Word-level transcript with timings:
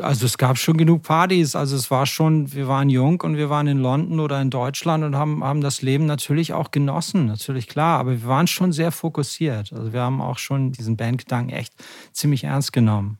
Also 0.00 0.26
es 0.26 0.38
gab 0.38 0.58
schon 0.58 0.76
genug 0.76 1.02
Partys. 1.02 1.54
Also 1.54 1.76
es 1.76 1.90
war 1.90 2.06
schon, 2.06 2.52
wir 2.52 2.68
waren 2.68 2.88
jung 2.88 3.20
und 3.20 3.36
wir 3.36 3.50
waren 3.50 3.66
in 3.66 3.78
London 3.78 4.20
oder 4.20 4.40
in 4.40 4.50
Deutschland 4.50 5.04
und 5.04 5.16
haben, 5.16 5.44
haben 5.44 5.60
das 5.60 5.82
Leben 5.82 6.06
natürlich 6.06 6.52
auch 6.52 6.70
genossen, 6.70 7.26
natürlich 7.26 7.68
klar. 7.68 7.98
Aber 7.98 8.12
wir 8.12 8.26
waren 8.26 8.46
schon 8.46 8.72
sehr 8.72 8.92
fokussiert. 8.92 9.72
Also 9.72 9.92
wir 9.92 10.00
haben 10.00 10.20
auch 10.20 10.38
schon 10.38 10.72
diesen 10.72 10.96
Bandgedanken 10.96 11.54
echt 11.54 11.74
ziemlich 12.12 12.44
ernst 12.44 12.72
genommen. 12.72 13.18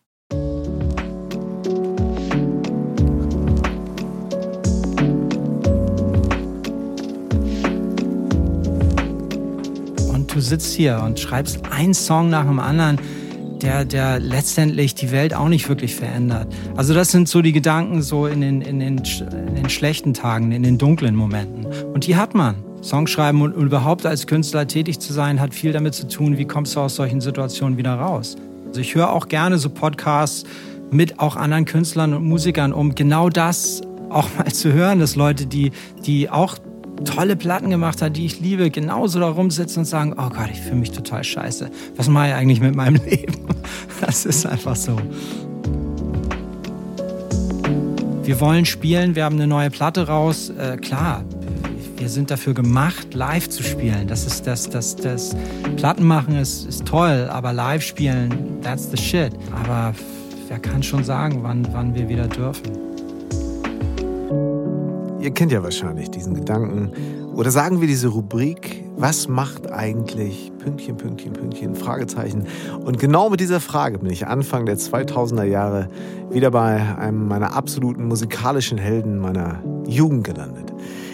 Und 10.09 10.35
du 10.35 10.41
sitzt 10.41 10.75
hier 10.75 11.03
und 11.03 11.19
schreibst 11.19 11.65
einen 11.71 11.95
Song 11.95 12.31
nach 12.31 12.47
dem 12.47 12.61
anderen 12.61 13.01
der, 13.63 13.85
der 13.85 14.19
letztendlich 14.19 14.95
die 14.95 15.11
Welt 15.11 15.35
auch 15.35 15.49
nicht 15.49 15.69
wirklich 15.69 15.95
verändert. 15.95 16.53
Also 16.77 16.95
das 16.95 17.11
sind 17.11 17.29
so 17.29 17.43
die 17.43 17.53
Gedanken 17.53 18.03
so 18.03 18.27
in 18.27 18.41
den, 18.41 18.63
in 18.63 18.81
den, 18.81 18.99
in 18.99 19.55
den 19.55 19.71
schlechten 19.71 20.15
Tagen, 20.15 20.53
in 20.53 20.63
den 20.63 20.79
dunklen 20.79 21.15
Momenten. 21.15 21.67
Und 21.93 22.07
die 22.07 22.17
hat 22.17 22.35
man. 22.35 22.57
Songschreiben 22.83 23.43
und 23.43 23.55
überhaupt 23.55 24.07
als 24.07 24.27
Künstler 24.27 24.67
tätig 24.67 25.01
zu 25.01 25.13
sein, 25.13 25.39
hat 25.39 25.55
viel 25.55 25.73
damit 25.73 25.95
zu 25.95 26.09
tun, 26.09 26.39
wie 26.39 26.47
kommst 26.47 26.75
du 26.77 26.81
aus 26.81 26.97
solchen 26.97 27.21
Situationen 27.21 27.77
wieder 27.77 27.95
raus. 27.95 28.37
Also 28.69 28.81
ich 28.81 28.95
höre 28.95 29.13
auch 29.13 29.29
gerne 29.29 29.59
so 29.59 29.69
Podcasts 29.69 30.45
mit 30.91 31.21
auch 31.21 31.37
anderen 31.37 31.67
Künstlern 31.67 32.15
und 32.15 32.25
Musikern, 32.25 32.73
um 32.73 32.95
genau 32.95 33.29
das 33.29 33.83
auch 34.09 34.29
mal 34.39 34.51
zu 34.53 34.73
hören, 34.73 34.99
dass 34.99 35.15
Leute, 35.15 35.47
die, 35.47 35.73
die 36.07 36.31
auch 36.31 36.57
tolle 37.05 37.37
Platten 37.37 37.71
gemacht 37.71 38.03
hat, 38.03 38.17
die 38.17 38.27
ich 38.27 38.41
liebe, 38.41 38.71
genauso 38.71 39.21
da 39.21 39.29
rumsitzen 39.29 39.81
und 39.81 39.85
sagen, 39.87 40.15
oh 40.17 40.29
Gott, 40.29 40.49
ich 40.53 40.61
fühle 40.61 40.77
mich 40.77 40.93
total 40.93 41.25
scheiße. 41.25 41.71
Was 41.97 42.09
mache 42.09 42.29
ich 42.29 42.35
eigentlich 42.35 42.61
mit 42.61 42.75
meinem 42.75 43.01
Leben? 43.05 43.35
Das 44.01 44.25
ist 44.25 44.47
einfach 44.47 44.77
so. 44.77 44.97
Wir 48.23 48.41
wollen 48.41 48.65
spielen, 48.65 49.15
wir 49.15 49.25
haben 49.25 49.37
eine 49.37 49.47
neue 49.47 49.71
Platte 49.71 50.07
raus. 50.07 50.51
Äh, 50.51 50.77
klar, 50.77 51.25
wir 51.97 52.09
sind 52.09 52.31
dafür 52.31 52.55
gemacht, 52.55 53.13
live 53.13 53.49
zu 53.49 53.63
spielen. 53.63 54.07
Das 54.07 54.27
ist 54.27 54.47
das, 54.47 54.71
das, 54.71 54.97
das 54.97 55.37
Plattenmachen 55.77 56.37
ist, 56.37 56.67
ist 56.67 56.87
toll, 56.87 57.29
aber 57.31 57.53
live 57.53 57.83
spielen, 57.83 58.61
that's 58.63 58.91
the 58.91 58.97
shit. 58.97 59.33
Aber 59.53 59.95
wer 60.49 60.59
kann 60.59 60.83
schon 60.83 61.05
sagen, 61.05 61.43
wann, 61.43 61.67
wann 61.73 61.95
wir 61.95 62.09
wieder 62.09 62.27
dürfen? 62.27 62.90
Ihr 65.21 65.33
kennt 65.33 65.53
ja 65.53 65.63
wahrscheinlich 65.63 66.11
diesen 66.11 66.35
Gedanken. 66.35 66.93
Oder 67.35 67.51
sagen 67.51 67.83
wir 67.83 67.87
diese 67.87 68.09
Rubrik, 68.09 68.85
was 68.97 69.29
macht 69.29 69.71
eigentlich 69.71 70.51
Pünktchen, 70.59 70.97
Pünktchen, 70.97 71.35
Pünktchen, 71.35 71.75
Fragezeichen. 71.75 72.47
Und 72.85 72.99
genau 72.99 73.29
mit 73.29 73.41
dieser 73.41 73.61
Frage 73.61 73.99
bin 73.99 74.11
ich 74.11 74.27
Anfang 74.27 74.65
der 74.65 74.79
2000er 74.79 75.45
Jahre 75.45 75.89
wieder 76.31 76.51
bei 76.51 76.97
einem 76.97 77.29
meiner 77.29 77.55
absoluten 77.55 78.09
musikalischen 78.09 78.79
Helden 78.79 79.19
meiner 79.19 79.63
Jugend 79.87 80.25
gelandet. 80.25 80.73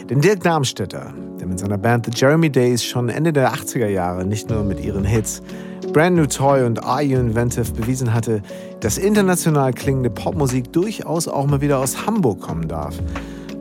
Denn 0.09 0.21
Dirk 0.21 0.41
Darmstädter, 0.45 1.13
der 1.41 1.49
mit 1.49 1.59
seiner 1.59 1.79
Band 1.79 2.07
The 2.07 2.13
Jeremy 2.15 2.49
Days 2.49 2.85
schon 2.85 3.09
Ende 3.09 3.33
der 3.33 3.53
80er 3.55 3.89
Jahre 3.89 4.25
nicht 4.25 4.49
nur 4.49 4.63
mit 4.63 4.79
ihren 4.79 5.05
Hits 5.05 5.43
Brand 5.93 6.17
New 6.17 6.27
Toy 6.27 6.65
und 6.65 6.85
Are 6.85 7.03
You 7.03 7.19
Inventive 7.19 7.73
bewiesen 7.73 8.15
hatte, 8.15 8.43
dass 8.81 8.99
international 8.99 9.73
klingende 9.73 10.11
Popmusik 10.11 10.73
durchaus 10.73 11.27
auch 11.27 11.47
mal 11.47 11.61
wieder 11.61 11.79
aus 11.79 12.07
Hamburg 12.07 12.41
kommen 12.41 12.69
darf 12.69 12.97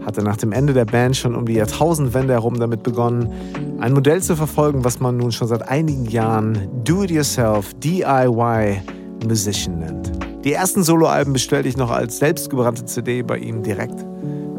hatte 0.05 0.21
nach 0.23 0.37
dem 0.37 0.51
Ende 0.51 0.73
der 0.73 0.85
Band 0.85 1.17
schon 1.17 1.35
um 1.35 1.45
die 1.45 1.53
Jahrtausendwende 1.53 2.33
herum 2.33 2.59
damit 2.59 2.83
begonnen, 2.83 3.31
ein 3.79 3.93
Modell 3.93 4.21
zu 4.21 4.35
verfolgen, 4.35 4.83
was 4.83 4.99
man 4.99 5.17
nun 5.17 5.31
schon 5.31 5.47
seit 5.47 5.67
einigen 5.67 6.05
Jahren 6.05 6.69
Do-it-yourself, 6.83 7.73
DIY 7.75 8.81
Musician 9.27 9.79
nennt. 9.79 10.11
Die 10.43 10.53
ersten 10.53 10.83
Soloalben 10.83 11.33
bestellte 11.33 11.67
ich 11.67 11.75
noch 11.75 11.89
als 11.89 12.19
selbstgebrannte 12.19 12.85
CD 12.85 13.23
bei 13.23 13.39
ihm 13.39 13.63
direkt, 13.63 14.05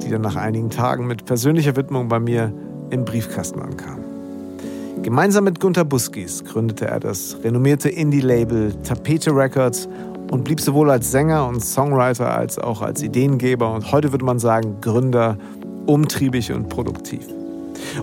die 0.03 0.11
dann 0.11 0.23
nach 0.23 0.37
einigen 0.37 0.69
Tagen 0.69 1.07
mit 1.07 1.25
persönlicher 1.25 1.77
Widmung 1.77 2.09
bei 2.09 2.19
mir 2.19 2.53
im 2.91 3.05
Briefkasten 3.05 3.61
ankam. 3.61 4.01
Gemeinsam 5.03 5.45
mit 5.45 5.61
Gunther 5.61 5.85
Buskis 5.85 6.43
gründete 6.45 6.87
er 6.87 6.99
das 6.99 7.37
renommierte 7.45 7.89
Indie-Label 7.89 8.75
Tapete 8.83 9.31
Records 9.31 9.89
und 10.31 10.45
blieb 10.45 10.61
sowohl 10.61 10.91
als 10.91 11.11
Sänger 11.11 11.47
und 11.47 11.65
Songwriter 11.65 12.35
als 12.35 12.59
auch 12.59 12.83
als 12.83 13.03
Ideengeber 13.03 13.73
und 13.73 13.93
heute 13.93 14.13
würde 14.13 14.25
man 14.25 14.39
sagen 14.39 14.77
Gründer 14.81 15.37
umtriebig 15.87 16.53
und 16.53 16.69
produktiv. 16.69 17.27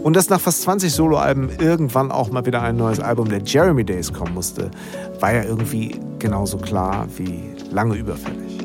Und 0.01 0.15
dass 0.15 0.29
nach 0.29 0.39
fast 0.39 0.61
20 0.63 0.91
Soloalben 0.91 1.49
irgendwann 1.59 2.11
auch 2.11 2.31
mal 2.31 2.45
wieder 2.45 2.61
ein 2.61 2.77
neues 2.77 2.99
Album 2.99 3.29
der 3.29 3.41
Jeremy 3.41 3.83
Days 3.83 4.11
kommen 4.11 4.33
musste, 4.33 4.71
war 5.19 5.33
ja 5.33 5.43
irgendwie 5.43 5.99
genauso 6.19 6.57
klar 6.57 7.07
wie 7.17 7.41
lange 7.71 7.95
überfällig. 7.95 8.59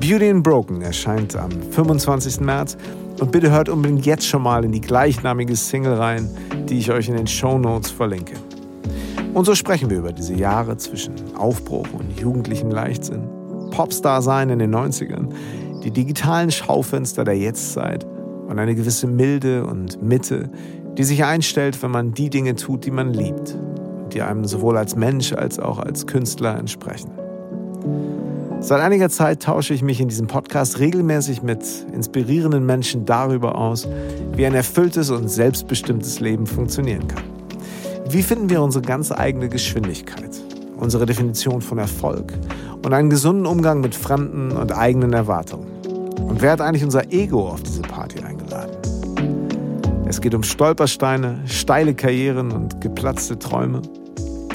Beauty 0.00 0.30
and 0.30 0.42
Broken 0.42 0.80
erscheint 0.82 1.36
am 1.36 1.50
25. 1.50 2.40
März 2.40 2.76
und 3.20 3.32
bitte 3.32 3.50
hört 3.50 3.68
unbedingt 3.68 4.06
jetzt 4.06 4.26
schon 4.26 4.42
mal 4.42 4.64
in 4.64 4.72
die 4.72 4.80
gleichnamige 4.80 5.56
Single 5.56 5.94
rein, 5.94 6.30
die 6.68 6.78
ich 6.78 6.90
euch 6.90 7.08
in 7.08 7.16
den 7.16 7.26
Show 7.26 7.58
Notes 7.58 7.90
verlinke. 7.90 8.34
Und 9.34 9.44
so 9.44 9.54
sprechen 9.54 9.90
wir 9.90 9.98
über 9.98 10.12
diese 10.12 10.34
Jahre 10.34 10.76
zwischen 10.76 11.14
Aufbruch 11.36 11.86
und 11.92 12.18
jugendlichem 12.18 12.70
Leichtsinn, 12.70 13.28
Popstar 13.70 14.22
sein 14.22 14.50
in 14.50 14.58
den 14.58 14.74
90ern, 14.74 15.28
die 15.84 15.90
digitalen 15.90 16.50
Schaufenster 16.50 17.24
der 17.24 17.36
Jetztzeit 17.36 18.04
und 18.48 18.58
eine 18.58 18.74
gewisse 18.74 19.06
Milde 19.06 19.66
und 19.66 20.02
Mitte, 20.02 20.50
die 20.96 21.04
sich 21.04 21.24
einstellt, 21.24 21.80
wenn 21.82 21.90
man 21.90 22.12
die 22.12 22.30
Dinge 22.30 22.56
tut, 22.56 22.84
die 22.84 22.90
man 22.90 23.12
liebt 23.12 23.54
und 23.54 24.14
die 24.14 24.22
einem 24.22 24.44
sowohl 24.44 24.76
als 24.76 24.96
Mensch 24.96 25.32
als 25.32 25.58
auch 25.58 25.78
als 25.78 26.06
Künstler 26.06 26.58
entsprechen. 26.58 27.10
Seit 28.60 28.80
einiger 28.80 29.08
Zeit 29.08 29.44
tausche 29.44 29.72
ich 29.72 29.82
mich 29.82 30.00
in 30.00 30.08
diesem 30.08 30.26
Podcast 30.26 30.80
regelmäßig 30.80 31.42
mit 31.42 31.60
inspirierenden 31.92 32.66
Menschen 32.66 33.04
darüber 33.04 33.56
aus, 33.56 33.86
wie 34.34 34.44
ein 34.46 34.54
erfülltes 34.54 35.10
und 35.10 35.28
selbstbestimmtes 35.28 36.18
Leben 36.18 36.46
funktionieren 36.46 37.06
kann. 37.06 37.37
Wie 38.10 38.22
finden 38.22 38.48
wir 38.48 38.62
unsere 38.62 38.80
ganz 38.80 39.12
eigene 39.12 39.50
Geschwindigkeit, 39.50 40.30
unsere 40.78 41.04
Definition 41.04 41.60
von 41.60 41.76
Erfolg 41.76 42.32
und 42.82 42.94
einen 42.94 43.10
gesunden 43.10 43.44
Umgang 43.44 43.82
mit 43.82 43.94
fremden 43.94 44.52
und 44.52 44.72
eigenen 44.72 45.12
Erwartungen? 45.12 45.66
Und 46.16 46.40
wer 46.40 46.52
hat 46.52 46.62
eigentlich 46.62 46.84
unser 46.84 47.12
Ego 47.12 47.50
auf 47.50 47.62
diese 47.62 47.82
Party 47.82 48.20
eingeladen? 48.20 48.74
Es 50.06 50.22
geht 50.22 50.34
um 50.34 50.42
Stolpersteine, 50.42 51.40
steile 51.44 51.94
Karrieren 51.94 52.50
und 52.50 52.80
geplatzte 52.80 53.38
Träume, 53.38 53.82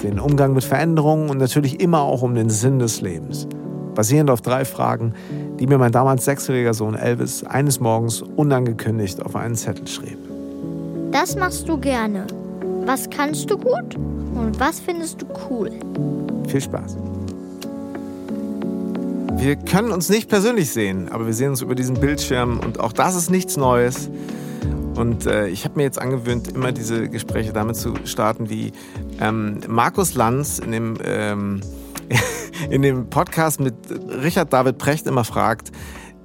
den 0.02 0.20
Umgang 0.20 0.56
mit 0.56 0.64
Veränderungen 0.64 1.30
und 1.30 1.38
natürlich 1.38 1.80
immer 1.80 2.02
auch 2.02 2.24
um 2.24 2.34
den 2.34 2.50
Sinn 2.50 2.80
des 2.80 3.02
Lebens. 3.02 3.48
Basierend 3.94 4.32
auf 4.32 4.42
drei 4.42 4.66
Fragen, 4.66 5.14
die 5.60 5.68
mir 5.68 5.78
mein 5.78 5.92
damals 5.92 6.26
sechsjähriger 6.26 6.74
Sohn 6.74 6.96
Elvis 6.96 7.44
eines 7.44 7.80
Morgens 7.80 8.24
unangekündigt 8.24 9.24
auf 9.24 9.36
einen 9.36 9.54
Zettel 9.54 9.88
schrieb. 9.88 10.18
Das 11.12 11.36
machst 11.36 11.70
du 11.70 11.78
gerne. 11.78 12.26
Was 12.86 13.10
kannst 13.10 13.50
du 13.50 13.58
gut 13.58 13.96
und 13.96 14.60
was 14.60 14.82
findest 14.82 15.22
du 15.22 15.26
cool? 15.50 15.72
Viel 16.50 16.60
Spaß. 16.60 16.98
Wir 19.38 19.56
können 19.56 19.92
uns 19.92 20.10
nicht 20.10 20.30
persönlich 20.30 20.70
sehen, 20.72 21.08
aber 21.10 21.26
wir 21.26 21.34
sehen 21.34 21.52
uns 21.52 21.62
über 21.62 21.76
diesen 21.76 21.98
Bildschirm 21.98 22.60
und 22.60 22.82
auch 22.82 22.92
das 22.92 23.16
ist 23.16 23.30
nichts 23.30 23.56
Neues. 23.56 24.10
Und 24.96 25.26
äh, 25.26 25.48
ich 25.48 25.64
habe 25.64 25.78
mir 25.78 25.84
jetzt 25.84 25.98
angewöhnt, 25.98 26.50
immer 26.50 26.74
diese 26.74 27.08
Gespräche 27.08 27.54
damit 27.54 27.78
zu 27.78 27.96
starten, 28.04 28.50
wie 28.50 28.74
ähm, 29.22 29.62
Markus 29.70 30.14
Lanz 30.14 30.60
in 30.60 30.72
dem, 30.72 30.98
ähm, 31.06 31.62
in 32.70 32.82
dem 32.82 33.10
Podcast 33.10 33.62
mit 33.62 33.76
Richard 34.22 34.52
David 34.52 34.78
Precht 34.78 35.08
immer 35.08 35.24
fragt, 35.24 35.72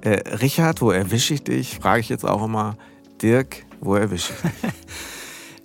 äh, 0.01 0.19
Richard, 0.41 0.81
wo 0.81 0.91
erwische 0.91 1.33
ich 1.33 1.43
dich? 1.43 1.79
Frage 1.79 2.01
ich 2.01 2.09
jetzt 2.09 2.25
auch 2.25 2.43
immer, 2.43 2.75
Dirk, 3.21 3.65
wo 3.79 3.95
erwische 3.95 4.33
ich 4.33 4.51
dich? 4.61 4.73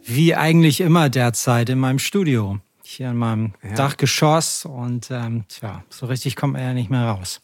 wie 0.04 0.34
eigentlich 0.34 0.80
immer 0.80 1.08
derzeit 1.08 1.68
in 1.68 1.78
meinem 1.78 1.98
Studio. 1.98 2.58
Hier 2.82 3.10
in 3.10 3.16
meinem 3.16 3.54
ja. 3.62 3.74
Dachgeschoss 3.74 4.66
und 4.66 5.10
ähm, 5.10 5.44
tja, 5.48 5.82
so 5.88 6.06
richtig 6.06 6.36
kommt 6.36 6.56
er 6.56 6.64
ja 6.64 6.74
nicht 6.74 6.90
mehr 6.90 7.08
raus. 7.08 7.40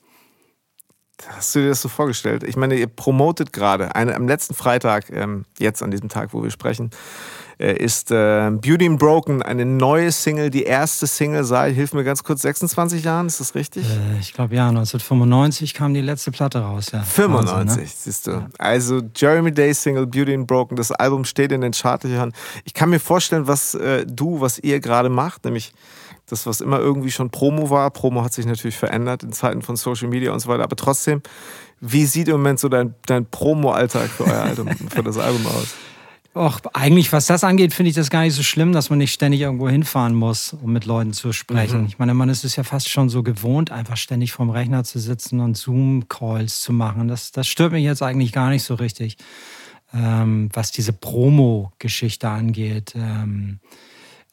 Hast 1.28 1.54
du 1.54 1.60
dir 1.60 1.68
das 1.68 1.82
so 1.82 1.88
vorgestellt? 1.88 2.44
Ich 2.44 2.56
meine, 2.56 2.76
ihr 2.76 2.86
promotet 2.86 3.52
gerade, 3.52 3.94
am 3.94 4.28
letzten 4.28 4.54
Freitag, 4.54 5.10
ähm, 5.10 5.44
jetzt 5.58 5.82
an 5.82 5.90
diesem 5.90 6.08
Tag, 6.08 6.32
wo 6.32 6.42
wir 6.42 6.50
sprechen, 6.50 6.90
ist 7.60 8.10
äh, 8.10 8.50
Beauty 8.50 8.86
and 8.86 8.98
Broken 8.98 9.42
eine 9.42 9.66
neue 9.66 10.12
Single, 10.12 10.48
die 10.48 10.62
erste 10.62 11.06
Single 11.06 11.44
seit, 11.44 11.74
hilf 11.74 11.92
mir 11.92 12.04
ganz 12.04 12.24
kurz, 12.24 12.40
26 12.42 13.04
Jahren, 13.04 13.26
ist 13.26 13.38
das 13.38 13.54
richtig? 13.54 13.84
Äh, 13.84 14.18
ich 14.18 14.32
glaube 14.32 14.54
ja, 14.54 14.68
1995 14.68 15.74
kam 15.74 15.92
die 15.92 16.00
letzte 16.00 16.30
Platte 16.30 16.60
raus, 16.60 16.86
ja. 16.92 17.02
95, 17.02 17.54
Wahnsinn, 17.54 17.82
ne? 17.82 17.88
siehst 17.94 18.26
du. 18.26 18.30
Ja. 18.30 18.48
Also 18.58 19.02
Jeremy 19.14 19.52
Day 19.52 19.74
Single 19.74 20.06
Beauty 20.06 20.34
and 20.34 20.46
Broken, 20.46 20.76
das 20.76 20.90
Album 20.90 21.26
steht 21.26 21.52
in 21.52 21.60
den 21.60 21.72
Chartlöchern. 21.72 22.32
Ich 22.64 22.72
kann 22.72 22.88
mir 22.88 23.00
vorstellen, 23.00 23.46
was 23.46 23.74
äh, 23.74 24.06
du, 24.06 24.40
was 24.40 24.58
ihr 24.58 24.80
gerade 24.80 25.10
macht, 25.10 25.44
nämlich 25.44 25.72
das, 26.30 26.46
was 26.46 26.62
immer 26.62 26.78
irgendwie 26.78 27.10
schon 27.10 27.28
Promo 27.28 27.68
war. 27.68 27.90
Promo 27.90 28.24
hat 28.24 28.32
sich 28.32 28.46
natürlich 28.46 28.76
verändert 28.76 29.22
in 29.22 29.32
Zeiten 29.32 29.60
von 29.60 29.76
Social 29.76 30.08
Media 30.08 30.32
und 30.32 30.40
so 30.40 30.48
weiter, 30.48 30.62
aber 30.62 30.76
trotzdem, 30.76 31.22
wie 31.80 32.06
sieht 32.06 32.28
im 32.28 32.36
Moment 32.36 32.58
so 32.58 32.68
dein, 32.68 32.94
dein 33.06 33.26
Promo-Alltag 33.26 34.08
für 34.08 34.24
euer 34.24 34.42
Album, 34.42 34.68
für 34.88 35.02
das 35.02 35.18
Album 35.18 35.46
aus? 35.46 35.74
Och, 36.32 36.60
eigentlich, 36.74 37.12
was 37.12 37.26
das 37.26 37.42
angeht, 37.42 37.74
finde 37.74 37.90
ich 37.90 37.96
das 37.96 38.08
gar 38.08 38.22
nicht 38.22 38.34
so 38.34 38.44
schlimm, 38.44 38.72
dass 38.72 38.88
man 38.88 39.00
nicht 39.00 39.12
ständig 39.12 39.40
irgendwo 39.40 39.68
hinfahren 39.68 40.14
muss, 40.14 40.52
um 40.52 40.72
mit 40.72 40.84
Leuten 40.84 41.12
zu 41.12 41.32
sprechen. 41.32 41.80
Mhm. 41.80 41.86
Ich 41.86 41.98
meine, 41.98 42.14
man 42.14 42.28
ist 42.28 42.44
es 42.44 42.54
ja 42.54 42.62
fast 42.62 42.88
schon 42.88 43.08
so 43.08 43.24
gewohnt, 43.24 43.72
einfach 43.72 43.96
ständig 43.96 44.30
vorm 44.30 44.50
Rechner 44.50 44.84
zu 44.84 45.00
sitzen 45.00 45.40
und 45.40 45.56
Zoom-Calls 45.56 46.60
zu 46.60 46.72
machen. 46.72 47.08
Das, 47.08 47.32
das 47.32 47.48
stört 47.48 47.72
mich 47.72 47.82
jetzt 47.82 48.02
eigentlich 48.02 48.30
gar 48.30 48.50
nicht 48.50 48.62
so 48.62 48.74
richtig, 48.74 49.16
ähm, 49.92 50.50
was 50.52 50.70
diese 50.70 50.92
Promo-Geschichte 50.92 52.28
angeht. 52.28 52.92
Ähm, 52.94 53.58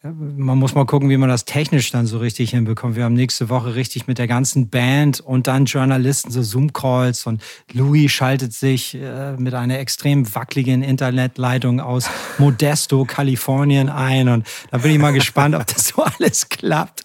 man 0.04 0.58
muss 0.58 0.76
mal 0.76 0.86
gucken, 0.86 1.10
wie 1.10 1.18
man 1.18 1.30
das 1.30 1.46
technisch 1.46 1.92
dann 1.92 2.06
so 2.06 2.20
richtig 2.20 2.52
hinbekommt. 2.52 2.96
Wir 2.96 3.04
haben 3.04 3.16
nächste 3.16 3.50
Woche 3.50 3.76
richtig 3.76 4.08
mit 4.08 4.20
der 4.20 4.28
ganzen 4.28 4.70
Band 4.70 5.20
und 5.20 5.48
dann 5.48 5.66
Journalisten 5.66 6.32
so 6.32 6.44
Zoom-Calls 6.44 7.26
und 7.26 7.42
Louis 7.74 8.12
schaltet 8.12 8.54
sich 8.54 8.96
äh, 8.96 9.34
mit 9.38 9.54
einer 9.54 9.80
extrem 9.80 10.34
wackeligen 10.36 10.84
Internetleitung 10.84 11.80
aus 11.80 12.10
Modesto, 12.38 13.06
Kalifornien 13.06 13.90
ein 13.90 14.30
und 14.30 14.48
da 14.72 14.78
bin 14.78 14.92
ich 14.92 15.00
mal 15.00 15.14
gespannt, 15.14 15.56
ob 15.56 15.66
das 15.66 15.88
so 15.88 16.04
alles 16.04 16.50
klappt. 16.50 17.04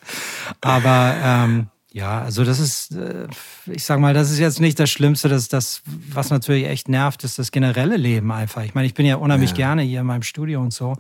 Aber 0.61 1.15
ähm, 1.23 1.69
ja, 1.93 2.23
also 2.23 2.45
das 2.45 2.59
ist, 2.59 2.93
äh, 2.93 3.27
ich 3.67 3.85
sag 3.85 4.01
mal, 4.01 4.15
das 4.15 4.31
ist 4.31 4.39
jetzt 4.39 4.61
nicht 4.61 4.79
das 4.79 4.89
Schlimmste. 4.89 5.29
Das, 5.29 5.49
das, 5.49 5.83
was 6.09 6.31
natürlich 6.31 6.67
echt 6.67 6.89
nervt, 6.89 7.23
ist 7.23 7.39
das 7.39 7.51
generelle 7.51 7.99
Leben 7.99 8.33
einfach. 8.33 8.63
Ich 8.63 8.75
meine, 8.75 8.87
ich 8.87 8.95
bin 8.95 9.05
ja 9.05 9.17
unheimlich 9.17 9.51
ja. 9.51 9.57
gerne 9.57 9.83
hier 9.83 10.01
in 10.01 10.07
meinem 10.07 10.23
Studio 10.23 10.61
und 10.61 10.73
so. 10.73 10.97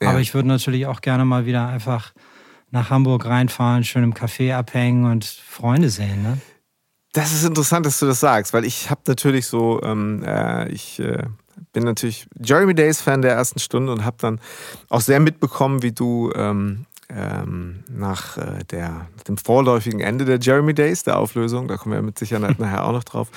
Ja. 0.00 0.08
Aber 0.08 0.20
ich 0.20 0.32
würde 0.32 0.48
natürlich 0.48 0.86
auch 0.86 1.02
gerne 1.02 1.26
mal 1.26 1.44
wieder 1.44 1.68
einfach 1.68 2.12
nach 2.70 2.88
Hamburg 2.88 3.26
reinfahren, 3.26 3.84
schön 3.84 4.04
im 4.04 4.14
Café 4.14 4.54
abhängen 4.54 5.04
und 5.04 5.26
Freunde 5.26 5.90
sehen. 5.90 6.22
Ne? 6.22 6.38
Das 7.12 7.34
ist 7.34 7.44
interessant, 7.44 7.84
dass 7.84 7.98
du 7.98 8.06
das 8.06 8.20
sagst, 8.20 8.54
weil 8.54 8.64
ich 8.64 8.88
habe 8.88 9.02
natürlich 9.06 9.46
so, 9.46 9.82
ähm, 9.82 10.22
äh, 10.24 10.70
ich 10.70 10.98
äh, 10.98 11.24
bin 11.74 11.84
natürlich 11.84 12.26
Jeremy 12.42 12.74
Days 12.74 13.02
Fan 13.02 13.20
der 13.20 13.34
ersten 13.34 13.58
Stunde 13.58 13.92
und 13.92 14.06
habe 14.06 14.16
dann 14.18 14.40
auch 14.88 15.02
sehr 15.02 15.20
mitbekommen, 15.20 15.82
wie 15.82 15.92
du 15.92 16.32
ähm, 16.34 16.86
ähm, 17.14 17.84
nach 17.90 18.38
äh, 18.38 18.64
der, 18.70 19.06
dem 19.28 19.36
vorläufigen 19.36 20.00
Ende 20.00 20.24
der 20.24 20.38
Jeremy 20.40 20.74
Days, 20.74 21.04
der 21.04 21.18
Auflösung, 21.18 21.68
da 21.68 21.76
kommen 21.76 21.94
wir 21.94 22.02
mit 22.02 22.18
Sicherheit 22.18 22.58
nachher 22.58 22.84
auch 22.84 22.92
noch 22.92 23.04
drauf, 23.04 23.28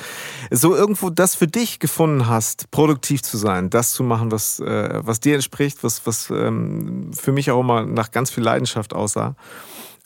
so 0.52 0.76
irgendwo 0.76 1.10
das 1.10 1.36
für 1.36 1.48
dich 1.48 1.80
gefunden 1.80 2.28
hast, 2.28 2.72
produktiv 2.72 3.22
zu 3.22 3.38
sein, 3.38 3.70
das 3.70 3.92
zu 3.92 4.04
machen, 4.04 4.32
was, 4.32 4.60
äh, 4.60 5.02
was 5.04 5.20
dir 5.20 5.36
entspricht, 5.36 5.84
was, 5.84 6.06
was 6.06 6.30
ähm, 6.30 7.12
für 7.14 7.32
mich 7.32 7.52
auch 7.52 7.60
immer 7.60 7.86
nach 7.86 8.12
ganz 8.12 8.32
viel 8.32 8.44
Leidenschaft 8.44 8.94
aussah. 8.94 9.36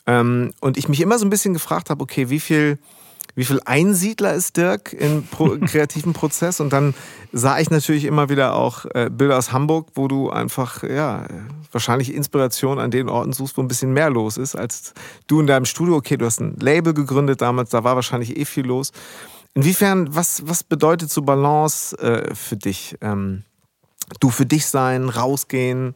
Ähm, 0.06 0.52
und 0.60 0.76
ich 0.76 0.88
mich 0.88 1.00
immer 1.00 1.18
so 1.18 1.26
ein 1.26 1.30
bisschen 1.30 1.54
gefragt 1.54 1.90
habe, 1.90 2.02
okay, 2.02 2.30
wie 2.30 2.40
viel 2.40 2.78
wie 3.40 3.44
viel 3.46 3.60
Einsiedler 3.64 4.34
ist 4.34 4.58
Dirk 4.58 4.92
im 4.92 5.26
Pro 5.26 5.56
kreativen 5.66 6.12
Prozess? 6.12 6.60
Und 6.60 6.74
dann 6.74 6.94
sah 7.32 7.58
ich 7.58 7.70
natürlich 7.70 8.04
immer 8.04 8.28
wieder 8.28 8.54
auch 8.54 8.84
äh, 8.94 9.08
Bilder 9.10 9.38
aus 9.38 9.50
Hamburg, 9.50 9.88
wo 9.94 10.08
du 10.08 10.28
einfach, 10.28 10.82
ja, 10.82 11.26
wahrscheinlich 11.72 12.12
Inspiration 12.12 12.78
an 12.78 12.90
den 12.90 13.08
Orten 13.08 13.32
suchst, 13.32 13.56
wo 13.56 13.62
ein 13.62 13.68
bisschen 13.68 13.94
mehr 13.94 14.10
los 14.10 14.36
ist, 14.36 14.56
als 14.56 14.92
du 15.26 15.40
in 15.40 15.46
deinem 15.46 15.64
Studio. 15.64 15.96
Okay, 15.96 16.18
du 16.18 16.26
hast 16.26 16.38
ein 16.38 16.54
Label 16.60 16.92
gegründet 16.92 17.40
damals, 17.40 17.70
da 17.70 17.82
war 17.82 17.94
wahrscheinlich 17.94 18.36
eh 18.36 18.44
viel 18.44 18.66
los. 18.66 18.92
Inwiefern, 19.54 20.14
was, 20.14 20.46
was 20.46 20.62
bedeutet 20.62 21.10
so 21.10 21.22
Balance 21.22 21.96
äh, 21.96 22.34
für 22.34 22.58
dich? 22.58 22.98
Ähm, 23.00 23.44
du 24.20 24.28
für 24.28 24.44
dich 24.44 24.66
sein, 24.66 25.08
rausgehen, 25.08 25.94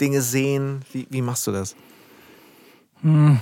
Dinge 0.00 0.22
sehen, 0.22 0.84
wie, 0.92 1.06
wie 1.08 1.22
machst 1.22 1.46
du 1.46 1.52
das? 1.52 1.76
Hm. 3.02 3.38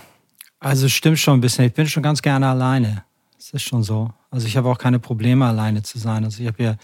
Also 0.60 0.86
stimmt 0.90 1.18
schon 1.18 1.38
ein 1.38 1.40
bisschen. 1.40 1.64
Ich 1.64 1.72
bin 1.72 1.86
schon 1.86 2.02
ganz 2.02 2.20
gerne 2.20 2.46
alleine. 2.46 3.07
Es 3.38 3.50
ist 3.50 3.62
schon 3.62 3.82
so. 3.82 4.10
Also 4.30 4.46
ich 4.46 4.56
habe 4.56 4.68
auch 4.68 4.78
keine 4.78 4.98
Probleme, 4.98 5.46
alleine 5.46 5.82
zu 5.82 5.98
sein. 5.98 6.24
Also 6.24 6.42
ich 6.42 6.48
habe 6.48 6.62
ja 6.62 6.76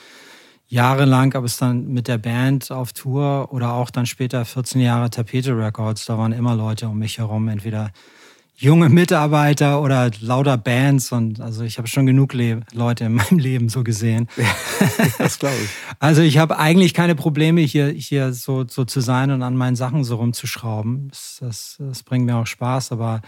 jahrelang, 0.69 1.35
aber 1.35 1.47
es 1.47 1.57
dann 1.57 1.89
mit 1.89 2.09
der 2.09 2.19
Band 2.19 2.71
auf 2.71 2.93
Tour 2.93 3.53
oder 3.53 3.73
auch 3.73 3.91
dann 3.91 4.07
später 4.07 4.45
14 4.45 4.81
Jahre 4.81 5.11
Tapete 5.11 5.57
Records, 5.57 6.07
da 6.07 6.17
waren 6.17 6.33
immer 6.33 6.55
Leute 6.55 6.89
um 6.89 6.99
mich 6.99 7.19
herum, 7.19 7.49
entweder 7.49 7.91
junge 8.57 8.89
Mitarbeiter 8.89 9.83
oder 9.83 10.11
lauter 10.21 10.57
Bands 10.57 11.11
und 11.11 11.41
also 11.41 11.65
ich 11.65 11.79
habe 11.79 11.89
schon 11.89 12.07
genug 12.07 12.33
Le 12.35 12.61
Leute 12.73 13.05
in 13.05 13.15
meinem 13.15 13.39
Leben 13.39 13.69
so 13.69 13.83
gesehen. 13.83 14.29
das 15.19 15.39
glaube 15.39 15.57
ich. 15.63 15.71
Also 15.99 16.23
ich 16.23 16.39
habe 16.39 16.59
eigentlich 16.59 16.93
keine 16.93 17.15
Probleme 17.15 17.63
hier 17.63 17.89
hier 17.89 18.33
so 18.33 18.65
so 18.69 18.85
zu 18.85 19.01
sein 19.01 19.31
und 19.31 19.43
an 19.43 19.57
meinen 19.57 19.77
Sachen 19.77 20.05
so 20.05 20.17
rumzuschrauben. 20.17 21.09
Das, 21.09 21.39
das, 21.41 21.77
das 21.79 22.03
bringt 22.03 22.27
mir 22.27 22.37
auch 22.37 22.47
Spaß, 22.47 22.93
aber 22.93 23.23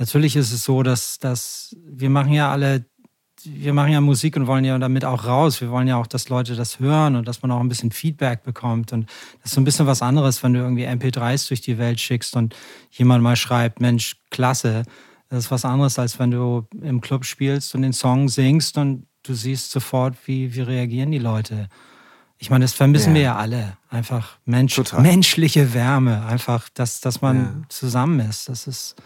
natürlich 0.00 0.34
ist 0.34 0.50
es 0.50 0.64
so, 0.64 0.82
dass, 0.82 1.18
dass 1.18 1.76
wir 1.86 2.10
machen 2.10 2.32
ja 2.32 2.50
alle, 2.50 2.86
wir 3.44 3.72
machen 3.72 3.92
ja 3.92 4.00
Musik 4.00 4.34
und 4.34 4.46
wollen 4.46 4.64
ja 4.64 4.76
damit 4.78 5.04
auch 5.04 5.26
raus. 5.26 5.60
Wir 5.60 5.70
wollen 5.70 5.86
ja 5.86 5.96
auch, 5.96 6.06
dass 6.06 6.28
Leute 6.28 6.56
das 6.56 6.80
hören 6.80 7.14
und 7.16 7.28
dass 7.28 7.42
man 7.42 7.52
auch 7.52 7.60
ein 7.60 7.68
bisschen 7.68 7.92
Feedback 7.92 8.42
bekommt. 8.42 8.92
Und 8.92 9.08
das 9.42 9.50
ist 9.50 9.54
so 9.54 9.60
ein 9.60 9.64
bisschen 9.64 9.86
was 9.86 10.02
anderes, 10.02 10.42
wenn 10.42 10.54
du 10.54 10.60
irgendwie 10.60 10.86
MP3s 10.86 11.48
durch 11.48 11.60
die 11.60 11.78
Welt 11.78 12.00
schickst 12.00 12.34
und 12.34 12.56
jemand 12.90 13.22
mal 13.22 13.36
schreibt, 13.36 13.80
Mensch, 13.80 14.16
klasse. 14.30 14.82
Das 15.28 15.44
ist 15.44 15.50
was 15.50 15.64
anderes, 15.64 15.98
als 15.98 16.18
wenn 16.18 16.30
du 16.30 16.66
im 16.80 17.00
Club 17.00 17.24
spielst 17.24 17.74
und 17.74 17.82
den 17.82 17.92
Song 17.92 18.28
singst 18.28 18.78
und 18.78 19.06
du 19.22 19.34
siehst 19.34 19.70
sofort, 19.70 20.16
wie, 20.26 20.54
wie 20.54 20.62
reagieren 20.62 21.12
die 21.12 21.18
Leute. 21.18 21.68
Ich 22.42 22.48
meine, 22.48 22.64
das 22.64 22.72
vermissen 22.72 23.10
ja. 23.10 23.14
wir 23.14 23.22
ja 23.22 23.36
alle. 23.36 23.76
Einfach 23.90 24.38
Mensch, 24.46 24.80
menschliche 24.98 25.74
Wärme. 25.74 26.24
Einfach, 26.24 26.70
dass, 26.70 27.02
dass 27.02 27.20
man 27.20 27.36
ja. 27.36 27.68
zusammen 27.68 28.18
ist. 28.20 28.48
Das 28.48 28.66
ist. 28.66 28.96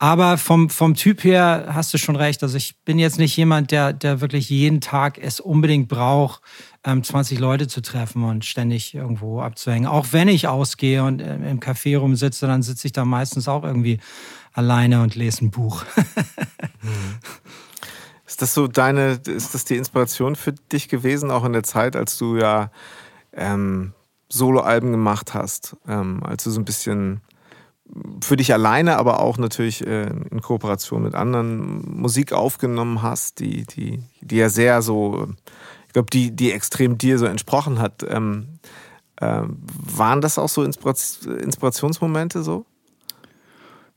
Aber 0.00 0.38
vom, 0.38 0.70
vom 0.70 0.94
Typ 0.94 1.24
her 1.24 1.70
hast 1.72 1.92
du 1.92 1.98
schon 1.98 2.14
recht. 2.14 2.42
Also 2.44 2.56
ich 2.56 2.76
bin 2.84 3.00
jetzt 3.00 3.18
nicht 3.18 3.36
jemand, 3.36 3.72
der, 3.72 3.92
der 3.92 4.20
wirklich 4.20 4.48
jeden 4.48 4.80
Tag 4.80 5.18
es 5.18 5.40
unbedingt 5.40 5.88
braucht, 5.88 6.40
ähm, 6.84 7.02
20 7.02 7.40
Leute 7.40 7.66
zu 7.66 7.82
treffen 7.82 8.22
und 8.22 8.44
ständig 8.44 8.94
irgendwo 8.94 9.40
abzuhängen. 9.40 9.88
Auch 9.88 10.06
wenn 10.12 10.28
ich 10.28 10.46
ausgehe 10.46 11.02
und 11.02 11.20
äh, 11.20 11.34
im 11.34 11.58
Café 11.58 11.98
rumsitze, 11.98 12.46
dann 12.46 12.62
sitze 12.62 12.86
ich 12.86 12.92
da 12.92 13.04
meistens 13.04 13.48
auch 13.48 13.64
irgendwie 13.64 13.98
alleine 14.52 15.02
und 15.02 15.16
lese 15.16 15.44
ein 15.44 15.50
Buch. 15.50 15.84
Ist 18.26 18.42
das 18.42 18.52
so 18.52 18.68
deine, 18.68 19.18
ist 19.26 19.54
das 19.54 19.64
die 19.64 19.76
Inspiration 19.76 20.36
für 20.36 20.52
dich 20.52 20.88
gewesen, 20.88 21.30
auch 21.30 21.46
in 21.46 21.54
der 21.54 21.62
Zeit, 21.62 21.96
als 21.96 22.18
du 22.18 22.36
ja 22.36 22.70
ähm, 23.32 23.94
Soloalben 24.28 24.92
gemacht 24.92 25.32
hast, 25.32 25.76
ähm, 25.88 26.22
als 26.22 26.44
du 26.44 26.50
so 26.50 26.60
ein 26.60 26.66
bisschen 26.66 27.22
für 28.22 28.36
dich 28.36 28.52
alleine, 28.52 28.96
aber 28.96 29.20
auch 29.20 29.38
natürlich 29.38 29.86
äh, 29.86 30.10
in 30.30 30.40
Kooperation 30.40 31.02
mit 31.02 31.14
anderen 31.14 32.00
Musik 32.00 32.32
aufgenommen 32.32 33.02
hast, 33.02 33.40
die, 33.40 33.64
die, 33.64 34.00
die 34.20 34.36
ja 34.36 34.48
sehr 34.48 34.82
so, 34.82 35.28
ich 35.86 35.92
glaube, 35.92 36.10
die, 36.12 36.30
die 36.30 36.52
extrem 36.52 36.98
dir 36.98 37.18
so 37.18 37.26
entsprochen 37.26 37.78
hat. 37.78 38.04
Ähm, 38.08 38.58
äh, 39.16 39.42
waren 39.42 40.20
das 40.20 40.38
auch 40.38 40.48
so 40.48 40.62
Inspirationsmomente 40.62 42.42
so? 42.42 42.66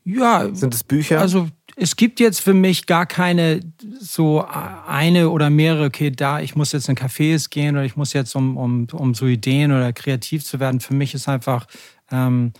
Ja. 0.04 0.52
Sind 0.52 0.74
es 0.74 0.82
Bücher? 0.82 1.20
Also 1.20 1.48
es 1.76 1.96
gibt 1.96 2.20
jetzt 2.20 2.40
für 2.40 2.54
mich 2.54 2.86
gar 2.86 3.06
keine 3.06 3.60
so 3.98 4.44
eine 4.86 5.30
oder 5.30 5.48
mehrere, 5.48 5.86
okay, 5.86 6.10
da, 6.10 6.40
ich 6.40 6.56
muss 6.56 6.72
jetzt 6.72 6.88
in 6.88 6.96
Cafés 6.96 7.48
gehen 7.50 7.76
oder 7.76 7.84
ich 7.84 7.96
muss 7.96 8.12
jetzt, 8.12 8.34
um, 8.34 8.56
um, 8.56 8.86
um 8.92 9.14
so 9.14 9.26
Ideen 9.26 9.72
oder 9.72 9.92
kreativ 9.92 10.44
zu 10.44 10.60
werden. 10.60 10.80
Für 10.80 10.94
mich 10.94 11.14
ist 11.14 11.28
einfach 11.28 11.66
ähm, 12.10 12.52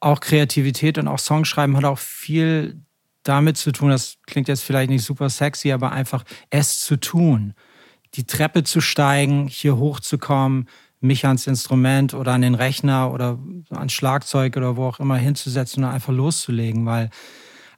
auch 0.00 0.20
Kreativität 0.20 0.98
und 0.98 1.08
auch 1.08 1.18
Songschreiben 1.18 1.76
hat 1.76 1.84
auch 1.84 1.98
viel 1.98 2.80
damit 3.22 3.56
zu 3.56 3.72
tun, 3.72 3.90
das 3.90 4.18
klingt 4.26 4.48
jetzt 4.48 4.62
vielleicht 4.62 4.90
nicht 4.90 5.04
super 5.04 5.28
sexy, 5.28 5.72
aber 5.72 5.92
einfach 5.92 6.24
es 6.50 6.80
zu 6.80 6.96
tun. 6.96 7.54
Die 8.14 8.24
Treppe 8.24 8.62
zu 8.62 8.80
steigen, 8.80 9.48
hier 9.48 9.76
hochzukommen, 9.76 10.68
mich 11.00 11.26
ans 11.26 11.46
Instrument 11.46 12.14
oder 12.14 12.32
an 12.32 12.42
den 12.42 12.54
Rechner 12.54 13.12
oder 13.12 13.38
ans 13.70 13.92
Schlagzeug 13.92 14.56
oder 14.56 14.76
wo 14.76 14.84
auch 14.84 15.00
immer 15.00 15.16
hinzusetzen 15.16 15.84
und 15.84 15.90
einfach 15.90 16.12
loszulegen, 16.12 16.86
weil 16.86 17.10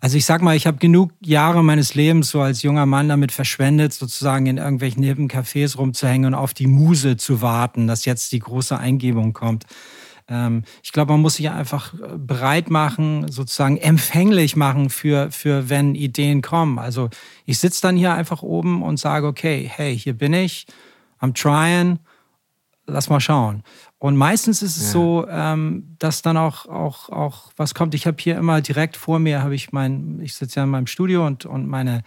also 0.01 0.17
ich 0.17 0.27
sag 0.27 0.43
mal, 0.43 0.55
ich 0.55 0.69
habe 0.69 0.79
genug 0.79 1.11
Jahre 1.21 1.65
meines 1.65 1.95
Lebens 1.95 2.31
so 2.31 2.41
als 2.41 2.63
junger 2.63 2.87
Mann 2.87 3.09
damit 3.09 3.33
verschwendet, 3.33 3.93
sozusagen 3.93 4.47
in 4.47 4.57
irgendwelchen 4.57 5.03
hippen 5.03 5.29
Cafés 5.29 5.77
rumzuhängen 5.77 6.27
und 6.27 6.35
auf 6.35 6.55
die 6.55 6.69
Muse 6.69 7.17
zu 7.17 7.43
warten, 7.43 7.89
dass 7.89 8.05
jetzt 8.05 8.31
die 8.31 8.39
große 8.39 8.79
Eingebung 8.79 9.33
kommt. 9.33 9.65
Ähm, 10.29 10.65
ich 10.83 10.93
glaube, 10.93 11.13
man 11.13 11.23
muss 11.23 11.37
sich 11.37 11.51
einfach 11.51 11.95
äh, 11.95 12.19
bereit 12.19 12.71
machen, 12.71 13.31
sozusagen 13.31 13.77
empfänglich 13.79 14.57
machen 14.57 14.91
für, 14.91 15.31
für 15.31 15.69
wenn 15.69 15.95
Ideen 15.95 16.43
kommen. 16.43 16.79
Also 16.79 17.09
ich 17.47 17.59
sitze 17.59 17.83
dann 17.83 17.97
hier 17.97 18.13
einfach 18.13 18.43
oben 18.43 18.83
und 18.83 18.99
sage, 18.99 19.27
okay, 19.27 19.71
hey, 19.75 19.99
hier 19.99 20.15
bin 20.15 20.35
ich, 20.35 20.67
I'm 21.21 21.35
trying, 21.35 21.99
lass 22.87 23.09
mal 23.09 23.21
schauen. 23.21 23.63
Und 23.99 24.17
meistens 24.17 24.63
ist 24.63 24.77
es 24.77 24.87
ja. 24.87 24.93
so, 24.93 25.27
ähm, 25.29 25.97
dass 25.99 26.23
dann 26.23 26.37
auch, 26.37 26.67
auch, 26.67 27.09
auch 27.09 27.51
was 27.57 27.75
kommt. 27.75 27.95
Ich 27.95 28.07
habe 28.07 28.17
hier 28.21 28.37
immer 28.37 28.61
direkt 28.61 28.97
vor 28.97 29.19
mir, 29.19 29.43
habe 29.43 29.55
ich 29.55 29.73
mein, 29.73 30.21
ich 30.23 30.35
sitze 30.35 30.61
ja 30.61 30.65
in 30.65 30.71
meinem 30.71 30.87
Studio 30.87 31.27
und, 31.27 31.47
und 31.47 31.67
meine, 31.67 32.03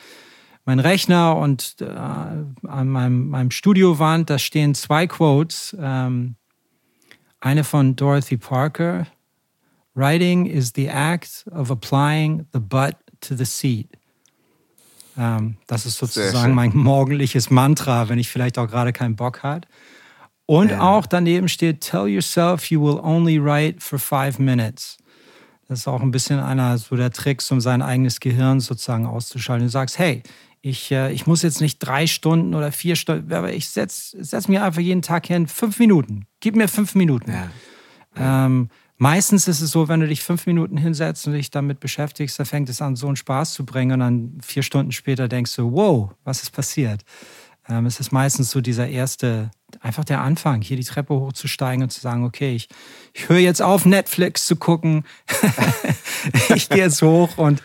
mein 0.63 0.80
Rechner 0.80 1.36
und 1.38 1.75
äh, 1.82 1.86
an 1.86 2.88
meinem, 2.88 3.30
meinem 3.30 3.51
Studiowand, 3.51 4.30
da 4.30 4.38
stehen 4.38 4.75
zwei 4.75 5.08
Quotes. 5.08 5.75
Ähm, 5.80 6.36
eine 7.42 7.64
von 7.64 7.96
Dorothy 7.96 8.38
Parker. 8.38 9.08
Writing 9.94 10.46
is 10.46 10.72
the 10.76 10.88
act 10.88 11.46
of 11.52 11.70
applying 11.70 12.46
the 12.54 12.60
butt 12.60 12.96
to 13.20 13.36
the 13.36 13.46
seat. 13.46 13.90
Ähm, 15.18 15.58
das 15.68 15.86
ist 15.86 15.98
sozusagen 15.98 16.54
mein 16.56 16.72
morgendliches 16.76 17.50
Mantra, 17.50 18.08
wenn 18.08 18.18
ich 18.18 18.30
vielleicht 18.30 18.58
auch 18.58 18.68
gerade 18.68 18.94
keinen 18.94 19.18
Bock 19.18 19.44
habe. 19.44 19.68
Und 20.46 20.72
Ja. 20.72 20.82
auch 20.82 21.06
daneben 21.06 21.50
steht, 21.50 21.82
tell 21.82 22.08
yourself 22.08 22.70
you 22.72 22.82
will 22.82 23.00
only 23.02 23.38
write 23.44 23.82
for 23.82 24.00
five 24.00 24.40
minutes. 24.40 24.98
Das 25.68 25.80
ist 25.80 25.88
auch 25.88 26.02
ein 26.02 26.12
bisschen 26.12 26.40
einer 26.40 26.78
so 26.78 26.96
der 26.96 27.12
Tricks, 27.12 27.50
um 27.52 27.62
sein 27.62 27.82
eigenes 27.82 28.20
Gehirn 28.20 28.60
sozusagen 28.60 29.06
auszuschalten. 29.06 29.68
Du 29.68 29.72
sagst, 29.72 29.98
hey, 30.00 30.24
ich, 30.62 30.91
äh, 30.91 31.12
ich 31.12 31.25
muss 31.25 31.41
jetzt 31.41 31.62
nicht 31.62 31.80
drei 31.80 32.08
Stunden 32.08 32.53
oder 32.53 32.72
vier 32.72 32.96
Stunden, 32.96 33.34
aber 33.34 33.53
ich 33.53 33.70
setz, 33.70 34.12
setz 34.12 34.48
mir 34.48 34.63
einfach 34.63 34.82
jeden 34.82 35.01
Tag 35.01 35.25
hin, 35.25 35.48
fünf 35.48 35.80
Minuten. 35.80 36.27
Gib 36.39 36.56
mir 36.56 36.68
fünf 36.68 36.96
Minuten. 36.96 37.32
Ja. 37.32 38.46
Ähm, 38.46 38.70
meistens 38.98 39.48
ist 39.48 39.62
es 39.62 39.72
so, 39.72 39.88
wenn 39.88 40.01
du 40.01 40.08
dich 40.08 40.22
fünf 40.22 40.46
Minuten 40.46 40.77
hinsetzt 40.77 41.25
und 41.25 41.34
dich 41.34 41.50
damit 41.50 41.80
beschäftigst, 41.80 42.39
da 42.39 42.46
fängt 42.46 42.70
es 42.70 42.82
an, 42.82 42.96
so 42.96 43.08
einen 43.08 43.15
Spaß 43.15 43.53
zu 43.53 43.65
bringen 43.65 43.94
und 43.94 44.00
dann 44.00 44.38
vier 44.44 44.62
Stunden 44.62 44.91
später 44.91 45.27
denkst 45.27 45.56
du, 45.56 45.72
wow, 45.72 46.12
was 46.24 46.44
ist 46.44 46.51
passiert? 46.51 47.03
Ähm, 47.68 47.88
es 47.88 48.00
ist 48.00 48.12
meistens 48.12 48.51
so 48.51 48.62
dieser 48.62 48.88
erste, 48.88 49.50
einfach 49.80 50.03
der 50.03 50.22
Anfang, 50.22 50.62
hier 50.62 50.77
die 50.77 50.84
Treppe 50.84 51.15
hochzusteigen 51.15 51.84
und 51.84 51.89
zu 51.89 52.01
sagen, 52.01 52.24
okay, 52.24 52.56
ich, 52.56 52.70
ich 53.13 53.30
höre 53.30 53.39
jetzt 53.39 53.62
auf, 53.62 53.86
Netflix 53.86 54.46
zu 54.46 54.56
gucken. 54.58 55.06
ich 56.56 56.70
gehe 56.70 56.84
jetzt 56.84 57.01
hoch 57.01 57.38
und 57.38 57.63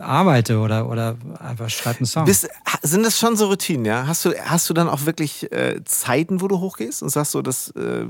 arbeite 0.00 0.58
oder, 0.58 0.88
oder 0.88 1.16
einfach 1.38 1.68
schreibe 1.70 1.98
einen 2.00 2.06
Song. 2.06 2.24
Bist, 2.24 2.48
sind 2.82 3.04
das 3.04 3.18
schon 3.18 3.36
so 3.36 3.46
Routinen, 3.48 3.84
ja? 3.84 4.06
Hast 4.06 4.24
du, 4.24 4.32
hast 4.44 4.68
du 4.70 4.74
dann 4.74 4.88
auch 4.88 5.06
wirklich 5.06 5.50
äh, 5.52 5.82
Zeiten, 5.84 6.40
wo 6.40 6.48
du 6.48 6.60
hochgehst 6.60 7.02
und 7.02 7.08
sagst 7.10 7.32
so, 7.32 7.42
das 7.42 7.70
äh, 7.76 8.06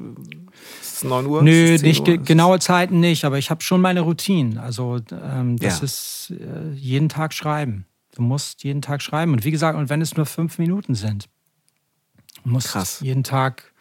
ist 0.83 1.05
9 1.05 1.27
Uhr? 1.27 1.43
Nö, 1.43 1.75
ist 1.75 1.81
10 1.81 1.89
nicht 1.89 2.09
Uhr? 2.09 2.19
genaue 2.19 2.59
Zeiten 2.61 3.01
nicht, 3.01 3.25
aber 3.25 3.39
ich 3.39 3.51
habe 3.51 3.63
schon 3.63 3.81
meine 3.81 4.01
Routinen. 4.01 4.59
Also 4.59 4.99
ähm, 5.11 5.57
das 5.59 5.79
Ja. 5.79 5.85
ist 5.85 6.33
äh, 6.39 6.73
jeden 6.75 7.09
Tag 7.09 7.33
schreiben. 7.35 7.87
Du 8.15 8.23
musst 8.23 8.63
jeden 8.65 8.81
Tag 8.83 9.03
schreiben. 9.03 9.33
Und 9.33 9.45
wie 9.45 9.51
gesagt, 9.51 9.77
und 9.79 9.89
wenn 9.91 10.01
es 10.01 10.17
nur 10.17 10.27
fünf 10.27 10.59
Minuten 10.59 10.95
sind, 10.95 11.29
musst 12.45 12.69
Krass. 12.69 13.01
jeden 13.01 13.25
Tag 13.25 13.73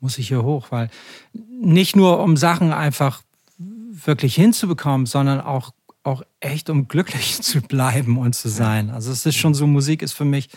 muss 0.00 0.18
ich 0.18 0.28
hier 0.28 0.44
hoch, 0.44 0.68
weil 0.70 0.90
nicht 1.32 1.96
nur 1.96 2.20
um 2.20 2.36
Sachen 2.36 2.72
einfach 2.72 3.22
wirklich 3.58 4.36
hinzubekommen, 4.36 5.06
sondern 5.06 5.40
auch, 5.40 5.72
auch 6.08 6.22
echt 6.40 6.70
um 6.70 6.88
glücklich 6.88 7.40
zu 7.42 7.60
bleiben 7.60 8.18
und 8.18 8.34
zu 8.34 8.48
sein. 8.48 8.90
Also 8.90 9.12
es 9.12 9.24
ist 9.26 9.36
schon 9.36 9.54
so, 9.54 9.66
Musik 9.66 10.02
ist 10.02 10.12
für 10.14 10.24
mich 10.24 10.48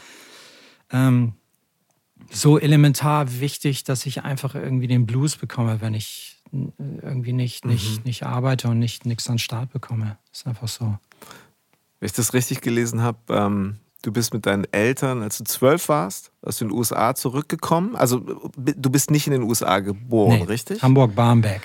ähm, 0.91 1.33
so 2.31 2.59
elementar 2.59 3.39
wichtig, 3.39 3.83
dass 3.83 4.05
ich 4.05 4.23
einfach 4.23 4.55
irgendwie 4.55 4.87
den 4.87 5.05
Blues 5.05 5.35
bekomme, 5.35 5.81
wenn 5.81 5.93
ich 5.93 6.41
äh, 6.53 6.57
irgendwie 7.01 7.33
nicht, 7.33 7.65
nicht, 7.65 8.05
nicht 8.05 8.23
arbeite 8.25 8.67
und 8.69 8.79
nicht 8.79 9.05
nichts 9.05 9.27
an 9.27 9.33
den 9.35 9.39
Start 9.39 9.71
bekomme. 9.71 10.17
Ist 10.31 10.47
einfach 10.47 10.67
so. 10.67 10.97
Wenn 11.99 12.05
ich 12.07 12.13
das 12.13 12.33
richtig 12.33 12.61
gelesen 12.61 13.01
habe, 13.01 13.19
ähm, 13.29 13.77
du 14.01 14.11
bist 14.11 14.33
mit 14.33 14.45
deinen 14.45 14.65
Eltern, 14.73 15.21
als 15.21 15.37
du 15.37 15.43
zwölf 15.43 15.87
warst, 15.89 16.31
aus 16.41 16.57
den 16.57 16.71
USA 16.71 17.13
zurückgekommen. 17.15 17.95
Also 17.95 18.21
b- 18.21 18.73
du 18.75 18.89
bist 18.89 19.11
nicht 19.11 19.27
in 19.27 19.33
den 19.33 19.43
USA 19.43 19.79
geboren, 19.79 20.39
Nee, 20.39 20.43
richtig? 20.45 20.81
Hamburg-Barmbek. 20.81 21.61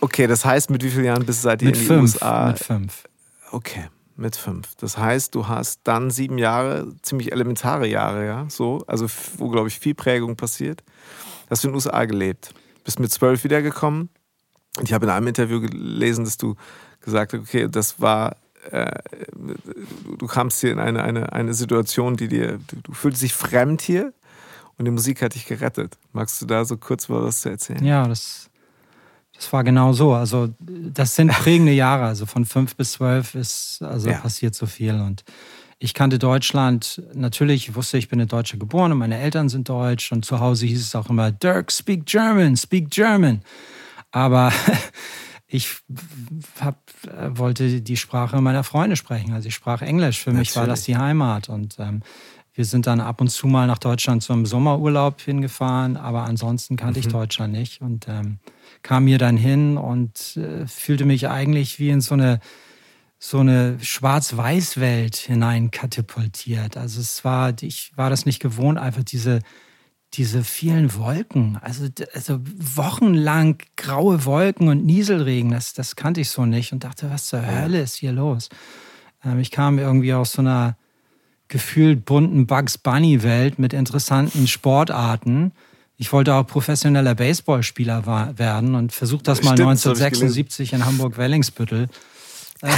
Okay, 0.00 0.26
das 0.26 0.44
heißt, 0.44 0.70
mit 0.70 0.82
wie 0.84 0.90
vielen 0.90 1.04
Jahren 1.06 1.24
bist 1.26 1.44
ihr 1.44 1.50
Mit 1.52 1.62
in 1.62 1.72
die 1.72 1.78
fünf. 1.80 2.00
USA? 2.14 2.48
Mit 2.48 2.58
fünf. 2.58 3.04
Okay, 3.50 3.86
mit 4.16 4.36
fünf. 4.36 4.74
Das 4.76 4.98
heißt, 4.98 5.34
du 5.34 5.48
hast 5.48 5.80
dann 5.84 6.10
sieben 6.10 6.38
Jahre, 6.38 6.92
ziemlich 7.02 7.32
elementare 7.32 7.86
Jahre, 7.86 8.26
ja, 8.26 8.46
so, 8.48 8.82
also 8.86 9.06
wo, 9.38 9.48
glaube 9.48 9.68
ich, 9.68 9.78
viel 9.78 9.94
Prägung 9.94 10.36
passiert. 10.36 10.82
Hast 11.48 11.62
du 11.64 11.68
in 11.68 11.72
den 11.72 11.76
USA 11.76 12.04
gelebt, 12.04 12.52
bist 12.84 12.98
mit 13.00 13.12
zwölf 13.12 13.44
wiedergekommen. 13.44 14.08
Und 14.78 14.84
ich 14.88 14.92
habe 14.92 15.06
in 15.06 15.10
einem 15.10 15.28
Interview 15.28 15.60
gelesen, 15.60 16.24
dass 16.24 16.36
du 16.36 16.54
gesagt 17.00 17.32
hast, 17.32 17.40
okay, 17.40 17.68
das 17.70 18.00
war, 18.00 18.36
äh, 18.70 18.90
du- 19.34 20.16
du 20.16 20.26
kamst 20.26 20.60
hier 20.60 20.72
in 20.72 20.78
eine, 20.78 21.02
eine, 21.02 21.32
eine 21.32 21.54
Situation, 21.54 22.16
die 22.16 22.28
dir, 22.28 22.58
du, 22.66 22.76
du 22.82 22.92
fühlst 22.92 23.22
dich 23.22 23.32
fremd 23.32 23.80
hier 23.80 24.12
und 24.76 24.84
die 24.84 24.90
Musik 24.90 25.22
hat 25.22 25.34
dich 25.34 25.46
gerettet. 25.46 25.96
Magst 26.12 26.42
du 26.42 26.46
da 26.46 26.64
so 26.64 26.76
kurz 26.76 27.08
mal 27.08 27.22
was 27.22 27.40
zu 27.42 27.48
erzählen? 27.48 27.82
Ja, 27.84 28.06
das, 28.08 28.50
das 29.36 29.52
war 29.52 29.64
genau 29.64 29.92
so. 29.92 30.14
Also 30.14 30.48
das 30.58 31.14
sind 31.14 31.30
prägende 31.30 31.72
Jahre. 31.72 32.04
Also 32.04 32.26
von 32.26 32.44
fünf 32.44 32.76
bis 32.76 32.92
zwölf 32.92 33.34
ist, 33.34 33.82
also 33.82 34.10
Ja. 34.10 34.18
passiert 34.18 34.54
so 34.54 34.66
viel. 34.66 34.94
Und 34.94 35.24
ich 35.78 35.94
kannte 35.94 36.18
Deutschland. 36.18 37.02
Natürlich 37.14 37.74
wusste 37.74 37.98
ich, 37.98 38.08
bin 38.08 38.18
in 38.20 38.28
Deutschland 38.28 38.60
geboren 38.60 38.92
und 38.92 38.98
meine 38.98 39.18
Eltern 39.18 39.48
sind 39.48 39.68
deutsch. 39.68 40.10
Und 40.12 40.24
zu 40.24 40.40
Hause 40.40 40.66
hieß 40.66 40.80
es 40.80 40.94
auch 40.94 41.10
immer, 41.10 41.30
Dirk, 41.30 41.70
speak 41.70 42.06
German, 42.06 42.56
speak 42.56 42.90
German. 42.90 43.42
Aber 44.10 44.52
ich 45.46 45.76
hab, 46.60 46.80
wollte 47.28 47.82
die 47.82 47.96
Sprache 47.96 48.40
meiner 48.40 48.64
Freunde 48.64 48.96
sprechen. 48.96 49.34
Also 49.34 49.48
ich 49.48 49.54
sprach 49.54 49.82
Englisch. 49.82 50.20
Für 50.20 50.32
mich 50.32 50.56
war 50.56 50.66
das 50.66 50.84
die 50.84 50.96
Heimat. 50.96 51.50
Und 51.50 51.76
ähm, 51.78 52.02
wir 52.54 52.64
sind 52.64 52.86
dann 52.86 53.00
ab 53.00 53.20
und 53.20 53.28
zu 53.28 53.46
mal 53.46 53.66
nach 53.66 53.76
Deutschland 53.78 54.22
zum 54.22 54.46
Sommerurlaub 54.46 55.20
hingefahren, 55.20 55.98
aber 55.98 56.24
ansonsten 56.24 56.76
kannte 56.76 57.00
ich 57.00 57.08
Deutschland 57.08 57.52
nicht 57.52 57.82
und 57.82 58.08
ähm, 58.08 58.38
kam 58.82 59.06
hier 59.06 59.18
dann 59.18 59.36
hin 59.36 59.76
und 59.76 60.36
äh, 60.36 60.66
fühlte 60.66 61.04
mich 61.04 61.28
eigentlich 61.28 61.78
wie 61.78 61.90
in 61.90 62.00
so 62.00 62.14
eine 62.14 62.40
so 63.18 63.38
eine 63.38 63.78
Schwarz-Weiß-Welt 63.80 65.16
hinein 65.16 65.70
katapultiert. 65.70 66.76
Also 66.76 67.00
es 67.00 67.24
war, 67.24 67.54
ich 67.62 67.92
war 67.96 68.10
das 68.10 68.26
nicht 68.26 68.40
gewohnt, 68.40 68.78
einfach 68.78 69.04
diese 69.04 69.40
diese 70.14 70.44
vielen 70.44 70.94
Wolken, 70.94 71.58
also, 71.60 71.88
also 72.14 72.38
wochenlang 72.40 73.58
graue 73.76 74.24
Wolken 74.24 74.68
und 74.68 74.86
Nieselregen, 74.86 75.50
das, 75.50 75.74
das 75.74 75.96
kannte 75.96 76.20
ich 76.20 76.30
so 76.30 76.46
nicht 76.46 76.72
und 76.72 76.84
dachte, 76.84 77.10
was 77.10 77.26
zur 77.26 77.44
Hölle 77.44 77.80
ist 77.80 77.96
hier 77.96 78.12
los? 78.12 78.48
Ähm, 79.24 79.40
ich 79.40 79.50
kam 79.50 79.78
irgendwie 79.78 80.14
aus 80.14 80.32
so 80.32 80.42
einer 80.42 80.76
gefühlt 81.48 82.04
bunten 82.04 82.46
Bugs 82.46 82.78
Bunny 82.78 83.22
Welt 83.22 83.58
mit 83.58 83.72
interessanten 83.72 84.46
Sportarten. 84.46 85.52
Ich 85.98 86.12
wollte 86.12 86.34
auch 86.34 86.46
professioneller 86.46 87.14
Baseballspieler 87.14 88.36
werden 88.38 88.74
und 88.74 88.92
versucht 88.92 89.26
das 89.28 89.42
mal 89.42 89.54
Stimmt, 89.54 89.72
das 89.72 89.86
hab 89.86 89.96
ich 89.96 90.02
1976 90.02 90.72
in 90.74 90.84
Hamburg-Wellingsbüttel. 90.84 91.88
Äh, 92.62 92.68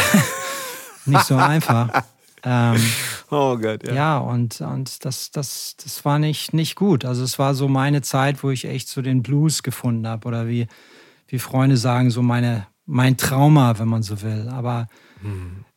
nicht 1.07 1.25
so 1.25 1.37
einfach. 1.37 2.05
Ähm, 2.45 2.77
Oh 3.31 3.59
Gott, 3.59 3.87
ja. 3.87 3.93
ja, 3.93 4.19
und, 4.19 4.63
und 4.63 5.05
das, 5.05 5.31
das, 5.31 5.77
das 5.83 6.03
war 6.07 6.19
nicht, 6.19 6.55
nicht 6.55 6.77
gut. 6.77 7.05
Also 7.05 7.25
es 7.25 7.39
war 7.39 7.55
so 7.55 7.69
meine 7.69 8.01
Zeit, 8.01 8.43
wo 8.43 8.49
ich 8.49 8.65
echt 8.65 8.89
so 8.89 9.03
den 9.03 9.23
Blues 9.23 9.63
gefunden 9.63 10.07
habe. 10.07 10.27
Oder 10.27 10.49
wie, 10.49 10.67
wie 11.27 11.39
Freunde 11.39 11.77
sagen, 11.77 12.11
so 12.11 12.23
meine, 12.23 12.67
mein 12.87 13.19
Trauma, 13.19 13.79
wenn 13.79 13.89
man 13.89 14.03
so 14.03 14.23
will. 14.23 14.49
Aber 14.49 14.89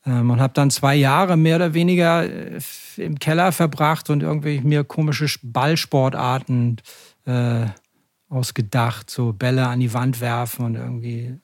ähm, 0.05 0.29
und 0.29 0.39
habe 0.39 0.53
dann 0.53 0.71
zwei 0.71 0.95
Jahre 0.95 1.37
mehr 1.37 1.57
oder 1.57 1.73
weniger 1.73 2.23
äh, 2.23 2.59
im 2.97 3.19
Keller 3.19 3.51
verbracht 3.51 4.09
und 4.09 4.23
irgendwie 4.23 4.61
mir 4.61 4.83
komische 4.83 5.27
Ballsportarten 5.43 6.77
äh, 7.25 7.65
ausgedacht, 8.29 9.09
so 9.09 9.33
Bälle 9.33 9.67
an 9.67 9.79
die 9.79 9.93
Wand 9.93 10.21
werfen 10.21 10.65
und 10.65 10.75
irgendwie. 10.75 11.37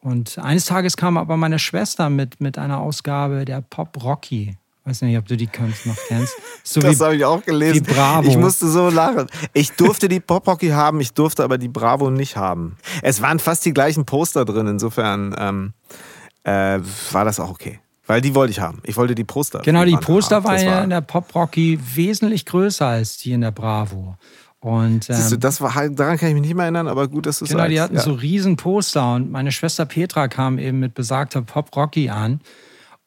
Und 0.00 0.38
eines 0.38 0.66
Tages 0.66 0.96
kam 0.96 1.16
aber 1.16 1.36
meine 1.36 1.58
Schwester 1.58 2.10
mit, 2.10 2.40
mit 2.40 2.58
einer 2.58 2.80
Ausgabe 2.80 3.44
der 3.44 3.60
Pop 3.60 4.02
Rocky. 4.02 4.56
Weiß 4.84 5.02
nicht, 5.02 5.18
ob 5.18 5.26
du 5.26 5.36
die 5.36 5.48
kennst, 5.48 5.84
noch 5.86 5.96
kennst. 6.06 6.34
So 6.62 6.80
Das 6.80 7.00
habe 7.00 7.14
ich 7.14 7.24
auch 7.24 7.44
gelesen. 7.44 7.86
wie 7.86 7.92
Bravo. 7.92 8.28
Ich 8.28 8.36
musste 8.36 8.68
so 8.68 8.88
lachen. 8.90 9.28
Ich 9.52 9.70
durfte 9.72 10.08
die 10.08 10.18
Pop 10.18 10.48
Rocky 10.48 10.70
haben, 10.70 11.00
ich 11.00 11.12
durfte 11.12 11.44
aber 11.44 11.58
die 11.58 11.68
Bravo 11.68 12.10
nicht 12.10 12.36
haben. 12.36 12.76
Es 13.02 13.22
waren 13.22 13.38
fast 13.38 13.64
die 13.64 13.72
gleichen 13.72 14.04
Poster 14.04 14.44
drin, 14.44 14.66
insofern 14.66 15.32
ähm, 15.38 15.72
äh, 16.42 16.80
war 17.12 17.24
das 17.24 17.38
auch 17.38 17.50
okay. 17.50 17.78
Weil 18.08 18.20
die 18.20 18.34
wollte 18.34 18.50
ich 18.50 18.60
haben. 18.60 18.80
Ich 18.84 18.96
wollte 18.96 19.14
die 19.14 19.24
Poster. 19.24 19.60
Genau, 19.60 19.84
die 19.84 19.96
Poster 19.96 20.42
waren 20.42 20.66
war, 20.66 20.84
in 20.84 20.90
der 20.90 21.00
Pop 21.00 21.32
Rocky 21.34 21.78
wesentlich 21.94 22.46
größer 22.46 22.86
als 22.86 23.18
die 23.18 23.32
in 23.32 23.40
der 23.40 23.50
Bravo. 23.50 24.16
Und 24.66 25.08
ähm, 25.10 25.14
Siehst 25.16 25.30
du, 25.30 25.36
das 25.38 25.60
war 25.60 25.76
halt, 25.76 25.96
daran 25.96 26.16
kann 26.18 26.28
ich 26.30 26.34
mich 26.34 26.42
nicht 26.42 26.54
mehr 26.56 26.64
erinnern, 26.64 26.88
aber 26.88 27.06
gut, 27.06 27.26
dass 27.26 27.38
du 27.38 27.44
Genau, 27.44 27.58
sagst. 27.60 27.70
die 27.70 27.80
hatten 27.80 27.94
ja. 27.94 28.00
so 28.00 28.12
riesen 28.14 28.56
Poster 28.56 29.14
und 29.14 29.30
meine 29.30 29.52
Schwester 29.52 29.86
Petra 29.86 30.26
kam 30.26 30.58
eben 30.58 30.80
mit 30.80 30.92
besagter 30.94 31.40
Pop 31.42 31.74
Rocky 31.76 32.10
an 32.10 32.40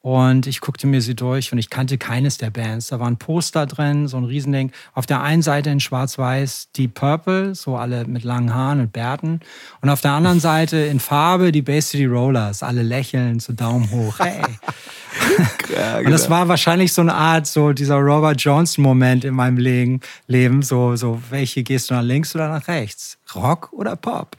und 0.02 0.46
ich 0.46 0.60
guckte 0.60 0.86
mir 0.86 1.02
sie 1.02 1.14
durch 1.14 1.52
und 1.52 1.58
ich 1.58 1.68
kannte 1.68 1.98
keines 1.98 2.38
der 2.38 2.50
Bands. 2.50 2.88
Da 2.88 3.00
waren 3.00 3.18
Poster 3.18 3.66
drin, 3.66 4.08
so 4.08 4.16
ein 4.16 4.24
Riesending. 4.24 4.72
Auf 4.94 5.06
der 5.06 5.22
einen 5.22 5.42
Seite 5.42 5.70
in 5.70 5.80
schwarz-weiß 5.80 6.70
die 6.76 6.88
Purple, 6.88 7.54
so 7.54 7.76
alle 7.76 8.06
mit 8.06 8.24
langen 8.24 8.54
Haaren 8.54 8.80
und 8.80 8.92
Bärten. 8.92 9.40
Und 9.82 9.90
auf 9.90 10.00
der 10.00 10.12
anderen 10.12 10.40
Seite 10.40 10.78
in 10.78 11.00
Farbe 11.00 11.52
die 11.52 11.62
Bay 11.62 11.82
City 11.82 12.06
Rollers, 12.06 12.62
alle 12.62 12.82
lächeln, 12.82 13.40
so 13.40 13.52
Daumen 13.52 13.90
hoch. 13.90 14.18
Hey. 14.18 14.42
Ja, 15.74 15.98
Und 15.98 16.10
das 16.10 16.24
genau. 16.24 16.36
war 16.36 16.48
wahrscheinlich 16.48 16.92
so 16.92 17.00
eine 17.00 17.14
Art, 17.14 17.46
so 17.46 17.72
dieser 17.72 17.96
Robert 17.96 18.40
Johnson-Moment 18.40 19.24
in 19.24 19.34
meinem 19.34 19.56
Leben, 19.56 20.00
Leben. 20.26 20.62
So, 20.62 20.96
so, 20.96 21.20
welche 21.30 21.62
gehst 21.62 21.90
du 21.90 21.94
nach 21.94 22.02
links 22.02 22.34
oder 22.34 22.48
nach 22.48 22.66
rechts? 22.68 23.18
Rock 23.34 23.72
oder 23.72 23.96
Pop? 23.96 24.36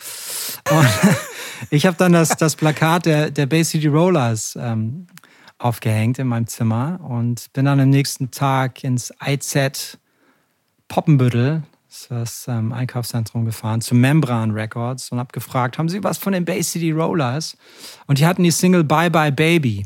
Und 0.70 0.88
ich 1.70 1.86
habe 1.86 1.96
dann 1.98 2.14
das, 2.14 2.30
das 2.30 2.56
Plakat 2.56 3.06
der, 3.06 3.32
der 3.32 3.46
Bay 3.46 3.64
City 3.64 3.88
Rollers 3.88 4.58
ähm, 4.60 5.08
aufgehängt 5.62 6.20
in 6.20 6.28
meinem 6.28 6.48
Zimmer 6.48 7.00
und 7.04 7.54
bin 7.54 7.66
dann 7.66 7.80
am 7.80 7.90
nächsten 7.90 8.32
Tag 8.32 8.84
ins 8.84 9.14
IZ 9.24 9.98
Poppenbüttel, 10.88 11.64
das 11.88 12.02
ist 12.02 12.12
das 12.12 12.48
ähm, 12.48 12.74
Einkaufszentrum 12.74 13.46
gefahren, 13.46 13.82
zu 13.82 13.96
Membran 13.96 14.52
Records 14.52 15.12
und 15.12 15.20
habe 15.20 15.32
gefragt, 15.32 15.78
haben 15.78 15.90
Sie 15.90 16.04
was 16.04 16.18
von 16.18 16.34
den 16.34 16.46
Bay 16.46 16.64
City 16.64 16.92
Rollers? 16.92 17.58
Und 18.08 18.20
die 18.20 18.26
hatten 18.26 18.44
die 18.44 18.52
Single 18.52 18.84
Bye 18.84 19.12
Bye 19.12 19.32
Baby 19.32 19.86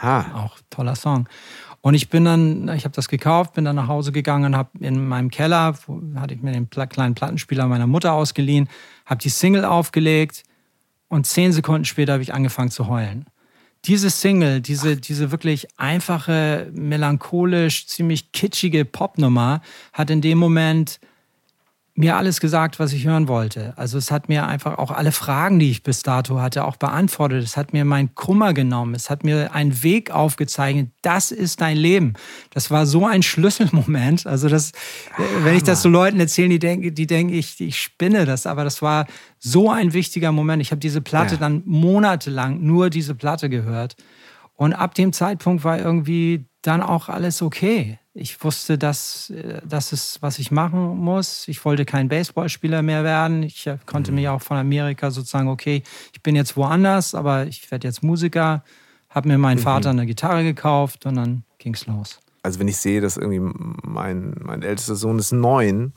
Aha. 0.00 0.44
auch 0.44 0.58
toller 0.70 0.94
Song. 0.94 1.28
Und 1.80 1.94
ich 1.94 2.08
bin 2.08 2.24
dann, 2.24 2.68
ich 2.68 2.84
habe 2.84 2.94
das 2.94 3.08
gekauft, 3.08 3.54
bin 3.54 3.64
dann 3.64 3.76
nach 3.76 3.88
Hause 3.88 4.12
gegangen, 4.12 4.56
habe 4.56 4.70
in 4.80 5.06
meinem 5.06 5.30
Keller, 5.30 5.74
wo, 5.86 6.00
hatte 6.16 6.34
ich 6.34 6.42
mir 6.42 6.52
den 6.52 6.68
kleinen 6.70 7.14
Plattenspieler 7.14 7.66
meiner 7.66 7.86
Mutter 7.86 8.12
ausgeliehen, 8.12 8.68
habe 9.06 9.20
die 9.20 9.28
Single 9.28 9.64
aufgelegt 9.64 10.44
und 11.08 11.26
zehn 11.26 11.52
Sekunden 11.52 11.84
später 11.84 12.14
habe 12.14 12.22
ich 12.22 12.34
angefangen 12.34 12.70
zu 12.70 12.88
heulen. 12.88 13.26
Diese 13.84 14.10
Single, 14.10 14.60
diese, 14.60 14.96
diese 14.96 15.30
wirklich 15.30 15.68
einfache, 15.76 16.70
melancholisch, 16.72 17.86
ziemlich 17.86 18.32
kitschige 18.32 18.84
Popnummer 18.84 19.62
hat 19.92 20.10
in 20.10 20.20
dem 20.20 20.38
Moment 20.38 21.00
mir 21.98 22.16
alles 22.16 22.38
gesagt, 22.38 22.78
was 22.78 22.92
ich 22.92 23.06
hören 23.06 23.26
wollte. 23.26 23.72
Also 23.76 23.98
es 23.98 24.12
hat 24.12 24.28
mir 24.28 24.46
einfach 24.46 24.78
auch 24.78 24.92
alle 24.92 25.10
Fragen, 25.10 25.58
die 25.58 25.68
ich 25.68 25.82
bis 25.82 26.04
dato 26.04 26.40
hatte, 26.40 26.64
auch 26.64 26.76
beantwortet. 26.76 27.42
Es 27.42 27.56
hat 27.56 27.72
mir 27.72 27.84
meinen 27.84 28.14
Kummer 28.14 28.54
genommen. 28.54 28.94
Es 28.94 29.10
hat 29.10 29.24
mir 29.24 29.52
einen 29.52 29.82
Weg 29.82 30.12
aufgezeichnet. 30.12 30.90
Das 31.02 31.32
ist 31.32 31.60
dein 31.60 31.76
Leben. 31.76 32.12
Das 32.50 32.70
war 32.70 32.86
so 32.86 33.04
ein 33.04 33.22
Schlüsselmoment. 33.24 34.28
Also 34.28 34.48
das, 34.48 34.70
Hammer. 35.12 35.44
wenn 35.44 35.56
ich 35.56 35.64
das 35.64 35.82
so 35.82 35.88
Leuten 35.88 36.20
erzähle, 36.20 36.50
die 36.50 36.58
denken, 36.60 36.94
die 36.94 37.06
denken, 37.08 37.34
ich, 37.34 37.60
ich 37.60 37.82
spinne 37.82 38.26
das. 38.26 38.46
Aber 38.46 38.62
das 38.62 38.80
war 38.80 39.06
so 39.40 39.68
ein 39.68 39.92
wichtiger 39.92 40.30
Moment. 40.30 40.62
Ich 40.62 40.70
habe 40.70 40.80
diese 40.80 41.00
Platte 41.00 41.34
ja. 41.34 41.40
dann 41.40 41.62
monatelang 41.66 42.62
nur 42.62 42.90
diese 42.90 43.16
Platte 43.16 43.48
gehört. 43.48 43.96
Und 44.54 44.72
ab 44.72 44.94
dem 44.94 45.12
Zeitpunkt 45.12 45.64
war 45.64 45.80
irgendwie 45.80 46.46
dann 46.62 46.80
auch 46.80 47.08
alles 47.08 47.42
okay. 47.42 47.98
Ich 48.20 48.42
wusste, 48.42 48.78
dass 48.78 49.30
äh, 49.30 49.60
das 49.64 49.92
ist, 49.92 50.20
was 50.22 50.40
ich 50.40 50.50
machen 50.50 50.98
muss. 50.98 51.46
Ich 51.46 51.64
wollte 51.64 51.84
kein 51.84 52.08
Baseballspieler 52.08 52.82
mehr 52.82 53.04
werden. 53.04 53.44
Ich 53.44 53.66
äh, 53.66 53.78
konnte 53.86 54.10
mhm. 54.10 54.16
mich 54.16 54.28
auch 54.28 54.42
von 54.42 54.56
Amerika 54.56 55.12
sozusagen, 55.12 55.48
okay, 55.48 55.84
ich 56.12 56.22
bin 56.22 56.34
jetzt 56.34 56.56
woanders, 56.56 57.14
aber 57.14 57.46
ich 57.46 57.70
werde 57.70 57.86
jetzt 57.86 58.02
Musiker. 58.02 58.64
Habe 59.08 59.28
mir 59.28 59.38
meinen 59.38 59.58
mhm. 59.58 59.62
Vater 59.62 59.90
eine 59.90 60.04
Gitarre 60.04 60.42
gekauft 60.42 61.06
und 61.06 61.14
dann 61.14 61.44
ging 61.58 61.74
es 61.74 61.86
los. 61.86 62.18
Also 62.42 62.58
wenn 62.58 62.68
ich 62.68 62.78
sehe, 62.78 63.00
dass 63.00 63.16
irgendwie 63.16 63.40
mein, 63.40 64.34
mein 64.40 64.62
ältester 64.62 64.96
Sohn 64.96 65.18
ist 65.18 65.32
neun 65.32 65.92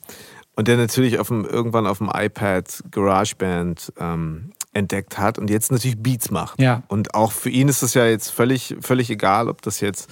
und 0.55 0.67
der 0.67 0.77
natürlich 0.77 1.17
auf 1.17 1.29
dem, 1.29 1.45
irgendwann 1.45 1.87
auf 1.87 1.97
dem 1.97 2.11
iPad 2.13 2.83
GarageBand 2.91 3.93
ähm, 3.97 4.51
entdeckt 4.73 5.17
hat 5.17 5.39
und 5.39 5.49
jetzt 5.49 5.71
natürlich 5.71 5.97
Beats 5.97 6.29
macht. 6.29 6.61
Ja. 6.61 6.83
Und 6.87 7.15
auch 7.15 7.31
für 7.31 7.49
ihn 7.49 7.67
ist 7.67 7.81
es 7.81 7.95
ja 7.95 8.05
jetzt 8.05 8.29
völlig, 8.29 8.75
völlig 8.79 9.09
egal, 9.09 9.49
ob 9.49 9.61
das 9.63 9.79
jetzt 9.79 10.09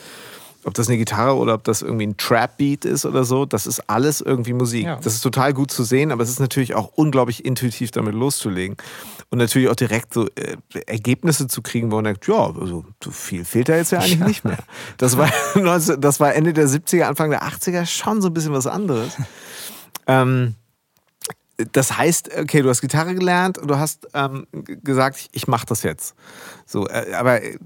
ob 0.65 0.73
das 0.73 0.87
eine 0.87 0.97
Gitarre 0.97 1.35
oder 1.35 1.53
ob 1.53 1.63
das 1.63 1.81
irgendwie 1.81 2.07
ein 2.07 2.17
Trap-Beat 2.17 2.85
ist 2.85 3.05
oder 3.05 3.23
so, 3.23 3.45
das 3.45 3.65
ist 3.65 3.89
alles 3.89 4.21
irgendwie 4.21 4.53
Musik. 4.53 4.85
Ja. 4.85 4.97
Das 4.97 5.13
ist 5.13 5.21
total 5.21 5.53
gut 5.53 5.71
zu 5.71 5.83
sehen, 5.83 6.11
aber 6.11 6.23
es 6.23 6.29
ist 6.29 6.39
natürlich 6.39 6.75
auch 6.75 6.91
unglaublich 6.95 7.45
intuitiv 7.45 7.91
damit 7.91 8.13
loszulegen. 8.13 8.75
Und 9.29 9.37
natürlich 9.37 9.69
auch 9.69 9.75
direkt 9.75 10.13
so 10.13 10.27
äh, 10.35 10.57
Ergebnisse 10.87 11.47
zu 11.47 11.61
kriegen, 11.61 11.91
wo 11.91 11.95
man 11.95 12.05
denkt, 12.05 12.27
ja, 12.27 12.53
also 12.59 12.83
viel 13.11 13.45
fehlt 13.45 13.69
da 13.69 13.75
jetzt 13.75 13.91
ja 13.91 13.99
eigentlich 13.99 14.19
ja. 14.19 14.27
nicht 14.27 14.43
mehr. 14.43 14.57
Das 14.97 15.17
war, 15.17 15.29
das 15.55 16.19
war 16.19 16.33
Ende 16.33 16.53
der 16.53 16.67
70er, 16.67 17.03
Anfang 17.03 17.29
der 17.29 17.43
80er 17.43 17.85
schon 17.85 18.21
so 18.21 18.27
ein 18.29 18.33
bisschen 18.33 18.53
was 18.53 18.67
anderes. 18.67 19.15
ähm, 20.07 20.55
das 21.71 21.97
heißt, 21.97 22.29
okay, 22.39 22.61
du 22.61 22.69
hast 22.69 22.81
Gitarre 22.81 23.13
gelernt 23.15 23.57
und 23.57 23.69
du 23.69 23.77
hast 23.77 24.07
ähm, 24.13 24.47
gesagt, 24.51 25.17
ich, 25.17 25.29
ich 25.33 25.47
mache 25.47 25.65
das 25.65 25.83
jetzt. 25.83 26.15
So, 26.65 26.87
äh, 26.87 27.13
aber 27.13 27.43
äh, 27.43 27.57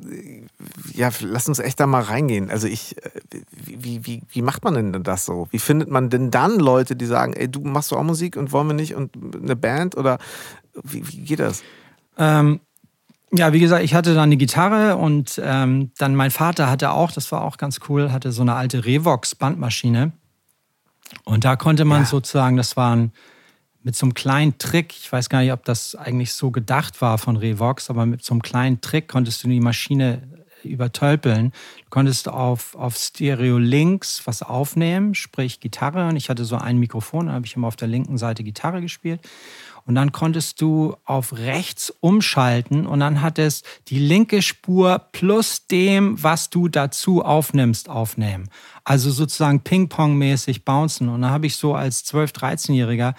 ja, 0.94 1.10
lass 1.22 1.48
uns 1.48 1.60
echt 1.60 1.80
da 1.80 1.88
mal 1.88 2.02
reingehen. 2.02 2.50
Also 2.50 2.68
ich, 2.68 2.98
äh, 3.04 3.10
wie, 3.52 4.06
wie, 4.06 4.22
wie 4.30 4.42
macht 4.42 4.64
man 4.64 4.74
denn 4.74 5.04
das 5.04 5.26
so? 5.26 5.48
Wie 5.52 5.60
findet 5.60 5.90
man 5.90 6.10
denn 6.10 6.32
dann 6.32 6.60
Leute, 6.60 6.96
die 6.96 7.06
sagen, 7.06 7.34
ey, 7.34 7.50
du 7.50 7.62
machst 7.62 7.92
du 7.92 7.96
auch 7.96 8.04
Musik 8.04 8.36
und 8.36 8.52
wollen 8.52 8.68
wir 8.68 8.74
nicht 8.74 8.96
und 8.96 9.12
eine 9.42 9.56
Band 9.56 9.96
oder 9.96 10.18
wie, 10.84 11.08
wie 11.08 11.18
geht 11.18 11.40
das? 11.40 11.64
Ähm, 12.18 12.60
ja, 13.32 13.54
wie 13.54 13.60
gesagt, 13.60 13.84
ich 13.84 13.94
hatte 13.94 14.14
dann 14.14 14.24
eine 14.24 14.38
Gitarre 14.38 14.96
und 14.96 15.42
ähm, 15.44 15.92
dann 15.98 16.16
mein 16.16 16.32
Vater 16.32 16.70
hatte 16.70 16.92
auch, 16.92 17.12
das 17.12 17.32
war 17.32 17.42
auch 17.42 17.58
ganz 17.58 17.80
cool, 17.90 18.12
hatte 18.12 18.32
so 18.32 18.42
eine 18.42 18.56
alte 18.56 18.86
Revox 18.86 19.36
Bandmaschine 19.36 20.14
und 21.24 21.44
da 21.46 21.56
konnte 21.56 21.86
man 21.86 22.02
ja. 22.02 22.08
sozusagen, 22.08 22.58
das 22.58 22.78
waren 22.78 23.12
mit 23.84 23.96
so 23.96 24.06
einem 24.06 24.14
kleinen 24.14 24.58
Trick, 24.58 24.96
ich 24.98 25.12
weiß 25.12 25.30
gar 25.30 25.42
nicht, 25.42 25.52
ob 25.52 25.66
das 25.66 25.96
eigentlich 25.96 26.34
so 26.34 26.52
gedacht 26.52 27.02
war 27.02 27.18
von 27.18 27.36
Revox, 27.36 27.90
aber 27.90 28.06
mit 28.06 28.24
so 28.24 28.34
einem 28.34 28.42
kleinen 28.42 28.82
Trick 28.82 29.08
konntest 29.08 29.44
du 29.44 29.50
die 29.50 29.60
Maschine 29.60 30.22
übertölpeln. 30.64 31.52
Du 31.84 31.90
konntest 31.90 32.30
auf, 32.30 32.76
auf 32.76 32.96
Stereo 32.96 33.58
links 33.58 34.22
was 34.26 34.42
aufnehmen, 34.42 35.16
sprich 35.16 35.60
Gitarre. 35.60 36.08
Und 36.08 36.16
ich 36.16 36.30
hatte 36.30 36.46
so 36.46 36.56
ein 36.56 36.78
Mikrofon, 36.78 37.28
da 37.28 37.34
habe 37.34 37.46
ich 37.46 37.56
immer 37.56 37.68
auf 37.68 37.76
der 37.76 37.88
linken 37.88 38.18
Seite 38.18 38.44
Gitarre 38.44 38.82
gespielt. 38.82 39.20
Und 39.86 39.96
dann 39.96 40.14
konntest 40.14 40.62
du 40.62 40.96
auf 41.04 41.34
rechts 41.34 41.94
umschalten 42.00 42.88
und 42.88 43.02
dann 43.02 43.22
hat 43.22 43.38
es 43.38 43.64
die 43.90 44.00
linke 44.00 44.42
Spur 44.42 45.08
plus 45.12 45.68
dem, 45.68 46.24
was 46.24 46.50
du 46.50 46.70
dazu 46.70 47.22
aufnimmst, 47.22 47.90
aufnehmen. 47.90 48.50
Also 48.86 49.12
sozusagen 49.12 49.60
Ping-Pong-mäßig 49.60 50.64
bouncen. 50.64 51.10
Und 51.10 51.22
dann 51.22 51.32
habe 51.32 51.48
ich 51.48 51.58
so 51.58 51.76
als 51.76 52.06
12-, 52.06 52.34
13-Jähriger 52.34 53.14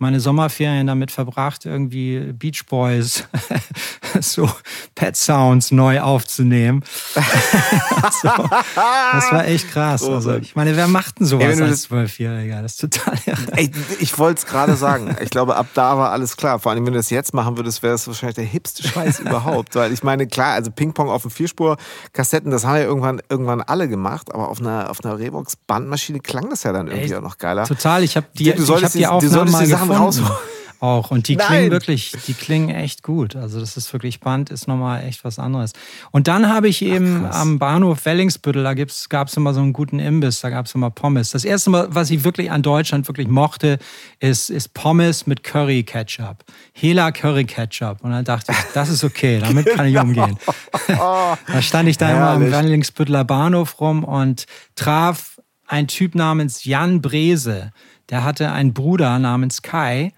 meine 0.00 0.18
Sommerferien 0.18 0.86
damit 0.86 1.10
verbracht, 1.10 1.66
irgendwie 1.66 2.32
Beach 2.32 2.64
Boys, 2.68 3.24
so 4.20 4.48
Pet 4.94 5.16
Sounds 5.16 5.70
neu 5.70 6.00
aufzunehmen. 6.00 6.82
so, 7.14 8.28
das 8.28 9.32
war 9.32 9.46
echt 9.46 9.70
krass. 9.70 10.02
Also, 10.02 10.36
ich 10.36 10.56
meine, 10.56 10.74
wer 10.76 10.88
macht 10.88 11.20
denn 11.20 11.26
sowas 11.26 11.58
Ey, 11.58 11.62
als 11.62 11.82
Zwölfjähriger? 11.82 12.62
Das 12.62 12.72
ist 12.72 12.80
total 12.80 13.14
Ey, 13.56 13.70
Ich 14.00 14.18
wollte 14.18 14.38
es 14.38 14.46
gerade 14.46 14.74
sagen. 14.76 15.14
Ich 15.20 15.30
glaube, 15.30 15.56
ab 15.56 15.66
da 15.74 15.98
war 15.98 16.10
alles 16.10 16.36
klar. 16.36 16.58
Vor 16.58 16.72
allem, 16.72 16.86
wenn 16.86 16.94
du 16.94 16.98
das 16.98 17.10
jetzt 17.10 17.34
machen 17.34 17.56
würdest, 17.58 17.82
wäre 17.82 17.92
das 17.92 18.06
wahrscheinlich 18.06 18.36
der 18.36 18.44
hipste 18.44 18.82
Scheiß 18.82 19.20
überhaupt. 19.20 19.74
Weil 19.74 19.92
ich 19.92 20.02
meine, 20.02 20.26
klar, 20.26 20.54
also 20.54 20.70
Ping-Pong 20.70 21.10
auf 21.10 21.22
dem 21.22 21.30
Vierspur-Kassetten, 21.30 22.50
das 22.50 22.64
haben 22.64 22.76
ja 22.76 22.84
irgendwann, 22.84 23.20
irgendwann 23.28 23.60
alle 23.60 23.88
gemacht, 23.88 24.32
aber 24.32 24.48
auf 24.48 24.60
einer, 24.60 24.90
auf 24.90 25.04
einer 25.04 25.18
Revox-Bandmaschine 25.18 26.20
klang 26.20 26.48
das 26.48 26.62
ja 26.62 26.72
dann 26.72 26.88
irgendwie 26.88 27.12
Ey, 27.12 27.16
auch 27.16 27.22
noch 27.22 27.36
geiler. 27.36 27.66
Total, 27.66 28.02
ich 28.02 28.16
habe 28.16 28.26
die, 28.34 28.52
du 28.52 28.62
ich 28.62 28.70
hab 28.70 28.92
die, 28.92 28.98
die 28.98 29.06
Aufnahmen 29.06 29.50
mal 29.50 29.66
die 29.66 29.74
Sachen 29.94 30.04
rausholen 30.04 30.30
auch. 30.80 31.10
Und 31.10 31.28
die 31.28 31.36
Nein. 31.36 31.46
klingen 31.46 31.70
wirklich, 31.70 32.12
die 32.26 32.34
klingen 32.34 32.70
echt 32.70 33.02
gut. 33.02 33.36
Also 33.36 33.60
das 33.60 33.76
ist 33.76 33.92
wirklich 33.92 34.20
Band, 34.20 34.50
ist 34.50 34.66
nochmal 34.66 35.04
echt 35.04 35.24
was 35.24 35.38
anderes. 35.38 35.72
Und 36.10 36.28
dann 36.28 36.48
habe 36.48 36.68
ich 36.68 36.82
eben 36.82 37.26
Ach, 37.28 37.40
am 37.40 37.58
Bahnhof 37.58 38.04
Wellingsbüttel, 38.04 38.64
da 38.64 38.74
gab 38.74 39.28
es 39.28 39.36
immer 39.36 39.54
so 39.54 39.60
einen 39.60 39.72
guten 39.72 39.98
Imbiss, 39.98 40.40
da 40.40 40.50
gab 40.50 40.66
es 40.66 40.74
immer 40.74 40.90
Pommes. 40.90 41.30
Das 41.30 41.44
erste 41.44 41.70
Mal, 41.70 41.88
was 41.90 42.10
ich 42.10 42.24
wirklich 42.24 42.50
an 42.50 42.62
Deutschland 42.62 43.06
wirklich 43.08 43.28
mochte, 43.28 43.78
ist, 44.18 44.50
ist 44.50 44.74
Pommes 44.74 45.26
mit 45.26 45.44
Curry 45.44 45.82
Ketchup. 45.82 46.44
Hela 46.72 47.12
Curry 47.12 47.44
Ketchup. 47.44 48.02
Und 48.02 48.10
dann 48.10 48.24
dachte 48.24 48.52
ich, 48.52 48.58
das 48.74 48.88
ist 48.88 49.04
okay, 49.04 49.38
damit 49.40 49.66
kann 49.66 49.86
ich 49.86 49.98
umgehen. 50.00 50.38
da 50.88 51.36
stand 51.60 51.88
ich 51.88 51.98
da 51.98 52.10
immer 52.10 52.30
am 52.30 52.50
Wellingsbütteler 52.50 53.24
Bahnhof 53.24 53.80
rum 53.80 54.04
und 54.04 54.46
traf 54.76 55.40
ein 55.66 55.86
Typ 55.86 56.14
namens 56.14 56.64
Jan 56.64 57.00
Brese. 57.00 57.72
Der 58.10 58.24
hatte 58.24 58.50
einen 58.52 58.74
Bruder 58.74 59.18
namens 59.18 59.62
Kai 59.62 60.12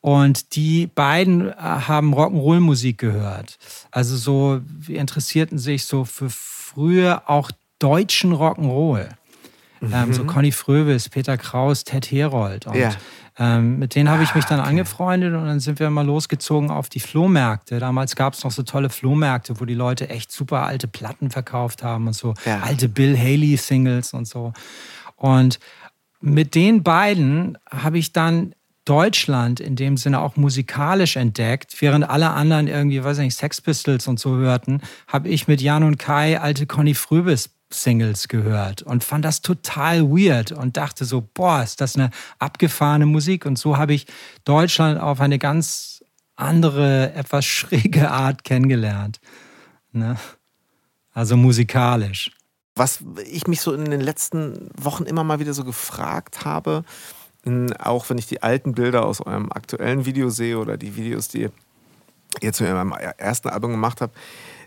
und 0.00 0.56
die 0.56 0.88
beiden 0.88 1.48
äh, 1.48 1.54
haben 1.54 2.14
Rock'n'Roll-Musik 2.14 2.98
gehört. 2.98 3.58
Also 3.90 4.16
so, 4.16 4.60
wir 4.66 5.00
interessierten 5.00 5.58
sich 5.58 5.84
so 5.84 6.04
für 6.04 6.28
früher 6.28 7.22
auch 7.26 7.50
deutschen 7.78 8.32
Rock'n'Roll. 8.32 9.08
Mhm. 9.80 9.92
Ähm, 9.92 10.12
so 10.12 10.22
mhm. 10.22 10.26
Conny 10.28 10.52
Fröbis, 10.52 11.08
Peter 11.08 11.36
Kraus, 11.36 11.84
Ted 11.84 12.10
Herold. 12.10 12.66
Und 12.66 12.76
ja. 12.76 12.90
ähm, 13.38 13.78
mit 13.78 13.94
denen 13.94 14.08
habe 14.08 14.22
ich 14.22 14.34
mich 14.34 14.44
dann 14.44 14.58
ah, 14.58 14.62
okay. 14.62 14.70
angefreundet 14.70 15.34
und 15.34 15.44
dann 15.44 15.60
sind 15.60 15.80
wir 15.80 15.90
mal 15.90 16.06
losgezogen 16.06 16.70
auf 16.70 16.88
die 16.88 17.00
Flohmärkte. 17.00 17.78
Damals 17.78 18.16
gab 18.16 18.34
es 18.34 18.44
noch 18.44 18.52
so 18.52 18.62
tolle 18.62 18.90
Flohmärkte, 18.90 19.60
wo 19.60 19.64
die 19.64 19.74
Leute 19.74 20.08
echt 20.08 20.30
super 20.30 20.64
alte 20.66 20.88
Platten 20.88 21.30
verkauft 21.30 21.82
haben 21.82 22.06
und 22.06 22.14
so 22.14 22.34
ja. 22.44 22.60
alte 22.60 22.88
Bill 22.88 23.18
Haley-Singles 23.18 24.14
und 24.14 24.26
so. 24.26 24.52
Und 25.16 25.58
mit 26.22 26.54
den 26.54 26.82
beiden 26.82 27.58
habe 27.70 27.98
ich 27.98 28.12
dann 28.12 28.54
Deutschland 28.84 29.60
in 29.60 29.76
dem 29.76 29.96
Sinne 29.96 30.20
auch 30.20 30.36
musikalisch 30.36 31.16
entdeckt, 31.16 31.80
während 31.80 32.08
alle 32.08 32.30
anderen 32.30 32.66
irgendwie, 32.66 33.02
weiß 33.02 33.18
ich 33.18 33.24
nicht, 33.24 33.36
Sex 33.36 33.60
Pistols 33.60 34.08
und 34.08 34.18
so 34.18 34.36
hörten, 34.36 34.80
habe 35.06 35.28
ich 35.28 35.46
mit 35.46 35.60
Jan 35.60 35.84
und 35.84 35.98
Kai 35.98 36.40
alte 36.40 36.66
Conny 36.66 36.94
Fröbis 36.94 37.50
Singles 37.70 38.28
gehört 38.28 38.82
und 38.82 39.04
fand 39.04 39.24
das 39.24 39.40
total 39.40 40.02
weird 40.10 40.52
und 40.52 40.76
dachte 40.76 41.04
so, 41.04 41.26
boah, 41.34 41.62
ist 41.62 41.80
das 41.80 41.96
eine 41.96 42.10
abgefahrene 42.38 43.06
Musik 43.06 43.46
und 43.46 43.58
so 43.58 43.78
habe 43.78 43.94
ich 43.94 44.06
Deutschland 44.44 45.00
auf 45.00 45.20
eine 45.20 45.38
ganz 45.38 46.04
andere, 46.36 47.12
etwas 47.14 47.44
schräge 47.46 48.10
Art 48.10 48.44
kennengelernt. 48.44 49.20
Ne? 49.92 50.16
Also 51.12 51.36
musikalisch. 51.36 52.30
Was 52.74 53.04
ich 53.30 53.46
mich 53.46 53.60
so 53.60 53.72
in 53.72 53.90
den 53.90 54.00
letzten 54.00 54.70
Wochen 54.80 55.04
immer 55.04 55.24
mal 55.24 55.40
wieder 55.40 55.52
so 55.52 55.64
gefragt 55.64 56.44
habe, 56.44 56.84
auch 57.78 58.08
wenn 58.08 58.18
ich 58.18 58.26
die 58.26 58.42
alten 58.42 58.72
Bilder 58.74 59.04
aus 59.04 59.20
eurem 59.20 59.50
aktuellen 59.52 60.06
Video 60.06 60.30
sehe 60.30 60.58
oder 60.58 60.76
die 60.76 60.96
Videos, 60.96 61.28
die 61.28 61.48
ihr 62.40 62.60
in 62.60 62.66
eurem 62.66 62.92
ersten 63.18 63.48
Album 63.50 63.72
gemacht 63.72 64.00
habt, 64.00 64.16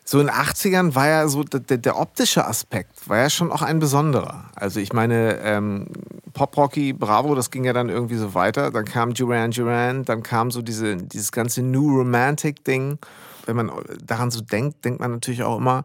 so 0.08 0.20
in 0.20 0.28
den 0.28 0.36
80ern 0.36 0.94
war 0.94 1.08
ja 1.08 1.28
so 1.28 1.44
der, 1.44 1.78
der, 1.78 2.00
optische 2.00 2.46
Aspekt, 2.46 3.10
war 3.10 3.18
ja 3.18 3.30
schon 3.32 3.52
auch 3.52 3.64
ein 3.64 3.80
besonderer. 3.80 4.52
Also 4.54 4.80
ich 4.80 4.94
meine, 4.94 5.40
ähm, 5.42 5.88
Pop 6.34 6.56
Rocky, 6.58 6.94
Bravo, 6.94 7.34
das 7.34 7.50
ging 7.50 7.64
ja 7.64 7.74
dann 7.74 7.90
irgendwie 7.90 8.18
so 8.18 8.36
weiter. 8.36 8.70
Dann 8.70 8.86
kam 8.86 9.16
Duran 9.16 9.50
Duran, 9.50 10.06
dann 10.06 10.22
kam 10.22 10.52
so 10.52 10.62
diese, 10.62 10.98
dieses 10.98 11.32
ganze 11.32 11.64
New 11.64 11.98
Romantic 11.98 12.64
Ding. 12.64 13.00
Wenn 13.48 13.56
man 13.56 13.72
daran 14.06 14.30
so 14.30 14.42
denkt, 14.42 14.86
denkt 14.86 15.00
man 15.00 15.12
natürlich 15.12 15.42
auch 15.42 15.58
immer 15.58 15.82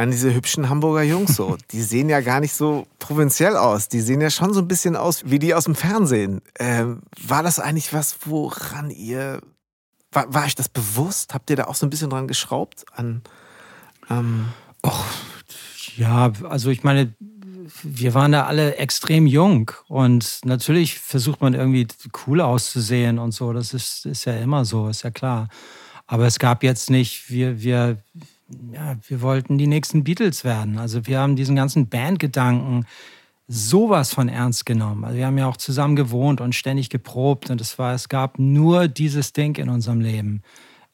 an 0.00 0.10
diese 0.10 0.32
hübschen 0.34 0.70
Hamburger 0.70 1.02
Jungs 1.02 1.36
so. 1.36 1.58
Die 1.72 1.82
sehen 1.82 2.08
ja 2.08 2.20
gar 2.20 2.40
nicht 2.40 2.54
so 2.54 2.86
provinziell 2.98 3.56
aus. 3.56 3.88
Die 3.88 4.00
sehen 4.00 4.22
ja 4.22 4.30
schon 4.30 4.54
so 4.54 4.60
ein 4.60 4.68
bisschen 4.68 4.96
aus 4.96 5.24
wie 5.26 5.38
die 5.38 5.54
aus 5.54 5.64
dem 5.64 5.74
Fernsehen. 5.74 6.40
Ähm, 6.58 7.02
war 7.22 7.42
das 7.42 7.60
eigentlich 7.60 7.92
was, 7.92 8.16
woran 8.24 8.90
ihr. 8.90 9.42
War, 10.10 10.32
war 10.32 10.44
euch 10.44 10.54
das 10.54 10.68
bewusst? 10.68 11.34
Habt 11.34 11.50
ihr 11.50 11.56
da 11.56 11.64
auch 11.64 11.74
so 11.74 11.86
ein 11.86 11.90
bisschen 11.90 12.10
dran 12.10 12.28
geschraubt? 12.28 12.84
An. 12.92 13.22
Ähm 14.08 14.46
Och, 14.84 15.04
ja, 15.96 16.32
also 16.48 16.70
ich 16.70 16.82
meine, 16.82 17.12
wir 17.82 18.14
waren 18.14 18.32
da 18.32 18.46
alle 18.46 18.76
extrem 18.76 19.26
jung 19.26 19.70
und 19.88 20.40
natürlich 20.44 20.98
versucht 20.98 21.42
man 21.42 21.52
irgendwie 21.52 21.86
cool 22.26 22.40
auszusehen 22.40 23.18
und 23.18 23.32
so. 23.32 23.52
Das 23.52 23.74
ist, 23.74 24.06
ist 24.06 24.24
ja 24.24 24.36
immer 24.38 24.64
so, 24.64 24.88
ist 24.88 25.02
ja 25.02 25.10
klar. 25.10 25.48
Aber 26.06 26.26
es 26.26 26.38
gab 26.38 26.62
jetzt 26.62 26.88
nicht, 26.88 27.30
wir, 27.30 27.62
wir, 27.62 27.98
ja, 28.72 28.96
wir 29.08 29.22
wollten 29.22 29.58
die 29.58 29.66
nächsten 29.66 30.04
Beatles 30.04 30.44
werden. 30.44 30.78
Also 30.78 31.06
wir 31.06 31.20
haben 31.20 31.36
diesen 31.36 31.56
ganzen 31.56 31.88
Bandgedanken 31.88 32.86
sowas 33.48 34.14
von 34.14 34.28
ernst 34.28 34.64
genommen. 34.64 35.04
Also 35.04 35.16
wir 35.18 35.26
haben 35.26 35.38
ja 35.38 35.48
auch 35.48 35.56
zusammen 35.56 35.96
gewohnt 35.96 36.40
und 36.40 36.54
ständig 36.54 36.88
geprobt 36.88 37.50
und 37.50 37.60
es 37.60 37.78
war, 37.78 37.94
es 37.94 38.08
gab 38.08 38.38
nur 38.38 38.86
dieses 38.86 39.32
Ding 39.32 39.56
in 39.56 39.68
unserem 39.68 40.00
Leben. 40.00 40.42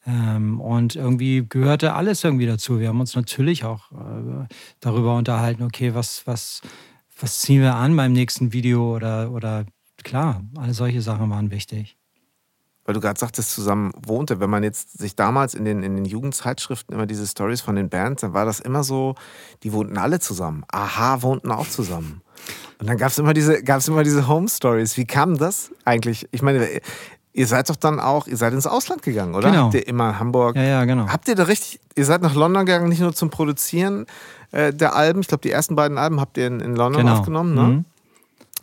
Ähm, 0.07 0.61
und 0.61 0.97
irgendwie 0.97 1.45
gehörte 1.47 1.95
alles 1.95 2.25
irgendwie 2.25 2.47
dazu. 2.47 2.81
Wir 2.81 2.89
haben 2.89 3.01
uns 3.01 3.15
natürlich 3.15 3.65
auch 3.65 3.93
äh, 3.93 4.47
darüber 4.81 5.17
unterhalten, 5.17 5.65
okay, 5.65 5.95
was, 5.95 6.27
was, 6.27 6.63
was 7.21 7.41
ziehen 7.41 7.61
wir 7.61 7.75
an 7.75 7.95
beim 7.95 8.13
nächsten 8.13 8.53
Video 8.53 8.95
oder, 8.95 9.33
oder 9.33 9.67
klar, 10.03 10.43
alle 10.57 10.73
solche 10.73 11.03
Sachen 11.03 11.29
waren 11.29 11.51
wichtig. 11.51 11.99
Weil 12.87 12.95
du 12.95 13.01
gerade 13.01 13.19
sagtest, 13.19 13.51
zusammen 13.51 13.93
wohnte. 14.07 14.41
Wenn 14.41 14.49
man 14.49 14.63
jetzt 14.63 14.99
sich 14.99 15.17
damals 15.17 15.55
in 15.55 15.65
den, 15.65 15.83
in 15.83 15.97
den 15.97 16.05
Jugendzeitschriften 16.05 16.95
immer 16.95 17.07
diese 17.07 17.27
Stories 17.27 17.61
von 17.61 17.77
den 17.77 17.89
Bands, 17.89 18.23
dann 18.23 18.33
war 18.33 18.45
das 18.45 18.61
immer 18.61 18.85
so, 18.85 19.15
die 19.65 19.73
wohnten 19.73 19.99
alle 19.99 20.21
zusammen. 20.21 20.65
Aha, 20.73 21.23
wohnten 21.23 21.51
auch 21.51 21.69
zusammen. 21.69 22.23
Und 22.79 22.89
dann 22.89 22.97
gab 22.97 23.11
es 23.11 23.19
immer 23.19 23.35
diese, 23.35 23.63
gab's 23.63 23.89
immer 23.89 24.05
diese 24.05 24.29
Home 24.29 24.49
Stories. 24.49 24.97
Wie 24.97 25.07
kam 25.07 25.37
das 25.37 25.71
eigentlich? 25.85 26.29
Ich 26.31 26.43
meine, 26.43 26.69
Ihr 27.37 27.47
seid 27.47 27.69
doch 27.69 27.77
dann 27.77 28.01
auch, 28.01 28.27
ihr 28.27 28.39
seid 28.39 28.55
ins 28.55 28.67
Ausland 28.67 29.03
gegangen, 29.03 29.35
oder? 29.35 29.51
Genau. 29.51 29.65
Habt 29.65 29.75
ihr 29.75 29.87
immer 29.87 30.19
Hamburg? 30.19 30.57
Ja, 30.57 30.63
ja, 30.63 30.85
genau. 30.87 31.09
Habt 31.09 31.29
ihr 31.29 31.35
da 31.35 31.43
richtig, 31.43 31.81
ihr 31.95 32.07
seid 32.07 32.23
nach 32.23 32.35
London 32.35 32.65
gegangen, 32.65 32.89
nicht 32.89 33.01
nur 33.01 33.13
zum 33.13 33.29
Produzieren 33.29 34.07
äh, 34.53 34.73
der 34.73 34.97
Alben, 34.97 35.21
ich 35.21 35.29
glaube, 35.29 35.43
die 35.43 35.51
ersten 35.51 35.77
beiden 35.77 35.99
Alben 35.99 36.19
habt 36.19 36.39
ihr 36.39 36.47
in, 36.47 36.61
in 36.61 36.75
London 36.75 37.03
genau. 37.03 37.19
aufgenommen, 37.19 37.55
ne? 37.55 37.63
Mhm. 37.63 37.85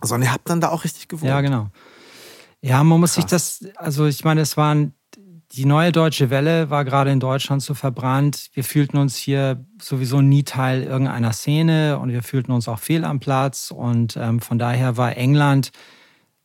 Sondern 0.02 0.28
ihr 0.28 0.34
habt 0.34 0.50
dann 0.50 0.60
da 0.60 0.70
auch 0.70 0.86
richtig 0.86 1.08
gewohnt. 1.08 1.30
Ja, 1.30 1.42
genau. 1.42 1.68
Ja, 2.64 2.82
man 2.82 3.02
muss 3.02 3.16
Krass. 3.16 3.24
sich 3.24 3.26
das, 3.26 3.76
also 3.76 4.06
ich 4.06 4.24
meine, 4.24 4.40
es 4.40 4.56
waren, 4.56 4.94
die 5.52 5.66
neue 5.66 5.92
deutsche 5.92 6.30
Welle 6.30 6.70
war 6.70 6.86
gerade 6.86 7.12
in 7.12 7.20
Deutschland 7.20 7.62
so 7.62 7.74
verbrannt. 7.74 8.50
Wir 8.54 8.64
fühlten 8.64 8.98
uns 8.98 9.18
hier 9.18 9.66
sowieso 9.82 10.22
nie 10.22 10.44
Teil 10.44 10.84
irgendeiner 10.84 11.34
Szene 11.34 12.00
und 12.00 12.12
wir 12.14 12.24
fühlten 12.24 12.54
uns 12.54 12.70
auch 12.70 12.80
fehl 12.80 13.04
am 13.04 13.20
Platz. 13.20 13.70
Und 13.70 14.16
ähm, 14.16 14.40
von 14.40 14.58
daher 14.58 14.96
war 14.96 15.18
England 15.18 15.72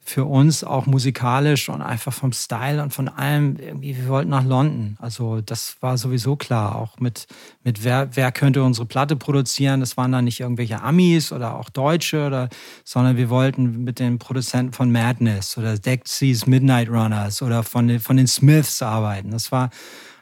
für 0.09 0.25
uns 0.25 0.65
auch 0.65 0.87
musikalisch 0.87 1.69
und 1.69 1.83
einfach 1.83 2.15
vom 2.15 2.33
Style 2.33 2.83
und 2.83 2.95
von 2.95 3.09
allem 3.09 3.57
irgendwie, 3.59 3.95
wir 3.97 4.09
wollten 4.09 4.31
nach 4.31 4.45
London. 4.45 4.97
Also 5.01 5.43
das 5.43 5.77
war 5.81 5.99
sowieso 5.99 6.35
klar, 6.35 6.77
auch 6.77 6.99
mit, 6.99 7.27
mit 7.63 7.85
wer, 7.85 8.09
wer 8.17 8.33
könnte 8.33 8.63
unsere 8.63 8.87
Platte 8.87 9.17
produzieren. 9.17 9.81
Das 9.81 9.99
waren 9.99 10.11
dann 10.11 10.25
nicht 10.25 10.41
irgendwelche 10.41 10.81
Amis 10.81 11.31
oder 11.31 11.57
auch 11.57 11.69
Deutsche, 11.69 12.27
oder, 12.27 12.49
sondern 12.85 13.19
wir 13.19 13.29
wollten 13.29 13.85
mit 13.85 13.99
den 13.99 14.19
Produzenten 14.19 14.73
von 14.73 14.91
Madness 14.91 15.59
oder 15.59 15.77
Seas 15.77 16.47
Midnight 16.47 16.89
Runners 16.89 17.43
oder 17.43 17.63
von, 17.63 18.01
von 18.01 18.17
den 18.17 18.27
Smiths 18.27 18.81
arbeiten. 18.81 19.31
Das 19.31 19.53
war 19.53 19.69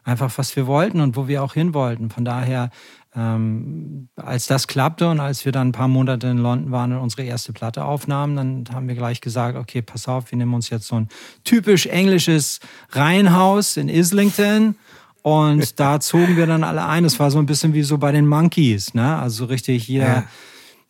einfach, 0.02 0.36
was 0.36 0.56
wir 0.56 0.66
wollten 0.66 1.00
und 1.00 1.16
wo 1.16 1.28
wir 1.28 1.44
auch 1.44 1.54
hin 1.54 1.74
wollten. 1.74 2.10
Von 2.10 2.24
daher 2.24 2.70
ähm, 3.16 4.08
als 4.16 4.46
das 4.46 4.66
klappte 4.68 5.08
und 5.08 5.20
als 5.20 5.44
wir 5.46 5.52
dann 5.52 5.68
ein 5.68 5.72
paar 5.72 5.88
Monate 5.88 6.26
in 6.26 6.36
London 6.36 6.70
waren 6.70 6.92
und 6.92 6.98
unsere 6.98 7.22
erste 7.22 7.52
Platte 7.52 7.84
aufnahmen, 7.84 8.36
dann 8.36 8.74
haben 8.74 8.88
wir 8.88 8.94
gleich 8.94 9.22
gesagt, 9.22 9.56
okay, 9.56 9.80
pass 9.80 10.06
auf, 10.06 10.30
wir 10.30 10.38
nehmen 10.38 10.52
uns 10.52 10.68
jetzt 10.68 10.86
so 10.86 10.96
ein 10.96 11.08
typisch 11.42 11.86
englisches 11.86 12.60
Reihenhaus 12.90 13.78
in 13.78 13.88
Islington 13.88 14.76
und 15.22 15.80
da 15.80 15.98
zogen 15.98 16.36
wir 16.36 16.46
dann 16.46 16.62
alle 16.62 16.84
ein. 16.84 17.06
Es 17.06 17.18
war 17.18 17.30
so 17.30 17.38
ein 17.38 17.46
bisschen 17.46 17.72
wie 17.72 17.82
so 17.82 17.96
bei 17.96 18.12
den 18.12 18.26
Monkeys, 18.26 18.92
ne? 18.92 19.16
Also 19.16 19.46
richtig 19.46 19.88
jeder, 19.88 20.06
ja. 20.06 20.24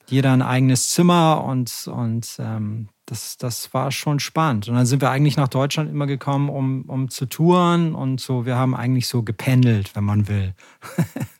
jeder 0.08 0.32
ein 0.32 0.42
eigenes 0.42 0.90
Zimmer 0.90 1.44
und, 1.44 1.86
und 1.86 2.36
ähm, 2.40 2.88
das, 3.06 3.36
das 3.36 3.72
war 3.72 3.92
schon 3.92 4.18
spannend. 4.18 4.68
Und 4.68 4.74
dann 4.74 4.84
sind 4.84 5.00
wir 5.00 5.10
eigentlich 5.10 5.36
nach 5.36 5.48
Deutschland 5.48 5.88
immer 5.88 6.06
gekommen, 6.06 6.48
um, 6.48 6.82
um 6.88 7.08
zu 7.08 7.26
touren 7.26 7.94
und 7.94 8.20
so. 8.20 8.46
Wir 8.46 8.56
haben 8.56 8.74
eigentlich 8.74 9.06
so 9.06 9.22
gependelt, 9.22 9.94
wenn 9.94 10.04
man 10.04 10.26
will. 10.26 10.54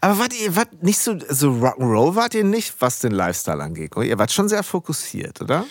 Aber 0.00 0.18
wart 0.18 0.40
ihr 0.40 0.56
wart 0.56 0.82
nicht 0.82 0.98
so, 0.98 1.16
so 1.28 1.50
Rock'n'Roll 1.50 2.14
wart 2.14 2.34
ihr 2.34 2.44
nicht, 2.44 2.74
was 2.80 3.00
den 3.00 3.12
Lifestyle 3.12 3.62
angeht? 3.62 3.92
Ihr 3.96 4.18
wart 4.18 4.32
schon 4.32 4.48
sehr 4.48 4.62
fokussiert, 4.62 5.40
oder? 5.40 5.64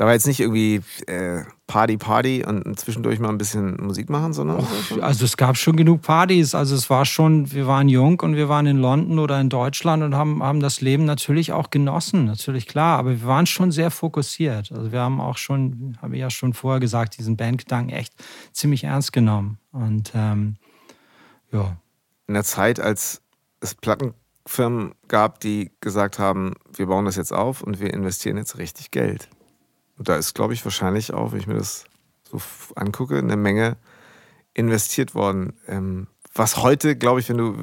Da 0.00 0.06
war 0.06 0.14
jetzt 0.14 0.26
nicht 0.26 0.40
irgendwie 0.40 0.80
äh, 1.08 1.42
Party, 1.66 1.98
Party 1.98 2.42
und 2.42 2.80
zwischendurch 2.80 3.18
mal 3.18 3.28
ein 3.28 3.36
bisschen 3.36 3.76
Musik 3.84 4.08
machen, 4.08 4.32
sondern. 4.32 4.60
Oh, 4.60 5.00
also 5.02 5.26
es 5.26 5.36
gab 5.36 5.58
schon 5.58 5.76
genug 5.76 6.00
Partys. 6.00 6.54
Also 6.54 6.74
es 6.74 6.88
war 6.88 7.04
schon, 7.04 7.52
wir 7.52 7.66
waren 7.66 7.86
jung 7.86 8.18
und 8.20 8.34
wir 8.34 8.48
waren 8.48 8.64
in 8.64 8.78
London 8.78 9.18
oder 9.18 9.38
in 9.38 9.50
Deutschland 9.50 10.02
und 10.02 10.14
haben, 10.14 10.42
haben 10.42 10.60
das 10.60 10.80
Leben 10.80 11.04
natürlich 11.04 11.52
auch 11.52 11.68
genossen, 11.68 12.24
natürlich 12.24 12.66
klar. 12.66 12.98
Aber 12.98 13.10
wir 13.10 13.26
waren 13.26 13.44
schon 13.44 13.72
sehr 13.72 13.90
fokussiert. 13.90 14.72
Also 14.72 14.90
wir 14.90 15.00
haben 15.00 15.20
auch 15.20 15.36
schon, 15.36 15.98
habe 16.00 16.14
ich 16.14 16.20
ja 16.20 16.30
schon 16.30 16.54
vorher 16.54 16.80
gesagt, 16.80 17.18
diesen 17.18 17.36
Bandgedanken 17.36 17.94
echt 17.94 18.14
ziemlich 18.52 18.84
ernst 18.84 19.12
genommen. 19.12 19.58
Und 19.70 20.12
ähm, 20.14 20.56
ja, 21.52 21.76
in 22.30 22.34
der 22.34 22.44
Zeit, 22.44 22.78
als 22.78 23.22
es 23.58 23.74
Plattenfirmen 23.74 24.94
gab, 25.08 25.40
die 25.40 25.72
gesagt 25.80 26.20
haben, 26.20 26.54
wir 26.72 26.86
bauen 26.86 27.04
das 27.04 27.16
jetzt 27.16 27.32
auf 27.32 27.60
und 27.60 27.80
wir 27.80 27.92
investieren 27.92 28.36
jetzt 28.36 28.56
richtig 28.56 28.92
Geld. 28.92 29.28
Und 29.98 30.08
da 30.08 30.14
ist, 30.14 30.32
glaube 30.32 30.54
ich, 30.54 30.64
wahrscheinlich 30.64 31.12
auch, 31.12 31.32
wenn 31.32 31.40
ich 31.40 31.48
mir 31.48 31.54
das 31.54 31.86
so 32.22 32.40
angucke, 32.76 33.18
eine 33.18 33.36
Menge 33.36 33.78
investiert 34.54 35.16
worden. 35.16 35.54
Ähm, 35.66 36.06
was 36.32 36.58
heute, 36.58 36.94
glaube 36.94 37.18
ich, 37.18 37.28
wenn 37.28 37.38
du, 37.38 37.56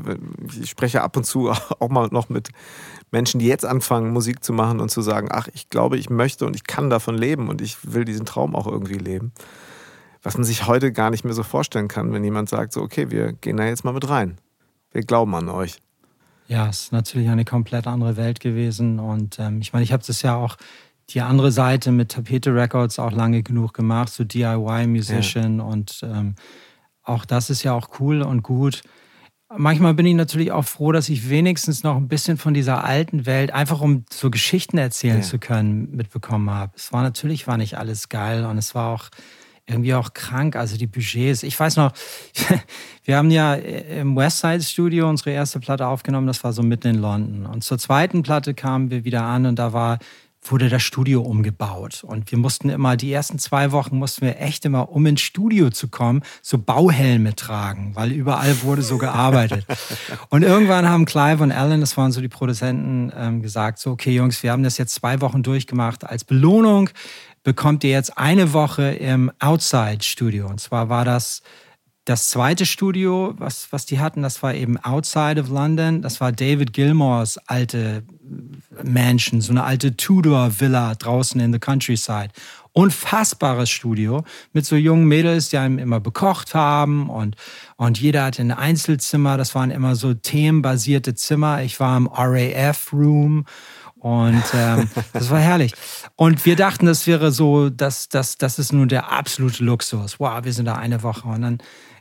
ich 0.62 0.70
spreche 0.70 1.02
ab 1.02 1.16
und 1.16 1.24
zu 1.24 1.50
auch 1.80 1.90
mal 1.90 2.10
noch 2.12 2.28
mit 2.28 2.50
Menschen, 3.10 3.40
die 3.40 3.48
jetzt 3.48 3.64
anfangen, 3.64 4.12
Musik 4.12 4.44
zu 4.44 4.52
machen 4.52 4.82
und 4.82 4.90
zu 4.90 5.02
sagen, 5.02 5.30
ach, 5.32 5.48
ich 5.54 5.70
glaube, 5.70 5.98
ich 5.98 6.10
möchte 6.10 6.46
und 6.46 6.58
ich 6.58 6.66
kann 6.66 6.90
davon 6.90 7.18
leben 7.18 7.48
und 7.48 7.62
ich 7.62 7.94
will 7.94 8.04
diesen 8.04 8.26
Traum 8.26 8.54
auch 8.54 8.68
irgendwie 8.68 8.98
leben. 8.98 9.32
Was 10.24 10.36
man 10.36 10.44
sich 10.44 10.68
heute 10.68 10.92
gar 10.92 11.10
nicht 11.10 11.24
mehr 11.24 11.34
so 11.34 11.44
vorstellen 11.44 11.88
kann, 11.88 12.12
wenn 12.12 12.26
jemand 12.26 12.50
sagt, 12.50 12.74
so, 12.74 12.82
okay, 12.82 13.12
wir 13.12 13.32
gehen 13.32 13.56
da 13.56 13.64
jetzt 13.64 13.86
mal 13.86 13.94
mit 13.94 14.10
rein 14.10 14.42
wir 14.92 15.02
glauben 15.04 15.34
an 15.36 15.50
euch. 15.50 15.78
Ja, 16.48 16.70
es 16.70 16.84
ist 16.84 16.92
natürlich 16.92 17.30
eine 17.30 17.46
komplett 17.46 17.88
andere 17.88 18.16
Welt 18.16 18.40
gewesen. 18.40 19.00
Und 19.00 19.38
ähm, 19.40 19.60
ich 19.62 19.74
meine, 19.74 19.84
ich 19.84 19.92
habe 19.92 20.04
das 20.06 20.22
ja 20.22 20.36
auch 20.36 20.58
die 21.10 21.22
andere 21.22 21.52
Seite 21.52 21.92
mit 21.92 22.12
Tapete 22.12 22.54
Records 22.54 23.00
auch 23.00 23.12
lange 23.12 23.44
genug 23.44 23.74
gemacht, 23.74 24.12
so 24.12 24.24
DIY-Musician. 24.24 25.60
Ja. 25.60 25.64
Und 25.66 26.00
ähm, 26.04 26.36
auch 27.04 27.26
das 27.26 27.50
ist 27.50 27.64
ja 27.64 27.74
auch 27.74 28.00
cool 28.00 28.22
und 28.22 28.44
gut. 28.44 28.82
Manchmal 29.56 29.94
bin 29.94 30.06
ich 30.06 30.16
natürlich 30.16 30.52
auch 30.52 30.66
froh, 30.66 30.92
dass 30.92 31.08
ich 31.08 31.30
wenigstens 31.30 31.82
noch 31.82 31.96
ein 31.96 32.10
bisschen 32.10 32.38
von 32.38 32.54
dieser 32.54 32.84
alten 32.84 33.26
Welt, 33.26 33.52
einfach 33.52 33.80
um 33.80 34.04
so 34.12 34.30
Geschichten 34.30 34.78
erzählen 34.78 35.22
ja. 35.22 35.24
zu 35.24 35.40
können, 35.40 35.96
mitbekommen 35.96 36.50
habe. 36.50 36.74
Es 36.76 36.92
war 36.92 37.02
natürlich 37.02 37.48
war 37.48 37.56
nicht 37.56 37.78
alles 37.78 38.10
geil 38.10 38.44
und 38.46 38.58
es 38.58 38.76
war 38.76 38.94
auch 38.94 39.08
irgendwie 39.68 39.94
auch 39.94 40.14
krank. 40.14 40.56
Also 40.56 40.78
die 40.78 40.88
Budgets. 40.88 41.44
Ich 41.44 41.60
weiß 41.60 41.76
noch, 41.76 41.92
wir 43.04 43.18
haben 43.18 43.30
ja 43.30 43.54
im 43.54 44.16
Westside 44.16 44.64
Studio 44.64 45.10
unsere 45.10 45.32
erste 45.32 45.60
Platte 45.60 45.88
aufgenommen. 45.88 46.28
Das 46.28 46.44
war 46.44 46.54
so 46.54 46.64
mitten 46.64 46.88
in 46.88 47.02
London. 47.02 47.46
Und 47.46 47.64
zur 47.64 47.78
zweiten 47.78 48.24
Platte 48.24 48.54
kamen 48.54 48.90
wir 48.90 49.04
wieder 49.04 49.24
an 49.24 49.46
und 49.46 49.60
da 49.60 49.74
war 49.74 50.00
wurde 50.52 50.70
das 50.70 50.84
Studio 50.84 51.22
umgebaut. 51.22 52.04
Und 52.06 52.32
wir 52.32 52.38
mussten 52.38 52.70
immer, 52.70 52.96
die 52.96 53.12
ersten 53.12 53.40
zwei 53.40 53.72
Wochen 53.72 53.98
mussten 53.98 54.26
wir 54.26 54.40
echt 54.40 54.66
immer, 54.66 54.92
um 54.92 55.06
ins 55.06 55.22
Studio 55.22 55.70
zu 55.70 55.88
kommen, 55.88 56.22
so 56.42 56.58
Bauhelme 56.58 57.36
tragen, 57.36 57.96
weil 57.96 58.12
überall 58.12 58.62
wurde 58.62 58.82
so 58.82 58.98
gearbeitet. 58.98 59.66
und 60.30 60.44
irgendwann 60.44 60.88
haben 60.88 61.06
Clive 61.06 61.44
und 61.44 61.52
Alan, 61.52 61.82
das 61.82 61.98
waren 61.98 62.12
so 62.12 62.22
die 62.22 62.28
Produzenten, 62.28 63.12
ähm, 63.16 63.42
gesagt, 63.42 63.80
so, 63.80 63.92
okay 63.92 64.16
Jungs, 64.16 64.42
wir 64.44 64.52
haben 64.52 64.64
das 64.64 64.78
jetzt 64.78 64.94
zwei 64.94 65.22
Wochen 65.22 65.44
durchgemacht. 65.44 66.06
Als 66.06 66.24
Belohnung 66.24 66.90
bekommt 67.48 67.86
ihr 67.86 67.92
jetzt 67.92 68.18
eine 68.18 68.52
Woche 68.52 68.90
im 68.92 69.32
Outside-Studio. 69.40 70.48
Und 70.48 70.60
zwar 70.60 70.90
war 70.90 71.06
das 71.06 71.44
das 72.04 72.28
zweite 72.28 72.66
Studio, 72.66 73.36
was, 73.38 73.72
was 73.72 73.86
die 73.86 74.02
hatten, 74.02 74.22
das 74.22 74.44
war 74.44 74.54
eben 74.54 74.78
outside 74.84 75.40
of 75.40 75.48
London. 75.48 76.02
Das 76.02 76.20
war 76.20 76.34
David 76.34 76.74
Gilmores 76.74 77.38
alte 77.48 78.04
Mansion, 78.84 79.40
so 79.40 79.54
eine 79.54 79.64
alte 79.64 79.96
Tudor-Villa 79.96 80.96
draußen 80.96 81.40
in 81.40 81.54
the 81.54 81.60
countryside. 81.60 82.32
Unfassbares 82.74 83.70
Studio 83.70 84.26
mit 84.52 84.66
so 84.66 84.76
jungen 84.76 85.06
Mädels, 85.06 85.48
die 85.48 85.58
einem 85.58 85.80
immer 85.80 86.02
bekocht 86.02 86.54
haben 86.54 87.10
und, 87.10 87.38
und 87.78 87.98
jeder 87.98 88.26
hatte 88.26 88.42
ein 88.42 88.52
Einzelzimmer. 88.52 89.38
Das 89.38 89.56
waren 89.56 89.72
immer 89.72 89.96
so 89.96 90.14
themenbasierte 90.14 91.16
Zimmer. 91.16 91.62
Ich 91.62 91.80
war 91.80 91.96
im 91.96 92.08
RAF-Room 92.08 93.46
und 94.00 94.44
ähm, 94.54 94.90
das 95.14 95.30
war 95.30 95.40
herrlich. 95.40 95.74
Und 96.16 96.46
wir 96.46 96.56
dachten, 96.56 96.86
das 96.86 97.08
wäre 97.08 97.32
so, 97.32 97.70
das, 97.70 98.10
das, 98.10 98.38
das 98.38 98.60
ist 98.60 98.74
nun 98.74 98.90
der 98.90 99.12
absolute 99.12 99.64
Luxus. 99.64 100.20
Wow, 100.20 100.44
wir 100.44 100.54
sind 100.54 100.66
da 100.66 100.76
eine 100.76 101.04
Woche. 101.04 101.28
Und 101.28 101.42
dann 101.42 101.58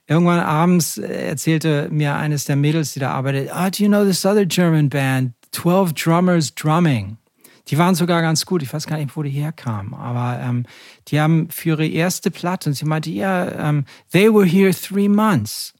irgendwann 0.06 0.40
abends 0.40 0.98
erzählte 0.98 1.88
mir 1.90 2.16
eines 2.16 2.44
der 2.44 2.56
Mädels, 2.56 2.92
die 2.92 3.00
da 3.00 3.12
arbeitet, 3.12 3.50
oh, 3.52 3.68
do 3.70 3.82
you 3.82 3.88
know 3.88 4.04
this 4.04 4.24
other 4.26 4.46
German 4.46 4.88
band, 4.88 5.32
12 5.52 5.94
Drummers 5.94 6.54
Drumming? 6.54 7.18
Die 7.68 7.78
waren 7.78 7.96
sogar 7.96 8.22
ganz 8.22 8.46
gut. 8.46 8.62
Ich 8.62 8.72
weiß 8.72 8.86
gar 8.86 8.96
nicht, 8.96 9.16
wo 9.16 9.22
die 9.22 9.30
herkamen. 9.30 9.94
Aber 9.94 10.40
ähm, 10.40 10.66
die 11.08 11.20
haben 11.20 11.50
für 11.50 11.70
ihre 11.70 11.86
erste 11.86 12.30
Platte, 12.30 12.70
und 12.70 12.74
sie 12.74 12.84
meinte, 12.84 13.10
ja, 13.10 13.46
yeah, 13.46 13.68
um, 13.70 13.84
they 14.12 14.32
were 14.32 14.46
here 14.46 14.72
three 14.72 15.08
months. 15.08 15.74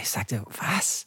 Ich 0.00 0.08
sagte, 0.08 0.44
was? 0.46 1.06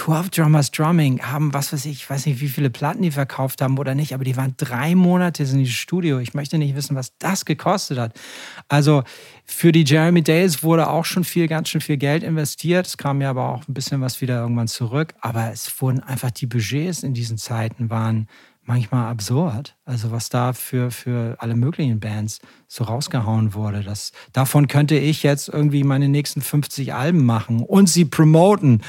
12 0.00 0.30
Drummers 0.30 0.70
Drumming 0.70 1.20
haben, 1.20 1.52
was 1.52 1.74
weiß 1.74 1.84
ich, 1.84 1.92
ich 1.92 2.08
weiß 2.08 2.24
nicht, 2.24 2.40
wie 2.40 2.48
viele 2.48 2.70
Platten 2.70 3.02
die 3.02 3.10
verkauft 3.10 3.60
haben 3.60 3.76
oder 3.76 3.94
nicht, 3.94 4.14
aber 4.14 4.24
die 4.24 4.34
waren 4.34 4.54
drei 4.56 4.94
Monate 4.94 5.42
in 5.42 5.58
diesem 5.58 5.66
Studio. 5.66 6.18
Ich 6.20 6.32
möchte 6.32 6.56
nicht 6.56 6.74
wissen, 6.74 6.96
was 6.96 7.18
das 7.18 7.44
gekostet 7.44 7.98
hat. 7.98 8.18
Also 8.66 9.02
für 9.44 9.72
die 9.72 9.84
Jeremy 9.84 10.22
Dales 10.22 10.62
wurde 10.62 10.88
auch 10.88 11.04
schon 11.04 11.22
viel, 11.22 11.48
ganz 11.48 11.68
schön 11.68 11.82
viel 11.82 11.98
Geld 11.98 12.22
investiert. 12.22 12.86
Es 12.86 12.96
kam 12.96 13.20
ja 13.20 13.28
aber 13.28 13.50
auch 13.50 13.68
ein 13.68 13.74
bisschen 13.74 14.00
was 14.00 14.22
wieder 14.22 14.40
irgendwann 14.40 14.68
zurück. 14.68 15.12
Aber 15.20 15.52
es 15.52 15.70
wurden 15.82 16.00
einfach 16.00 16.30
die 16.30 16.46
Budgets 16.46 17.02
in 17.02 17.12
diesen 17.12 17.36
Zeiten 17.36 17.90
waren 17.90 18.26
manchmal 18.62 19.10
absurd. 19.10 19.76
Also 19.84 20.10
was 20.10 20.28
da 20.28 20.52
für, 20.52 20.90
für 20.90 21.36
alle 21.38 21.56
möglichen 21.56 22.00
Bands 22.00 22.40
so 22.68 22.84
rausgehauen 22.84 23.54
wurde. 23.54 23.82
Das, 23.82 24.12
davon 24.32 24.68
könnte 24.68 24.96
ich 24.96 25.22
jetzt 25.22 25.48
irgendwie 25.48 25.84
meine 25.84 26.08
nächsten 26.08 26.42
50 26.42 26.94
Alben 26.94 27.24
machen 27.24 27.62
und 27.62 27.88
sie 27.88 28.04
promoten. 28.04 28.82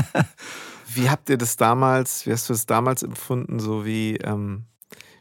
wie 0.94 1.10
habt 1.10 1.30
ihr 1.30 1.38
das 1.38 1.56
damals, 1.56 2.26
wie 2.26 2.32
hast 2.32 2.48
du 2.48 2.52
es 2.52 2.66
damals 2.66 3.02
empfunden, 3.02 3.58
so 3.60 3.84
wie, 3.84 4.16
ähm, 4.18 4.64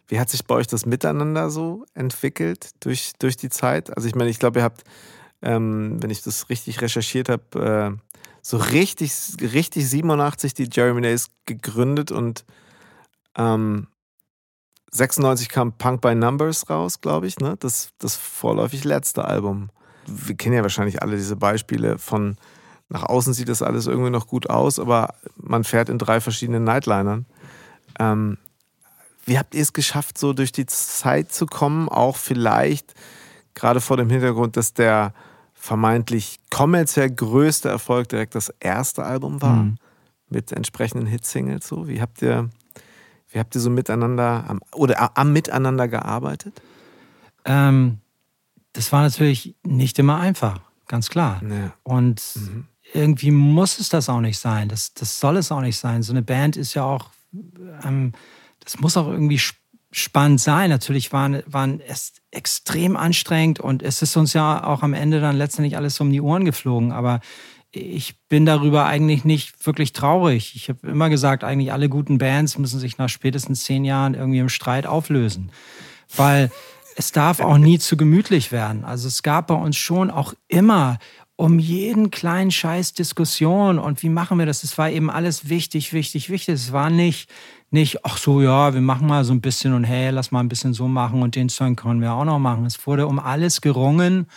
wie 0.07 0.19
hat 0.19 0.29
sich 0.29 0.45
bei 0.45 0.55
euch 0.55 0.67
das 0.67 0.85
Miteinander 0.85 1.49
so 1.49 1.85
entwickelt 1.93 2.71
durch, 2.81 3.13
durch 3.19 3.37
die 3.37 3.49
Zeit? 3.49 3.95
Also 3.95 4.07
ich 4.07 4.15
meine, 4.15 4.29
ich 4.29 4.39
glaube, 4.39 4.59
ihr 4.59 4.63
habt, 4.63 4.83
ähm, 5.41 5.97
wenn 6.01 6.09
ich 6.09 6.21
das 6.21 6.49
richtig 6.49 6.81
recherchiert 6.81 7.29
habe, 7.29 7.97
äh, 7.97 8.11
so 8.41 8.57
richtig, 8.57 9.13
richtig 9.41 9.87
87 9.87 10.53
die 10.53 10.69
Jeremy 10.71 11.01
Days 11.01 11.27
gegründet 11.45 12.11
und 12.11 12.43
ähm, 13.37 13.87
96 14.91 15.49
kam 15.49 15.77
Punk 15.77 16.01
by 16.01 16.15
Numbers 16.15 16.69
raus, 16.69 16.99
glaube 17.01 17.27
ich, 17.27 17.39
ne? 17.39 17.55
Das, 17.59 17.91
das 17.97 18.15
vorläufig 18.15 18.83
letzte 18.83 19.25
Album. 19.25 19.69
Wir 20.05 20.35
kennen 20.35 20.55
ja 20.55 20.63
wahrscheinlich 20.63 21.01
alle 21.01 21.15
diese 21.15 21.37
Beispiele 21.37 21.97
von 21.97 22.35
nach 22.91 23.03
außen 23.03 23.33
sieht 23.33 23.47
das 23.47 23.61
alles 23.61 23.87
irgendwie 23.87 24.09
noch 24.09 24.27
gut 24.27 24.49
aus, 24.49 24.77
aber 24.77 25.15
man 25.37 25.63
fährt 25.63 25.87
in 25.87 25.97
drei 25.97 26.19
verschiedenen 26.19 26.65
Nightlinern. 26.65 27.25
Ähm, 27.97 28.37
wie 29.23 29.39
habt 29.39 29.55
ihr 29.55 29.61
es 29.61 29.71
geschafft, 29.71 30.17
so 30.17 30.33
durch 30.33 30.51
die 30.51 30.65
Zeit 30.65 31.31
zu 31.31 31.45
kommen? 31.45 31.87
Auch 31.87 32.17
vielleicht 32.17 32.93
gerade 33.53 33.79
vor 33.79 33.95
dem 33.95 34.09
Hintergrund, 34.09 34.57
dass 34.57 34.73
der 34.73 35.13
vermeintlich 35.53 36.41
kommerziell 36.49 37.09
größte 37.09 37.69
Erfolg 37.69 38.09
direkt 38.09 38.35
das 38.35 38.53
erste 38.59 39.05
Album 39.05 39.41
war, 39.41 39.63
mhm. 39.63 39.77
mit 40.27 40.51
entsprechenden 40.51 41.05
Hitsingles. 41.05 41.67
So, 41.67 41.87
wie 41.87 42.01
habt 42.01 42.21
ihr 42.21 42.49
wie 43.31 43.39
habt 43.39 43.55
ihr 43.55 43.61
so 43.61 43.69
miteinander 43.69 44.45
am, 44.47 44.61
oder 44.73 45.17
am 45.17 45.33
Miteinander 45.33 45.87
gearbeitet? 45.87 46.61
Ähm, 47.45 47.99
das 48.73 48.91
war 48.91 49.01
natürlich 49.01 49.55
nicht 49.63 49.97
immer 49.99 50.19
einfach, 50.19 50.59
ganz 50.87 51.09
klar. 51.09 51.41
Ja. 51.43 51.73
Und 51.83 52.21
mhm. 52.35 52.67
irgendwie 52.93 53.31
muss 53.31 53.79
es 53.79 53.89
das 53.89 54.09
auch 54.09 54.21
nicht 54.21 54.39
sein. 54.39 54.69
Das, 54.69 54.93
das 54.93 55.19
soll 55.19 55.37
es 55.37 55.51
auch 55.51 55.61
nicht 55.61 55.77
sein. 55.77 56.03
So 56.03 56.13
eine 56.13 56.21
Band 56.21 56.57
ist 56.57 56.73
ja 56.73 56.83
auch, 56.83 57.09
ähm, 57.83 58.11
das 58.63 58.79
muss 58.79 58.97
auch 58.97 59.07
irgendwie 59.07 59.41
spannend 59.91 60.39
sein. 60.39 60.69
Natürlich 60.69 61.11
waren, 61.11 61.43
waren 61.45 61.81
es 61.81 62.13
extrem 62.31 62.95
anstrengend 62.95 63.59
und 63.59 63.83
es 63.83 64.01
ist 64.01 64.15
uns 64.15 64.33
ja 64.33 64.63
auch 64.63 64.83
am 64.83 64.93
Ende 64.93 65.19
dann 65.19 65.37
letztendlich 65.37 65.75
alles 65.75 65.99
um 65.99 66.11
die 66.11 66.21
Ohren 66.21 66.45
geflogen. 66.45 66.91
Aber 66.91 67.19
ich 67.71 68.15
bin 68.27 68.45
darüber 68.45 68.85
eigentlich 68.85 69.23
nicht 69.23 69.65
wirklich 69.65 69.93
traurig. 69.93 70.53
Ich 70.55 70.69
habe 70.69 70.87
immer 70.87 71.09
gesagt, 71.09 71.43
eigentlich 71.43 71.71
alle 71.71 71.89
guten 71.89 72.17
Bands 72.17 72.57
müssen 72.57 72.79
sich 72.79 72.97
nach 72.97 73.09
spätestens 73.09 73.63
zehn 73.63 73.85
Jahren 73.85 74.13
irgendwie 74.13 74.39
im 74.39 74.49
Streit 74.49 74.85
auflösen. 74.85 75.51
Weil 76.15 76.51
es 76.97 77.13
darf 77.13 77.39
auch 77.39 77.57
nie 77.57 77.79
zu 77.79 77.95
gemütlich 77.95 78.51
werden. 78.51 78.83
Also 78.83 79.07
es 79.07 79.23
gab 79.23 79.47
bei 79.47 79.55
uns 79.55 79.77
schon 79.77 80.11
auch 80.11 80.33
immer 80.49 80.99
um 81.37 81.57
jeden 81.57 82.11
kleinen 82.11 82.51
Scheiß 82.51 82.93
Diskussion 82.93 83.79
und 83.79 84.03
wie 84.03 84.09
machen 84.09 84.37
wir 84.37 84.45
das? 84.45 84.63
Es 84.63 84.77
war 84.77 84.91
eben 84.91 85.09
alles 85.09 85.49
wichtig, 85.49 85.93
wichtig, 85.93 86.29
wichtig. 86.29 86.53
Es 86.53 86.71
war 86.71 86.89
nicht, 86.89 87.29
nicht, 87.71 88.05
ach 88.05 88.17
so, 88.17 88.41
ja, 88.41 88.73
wir 88.73 88.81
machen 88.81 89.07
mal 89.07 89.23
so 89.23 89.33
ein 89.33 89.41
bisschen 89.41 89.73
und 89.73 89.85
hey, 89.85 90.11
lass 90.11 90.31
mal 90.31 90.41
ein 90.41 90.49
bisschen 90.49 90.73
so 90.73 90.87
machen 90.87 91.23
und 91.23 91.35
den 91.35 91.49
Song 91.49 91.75
können 91.75 92.01
wir 92.01 92.13
auch 92.13 92.25
noch 92.25 92.37
machen. 92.37 92.65
Es 92.65 92.85
wurde 92.85 93.07
um 93.07 93.17
alles 93.17 93.61
gerungen 93.61 94.27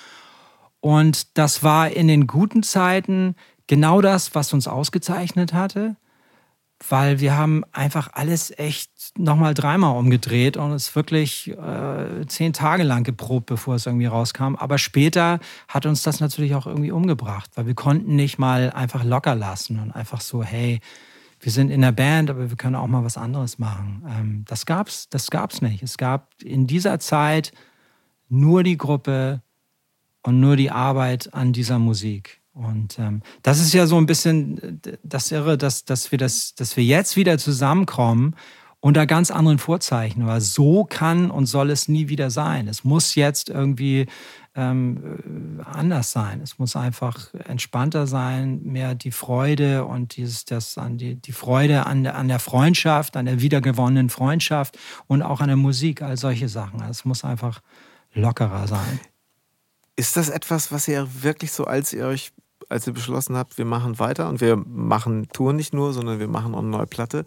und 0.85 1.39
das 1.39 1.63
war 1.63 1.89
in 1.89 2.09
den 2.09 2.27
guten 2.27 2.63
Zeiten 2.63 3.37
genau 3.67 4.03
das, 4.03 4.35
was 4.35 4.53
uns 4.53 4.69
ausgezeichnet 4.69 5.55
hatte, 5.55 5.97
weil 6.91 7.21
wir 7.21 7.39
haben 7.39 7.65
einfach 7.73 8.11
alles 8.13 8.53
echt 8.59 8.91
nochmal 9.17 9.55
dreimal 9.55 9.97
umgedreht 9.97 10.59
und 10.59 10.73
es 10.73 10.95
wirklich 10.95 11.49
äh, 11.49 12.27
zehn 12.27 12.53
Tage 12.53 12.83
lang 12.83 13.03
geprobt, 13.03 13.47
bevor 13.47 13.77
es 13.77 13.87
irgendwie 13.87 14.05
rauskam. 14.05 14.57
Aber 14.57 14.77
später 14.77 15.41
hat 15.69 15.87
uns 15.87 16.03
das 16.03 16.21
natürlich 16.21 16.55
auch 16.55 16.67
irgendwie 16.67 16.93
umgebracht, 16.93 17.53
weil 17.55 17.67
wir 17.67 17.75
konnten 17.75 18.15
nicht 18.15 18.39
mal 18.39 18.71
einfach 18.71 19.05
locker 19.05 19.35
lassen 19.35 19.79
und 19.79 19.91
einfach 19.91 20.21
so, 20.21 20.45
hey, 20.45 20.81
wir 21.41 21.51
sind 21.51 21.71
in 21.71 21.81
der 21.81 21.93
Band, 21.93 22.29
aber 22.29 22.51
wir 22.51 22.59
können 22.59 22.77
auch 22.77 22.89
mal 22.89 23.05
was 23.05 23.17
anderes 23.17 23.59
machen. 23.59 24.05
Ähm, 24.07 24.45
das 24.47 24.67
gab's, 24.67 25.09
das 25.09 25.31
gab's 25.31 25.63
nicht. 25.63 25.83
Es 25.83 25.97
gab 25.97 26.35
in 26.43 26.67
dieser 26.67 26.99
Zeit 26.99 27.53
nur 28.29 28.63
die 28.63 28.77
Gruppe, 28.77 29.41
und 30.25 30.41
nur 30.41 30.57
die 30.57 30.71
Arbeit 30.71 31.33
an 31.33 31.53
dieser 31.53 31.79
Musik. 31.79 32.41
Und 32.55 32.99
ähm, 32.99 33.23
das 33.43 33.61
ist 33.61 33.75
ja 33.75 33.87
so 33.87 33.97
ein 33.99 34.07
bisschen 34.07 34.81
das 35.03 35.31
Irre, 35.31 35.59
dass, 35.59 35.85
dass, 35.85 36.11
wir 36.13 36.19
das, 36.19 36.55
dass 36.55 36.77
wir 36.77 36.85
jetzt 36.85 37.17
wieder 37.17 37.37
zusammenkommen 37.37 38.35
unter 38.81 39.07
ganz 39.07 39.31
anderen 39.31 39.59
Vorzeichen. 39.59 40.27
Weil 40.27 40.41
so 40.41 40.85
kann 40.85 41.31
und 41.31 41.47
soll 41.47 41.71
es 41.71 41.89
nie 41.89 42.09
wieder 42.09 42.31
sein. 42.31 42.69
Es 42.69 42.85
muss 42.85 43.17
jetzt 43.17 43.49
irgendwie 43.49 44.07
ähm, 44.55 45.61
anders 45.65 46.13
sein. 46.13 46.41
Es 46.43 46.59
muss 46.59 46.77
einfach 46.77 47.35
entspannter 47.47 48.07
sein, 48.07 48.63
mehr 48.63 48.95
die 48.95 49.11
Freude 49.11 49.85
und 49.85 50.17
dieses, 50.17 50.45
das 50.45 50.79
an 50.79 50.97
die, 50.97 51.17
die 51.17 51.33
Freude 51.33 51.87
an, 51.87 52.07
an 52.07 52.29
der 52.29 52.39
Freundschaft, 52.39 53.17
an 53.17 53.27
der 53.27 53.41
wiedergewonnenen 53.41 54.11
Freundschaft 54.11 54.79
und 55.07 55.23
auch 55.23 55.41
an 55.41 55.49
der 55.49 55.57
Musik, 55.57 56.03
all 56.03 56.17
solche 56.17 56.49
Sachen. 56.49 56.81
Es 56.89 57.05
muss 57.05 57.25
einfach 57.25 57.61
lockerer 58.15 58.69
sein. 58.69 59.01
Ist 59.97 60.17
das 60.17 60.29
etwas, 60.29 60.73
was 60.73 60.89
ihr 60.89 61.09
wirklich 61.23 61.53
so, 61.53 61.65
als 61.65 61.93
ihr 61.93 62.07
euch, 62.07 62.33
als 62.69 62.87
ihr 62.87 62.93
beschlossen 62.93 63.37
habt, 63.37 63.59
wir 63.59 63.65
machen 63.65 63.99
weiter 63.99 64.29
und 64.29 64.41
wir 64.41 64.57
machen 64.57 65.29
Touren 65.33 65.57
nicht 65.57 65.73
nur, 65.73 65.93
sondern 65.93 66.19
wir 66.19 66.29
machen 66.29 66.55
auch 66.55 66.61
eine 66.61 66.69
neue 66.69 66.87
Platte, 66.87 67.25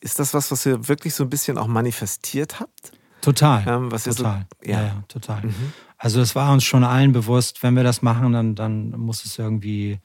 ist 0.00 0.18
das 0.18 0.32
was, 0.32 0.50
was 0.50 0.64
ihr 0.64 0.88
wirklich 0.88 1.14
so 1.14 1.24
ein 1.24 1.30
bisschen 1.30 1.58
auch 1.58 1.66
manifestiert 1.66 2.60
habt? 2.60 2.92
Total. 3.20 3.64
Ähm, 3.66 3.90
was 3.90 4.04
total. 4.04 4.46
So, 4.62 4.70
ja. 4.70 4.80
ja. 4.80 4.86
ja, 4.86 5.02
total. 5.08 5.42
Mhm. 5.42 5.72
Also 5.96 6.20
es 6.20 6.36
war 6.36 6.52
uns 6.52 6.64
schon 6.64 6.84
allen 6.84 7.12
bewusst, 7.12 7.62
wenn 7.62 7.74
wir 7.74 7.82
das 7.82 8.02
machen, 8.02 8.32
dann, 8.32 8.54
dann 8.54 8.90
muss 8.90 9.24
es 9.24 9.38
irgendwie 9.38 9.98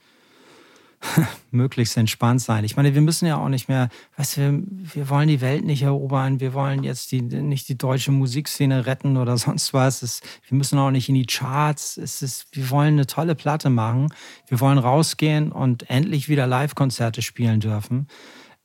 möglichst 1.51 1.97
entspannt 1.97 2.41
sein. 2.41 2.63
Ich 2.63 2.75
meine, 2.75 2.93
wir 2.95 3.01
müssen 3.01 3.25
ja 3.25 3.37
auch 3.37 3.49
nicht 3.49 3.67
mehr, 3.67 3.89
weißt 4.17 4.37
du, 4.37 4.41
wir, 4.41 4.63
wir 4.95 5.09
wollen 5.09 5.27
die 5.27 5.41
Welt 5.41 5.65
nicht 5.65 5.83
erobern, 5.83 6.39
wir 6.39 6.53
wollen 6.53 6.83
jetzt 6.83 7.11
die, 7.11 7.21
nicht 7.21 7.67
die 7.69 7.77
deutsche 7.77 8.11
Musikszene 8.11 8.85
retten 8.85 9.17
oder 9.17 9.37
sonst 9.37 9.73
was. 9.73 10.01
Es, 10.01 10.21
wir 10.47 10.57
müssen 10.57 10.79
auch 10.79 10.91
nicht 10.91 11.09
in 11.09 11.15
die 11.15 11.25
Charts. 11.25 11.97
Es 11.97 12.21
ist, 12.21 12.47
wir 12.51 12.69
wollen 12.69 12.93
eine 12.93 13.07
tolle 13.07 13.35
Platte 13.35 13.69
machen. 13.69 14.13
Wir 14.47 14.59
wollen 14.59 14.77
rausgehen 14.77 15.51
und 15.51 15.89
endlich 15.89 16.29
wieder 16.29 16.47
Live-Konzerte 16.47 17.21
spielen 17.21 17.59
dürfen. 17.59 18.07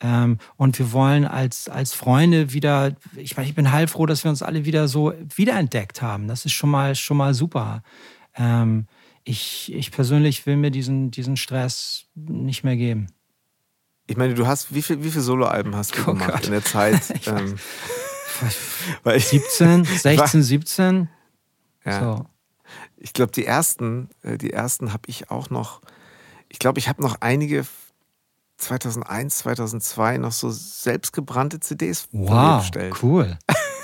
Ähm, 0.01 0.39
und 0.57 0.79
wir 0.79 0.93
wollen 0.93 1.25
als, 1.25 1.69
als 1.69 1.93
Freunde 1.93 2.53
wieder, 2.53 2.95
ich 3.17 3.37
meine, 3.37 3.49
ich 3.49 3.55
bin 3.55 3.73
heilfroh, 3.73 4.07
dass 4.07 4.23
wir 4.23 4.31
uns 4.31 4.43
alle 4.43 4.65
wieder 4.65 4.87
so 4.87 5.13
wiederentdeckt 5.35 6.03
haben. 6.03 6.29
Das 6.29 6.45
ist 6.45 6.53
schon 6.53 6.71
mal, 6.71 6.95
schon 6.95 7.17
mal 7.17 7.35
super. 7.35 7.83
Ähm, 8.37 8.87
ich, 9.29 9.73
ich 9.75 9.91
persönlich 9.91 10.47
will 10.47 10.57
mir 10.57 10.71
diesen, 10.71 11.11
diesen 11.11 11.37
Stress 11.37 12.07
nicht 12.15 12.65
mehr 12.65 12.77
geben. 12.77 13.09
Ich 14.07 14.17
meine, 14.17 14.33
du 14.33 14.47
hast, 14.47 14.75
wie 14.75 14.81
viele 14.81 15.05
wie 15.05 15.11
viel 15.11 15.21
Soloalben 15.21 15.77
hast 15.77 15.97
du 15.97 16.01
oh 16.03 16.13
gemacht 16.13 16.33
Gott. 16.33 16.47
in 16.47 16.53
der 16.53 16.65
Zeit? 16.65 17.03
ähm, 17.27 17.59
17, 19.05 19.85
16, 19.85 20.43
17. 20.43 21.09
Ja. 21.85 22.01
So. 22.01 22.27
Ich 22.97 23.13
glaube, 23.13 23.33
die 23.33 23.45
ersten, 23.45 24.09
äh, 24.23 24.39
die 24.39 24.53
ersten 24.53 24.95
habe 24.95 25.03
ich 25.09 25.31
auch 25.31 25.51
noch, 25.51 25.83
ich 26.49 26.59
glaube, 26.59 26.79
ich 26.79 26.89
habe 26.89 27.03
noch 27.03 27.17
einige 27.21 27.67
2001, 28.57 29.39
2002 29.39 30.19
noch 30.19 30.33
so 30.33 30.51
selbstgebrannte 30.51 31.61
CDs 31.61 32.09
wow, 32.13 32.67
cool. 33.03 33.39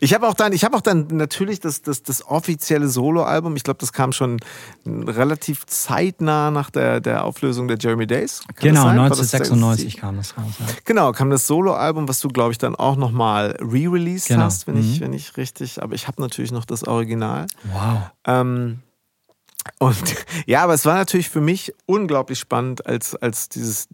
ich 0.00 0.14
habe 0.14 0.26
auch 0.26 0.34
dann, 0.34 0.52
ich 0.52 0.64
habe 0.64 0.76
auch 0.76 0.80
dann 0.80 1.06
natürlich 1.10 1.60
das, 1.60 1.82
das, 1.82 2.02
das 2.02 2.26
offizielle 2.26 2.88
Soloalbum. 2.88 3.56
Ich 3.56 3.64
glaube, 3.64 3.78
das 3.78 3.92
kam 3.92 4.12
schon 4.12 4.40
relativ 4.86 5.66
zeitnah 5.66 6.50
nach 6.50 6.70
der, 6.70 7.00
der 7.00 7.24
Auflösung 7.24 7.68
der 7.68 7.78
Jeremy 7.78 8.06
Days. 8.06 8.42
Kann 8.54 8.70
genau, 8.70 8.86
1996 8.86 9.96
kam 9.96 10.16
das 10.16 10.36
raus. 10.36 10.54
Ja. 10.58 10.66
Genau, 10.84 11.12
kam 11.12 11.30
das 11.30 11.46
Soloalbum, 11.46 12.08
was 12.08 12.20
du, 12.20 12.28
glaube 12.28 12.52
ich, 12.52 12.58
dann 12.58 12.74
auch 12.74 12.96
nochmal 12.96 13.56
re-released 13.60 14.28
genau. 14.28 14.44
hast, 14.44 14.66
wenn, 14.66 14.74
mhm. 14.74 14.80
ich, 14.80 15.00
wenn 15.00 15.12
ich 15.12 15.36
richtig. 15.36 15.82
Aber 15.82 15.94
ich 15.94 16.08
habe 16.08 16.20
natürlich 16.20 16.52
noch 16.52 16.64
das 16.64 16.84
Original. 16.84 17.46
Wow. 17.64 18.10
Ähm, 18.26 18.80
Und 19.78 20.02
ja, 20.46 20.62
aber 20.62 20.74
es 20.74 20.84
war 20.84 20.94
natürlich 20.94 21.30
für 21.30 21.40
mich 21.40 21.72
unglaublich 21.86 22.38
spannend, 22.38 22.86
als, 22.86 23.14
als 23.16 23.48
dieses, 23.48 23.88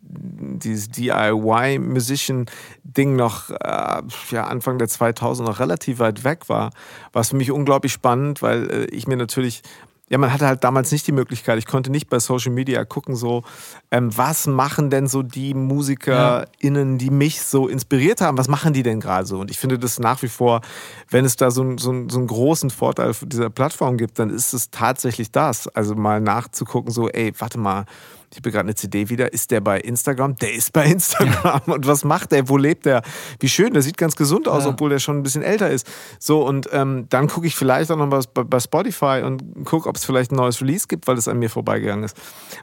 dieses 0.65 0.91
DIY-Musician-Ding 0.91 3.17
noch 3.17 3.49
äh, 3.51 4.03
ja, 4.31 4.47
Anfang 4.47 4.79
der 4.79 4.89
2000 4.89 5.49
noch 5.49 5.61
relativ 5.61 5.99
weit 5.99 6.25
weg 6.25 6.49
war. 6.49 6.71
War 7.13 7.23
es 7.23 7.31
für 7.31 7.37
mich 7.37 7.51
unglaublich 7.51 7.93
spannend, 7.93 8.43
weil 8.43 8.71
äh, 8.71 8.85
ich 8.87 9.07
mir 9.07 9.17
natürlich 9.17 9.63
ja, 10.11 10.19
man 10.19 10.33
hatte 10.33 10.47
halt 10.47 10.65
damals 10.65 10.91
nicht 10.91 11.07
die 11.07 11.13
Möglichkeit. 11.13 11.59
Ich 11.59 11.67
konnte 11.67 11.91
nicht 11.91 12.09
bei 12.09 12.19
Social 12.19 12.53
Media 12.53 12.85
gucken, 12.85 13.15
so, 13.15 13.45
ähm, 13.91 14.17
was 14.17 14.47
machen 14.47 14.91
denn 14.91 15.07
so 15.07 15.23
die 15.23 15.55
MusikerInnen, 15.55 16.99
die 16.99 17.11
mich 17.11 17.43
so 17.43 17.69
inspiriert 17.69 18.21
haben, 18.21 18.39
was 18.39 18.49
machen 18.49 18.73
die 18.73 18.83
denn 18.83 19.01
gerade 19.01 19.27
so? 19.27 19.41
Und 19.41 19.51
ich 19.51 19.59
finde 19.59 19.79
das 19.79 19.99
nach 19.99 20.23
wie 20.23 20.29
vor, 20.29 20.63
wenn 21.11 21.25
es 21.25 21.37
da 21.37 21.51
so, 21.51 21.77
so, 21.77 22.09
so 22.09 22.19
einen 22.19 22.27
großen 22.27 22.71
Vorteil 22.71 23.13
dieser 23.23 23.51
Plattform 23.51 23.99
gibt, 23.99 24.19
dann 24.19 24.31
ist 24.31 24.55
es 24.55 24.71
tatsächlich 24.71 25.31
das. 25.31 25.69
Also 25.69 25.95
mal 25.95 26.21
nachzugucken, 26.21 26.91
so, 26.91 27.09
ey, 27.09 27.33
warte 27.39 27.59
mal, 27.59 27.85
ich 28.31 28.39
habe 28.39 28.51
gerade 28.51 28.67
eine 28.67 28.75
CD 28.75 29.09
wieder, 29.09 29.33
ist 29.33 29.51
der 29.51 29.61
bei 29.61 29.81
Instagram? 29.81 30.37
Der 30.37 30.53
ist 30.53 30.73
bei 30.73 30.85
Instagram. 30.87 31.63
Ja. 31.67 31.75
Und 31.75 31.87
was 31.87 32.05
macht 32.05 32.33
der? 32.33 32.49
Wo 32.49 32.57
lebt 32.57 32.85
der? 32.85 33.03
Wie 33.41 33.49
schön, 33.49 33.73
der 33.73 33.83
sieht 33.83 33.97
ganz 33.97 34.17
gesund 34.17 34.49
aus, 34.49 34.65
ja. 34.65 34.71
obwohl 34.71 34.91
der 34.91 34.99
schon 34.99 35.19
ein 35.19 35.23
bisschen 35.23 35.43
älter 35.43 35.71
ist. 35.71 35.87
So, 36.19 36.47
und 36.47 36.69
ähm, 36.73 37.07
dann 37.09 37.29
gucke 37.29 37.47
ich 37.47 37.57
vielleicht 37.57 37.91
auch 37.91 37.97
noch 37.97 38.11
was 38.11 38.27
bei, 38.27 38.45
bei 38.45 38.61
Spotify 38.61 39.23
und 39.25 39.65
gucke, 39.65 39.89
ob 39.89 39.97
es 39.97 40.05
vielleicht 40.05 40.31
ein 40.33 40.37
neues 40.37 40.61
Release 40.61 40.87
gibt, 40.87 41.07
weil 41.07 41.17
es 41.17 41.27
an 41.27 41.39
mir 41.39 41.49
vorbeigegangen 41.49 42.05
ist. 42.05 42.17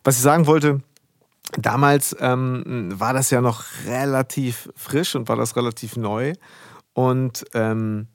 Was 0.04 0.18
ich 0.18 0.22
sagen 0.22 0.46
wollte, 0.46 0.82
damals 1.58 2.16
ähm, 2.20 2.88
war 2.94 3.14
das 3.14 3.32
ja 3.32 3.42
noch 3.42 3.64
relativ 3.88 4.70
frisch 4.76 5.16
und 5.16 5.28
war 5.30 5.36
das 5.36 5.56
relativ 5.56 5.98
neu. 5.98 6.34
Und 6.94 7.44
ähm, 7.54 8.08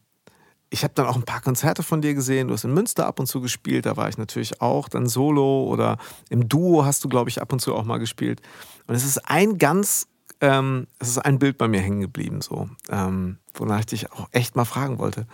ich 0.71 0.85
habe 0.85 0.95
dann 0.95 1.07
auch 1.07 1.17
ein 1.17 1.25
paar 1.25 1.41
Konzerte 1.41 1.83
von 1.83 2.01
dir 2.01 2.15
gesehen. 2.15 2.49
Du 2.49 2.55
hast 2.55 2.65
in 2.65 2.73
Münster 2.73 3.07
ab 3.07 3.19
und 3.19 3.27
zu 3.27 3.41
gespielt, 3.41 3.87
da 3.87 3.97
war 3.97 4.09
ich 4.09 4.19
natürlich 4.19 4.61
auch. 4.61 4.89
Dann 4.89 5.07
solo 5.07 5.65
oder 5.65 5.99
im 6.31 6.49
Duo 6.49 6.85
hast 6.85 7.03
du, 7.05 7.09
glaube 7.09 7.29
ich, 7.29 7.43
ab 7.43 7.53
und 7.53 7.59
zu 7.59 7.75
auch 7.75 7.85
mal 7.85 7.99
gespielt. 7.99 8.41
Und 8.87 8.95
es 8.95 9.05
ist 9.05 9.19
ein 9.29 9.59
ganz, 9.59 10.07
ähm, 10.41 10.87
es 11.01 11.09
ist 11.09 11.19
ein 11.19 11.41
Bild 11.41 11.59
bei 11.59 11.67
mir 11.67 11.81
hängen 11.81 12.01
geblieben, 12.01 12.41
so, 12.41 12.71
ähm, 12.89 13.39
wonach 13.55 13.81
ich 13.81 13.87
dich 13.87 14.13
auch 14.13 14.29
echt 14.31 14.55
mal 14.55 14.65
fragen 14.65 14.99
wollte. 14.99 15.27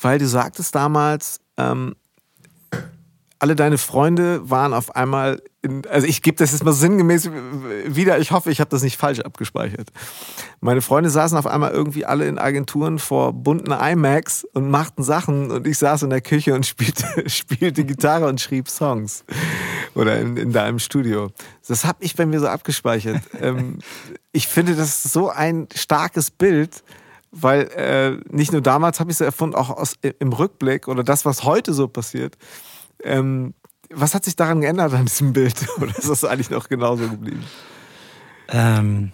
Weil 0.00 0.20
du 0.20 0.28
sagtest 0.28 0.72
damals, 0.74 1.40
ähm, 1.56 1.96
alle 3.40 3.56
deine 3.56 3.78
Freunde 3.78 4.48
waren 4.48 4.72
auf 4.72 4.94
einmal, 4.94 5.42
in, 5.68 5.86
also 5.86 6.06
ich 6.06 6.22
gebe 6.22 6.36
das 6.36 6.52
jetzt 6.52 6.64
mal 6.64 6.72
sinngemäß 6.72 7.30
wieder, 7.86 8.18
ich 8.18 8.30
hoffe, 8.30 8.50
ich 8.50 8.60
habe 8.60 8.70
das 8.70 8.82
nicht 8.82 8.96
falsch 8.96 9.20
abgespeichert. 9.20 9.90
Meine 10.60 10.80
Freunde 10.82 11.10
saßen 11.10 11.36
auf 11.36 11.46
einmal 11.46 11.70
irgendwie 11.70 12.04
alle 12.04 12.26
in 12.26 12.38
Agenturen 12.38 12.98
vor 12.98 13.32
bunten 13.32 13.72
iMacs 13.72 14.44
und 14.54 14.70
machten 14.70 15.02
Sachen 15.02 15.50
und 15.50 15.66
ich 15.66 15.78
saß 15.78 16.02
in 16.02 16.10
der 16.10 16.20
Küche 16.20 16.54
und 16.54 16.66
spielte, 16.66 17.28
spielte 17.28 17.84
Gitarre 17.84 18.26
und 18.26 18.40
schrieb 18.40 18.68
Songs. 18.68 19.24
Oder 19.94 20.18
in, 20.18 20.36
in 20.36 20.52
deinem 20.52 20.78
Studio. 20.78 21.30
Das 21.66 21.84
habe 21.84 21.98
ich 22.04 22.16
bei 22.16 22.26
mir 22.26 22.40
so 22.40 22.48
abgespeichert. 22.48 23.22
Ähm, 23.40 23.78
ich 24.32 24.48
finde, 24.48 24.74
das 24.74 25.04
ist 25.04 25.12
so 25.12 25.30
ein 25.30 25.68
starkes 25.72 26.30
Bild, 26.30 26.82
weil 27.30 27.68
äh, 27.76 28.16
nicht 28.34 28.50
nur 28.50 28.62
damals 28.62 28.98
habe 28.98 29.10
ich 29.10 29.16
es 29.16 29.20
erfunden, 29.20 29.54
auch 29.54 29.70
aus, 29.70 29.94
im 30.18 30.32
Rückblick 30.32 30.88
oder 30.88 31.04
das, 31.04 31.24
was 31.24 31.44
heute 31.44 31.72
so 31.72 31.86
passiert 31.86 32.36
ähm, 33.02 33.54
was 33.90 34.14
hat 34.14 34.24
sich 34.24 34.36
daran 34.36 34.60
geändert 34.60 34.92
an 34.92 35.06
diesem 35.06 35.32
Bild? 35.32 35.54
Oder 35.78 35.96
ist 35.96 36.08
das 36.08 36.24
eigentlich 36.24 36.50
noch 36.50 36.68
genauso 36.68 37.08
geblieben? 37.08 37.44
Ähm, 38.48 39.12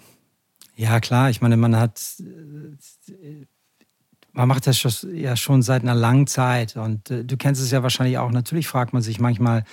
ja, 0.75 0.99
klar. 0.99 1.29
Ich 1.29 1.41
meine, 1.41 1.57
man 1.57 1.75
hat, 1.75 2.01
man 4.33 4.47
macht 4.47 4.67
das 4.67 5.05
ja 5.13 5.35
schon 5.35 5.61
seit 5.61 5.83
einer 5.83 5.95
langen 5.95 6.27
Zeit. 6.27 6.75
Und 6.75 7.09
äh, 7.09 7.23
du 7.23 7.37
kennst 7.37 7.61
es 7.61 7.71
ja 7.71 7.83
wahrscheinlich 7.83 8.17
auch. 8.17 8.31
Natürlich 8.31 8.67
fragt 8.67 8.93
man 8.93 9.01
sich 9.01 9.19
manchmal, 9.19 9.63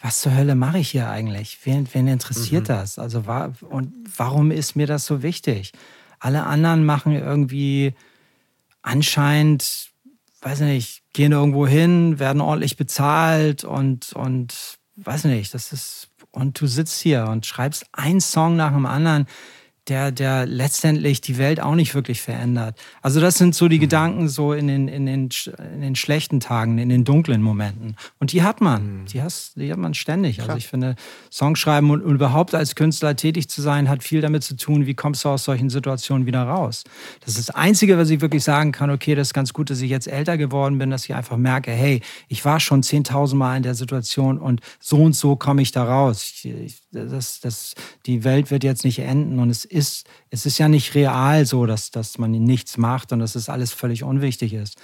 was 0.00 0.20
zur 0.20 0.34
Hölle 0.34 0.56
mache 0.56 0.78
ich 0.78 0.90
hier 0.90 1.08
eigentlich? 1.08 1.60
Wen, 1.64 1.88
wen 1.92 2.08
interessiert 2.08 2.64
mhm. 2.64 2.74
das? 2.74 2.98
Also, 2.98 3.26
war, 3.26 3.52
und 3.70 3.92
warum 4.16 4.50
ist 4.50 4.74
mir 4.74 4.88
das 4.88 5.06
so 5.06 5.22
wichtig? 5.22 5.72
Alle 6.18 6.44
anderen 6.44 6.84
machen 6.84 7.12
irgendwie 7.12 7.94
anscheinend 8.82 9.91
weiß 10.42 10.60
nicht, 10.60 11.02
gehen 11.12 11.32
irgendwo 11.32 11.66
hin, 11.66 12.18
werden 12.18 12.40
ordentlich 12.40 12.76
bezahlt 12.76 13.64
und, 13.64 14.12
und 14.12 14.78
weiß 14.96 15.24
nicht, 15.24 15.54
das 15.54 15.72
ist, 15.72 16.08
und 16.32 16.60
du 16.60 16.66
sitzt 16.66 17.00
hier 17.00 17.26
und 17.28 17.46
schreibst 17.46 17.86
einen 17.92 18.20
Song 18.20 18.56
nach 18.56 18.72
dem 18.72 18.86
anderen 18.86 19.26
der, 19.88 20.12
der 20.12 20.46
letztendlich 20.46 21.20
die 21.20 21.38
Welt 21.38 21.60
auch 21.60 21.74
nicht 21.74 21.94
wirklich 21.94 22.22
verändert. 22.22 22.78
Also 23.00 23.20
das 23.20 23.34
sind 23.34 23.54
so 23.54 23.66
die 23.66 23.78
mhm. 23.78 23.82
Gedanken 23.82 24.28
so 24.28 24.52
in 24.52 24.68
den, 24.68 24.86
in, 24.86 25.06
den, 25.06 25.28
in 25.74 25.80
den 25.80 25.96
schlechten 25.96 26.38
Tagen, 26.38 26.78
in 26.78 26.88
den 26.88 27.04
dunklen 27.04 27.42
Momenten. 27.42 27.96
Und 28.20 28.32
die 28.32 28.44
hat 28.44 28.60
man, 28.60 29.00
mhm. 29.00 29.06
die, 29.06 29.22
hast, 29.22 29.56
die 29.56 29.72
hat 29.72 29.78
man 29.78 29.94
ständig. 29.94 30.38
Also 30.38 30.44
Klar. 30.44 30.54
Also 30.54 30.58
ich 30.58 30.68
finde, 30.68 30.94
Songschreiben 31.32 31.90
und, 31.90 32.02
und, 32.02 32.14
überhaupt 32.14 32.54
als 32.54 32.76
Künstler 32.76 33.16
tätig 33.16 33.48
zu 33.48 33.60
sein, 33.60 33.88
hat 33.88 34.04
viel 34.04 34.20
damit 34.20 34.44
zu 34.44 34.56
tun, 34.56 34.86
wie 34.86 34.94
kommst 34.94 35.24
du 35.24 35.30
aus 35.30 35.42
solchen 35.42 35.68
Situationen 35.68 36.26
wieder 36.26 36.42
raus. 36.44 36.84
Das 37.24 37.36
ist 37.36 37.48
das 37.48 37.54
Einzige, 37.54 37.98
was 37.98 38.08
ich 38.10 38.20
wirklich 38.20 38.44
sagen 38.44 38.70
kann, 38.70 38.90
okay, 38.90 39.16
das 39.16 39.28
ist 39.28 39.34
ganz 39.34 39.52
gut, 39.52 39.68
dass 39.68 39.80
ich 39.80 39.90
jetzt 39.90 40.06
älter 40.06 40.38
geworden 40.38 40.78
bin, 40.78 40.90
dass 40.90 41.04
ich 41.04 41.14
einfach 41.14 41.36
merke, 41.36 41.72
hey, 41.72 42.02
ich 42.28 42.44
war 42.44 42.60
schon 42.60 42.82
10.000 42.82 43.34
Mal 43.34 43.56
in 43.56 43.62
der 43.64 43.74
Situation 43.74 44.38
und 44.38 44.60
so 44.78 44.98
und 44.98 45.16
so 45.16 45.34
komme 45.34 45.62
ich 45.62 45.72
da 45.72 45.82
raus. 45.82 46.22
Ich, 46.22 46.44
ich, 46.46 46.82
das, 46.92 47.40
das, 47.40 47.74
die 48.06 48.22
Welt 48.22 48.52
wird 48.52 48.62
jetzt 48.62 48.84
nicht 48.84 49.00
enden 49.00 49.40
und 49.40 49.50
es 49.50 49.64
ist, 49.72 50.06
es 50.30 50.46
ist 50.46 50.58
ja 50.58 50.68
nicht 50.68 50.94
real 50.94 51.46
so, 51.46 51.66
dass, 51.66 51.90
dass 51.90 52.18
man 52.18 52.30
nichts 52.30 52.76
macht 52.76 53.12
und 53.12 53.18
dass 53.18 53.34
es 53.34 53.48
alles 53.48 53.72
völlig 53.72 54.04
unwichtig 54.04 54.54
ist. 54.54 54.76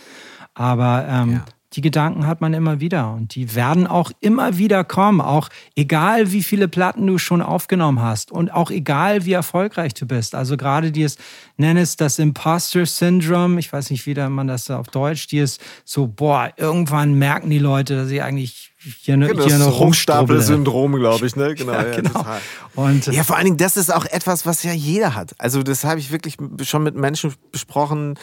Aber 0.54 1.06
ähm, 1.08 1.32
ja 1.32 1.44
die 1.74 1.82
Gedanken 1.82 2.26
hat 2.26 2.40
man 2.40 2.54
immer 2.54 2.80
wieder 2.80 3.12
und 3.12 3.34
die 3.34 3.54
werden 3.54 3.86
auch 3.86 4.10
immer 4.20 4.56
wieder 4.56 4.84
kommen, 4.84 5.20
auch 5.20 5.50
egal 5.76 6.32
wie 6.32 6.42
viele 6.42 6.66
Platten 6.66 7.06
du 7.06 7.18
schon 7.18 7.42
aufgenommen 7.42 8.00
hast 8.00 8.32
und 8.32 8.50
auch 8.50 8.70
egal 8.70 9.26
wie 9.26 9.32
erfolgreich 9.32 9.92
du 9.92 10.06
bist. 10.06 10.34
Also 10.34 10.56
gerade 10.56 10.92
dieses, 10.92 11.18
nenne 11.58 11.80
es 11.80 11.96
das 11.96 12.18
Imposter 12.18 12.86
Syndrome, 12.86 13.60
ich 13.60 13.70
weiß 13.70 13.90
nicht, 13.90 14.06
wie 14.06 14.14
man 14.14 14.46
das 14.46 14.70
auf 14.70 14.88
Deutsch, 14.88 15.26
die 15.26 15.38
ist 15.38 15.60
so, 15.84 16.06
boah, 16.06 16.50
irgendwann 16.56 17.14
merken 17.14 17.50
die 17.50 17.58
Leute, 17.58 17.96
dass 17.96 18.08
sie 18.08 18.22
eigentlich 18.22 18.72
hier, 18.78 19.16
ne, 19.16 19.26
genau, 19.26 19.44
hier 19.44 19.58
das 19.58 19.80
Rumstapel-Syndrom, 19.80 20.94
glaube 20.96 21.26
ich, 21.26 21.34
ne? 21.36 21.54
Genau, 21.54 21.72
ja, 21.72 21.86
ja, 21.86 21.96
genau. 21.96 22.24
Und, 22.76 23.06
ja, 23.06 23.24
vor 23.24 23.36
allen 23.36 23.46
Dingen, 23.46 23.56
das 23.56 23.76
ist 23.76 23.92
auch 23.92 24.04
etwas, 24.04 24.46
was 24.46 24.62
ja 24.62 24.72
jeder 24.72 25.16
hat. 25.16 25.34
Also 25.38 25.64
das 25.64 25.82
habe 25.82 25.98
ich 25.98 26.12
wirklich 26.12 26.36
schon 26.62 26.84
mit 26.84 26.94
Menschen 26.94 27.34
besprochen, 27.50 28.16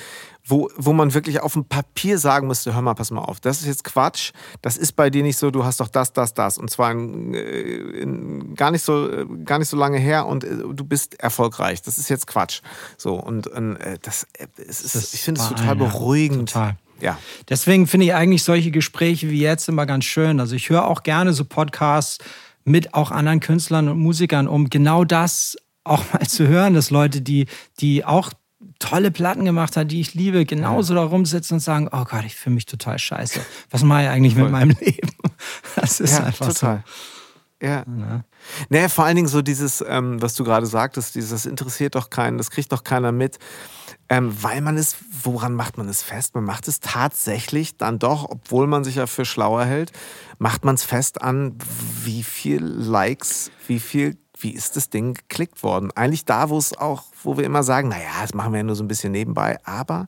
wo, 0.45 0.69
wo 0.77 0.93
man 0.93 1.13
wirklich 1.13 1.41
auf 1.41 1.53
dem 1.53 1.65
Papier 1.65 2.19
sagen 2.19 2.47
müsste, 2.47 2.73
hör 2.73 2.81
mal, 2.81 2.93
pass 2.93 3.11
mal 3.11 3.21
auf, 3.21 3.39
das 3.39 3.61
ist 3.61 3.65
jetzt 3.65 3.83
Quatsch, 3.83 4.31
das 4.61 4.77
ist 4.77 4.93
bei 4.93 5.09
dir 5.09 5.23
nicht 5.23 5.37
so, 5.37 5.51
du 5.51 5.65
hast 5.65 5.79
doch 5.79 5.89
das, 5.89 6.13
das, 6.13 6.33
das 6.33 6.57
und 6.57 6.69
zwar 6.69 6.91
in, 6.91 7.33
in, 7.33 8.55
gar, 8.55 8.71
nicht 8.71 8.83
so, 8.83 9.09
gar 9.43 9.59
nicht 9.59 9.69
so 9.69 9.75
lange 9.75 9.97
her 9.97 10.27
und 10.27 10.43
äh, 10.43 10.55
du 10.71 10.85
bist 10.85 11.19
erfolgreich, 11.19 11.81
das 11.81 11.97
ist 11.97 12.09
jetzt 12.09 12.27
Quatsch. 12.27 12.61
So 12.97 13.15
und, 13.15 13.47
und 13.47 13.75
äh, 13.77 13.97
das, 14.01 14.27
äh, 14.33 14.47
es 14.67 14.81
ist, 14.81 15.13
ich 15.15 15.21
finde 15.21 15.41
es 15.41 15.49
total 15.49 15.75
beruhigend. 15.75 16.53
Total. 16.53 16.77
Ja. 17.01 17.17
Deswegen 17.49 17.87
finde 17.87 18.05
ich 18.07 18.13
eigentlich 18.13 18.43
solche 18.43 18.71
Gespräche 18.71 19.29
wie 19.29 19.39
jetzt 19.39 19.67
immer 19.69 19.85
ganz 19.85 20.05
schön. 20.05 20.39
Also 20.39 20.55
ich 20.55 20.69
höre 20.69 20.85
auch 20.85 21.03
gerne 21.03 21.33
so 21.33 21.45
Podcasts 21.45 22.19
mit 22.63 22.93
auch 22.93 23.11
anderen 23.11 23.39
Künstlern 23.39 23.89
und 23.89 23.99
Musikern, 23.99 24.47
um 24.47 24.69
genau 24.69 25.03
das 25.03 25.55
auch 25.83 26.03
mal 26.13 26.25
zu 26.27 26.47
hören, 26.47 26.73
dass 26.73 26.89
Leute, 26.89 27.21
die, 27.21 27.47
die 27.79 28.05
auch 28.05 28.31
tolle 28.79 29.11
Platten 29.11 29.45
gemacht 29.45 29.77
hat, 29.77 29.91
die 29.91 30.01
ich 30.01 30.13
liebe, 30.13 30.45
genauso 30.45 30.95
ja. 30.95 31.01
da 31.01 31.07
rumsitzen 31.07 31.55
und 31.55 31.59
sagen, 31.59 31.89
oh 31.91 32.03
Gott, 32.03 32.25
ich 32.25 32.35
fühle 32.35 32.55
mich 32.55 32.65
total 32.65 32.99
scheiße. 32.99 33.39
Was 33.69 33.83
mache 33.83 34.03
ich 34.03 34.09
eigentlich 34.09 34.33
Voll. 34.33 34.43
mit 34.43 34.51
meinem 34.51 34.75
Leben? 34.79 35.09
Das 35.75 35.99
ist 35.99 36.13
ja, 36.13 36.25
einfach 36.25 36.47
total. 36.47 36.83
so. 36.85 37.65
Ja. 37.65 37.83
ja. 37.87 38.23
Naja, 38.69 38.89
vor 38.89 39.05
allen 39.05 39.15
Dingen 39.15 39.27
so 39.27 39.41
dieses, 39.41 39.83
ähm, 39.87 40.21
was 40.21 40.35
du 40.35 40.43
gerade 40.43 40.65
sagtest, 40.65 41.15
dieses, 41.15 41.29
das 41.31 41.45
interessiert 41.45 41.95
doch 41.95 42.09
keinen, 42.09 42.37
das 42.37 42.51
kriegt 42.51 42.71
doch 42.71 42.83
keiner 42.83 43.11
mit. 43.11 43.39
Ähm, 44.07 44.35
weil 44.41 44.61
man 44.61 44.77
es, 44.77 44.97
woran 45.23 45.53
macht 45.53 45.77
man 45.77 45.89
es 45.89 46.03
fest? 46.03 46.35
Man 46.35 46.43
macht 46.43 46.67
es 46.67 46.79
tatsächlich 46.79 47.77
dann 47.77 47.97
doch, 47.97 48.29
obwohl 48.29 48.67
man 48.67 48.83
sich 48.83 48.95
ja 48.95 49.07
für 49.07 49.25
schlauer 49.25 49.65
hält, 49.65 49.91
macht 50.37 50.63
man 50.63 50.75
es 50.75 50.83
fest 50.83 51.21
an, 51.21 51.55
wie 52.03 52.23
viel 52.23 52.63
Likes, 52.63 53.51
wie 53.67 53.79
viel 53.79 54.17
wie 54.37 54.51
ist 54.51 54.75
das 54.75 54.89
Ding 54.89 55.13
geklickt 55.13 55.63
worden? 55.63 55.91
Eigentlich 55.95 56.25
da, 56.25 56.49
wo 56.49 56.57
es 56.57 56.77
auch, 56.77 57.05
wo 57.23 57.37
wir 57.37 57.45
immer 57.45 57.63
sagen, 57.63 57.87
naja, 57.87 58.21
das 58.21 58.33
machen 58.33 58.51
wir 58.51 58.57
ja 58.57 58.63
nur 58.63 58.75
so 58.75 58.83
ein 58.83 58.87
bisschen 58.87 59.13
nebenbei, 59.13 59.57
aber 59.63 60.07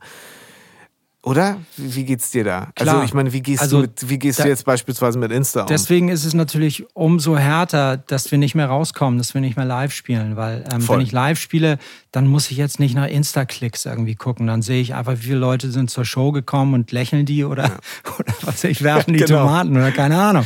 oder? 1.27 1.57
Wie 1.75 2.05
geht's 2.05 2.31
dir 2.31 2.45
da? 2.45 2.57
Also, 2.59 2.71
Klar. 2.75 2.95
Also 2.95 3.05
ich 3.05 3.13
meine, 3.13 3.33
wie 3.33 3.41
gehst, 3.41 3.61
also, 3.61 3.77
du, 3.77 3.81
mit, 3.81 4.09
wie 4.09 4.17
gehst 4.17 4.39
da, 4.39 4.43
du 4.43 4.49
jetzt 4.49 4.63
beispielsweise 4.63 5.19
mit 5.19 5.29
Insta 5.33 5.61
um? 5.61 5.67
Deswegen 5.67 6.07
ist 6.07 6.23
es 6.23 6.33
natürlich 6.33 6.85
umso 6.95 7.37
härter, 7.37 7.97
dass 7.97 8.31
wir 8.31 8.37
nicht 8.37 8.55
mehr 8.55 8.67
rauskommen, 8.67 9.17
dass 9.17 9.33
wir 9.33 9.41
nicht 9.41 9.57
mehr 9.57 9.65
live 9.65 9.91
spielen. 9.91 10.37
Weil 10.37 10.63
ähm, 10.71 10.87
wenn 10.87 11.01
ich 11.01 11.11
live 11.11 11.37
spiele, 11.37 11.79
dann 12.17 12.25
muss 12.25 12.49
ich 12.49 12.57
jetzt 12.57 12.79
nicht 12.79 12.95
nach 12.95 13.05
Insta-Klicks 13.05 13.85
irgendwie 13.85 14.15
gucken. 14.15 14.47
Dann 14.47 14.63
sehe 14.63 14.81
ich 14.81 14.95
einfach, 14.95 15.13
wie 15.19 15.27
viele 15.27 15.37
Leute 15.37 15.69
sind 15.69 15.91
zur 15.91 16.03
Show 16.03 16.31
gekommen 16.31 16.73
und 16.73 16.91
lächeln 16.91 17.27
die 17.27 17.43
oder, 17.43 17.65
ja. 17.65 17.77
oder 18.17 18.33
was 18.41 18.63
ich, 18.63 18.81
werfen 18.81 19.13
die 19.13 19.19
genau. 19.19 19.41
Tomaten 19.41 19.77
oder 19.77 19.91
keine 19.91 20.19
Ahnung. 20.19 20.43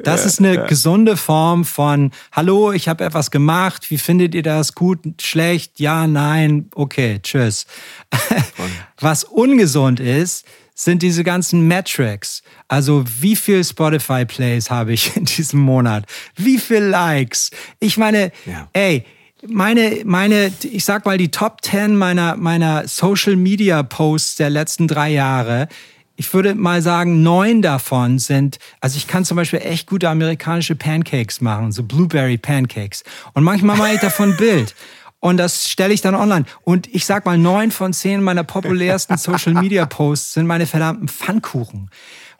Das 0.00 0.20
ja, 0.20 0.26
ist 0.26 0.38
eine 0.40 0.54
ja. 0.54 0.66
gesunde 0.66 1.16
Form 1.16 1.64
von, 1.64 2.10
hallo, 2.30 2.72
ich 2.72 2.88
habe 2.88 3.02
etwas 3.02 3.30
gemacht, 3.30 3.90
wie 3.90 3.96
findet 3.96 4.34
ihr 4.34 4.42
das? 4.42 4.74
Gut, 4.74 5.00
schlecht, 5.22 5.80
ja, 5.80 6.06
nein, 6.06 6.68
okay, 6.74 7.20
tschüss. 7.22 7.64
Was 9.00 9.24
ungesund 9.24 10.00
ist, 10.00 10.44
sind 10.74 11.00
diese 11.00 11.24
ganzen 11.24 11.66
Metrics. 11.66 12.42
Also 12.68 13.02
wie 13.18 13.36
viel 13.36 13.64
Spotify 13.64 14.26
Plays 14.26 14.68
habe 14.68 14.92
ich 14.92 15.16
in 15.16 15.24
diesem 15.24 15.60
Monat? 15.60 16.04
Wie 16.36 16.58
viel 16.58 16.82
Likes? 16.82 17.50
Ich 17.80 17.96
meine, 17.96 18.30
ey, 18.74 19.06
meine, 19.48 20.02
meine, 20.04 20.52
ich 20.62 20.84
sag 20.84 21.06
mal, 21.06 21.18
die 21.18 21.30
Top 21.30 21.58
10 21.62 21.96
meiner, 21.96 22.36
meiner 22.36 22.86
Social 22.88 23.36
Media 23.36 23.82
Posts 23.82 24.36
der 24.36 24.50
letzten 24.50 24.88
drei 24.88 25.10
Jahre, 25.10 25.68
ich 26.16 26.32
würde 26.32 26.54
mal 26.54 26.80
sagen, 26.80 27.22
neun 27.22 27.60
davon 27.60 28.18
sind, 28.18 28.58
also 28.80 28.96
ich 28.96 29.06
kann 29.06 29.24
zum 29.24 29.36
Beispiel 29.36 29.60
echt 29.60 29.88
gute 29.88 30.08
amerikanische 30.08 30.76
Pancakes 30.76 31.40
machen, 31.40 31.72
so 31.72 31.82
Blueberry 31.82 32.38
Pancakes. 32.38 33.02
Und 33.32 33.42
manchmal 33.42 33.76
mache 33.76 33.94
ich 33.94 34.00
davon 34.00 34.30
ein 34.30 34.36
Bild. 34.38 34.74
Und 35.18 35.38
das 35.38 35.68
stelle 35.68 35.94
ich 35.94 36.02
dann 36.02 36.14
online. 36.14 36.44
Und 36.62 36.86
ich 36.94 37.06
sag 37.06 37.24
mal, 37.24 37.38
neun 37.38 37.70
von 37.70 37.94
zehn 37.94 38.22
meiner 38.22 38.44
populärsten 38.44 39.16
Social 39.16 39.54
Media 39.54 39.86
Posts 39.86 40.34
sind 40.34 40.46
meine 40.46 40.66
verdammten 40.66 41.08
Pfannkuchen. 41.08 41.90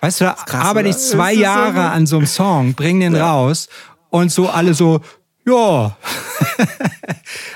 Weißt 0.00 0.20
du, 0.20 0.26
da 0.26 0.32
krass, 0.32 0.66
arbeite 0.66 0.90
ich 0.90 0.96
zwei 0.98 1.32
Jahre 1.32 1.76
so 1.76 1.80
an 1.80 2.06
so 2.06 2.16
einem 2.18 2.26
Song, 2.26 2.74
bring 2.74 3.00
den 3.00 3.14
ja. 3.14 3.32
raus 3.32 3.68
und 4.10 4.30
so 4.30 4.50
alle 4.50 4.74
so, 4.74 5.00
ja. 5.46 5.96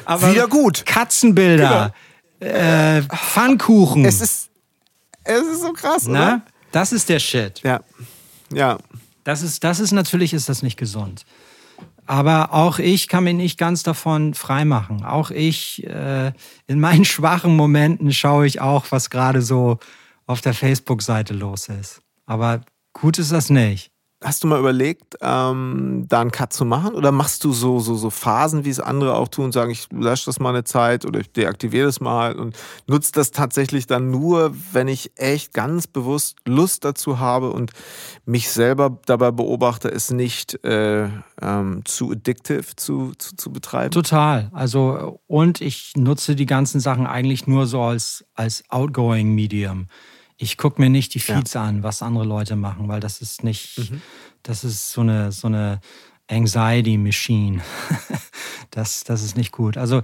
Aber 0.09 0.33
Wieder 0.33 0.49
gut. 0.49 0.87
Katzenbilder, 0.87 1.93
genau. 2.41 2.55
äh, 2.55 3.03
Pfannkuchen. 3.03 4.07
Es 4.07 4.23
ist, 4.23 4.49
es 5.23 5.43
ist 5.43 5.61
so 5.61 5.75
krass, 5.75 6.07
Na? 6.07 6.19
oder? 6.19 6.43
Das 6.73 6.93
ist 6.93 7.11
der 7.11 7.19
Shit. 7.19 7.61
Ja. 7.63 7.81
Ja. 8.51 8.79
Das 9.25 9.43
ist, 9.43 9.63
das 9.65 9.81
ist 9.81 9.93
natürlich 9.93 10.33
ist 10.33 10.49
das 10.49 10.63
nicht 10.63 10.79
gesund. 10.79 11.27
Aber 12.07 12.55
auch 12.55 12.79
ich 12.79 13.09
kann 13.09 13.25
mich 13.25 13.35
nicht 13.35 13.59
ganz 13.59 13.83
davon 13.83 14.33
freimachen. 14.33 15.05
Auch 15.05 15.31
ich, 15.31 15.87
äh, 15.87 16.33
in 16.67 16.81
meinen 16.81 17.05
schwachen 17.05 17.55
Momenten 17.55 18.11
schaue 18.11 18.47
ich 18.47 18.63
auch, 18.63 18.87
was 18.89 19.11
gerade 19.11 19.43
so 19.43 19.79
auf 20.27 20.41
der 20.41 20.55
Facebook-Seite 20.55 21.35
los 21.35 21.69
ist. 21.69 22.01
Aber 22.25 22.63
gut 22.95 23.19
ist 23.19 23.31
das 23.31 23.51
nicht. 23.51 23.91
Hast 24.21 24.43
du 24.43 24.49
mal 24.49 24.59
überlegt, 24.59 25.15
ähm, 25.21 26.07
da 26.09 26.21
einen 26.21 26.33
Cut 26.33 26.53
zu 26.53 26.65
machen? 26.65 26.95
Oder 26.97 27.13
machst 27.13 27.45
du 27.45 27.53
so, 27.53 27.79
so, 27.79 27.95
so 27.95 28.11
Phasen, 28.11 28.65
wie 28.65 28.71
es 28.71 28.81
andere 28.81 29.15
auch 29.15 29.29
tun, 29.29 29.53
sagen, 29.53 29.71
ich 29.71 29.87
lösche 29.93 30.27
das 30.27 30.41
mal 30.41 30.49
eine 30.49 30.65
Zeit 30.65 31.05
oder 31.05 31.21
ich 31.21 31.31
deaktiviere 31.31 31.87
das 31.87 32.01
mal 32.01 32.35
und 32.35 32.57
nutze 32.89 33.13
das 33.13 33.31
tatsächlich 33.31 33.87
dann 33.87 34.11
nur, 34.11 34.53
wenn 34.73 34.89
ich 34.89 35.13
echt 35.15 35.55
ganz 35.55 35.87
bewusst 35.87 36.39
Lust 36.47 36.85
dazu 36.85 37.21
habe 37.21 37.51
und 37.51 37.71
mich 38.25 38.51
selber 38.51 38.99
dabei 39.07 39.31
beobachte, 39.31 39.89
es 39.89 40.11
nicht 40.11 40.65
äh, 40.65 41.09
ähm, 41.41 41.83
zu 41.85 42.11
addictive 42.11 42.75
zu, 42.75 43.13
zu, 43.19 43.37
zu 43.37 43.53
betreiben? 43.53 43.93
Total. 43.93 44.51
Also, 44.53 45.21
und 45.29 45.61
ich 45.61 45.93
nutze 45.97 46.35
die 46.35 46.47
ganzen 46.47 46.81
Sachen 46.81 47.07
eigentlich 47.07 47.47
nur 47.47 47.69
so 47.69 47.83
als, 47.83 48.25
als 48.35 48.65
outgoing 48.69 49.33
Medium 49.33 49.87
ich 50.39 50.57
gucke 50.57 50.81
mir 50.81 50.89
nicht 50.89 51.15
die 51.15 51.21
Feeds 51.21 51.55
ja. 51.55 51.65
an, 51.65 51.83
was 51.83 52.01
andere 52.01 52.25
Leute 52.25 52.57
machen, 52.57 52.89
weil 52.89 53.01
das 53.01 53.21
ist 53.21 53.45
nicht, 53.45 53.77
mhm. 53.79 54.01
das 54.43 54.65
ist 54.65 54.93
so 54.93 55.01
eine, 55.03 55.33
so 55.33 55.49
eine 55.49 55.81
Anxiety 56.29 56.97
Machine. 56.97 57.61
das, 58.71 59.03
das 59.05 59.23
ist 59.23 59.37
nicht 59.37 59.51
gut. 59.51 59.77
Also 59.77 60.01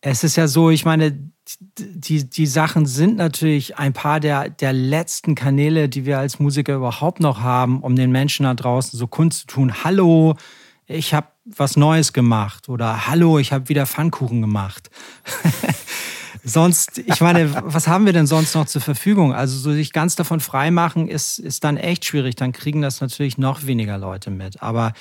es 0.00 0.22
ist 0.22 0.36
ja 0.36 0.46
so, 0.46 0.70
ich 0.70 0.84
meine, 0.84 1.18
die, 1.78 2.28
die 2.28 2.46
Sachen 2.46 2.86
sind 2.86 3.16
natürlich 3.16 3.76
ein 3.76 3.92
paar 3.92 4.20
der, 4.20 4.48
der 4.50 4.72
letzten 4.72 5.34
Kanäle, 5.34 5.88
die 5.88 6.06
wir 6.06 6.18
als 6.18 6.38
Musiker 6.38 6.76
überhaupt 6.76 7.18
noch 7.18 7.40
haben, 7.40 7.80
um 7.80 7.96
den 7.96 8.12
Menschen 8.12 8.44
da 8.44 8.54
draußen 8.54 8.96
so 8.96 9.08
Kunst 9.08 9.40
zu 9.40 9.46
tun. 9.48 9.84
Hallo, 9.84 10.36
ich 10.86 11.12
habe 11.12 11.26
was 11.44 11.76
Neues 11.76 12.12
gemacht 12.12 12.68
oder 12.68 13.08
Hallo, 13.08 13.40
ich 13.40 13.52
habe 13.52 13.68
wieder 13.68 13.86
Pfannkuchen 13.86 14.40
gemacht. 14.40 14.90
sonst, 16.44 16.98
ich 16.98 17.20
meine, 17.20 17.52
was 17.64 17.86
haben 17.86 18.06
wir 18.06 18.12
denn 18.12 18.26
sonst 18.26 18.54
noch 18.54 18.66
zur 18.66 18.80
Verfügung? 18.80 19.34
Also 19.34 19.56
so 19.56 19.72
sich 19.72 19.92
ganz 19.92 20.16
davon 20.16 20.40
freimachen 20.40 21.08
ist, 21.08 21.38
ist 21.38 21.64
dann 21.64 21.76
echt 21.76 22.04
schwierig. 22.04 22.36
Dann 22.36 22.52
kriegen 22.52 22.82
das 22.82 23.00
natürlich 23.00 23.38
noch 23.38 23.66
weniger 23.66 23.98
Leute 23.98 24.30
mit. 24.30 24.62
Aber 24.62 24.92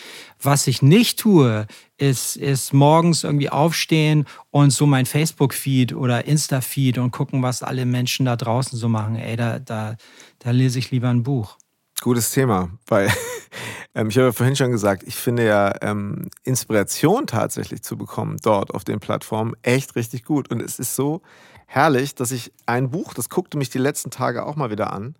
was 0.41 0.67
ich 0.67 0.81
nicht 0.81 1.19
tue, 1.19 1.67
ist, 1.97 2.35
ist 2.35 2.73
morgens 2.73 3.23
irgendwie 3.23 3.49
aufstehen 3.49 4.25
und 4.49 4.71
so 4.71 4.85
mein 4.85 5.05
Facebook-Feed 5.05 5.93
oder 5.93 6.25
Insta-Feed 6.25 6.97
und 6.97 7.11
gucken, 7.11 7.43
was 7.43 7.63
alle 7.63 7.85
Menschen 7.85 8.25
da 8.25 8.35
draußen 8.35 8.77
so 8.77 8.89
machen. 8.89 9.15
Ey, 9.15 9.35
da, 9.35 9.59
da, 9.59 9.95
da 10.39 10.51
lese 10.51 10.79
ich 10.79 10.91
lieber 10.91 11.09
ein 11.09 11.23
Buch. 11.23 11.57
Gutes 12.01 12.31
Thema, 12.31 12.69
weil 12.87 13.13
ähm, 13.95 14.09
ich 14.09 14.17
habe 14.17 14.25
ja 14.25 14.31
vorhin 14.31 14.55
schon 14.55 14.71
gesagt, 14.71 15.03
ich 15.05 15.15
finde 15.15 15.45
ja 15.45 15.71
ähm, 15.81 16.29
Inspiration 16.43 17.27
tatsächlich 17.27 17.83
zu 17.83 17.95
bekommen 17.95 18.37
dort 18.41 18.73
auf 18.73 18.83
den 18.83 18.99
Plattformen 18.99 19.53
echt 19.61 19.95
richtig 19.95 20.25
gut. 20.25 20.49
Und 20.49 20.63
es 20.63 20.79
ist 20.79 20.95
so 20.95 21.21
herrlich, 21.67 22.15
dass 22.15 22.31
ich 22.31 22.51
ein 22.65 22.89
Buch, 22.89 23.13
das 23.13 23.29
guckte 23.29 23.55
mich 23.55 23.69
die 23.69 23.77
letzten 23.77 24.09
Tage 24.09 24.47
auch 24.47 24.55
mal 24.55 24.71
wieder 24.71 24.91
an. 24.91 25.13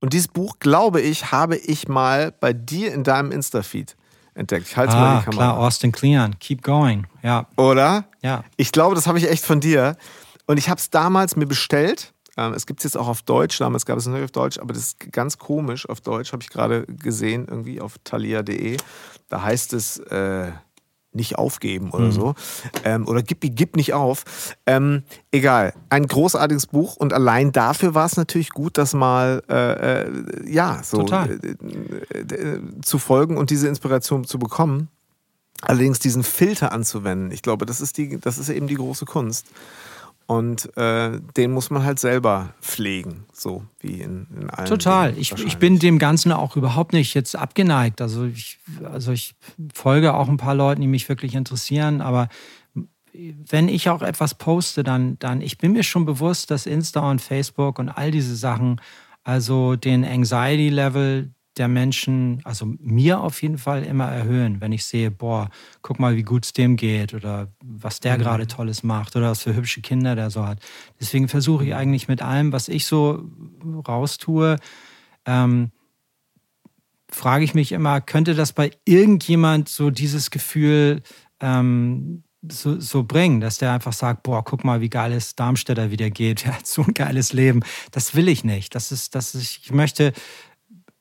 Und 0.00 0.12
dieses 0.12 0.28
Buch, 0.28 0.58
glaube 0.60 1.00
ich, 1.00 1.32
habe 1.32 1.56
ich 1.56 1.88
mal 1.88 2.30
bei 2.30 2.52
dir 2.52 2.92
in 2.92 3.04
deinem 3.04 3.32
Insta-Feed 3.32 3.96
entdeckt. 4.34 4.66
Ich 4.68 4.76
halte 4.76 4.92
ah, 4.92 5.00
mal 5.00 5.18
die 5.20 5.24
Kamera. 5.24 5.44
Klar, 5.44 5.58
Austin 5.58 5.92
Kleon, 5.92 6.38
keep 6.38 6.62
going. 6.62 7.06
Ja. 7.22 7.46
Oder? 7.56 8.04
Ja. 8.20 8.44
Ich 8.58 8.70
glaube, 8.70 8.94
das 8.94 9.06
habe 9.06 9.16
ich 9.16 9.30
echt 9.30 9.46
von 9.46 9.60
dir. 9.60 9.96
Und 10.46 10.58
ich 10.58 10.68
habe 10.68 10.78
es 10.78 10.90
damals 10.90 11.36
mir 11.36 11.46
bestellt 11.46 12.12
ähm, 12.38 12.54
es 12.54 12.66
gibt 12.66 12.80
es 12.80 12.84
jetzt 12.84 12.96
auch 12.96 13.08
auf 13.08 13.22
Deutsch, 13.22 13.58
damals 13.58 13.84
gab 13.84 13.98
es 13.98 14.06
es 14.06 14.12
nicht 14.12 14.22
auf 14.22 14.30
Deutsch, 14.30 14.58
aber 14.58 14.72
das 14.72 14.82
ist 14.82 15.12
ganz 15.12 15.38
komisch 15.38 15.88
auf 15.88 16.00
Deutsch, 16.00 16.32
habe 16.32 16.42
ich 16.42 16.50
gerade 16.50 16.86
gesehen, 16.86 17.46
irgendwie 17.48 17.80
auf 17.80 17.96
thalia.de. 18.04 18.76
Da 19.28 19.42
heißt 19.42 19.72
es 19.72 19.98
äh, 19.98 20.52
nicht 21.12 21.36
aufgeben 21.36 21.90
oder 21.90 22.06
mhm. 22.06 22.12
so. 22.12 22.34
Ähm, 22.84 23.08
oder 23.08 23.22
gib, 23.22 23.40
gib 23.40 23.74
nicht 23.74 23.92
auf. 23.92 24.24
Ähm, 24.66 25.02
egal, 25.32 25.74
ein 25.90 26.06
großartiges 26.06 26.68
Buch 26.68 26.96
und 26.96 27.12
allein 27.12 27.50
dafür 27.50 27.94
war 27.94 28.06
es 28.06 28.16
natürlich 28.16 28.50
gut, 28.50 28.78
das 28.78 28.94
mal 28.94 29.42
äh, 29.48 30.02
äh, 30.02 30.50
ja, 30.50 30.80
so 30.84 31.04
äh, 31.06 31.32
äh, 32.12 32.60
zu 32.82 33.00
folgen 33.00 33.36
und 33.36 33.50
diese 33.50 33.66
Inspiration 33.66 34.24
zu 34.24 34.38
bekommen. 34.38 34.88
Allerdings 35.60 35.98
diesen 35.98 36.22
Filter 36.22 36.70
anzuwenden, 36.70 37.32
ich 37.32 37.42
glaube, 37.42 37.66
das 37.66 37.80
ist, 37.80 37.98
die, 37.98 38.20
das 38.20 38.38
ist 38.38 38.48
eben 38.48 38.68
die 38.68 38.76
große 38.76 39.06
Kunst. 39.06 39.48
Und 40.30 40.76
äh, 40.76 41.20
den 41.38 41.52
muss 41.52 41.70
man 41.70 41.84
halt 41.84 41.98
selber 41.98 42.52
pflegen, 42.60 43.24
so 43.32 43.64
wie 43.80 44.02
in, 44.02 44.26
in 44.38 44.50
allen. 44.50 44.68
Total. 44.68 45.16
Ich, 45.16 45.32
ich 45.32 45.56
bin 45.56 45.78
dem 45.78 45.98
Ganzen 45.98 46.32
auch 46.32 46.54
überhaupt 46.54 46.92
nicht 46.92 47.14
jetzt 47.14 47.34
abgeneigt. 47.34 48.02
Also 48.02 48.26
ich, 48.26 48.58
also 48.84 49.10
ich 49.10 49.34
folge 49.72 50.12
auch 50.12 50.28
ein 50.28 50.36
paar 50.36 50.54
Leuten, 50.54 50.82
die 50.82 50.86
mich 50.86 51.08
wirklich 51.08 51.34
interessieren, 51.34 52.02
aber 52.02 52.28
wenn 53.14 53.68
ich 53.68 53.88
auch 53.88 54.02
etwas 54.02 54.34
poste, 54.34 54.84
dann, 54.84 55.18
dann, 55.18 55.40
ich 55.40 55.56
bin 55.56 55.72
mir 55.72 55.82
schon 55.82 56.04
bewusst, 56.04 56.50
dass 56.50 56.66
Insta 56.66 57.10
und 57.10 57.22
Facebook 57.22 57.78
und 57.78 57.88
all 57.88 58.10
diese 58.10 58.36
Sachen, 58.36 58.82
also 59.24 59.76
den 59.76 60.04
Anxiety-Level 60.04 61.32
der 61.58 61.68
Menschen, 61.68 62.40
also 62.44 62.66
mir 62.80 63.20
auf 63.20 63.42
jeden 63.42 63.58
Fall 63.58 63.82
immer 63.82 64.06
erhöhen, 64.06 64.60
wenn 64.60 64.72
ich 64.72 64.84
sehe, 64.84 65.10
boah, 65.10 65.50
guck 65.82 65.98
mal, 65.98 66.16
wie 66.16 66.22
gut 66.22 66.44
es 66.44 66.52
dem 66.52 66.76
geht 66.76 67.14
oder 67.14 67.48
was 67.62 68.00
der 68.00 68.16
mhm. 68.16 68.22
gerade 68.22 68.46
Tolles 68.46 68.82
macht 68.82 69.16
oder 69.16 69.30
was 69.30 69.42
für 69.42 69.54
hübsche 69.54 69.80
Kinder 69.80 70.14
der 70.14 70.30
so 70.30 70.46
hat. 70.46 70.60
Deswegen 71.00 71.28
versuche 71.28 71.64
ich 71.64 71.74
eigentlich 71.74 72.08
mit 72.08 72.22
allem, 72.22 72.52
was 72.52 72.68
ich 72.68 72.86
so 72.86 73.28
raustue, 73.86 74.56
ähm, 75.26 75.70
frage 77.10 77.44
ich 77.44 77.54
mich 77.54 77.72
immer, 77.72 78.00
könnte 78.00 78.34
das 78.34 78.52
bei 78.52 78.70
irgendjemand 78.84 79.68
so 79.68 79.90
dieses 79.90 80.30
Gefühl 80.30 81.02
ähm, 81.40 82.22
so, 82.50 82.78
so, 82.78 83.02
bringen, 83.02 83.40
dass 83.40 83.58
der 83.58 83.72
einfach 83.72 83.92
sagt, 83.92 84.22
boah, 84.22 84.44
guck 84.44 84.64
mal, 84.64 84.80
wie 84.80 84.88
geil 84.88 85.12
es 85.12 85.34
Darmstädter 85.34 85.90
wieder 85.90 86.10
geht, 86.10 86.46
er 86.46 86.56
hat 86.56 86.66
so 86.66 86.82
ein 86.82 86.94
geiles 86.94 87.32
Leben. 87.32 87.60
Das 87.90 88.14
will 88.14 88.28
ich 88.28 88.44
nicht. 88.44 88.74
Das 88.74 88.92
ist, 88.92 89.14
das 89.14 89.34
ist, 89.34 89.58
ich 89.64 89.72
möchte 89.72 90.12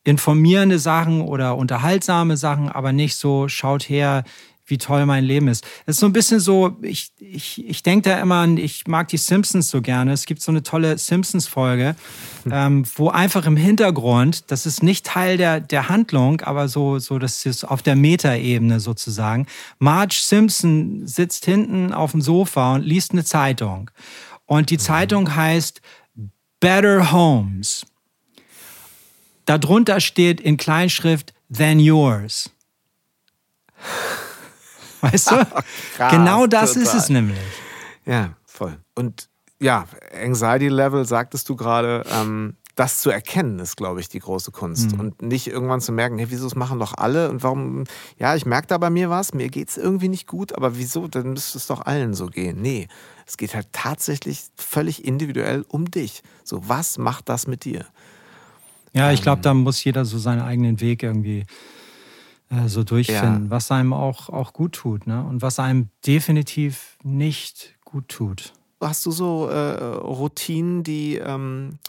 informierende 0.07 0.79
Sachen 0.79 1.19
oder 1.19 1.57
unterhaltsame 1.57 2.37
Sachen, 2.37 2.69
aber 2.69 2.93
nicht 2.93 3.17
so, 3.17 3.49
schaut 3.49 3.89
her, 3.89 4.23
wie 4.65 4.77
toll 4.77 5.05
mein 5.05 5.25
Leben 5.25 5.49
ist. 5.49 5.65
Es 5.85 5.95
ist 5.95 5.99
so 5.99 6.05
ein 6.05 6.13
bisschen 6.13 6.39
so, 6.39 6.77
ich, 6.81 7.11
ich, 7.19 7.65
ich 7.67 7.83
denke 7.83 8.09
da 8.09 8.19
immer 8.19 8.35
an, 8.35 8.57
ich 8.57 8.87
mag 8.87 9.09
die 9.09 9.17
Simpsons 9.17 9.69
so 9.69 9.81
gerne. 9.81 10.13
Es 10.13 10.25
gibt 10.25 10.41
so 10.41 10.51
eine 10.51 10.63
tolle 10.63 10.97
Simpsons-Folge, 10.97 11.95
hm. 12.43 12.51
ähm, 12.53 12.85
wo 12.95 13.09
einfach 13.09 13.45
im 13.45 13.57
Hintergrund, 13.57 14.49
das 14.49 14.65
ist 14.65 14.81
nicht 14.81 15.05
Teil 15.05 15.35
der, 15.35 15.59
der 15.59 15.89
Handlung, 15.89 16.39
aber 16.39 16.69
so, 16.69 16.99
so, 16.99 17.19
das 17.19 17.45
ist 17.45 17.65
auf 17.65 17.81
der 17.81 17.97
Metaebene 17.97 18.79
sozusagen. 18.79 19.45
Marge 19.79 20.15
Simpson 20.21 21.05
sitzt 21.05 21.43
hinten 21.43 21.91
auf 21.93 22.11
dem 22.11 22.21
Sofa 22.21 22.75
und 22.75 22.85
liest 22.85 23.11
eine 23.11 23.25
Zeitung. 23.25 23.91
Und 24.45 24.69
die 24.69 24.75
mhm. 24.75 24.81
Zeitung 24.81 25.35
heißt 25.35 25.81
Better 26.61 27.11
Homes. 27.11 27.85
Darunter 29.47 30.01
steht 30.01 30.41
in 30.41 30.57
Kleinschrift 30.57 31.33
than 31.51 31.79
yours. 31.79 32.51
Weißt 35.01 35.31
du? 35.31 35.35
Krass, 35.95 36.11
genau 36.11 36.47
das 36.47 36.73
total. 36.73 36.83
ist 36.83 36.93
es 36.93 37.09
nämlich. 37.09 37.39
Ja, 38.05 38.35
voll. 38.45 38.77
Und 38.93 39.29
ja, 39.59 39.85
Anxiety 40.13 40.67
Level, 40.67 41.05
sagtest 41.05 41.47
du 41.49 41.55
gerade, 41.55 42.03
ähm, 42.11 42.57
das 42.75 42.99
zu 42.99 43.09
erkennen, 43.09 43.57
ist, 43.59 43.77
glaube 43.77 44.01
ich, 44.01 44.09
die 44.09 44.19
große 44.19 44.51
Kunst. 44.51 44.93
Mhm. 44.93 44.99
Und 44.99 45.21
nicht 45.21 45.47
irgendwann 45.47 45.81
zu 45.81 45.91
merken, 45.91 46.17
hey, 46.17 46.27
wieso 46.29 46.43
das 46.43 46.55
machen 46.55 46.77
doch 46.77 46.93
alle 46.95 47.29
und 47.29 47.41
warum, 47.41 47.85
ja, 48.17 48.35
ich 48.35 48.45
merke 48.45 48.67
da 48.67 48.77
bei 48.77 48.89
mir 48.89 49.09
was, 49.09 49.33
mir 49.33 49.49
geht 49.49 49.69
es 49.69 49.77
irgendwie 49.77 50.09
nicht 50.09 50.27
gut, 50.27 50.55
aber 50.55 50.77
wieso, 50.77 51.07
dann 51.07 51.31
müsste 51.31 51.57
es 51.57 51.67
doch 51.67 51.81
allen 51.85 52.13
so 52.13 52.27
gehen. 52.27 52.61
Nee, 52.61 52.87
es 53.25 53.37
geht 53.37 53.55
halt 53.55 53.69
tatsächlich 53.71 54.43
völlig 54.57 55.05
individuell 55.05 55.65
um 55.67 55.89
dich. 55.89 56.21
So, 56.43 56.67
was 56.67 56.97
macht 56.97 57.29
das 57.29 57.47
mit 57.47 57.65
dir? 57.65 57.85
Ja, 58.97 59.11
ich 59.11 59.21
glaube, 59.21 59.39
ähm, 59.39 59.43
da 59.43 59.53
muss 59.53 59.83
jeder 59.83 60.05
so 60.05 60.17
seinen 60.17 60.41
eigenen 60.41 60.81
Weg 60.81 61.03
irgendwie 61.03 61.45
äh, 62.49 62.67
so 62.67 62.83
durchfinden, 62.83 63.45
ja. 63.45 63.49
was 63.49 63.71
einem 63.71 63.93
auch, 63.93 64.29
auch 64.29 64.53
gut 64.53 64.73
tut 64.73 65.05
ne? 65.05 65.23
und 65.23 65.41
was 65.41 65.59
einem 65.59 65.89
definitiv 66.05 66.97
nicht 67.03 67.75
gut 67.83 68.07
tut. 68.07 68.53
Hast 68.81 69.05
du 69.05 69.11
so 69.11 69.47
äh, 69.47 69.83
Routinen, 69.97 70.83
die, 70.83 71.15
ähm, 71.15 71.79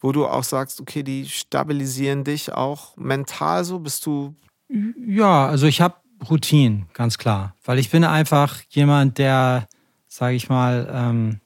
wo 0.00 0.12
du 0.12 0.26
auch 0.26 0.44
sagst, 0.44 0.80
okay, 0.80 1.02
die 1.02 1.28
stabilisieren 1.28 2.24
dich 2.24 2.52
auch 2.52 2.96
mental 2.96 3.64
so? 3.64 3.78
Bist 3.78 4.04
du. 4.06 4.34
Ja, 4.68 5.46
also 5.46 5.66
ich 5.66 5.80
habe 5.80 5.96
Routinen, 6.28 6.86
ganz 6.92 7.18
klar. 7.18 7.54
Weil 7.64 7.78
ich 7.78 7.90
bin 7.90 8.04
einfach 8.04 8.60
jemand, 8.70 9.18
der, 9.18 9.68
sage 10.08 10.34
ich 10.34 10.48
mal, 10.48 10.90
ähm, 10.92 11.40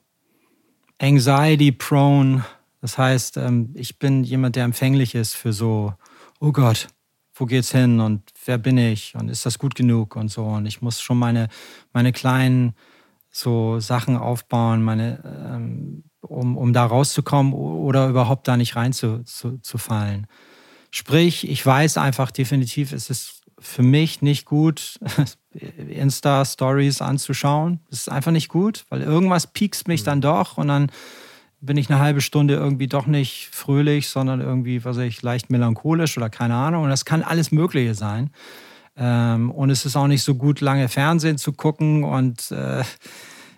anxiety-prone. 0.99 2.43
Das 2.81 2.97
heißt, 2.97 3.37
ähm, 3.37 3.71
ich 3.73 3.99
bin 3.99 4.23
jemand, 4.23 4.55
der 4.55 4.63
empfänglich 4.63 5.15
ist 5.15 5.33
für 5.33 5.53
so, 5.53 5.93
oh 6.39 6.51
Gott, 6.51 6.87
wo 7.33 7.45
geht's 7.45 7.71
hin 7.71 7.99
und 7.99 8.23
wer 8.45 8.57
bin 8.57 8.77
ich 8.77 9.15
und 9.15 9.29
ist 9.29 9.45
das 9.45 9.59
gut 9.59 9.75
genug 9.75 10.15
und 10.15 10.29
so. 10.29 10.43
Und 10.43 10.65
ich 10.65 10.81
muss 10.81 11.01
schon 11.01 11.17
meine, 11.17 11.49
meine 11.93 12.11
kleinen 12.11 12.73
so 13.29 13.79
Sachen 13.79 14.17
aufbauen, 14.17 14.83
meine, 14.83 15.21
ähm, 15.53 16.03
um, 16.21 16.57
um 16.57 16.73
da 16.73 16.85
rauszukommen 16.85 17.53
oder 17.53 18.07
überhaupt 18.09 18.47
da 18.47 18.57
nicht 18.57 18.75
reinzufallen. 18.75 19.25
Zu, 19.25 19.59
zu 19.61 19.77
Sprich, 20.89 21.47
ich 21.47 21.63
weiß 21.63 21.97
einfach 21.97 22.31
definitiv, 22.31 22.91
es 22.91 23.09
ist 23.09 23.43
für 23.59 23.83
mich 23.83 24.21
nicht 24.21 24.45
gut, 24.45 24.99
Insta-Stories 25.53 27.01
anzuschauen. 27.01 27.79
Das 27.89 27.99
ist 27.99 28.09
einfach 28.09 28.31
nicht 28.31 28.49
gut, 28.49 28.85
weil 28.89 29.01
irgendwas 29.01 29.47
piekst 29.47 29.87
mich 29.87 30.01
mhm. 30.01 30.05
dann 30.05 30.21
doch 30.21 30.57
und 30.57 30.67
dann 30.67 30.91
bin 31.59 31.77
ich 31.77 31.89
eine 31.89 31.99
halbe 31.99 32.21
Stunde 32.21 32.53
irgendwie 32.53 32.87
doch 32.87 33.07
nicht 33.07 33.49
fröhlich, 33.51 34.09
sondern 34.09 34.41
irgendwie, 34.41 34.85
was 34.85 34.97
weiß 34.97 35.05
ich, 35.05 35.21
leicht 35.21 35.49
melancholisch 35.49 36.17
oder 36.17 36.29
keine 36.29 36.55
Ahnung. 36.55 36.83
Und 36.83 36.89
das 36.89 37.05
kann 37.05 37.23
alles 37.23 37.51
Mögliche 37.51 37.95
sein. 37.95 38.29
Ähm, 38.95 39.51
und 39.51 39.69
es 39.69 39.85
ist 39.85 39.95
auch 39.95 40.07
nicht 40.07 40.23
so 40.23 40.35
gut, 40.35 40.61
lange 40.61 40.87
Fernsehen 40.89 41.37
zu 41.37 41.53
gucken. 41.53 42.03
Und 42.03 42.51
äh, 42.51 42.83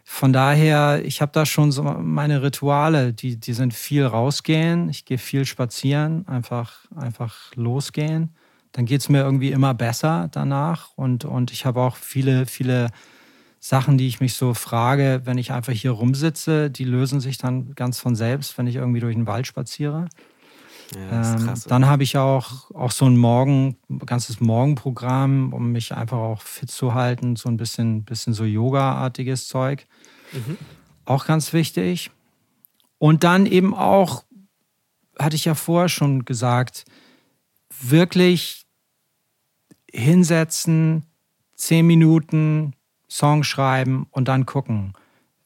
von 0.03 0.33
daher, 0.33 1.03
ich 1.05 1.21
habe 1.21 1.31
da 1.33 1.45
schon 1.45 1.71
so 1.71 1.83
meine 1.83 2.41
Rituale, 2.41 3.13
die, 3.13 3.37
die 3.37 3.53
sind 3.53 3.73
viel 3.73 4.05
rausgehen. 4.05 4.89
Ich 4.89 5.05
gehe 5.05 5.17
viel 5.17 5.45
spazieren, 5.45 6.27
einfach, 6.27 6.85
einfach 6.95 7.53
losgehen. 7.55 8.33
Dann 8.71 8.85
geht 8.85 9.01
es 9.01 9.09
mir 9.09 9.21
irgendwie 9.21 9.51
immer 9.51 9.73
besser 9.73 10.29
danach. 10.31 10.89
Und, 10.95 11.25
und 11.25 11.51
ich 11.51 11.65
habe 11.65 11.81
auch 11.81 11.95
viele, 11.95 12.45
viele 12.45 12.91
Sachen, 13.59 13.97
die 13.97 14.07
ich 14.07 14.21
mich 14.21 14.35
so 14.35 14.53
frage, 14.53 15.21
wenn 15.25 15.37
ich 15.37 15.51
einfach 15.51 15.73
hier 15.73 15.91
rumsitze, 15.91 16.69
die 16.69 16.85
lösen 16.85 17.19
sich 17.19 17.37
dann 17.37 17.75
ganz 17.75 17.99
von 17.99 18.15
selbst, 18.15 18.57
wenn 18.57 18.67
ich 18.67 18.75
irgendwie 18.75 19.01
durch 19.01 19.15
den 19.15 19.27
Wald 19.27 19.47
spaziere. 19.47 20.07
Ja, 20.95 21.35
ähm, 21.35 21.53
dann 21.67 21.85
habe 21.85 22.03
ich 22.03 22.17
auch, 22.17 22.71
auch 22.71 22.91
so 22.91 23.05
ein 23.05 23.17
Morgen, 23.17 23.77
ganzes 24.05 24.39
Morgenprogramm, 24.39 25.53
um 25.53 25.71
mich 25.71 25.93
einfach 25.93 26.17
auch 26.17 26.41
fit 26.41 26.71
zu 26.71 26.93
halten, 26.93 27.35
so 27.35 27.49
ein 27.49 27.57
bisschen, 27.57 28.05
bisschen 28.05 28.33
so 28.33 28.43
Yoga-artiges 28.43 29.47
Zeug. 29.47 29.85
Mhm. 30.31 30.57
Auch 31.05 31.25
ganz 31.25 31.53
wichtig. 31.53 32.11
Und 32.97 33.23
dann 33.23 33.45
eben 33.45 33.75
auch, 33.75 34.23
hatte 35.17 35.35
ich 35.35 35.45
ja 35.45 35.53
vorher 35.53 35.89
schon 35.89 36.25
gesagt, 36.25 36.85
wirklich 37.81 38.65
hinsetzen, 39.91 41.05
zehn 41.55 41.85
Minuten 41.85 42.73
Song 43.09 43.43
schreiben 43.43 44.07
und 44.11 44.27
dann 44.27 44.45
gucken. 44.45 44.93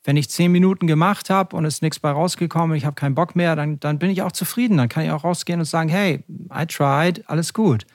Wenn 0.04 0.18
ich 0.18 0.30
zehn 0.30 0.52
Minuten 0.52 0.86
gemacht 0.86 1.30
habe 1.30 1.56
und 1.56 1.64
es 1.66 1.76
ist 1.76 1.82
nichts 1.82 2.00
bei 2.00 2.12
rausgekommen, 2.12 2.76
ich 2.76 2.86
habe 2.86 2.96
keinen 2.96 3.16
Bock 3.16 3.36
mehr, 3.36 3.56
dann, 3.56 3.80
dann 3.80 4.00
bin 4.00 4.10
ich 4.10 4.22
auch 4.22 4.34
zufrieden. 4.34 4.78
Dann 4.78 4.90
kann 4.90 5.06
ich 5.06 5.12
auch 5.12 5.24
rausgehen 5.24 5.60
und 5.60 5.66
sagen, 5.66 5.90
hey, 5.90 6.24
I 6.54 6.66
tried, 6.66 7.28
alles 7.30 7.54
gut. 7.54 7.86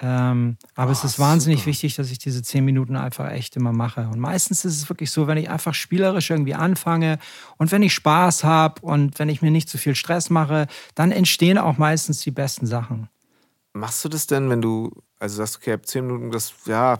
Ähm, 0.00 0.56
aber 0.74 0.90
oh, 0.90 0.92
es 0.92 1.04
ist 1.04 1.18
wahnsinnig 1.18 1.60
super. 1.60 1.70
wichtig, 1.70 1.94
dass 1.94 2.10
ich 2.10 2.18
diese 2.18 2.42
zehn 2.42 2.64
Minuten 2.64 2.96
einfach 2.96 3.30
echt 3.30 3.56
immer 3.56 3.72
mache. 3.72 4.08
Und 4.08 4.18
meistens 4.18 4.64
ist 4.64 4.76
es 4.76 4.88
wirklich 4.88 5.10
so, 5.10 5.26
wenn 5.26 5.38
ich 5.38 5.48
einfach 5.48 5.74
spielerisch 5.74 6.30
irgendwie 6.30 6.54
anfange 6.54 7.18
und 7.58 7.70
wenn 7.70 7.82
ich 7.82 7.94
Spaß 7.94 8.42
habe 8.42 8.80
und 8.82 9.18
wenn 9.18 9.28
ich 9.28 9.40
mir 9.40 9.52
nicht 9.52 9.68
zu 9.68 9.78
viel 9.78 9.94
Stress 9.94 10.30
mache, 10.30 10.66
dann 10.94 11.12
entstehen 11.12 11.58
auch 11.58 11.78
meistens 11.78 12.20
die 12.22 12.32
besten 12.32 12.66
Sachen. 12.66 13.08
Machst 13.72 14.04
du 14.04 14.08
das 14.08 14.26
denn, 14.26 14.50
wenn 14.50 14.62
du, 14.62 14.90
also 15.20 15.36
sagst, 15.36 15.56
okay, 15.56 15.74
ab 15.74 15.86
zehn 15.86 16.06
Minuten, 16.06 16.30
das, 16.32 16.54
ja, 16.66 16.98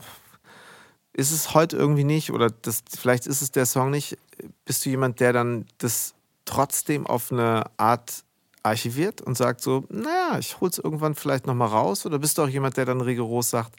ist 1.15 1.31
es 1.31 1.53
heute 1.53 1.77
irgendwie 1.77 2.03
nicht 2.03 2.31
oder 2.31 2.49
das, 2.49 2.83
vielleicht 2.97 3.25
ist 3.25 3.41
es 3.41 3.51
der 3.51 3.65
Song 3.65 3.89
nicht. 3.89 4.17
Bist 4.65 4.85
du 4.85 4.89
jemand, 4.89 5.19
der 5.19 5.33
dann 5.33 5.65
das 5.77 6.13
trotzdem 6.43 7.07
auf 7.07 7.31
eine 7.31 7.63
Art 7.77 8.23
archiviert 8.63 9.21
und 9.21 9.37
sagt 9.37 9.61
so, 9.61 9.85
naja, 9.89 10.37
ich 10.39 10.59
hol's 10.59 10.77
irgendwann 10.77 11.15
vielleicht 11.15 11.47
nochmal 11.47 11.69
raus? 11.69 12.05
Oder 12.05 12.19
bist 12.19 12.37
du 12.37 12.43
auch 12.43 12.49
jemand, 12.49 12.77
der 12.77 12.85
dann 12.85 12.99
rigoros 12.99 13.49
sagt, 13.49 13.73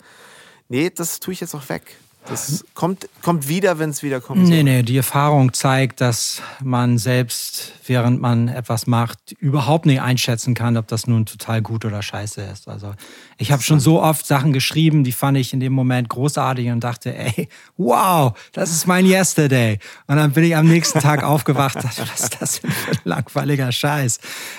nee, 0.69 0.91
das 0.91 1.21
tue 1.21 1.35
ich 1.35 1.41
jetzt 1.41 1.55
auch 1.55 1.69
weg? 1.69 1.97
Das 2.29 2.65
kommt, 2.75 3.09
kommt 3.23 3.49
wieder, 3.49 3.79
wenn 3.79 3.91
es 3.91 4.03
wieder 4.03 4.21
kommt. 4.21 4.49
Nee, 4.49 4.63
nee, 4.63 4.83
die 4.83 4.97
Erfahrung 4.97 5.53
zeigt, 5.53 6.01
dass 6.01 6.43
man 6.63 6.99
selbst, 6.99 7.73
während 7.87 8.21
man 8.21 8.49
etwas 8.49 8.87
macht, 8.87 9.33
überhaupt 9.39 9.87
nicht 9.87 10.01
einschätzen 10.01 10.55
kann, 10.55 10.77
ob 10.77 10.89
das 10.89 11.07
nun 11.07 11.25
total 11.27 11.63
gut 11.63 11.85
oder 11.85 12.03
scheiße 12.03 12.43
ist. 12.43 12.69
Also 12.69 12.95
ich 13.39 13.53
habe 13.53 13.63
schon 13.63 13.81
so 13.81 14.03
oft 14.03 14.27
Sachen 14.27 14.53
geschrieben, 14.53 15.05
die 15.05 15.13
fand 15.13 15.39
ich 15.39 15.53
in 15.53 15.61
dem 15.61 15.73
Moment 15.73 16.09
großartig 16.09 16.71
und 16.71 16.83
dachte, 16.83 17.17
ey, 17.17 17.49
wow, 17.77 18.33
das 18.53 18.71
ist 18.73 18.87
mein 18.87 19.07
Yesterday. 19.07 19.79
Und 20.07 20.17
dann 20.17 20.33
bin 20.33 20.45
ich 20.45 20.57
am 20.57 20.67
nächsten 20.67 20.99
Tag 20.99 21.23
aufgewacht, 21.25 21.77
dachte, 21.77 22.03
was 22.11 22.25
ist 22.25 22.37
das 22.41 22.61
denn 22.61 22.73
für 22.73 22.91
ein 22.93 22.99
langweiliger 23.05 23.71
Scheiß? 23.71 24.19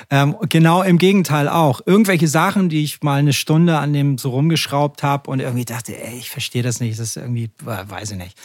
Ähm, 0.10 0.38
genau 0.48 0.84
im 0.84 0.98
Gegenteil 0.98 1.50
auch. 1.50 1.82
Irgendwelche 1.86 2.28
Sachen, 2.28 2.70
die 2.70 2.84
ich 2.84 3.02
mal 3.02 3.20
eine 3.20 3.34
Stunde 3.34 3.78
an 3.78 3.92
dem 3.94 4.18
so 4.18 4.30
rumgeschraubt 4.30 5.04
habe 5.04 5.30
und 5.30 5.42
irgendwie 5.42 5.66
dachte, 5.66 6.02
ey, 6.02 6.18
ich 6.18 6.30
verstehe 6.30 6.64
das 6.64 6.80
nicht, 6.80 7.00
das 7.00 7.10
ist 7.10 7.18
irgendwie 7.18 7.50
weiß 7.64 8.12
ich 8.12 8.18
nicht, 8.18 8.38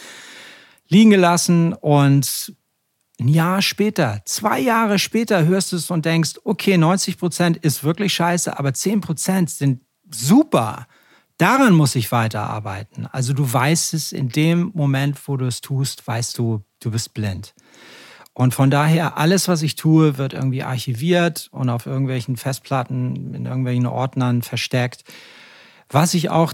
liegen 0.87 1.09
gelassen 1.09 1.73
und 1.73 2.53
ein 3.19 3.27
Jahr 3.27 3.61
später, 3.61 4.21
zwei 4.25 4.59
Jahre 4.59 4.99
später 4.99 5.45
hörst 5.45 5.71
du 5.71 5.75
es 5.75 5.91
und 5.91 6.05
denkst, 6.05 6.39
okay, 6.43 6.77
90 6.77 7.17
Prozent 7.17 7.57
ist 7.57 7.83
wirklich 7.83 8.13
scheiße, 8.13 8.57
aber 8.57 8.73
10 8.73 9.01
Prozent 9.01 9.49
sind 9.49 9.81
super. 10.09 10.87
Daran 11.37 11.73
muss 11.73 11.95
ich 11.95 12.11
weiterarbeiten. 12.11 13.07
Also 13.11 13.33
du 13.33 13.51
weißt 13.51 13.93
es 13.93 14.11
in 14.11 14.29
dem 14.29 14.71
Moment, 14.73 15.27
wo 15.27 15.37
du 15.37 15.45
es 15.45 15.61
tust, 15.61 16.05
weißt 16.07 16.37
du, 16.37 16.63
du 16.79 16.91
bist 16.91 17.13
blind. 17.13 17.53
Und 18.33 18.55
von 18.55 18.71
daher, 18.71 19.17
alles, 19.17 19.47
was 19.47 19.61
ich 19.61 19.75
tue, 19.75 20.17
wird 20.17 20.33
irgendwie 20.33 20.63
archiviert 20.63 21.49
und 21.51 21.69
auf 21.69 21.85
irgendwelchen 21.85 22.35
Festplatten, 22.35 23.35
in 23.35 23.45
irgendwelchen 23.45 23.85
Ordnern 23.85 24.41
versteckt. 24.41 25.03
Was 25.89 26.13
ich 26.13 26.29
auch 26.29 26.53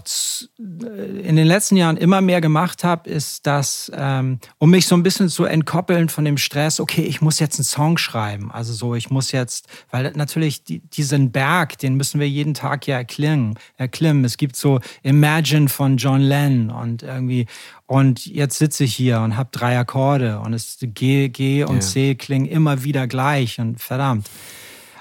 in 0.58 1.36
den 1.36 1.46
letzten 1.46 1.76
Jahren 1.76 1.96
immer 1.96 2.20
mehr 2.20 2.40
gemacht 2.40 2.84
habe, 2.84 3.08
ist, 3.08 3.46
dass, 3.46 3.90
ähm, 3.94 4.38
um 4.58 4.70
mich 4.70 4.86
so 4.86 4.94
ein 4.94 5.02
bisschen 5.02 5.28
zu 5.28 5.44
entkoppeln 5.44 6.08
von 6.08 6.24
dem 6.24 6.36
Stress, 6.36 6.80
okay, 6.80 7.02
ich 7.02 7.20
muss 7.20 7.38
jetzt 7.38 7.58
einen 7.58 7.64
Song 7.64 7.96
schreiben. 7.98 8.50
Also 8.50 8.72
so, 8.72 8.94
ich 8.94 9.10
muss 9.10 9.32
jetzt, 9.32 9.68
weil 9.90 10.12
natürlich 10.14 10.64
die, 10.64 10.80
diesen 10.80 11.32
Berg, 11.32 11.78
den 11.78 11.94
müssen 11.94 12.20
wir 12.20 12.28
jeden 12.28 12.54
Tag 12.54 12.86
ja 12.86 12.96
erklimmen. 12.96 13.58
erklimmen. 13.76 14.24
Es 14.24 14.36
gibt 14.36 14.56
so 14.56 14.80
Imagine 15.02 15.68
von 15.68 15.96
John 15.96 16.20
Lennon 16.20 16.70
und 16.70 17.02
irgendwie, 17.02 17.46
und 17.86 18.26
jetzt 18.26 18.58
sitze 18.58 18.84
ich 18.84 18.94
hier 18.94 19.20
und 19.20 19.36
habe 19.36 19.50
drei 19.52 19.78
Akkorde 19.78 20.40
und 20.40 20.52
es 20.52 20.78
G, 20.80 21.28
G 21.28 21.64
und 21.64 21.76
ja. 21.76 21.80
C 21.80 22.14
klingen 22.14 22.46
immer 22.46 22.84
wieder 22.84 23.06
gleich 23.06 23.58
und 23.58 23.80
verdammt. 23.80 24.28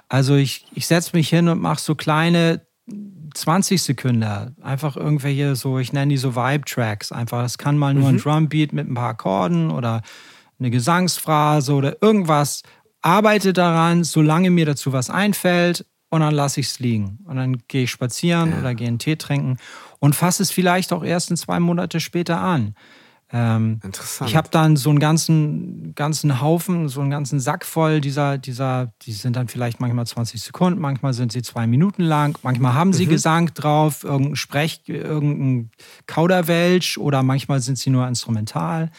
Also 0.07 0.35
ich, 0.35 0.65
ich 0.73 0.87
setze 0.87 1.15
mich 1.15 1.29
hin 1.29 1.47
und 1.49 1.61
mache 1.61 1.79
so 1.79 1.93
kleine 1.93 2.61
20 3.33 3.81
Sekunden, 3.81 4.55
einfach 4.61 4.95
irgendwelche 4.95 5.55
so, 5.55 5.79
ich 5.79 5.93
nenne 5.93 6.09
die 6.09 6.17
so 6.17 6.35
Vibe-Tracks. 6.35 7.11
Einfach, 7.11 7.43
es 7.43 7.57
kann 7.57 7.77
mal 7.77 7.93
nur 7.93 8.09
mhm. 8.09 8.15
ein 8.15 8.17
Drumbeat 8.17 8.73
mit 8.73 8.89
ein 8.89 8.93
paar 8.93 9.09
Akkorden 9.09 9.71
oder 9.71 10.01
eine 10.59 10.69
Gesangsphrase 10.69 11.73
oder 11.73 12.01
irgendwas. 12.01 12.63
Arbeite 13.01 13.53
daran, 13.53 14.03
solange 14.03 14.49
mir 14.49 14.65
dazu 14.65 14.91
was 14.91 15.09
einfällt 15.09 15.85
und 16.09 16.21
dann 16.21 16.33
lasse 16.33 16.59
ich 16.59 16.67
es 16.67 16.79
liegen. 16.79 17.19
Und 17.25 17.37
dann 17.37 17.59
gehe 17.67 17.83
ich 17.83 17.91
spazieren 17.91 18.51
ja. 18.51 18.59
oder 18.59 18.75
gehe 18.75 18.87
einen 18.87 18.99
Tee 18.99 19.15
trinken 19.15 19.57
und 19.99 20.15
fasse 20.15 20.43
es 20.43 20.51
vielleicht 20.51 20.91
auch 20.91 21.03
erst 21.03 21.29
in 21.29 21.37
zwei 21.37 21.59
Monate 21.59 21.99
später 21.99 22.41
an. 22.41 22.75
Ähm, 23.31 23.79
Interessant. 23.83 24.29
Ich 24.29 24.35
habe 24.35 24.49
dann 24.49 24.75
so 24.75 24.89
einen 24.89 24.99
ganzen, 24.99 25.93
ganzen 25.93 26.41
Haufen, 26.41 26.89
so 26.89 27.01
einen 27.01 27.11
ganzen 27.11 27.39
Sack 27.39 27.63
voll 27.63 28.01
dieser, 28.01 28.39
dieser, 28.39 28.91
die 29.03 29.11
sind 29.11 29.35
dann 29.35 29.47
vielleicht 29.47 29.79
manchmal 29.79 30.07
20 30.07 30.41
Sekunden, 30.41 30.79
manchmal 30.79 31.13
sind 31.13 31.31
sie 31.31 31.43
zwei 31.43 31.67
Minuten 31.67 32.01
lang, 32.01 32.39
manchmal 32.41 32.73
haben 32.73 32.91
sie 32.91 33.05
mhm. 33.05 33.09
Gesang 33.11 33.53
drauf, 33.53 34.03
irgendein 34.03 34.35
Sprech, 34.35 34.81
irgendein 34.87 35.69
Kauderwelsch 36.07 36.97
oder 36.97 37.21
manchmal 37.21 37.59
sind 37.59 37.77
sie 37.77 37.91
nur 37.91 38.07
instrumental. 38.07 38.89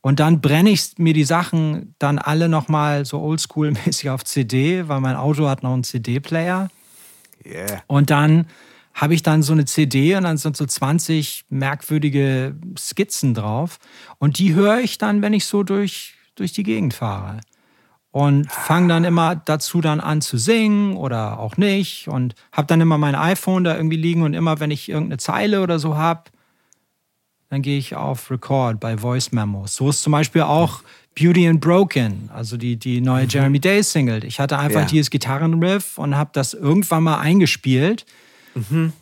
Und 0.00 0.18
dann 0.18 0.40
brenne 0.40 0.70
ich 0.70 0.98
mir 0.98 1.14
die 1.14 1.22
Sachen 1.22 1.94
dann 2.00 2.18
alle 2.18 2.48
nochmal 2.48 3.04
so 3.04 3.20
oldschool-mäßig 3.20 4.10
auf 4.10 4.24
CD, 4.24 4.88
weil 4.88 5.00
mein 5.00 5.14
Auto 5.14 5.48
hat 5.48 5.62
noch 5.62 5.72
einen 5.72 5.84
CD-Player. 5.84 6.68
Yeah. 7.46 7.82
Und 7.86 8.10
dann 8.10 8.46
habe 8.94 9.14
ich 9.14 9.22
dann 9.22 9.42
so 9.42 9.52
eine 9.52 9.64
CD 9.64 10.16
und 10.16 10.24
dann 10.24 10.36
sind 10.36 10.56
so 10.56 10.66
20 10.66 11.44
merkwürdige 11.48 12.54
Skizzen 12.78 13.34
drauf. 13.34 13.78
Und 14.18 14.38
die 14.38 14.54
höre 14.54 14.80
ich 14.80 14.98
dann, 14.98 15.22
wenn 15.22 15.32
ich 15.32 15.46
so 15.46 15.62
durch, 15.62 16.14
durch 16.34 16.52
die 16.52 16.62
Gegend 16.62 16.94
fahre. 16.94 17.40
und 18.10 18.50
fange 18.52 18.88
dann 18.88 19.04
immer 19.04 19.34
dazu 19.36 19.80
dann 19.80 19.98
an 19.98 20.20
zu 20.20 20.36
singen 20.36 20.96
oder 20.96 21.38
auch 21.38 21.56
nicht 21.56 22.08
und 22.08 22.34
habe 22.52 22.66
dann 22.66 22.80
immer 22.82 22.98
mein 22.98 23.14
iPhone 23.14 23.64
da 23.64 23.74
irgendwie 23.74 23.96
liegen 23.96 24.22
und 24.22 24.34
immer 24.34 24.60
wenn 24.60 24.70
ich 24.70 24.90
irgendeine 24.90 25.16
Zeile 25.16 25.62
oder 25.62 25.78
so 25.78 25.96
habe, 25.96 26.24
dann 27.48 27.62
gehe 27.62 27.78
ich 27.78 27.96
auf 27.96 28.30
Record 28.30 28.80
bei 28.80 28.98
Voice 28.98 29.32
Memos. 29.32 29.74
So 29.76 29.88
ist 29.88 30.02
zum 30.02 30.12
Beispiel 30.12 30.42
auch 30.42 30.82
Beauty 31.14 31.48
and 31.48 31.60
Broken, 31.60 32.30
also 32.32 32.56
die, 32.56 32.76
die 32.76 33.00
neue 33.00 33.24
mhm. 33.24 33.28
Jeremy 33.28 33.60
Day 33.60 33.82
Single. 33.82 34.24
Ich 34.24 34.40
hatte 34.40 34.58
einfach 34.58 34.80
ja. 34.82 34.86
dieses 34.86 35.10
Gitarrenriff 35.10 35.98
und 35.98 36.16
habe 36.16 36.30
das 36.32 36.54
irgendwann 36.54 37.02
mal 37.02 37.18
eingespielt. 37.18 38.06
Mhm. 38.54 38.92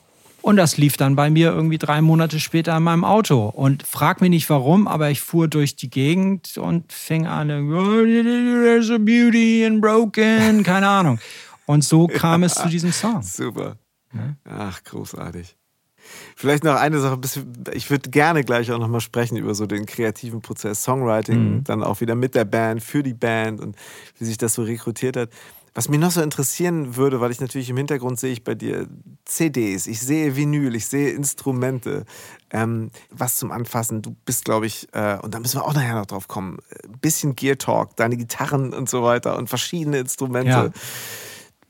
Und 0.42 0.56
das 0.56 0.78
lief 0.78 0.96
dann 0.96 1.16
bei 1.16 1.28
mir 1.28 1.50
irgendwie 1.50 1.76
drei 1.76 2.00
Monate 2.00 2.40
später 2.40 2.76
in 2.76 2.82
meinem 2.82 3.04
Auto. 3.04 3.48
Und 3.48 3.86
frag 3.86 4.20
mich 4.20 4.30
nicht 4.30 4.48
warum, 4.48 4.88
aber 4.88 5.10
ich 5.10 5.20
fuhr 5.20 5.48
durch 5.48 5.76
die 5.76 5.90
Gegend 5.90 6.56
und 6.56 6.92
fing 6.92 7.26
an, 7.26 7.48
there's 7.48 8.90
a 8.90 8.98
beauty 8.98 9.66
and 9.66 9.80
broken, 9.80 10.62
keine 10.64 10.88
Ahnung. 10.88 11.18
Und 11.66 11.84
so 11.84 12.06
kam 12.06 12.42
es 12.42 12.54
zu 12.54 12.68
diesem 12.68 12.92
Song. 12.92 13.22
Super. 13.22 13.76
Ach, 14.44 14.82
großartig. 14.82 15.56
Vielleicht 16.34 16.64
noch 16.64 16.74
eine 16.74 16.98
Sache, 16.98 17.18
ich 17.72 17.90
würde 17.90 18.10
gerne 18.10 18.42
gleich 18.42 18.72
auch 18.72 18.78
nochmal 18.78 19.00
sprechen 19.00 19.36
über 19.36 19.54
so 19.54 19.66
den 19.66 19.86
kreativen 19.86 20.40
Prozess, 20.40 20.82
Songwriting, 20.82 21.56
mhm. 21.56 21.64
dann 21.64 21.84
auch 21.84 22.00
wieder 22.00 22.14
mit 22.14 22.34
der 22.34 22.44
Band, 22.44 22.82
für 22.82 23.02
die 23.02 23.14
Band 23.14 23.60
und 23.60 23.76
wie 24.18 24.24
sich 24.24 24.38
das 24.38 24.54
so 24.54 24.62
rekrutiert 24.62 25.16
hat. 25.16 25.30
Was 25.74 25.88
mich 25.88 26.00
noch 26.00 26.10
so 26.10 26.20
interessieren 26.20 26.96
würde, 26.96 27.20
weil 27.20 27.30
ich 27.30 27.40
natürlich 27.40 27.70
im 27.70 27.76
Hintergrund 27.76 28.18
sehe 28.18 28.32
ich 28.32 28.42
bei 28.42 28.54
dir 28.54 28.88
CDs, 29.24 29.86
ich 29.86 30.00
sehe 30.00 30.34
Vinyl, 30.34 30.74
ich 30.74 30.86
sehe 30.86 31.10
Instrumente, 31.10 32.04
ähm, 32.50 32.90
was 33.10 33.36
zum 33.36 33.52
Anfassen. 33.52 34.02
Du 34.02 34.16
bist, 34.24 34.44
glaube 34.44 34.66
ich, 34.66 34.88
äh, 34.92 35.18
und 35.22 35.32
da 35.34 35.38
müssen 35.38 35.60
wir 35.60 35.64
auch 35.64 35.74
nachher 35.74 35.94
noch 35.94 36.06
drauf 36.06 36.26
kommen, 36.26 36.58
ein 36.84 36.98
bisschen 36.98 37.36
Gear 37.36 37.56
Talk, 37.56 37.94
deine 37.96 38.16
Gitarren 38.16 38.74
und 38.74 38.88
so 38.88 39.04
weiter 39.04 39.38
und 39.38 39.48
verschiedene 39.48 39.98
Instrumente. 39.98 40.50
Ja. 40.50 40.70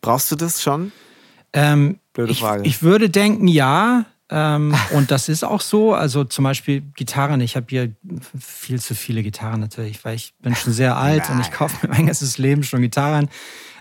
Brauchst 0.01 0.31
du 0.33 0.37
das 0.37 0.63
schon? 0.63 0.93
Ähm, 1.53 1.99
Blöde 2.13 2.35
Frage. 2.35 2.63
Ich, 2.63 2.77
ich 2.77 2.83
würde 2.83 3.11
denken, 3.11 3.49
ja. 3.49 4.07
Ähm, 4.31 4.75
und 4.93 5.11
das 5.11 5.29
ist 5.29 5.45
auch 5.45 5.61
so. 5.61 5.93
Also 5.95 6.25
zum 6.25 6.45
Beispiel 6.45 6.83
Gitarren. 6.95 7.41
Ich 7.41 7.57
habe 7.57 7.67
hier 7.69 7.93
viel 8.39 8.81
zu 8.81 8.95
viele 8.95 9.23
Gitarren 9.23 9.61
natürlich, 9.61 10.05
weil 10.05 10.15
ich 10.15 10.35
bin 10.41 10.55
schon 10.55 10.73
sehr 10.73 10.97
alt 10.97 11.25
Nein. 11.29 11.37
und 11.37 11.41
ich 11.43 11.51
kaufe 11.51 11.87
mir 11.87 11.93
mein 11.95 12.07
ganzes 12.07 12.39
Leben 12.39 12.63
schon 12.63 12.81
Gitarren. 12.81 13.29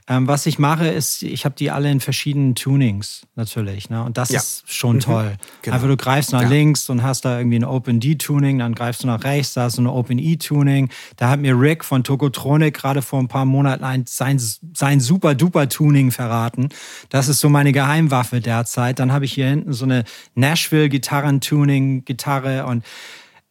Ähm, 0.10 0.28
was 0.28 0.46
ich 0.48 0.58
mache, 0.58 0.88
ist, 0.88 1.22
ich 1.22 1.46
habe 1.46 1.54
die 1.56 1.70
alle 1.70 1.92
in 1.92 2.00
verschiedenen 2.00 2.56
Tunings 2.56 3.28
natürlich. 3.36 3.92
Ne? 3.92 4.04
Und 4.04 4.18
das 4.18 4.30
ja. 4.30 4.40
ist 4.40 4.64
schon 4.66 4.96
mhm. 4.96 5.02
toll. 5.02 5.36
Genau. 5.62 5.76
Einfach 5.76 5.88
du 5.88 5.98
greifst 5.98 6.32
nach 6.32 6.42
ja. 6.42 6.48
links 6.48 6.90
und 6.90 7.04
hast 7.04 7.26
da 7.26 7.38
irgendwie 7.38 7.60
ein 7.60 7.64
Open 7.64 8.00
D-Tuning, 8.00 8.58
dann 8.58 8.74
greifst 8.74 9.04
du 9.04 9.08
nach 9.08 9.24
rechts, 9.24 9.54
da 9.54 9.62
hast 9.64 9.78
du 9.78 9.84
ein 9.84 9.88
Open 9.88 10.18
E-Tuning. 10.18 10.90
Da 11.16 11.30
hat 11.30 11.40
mir 11.40 11.60
Rick 11.60 11.86
von 11.86 12.04
Tokotronic 12.04 12.74
gerade 12.74 13.04
vor 13.04 13.20
ein 13.20 13.28
paar 13.28 13.46
Monaten 13.46 13.84
ein, 13.84 14.06
sein, 14.08 14.42
sein 14.74 15.00
super 15.00 15.36
duper 15.36 15.70
Tuning 15.70 16.10
verraten. 16.10 16.70
Das 17.10 17.28
ist 17.28 17.40
so 17.40 17.50
meine 17.50 17.72
Geheimwaffe 17.72 18.42
derzeit. 18.42 18.98
Dann 18.98 19.12
habe 19.12 19.26
ich 19.26 19.34
hier 19.34 19.46
hinten 19.48 19.74
so 19.74 19.86
eine 19.86 20.06
Nashville-Gitarren-Tuning-Gitarre 20.34 22.66
und 22.66 22.84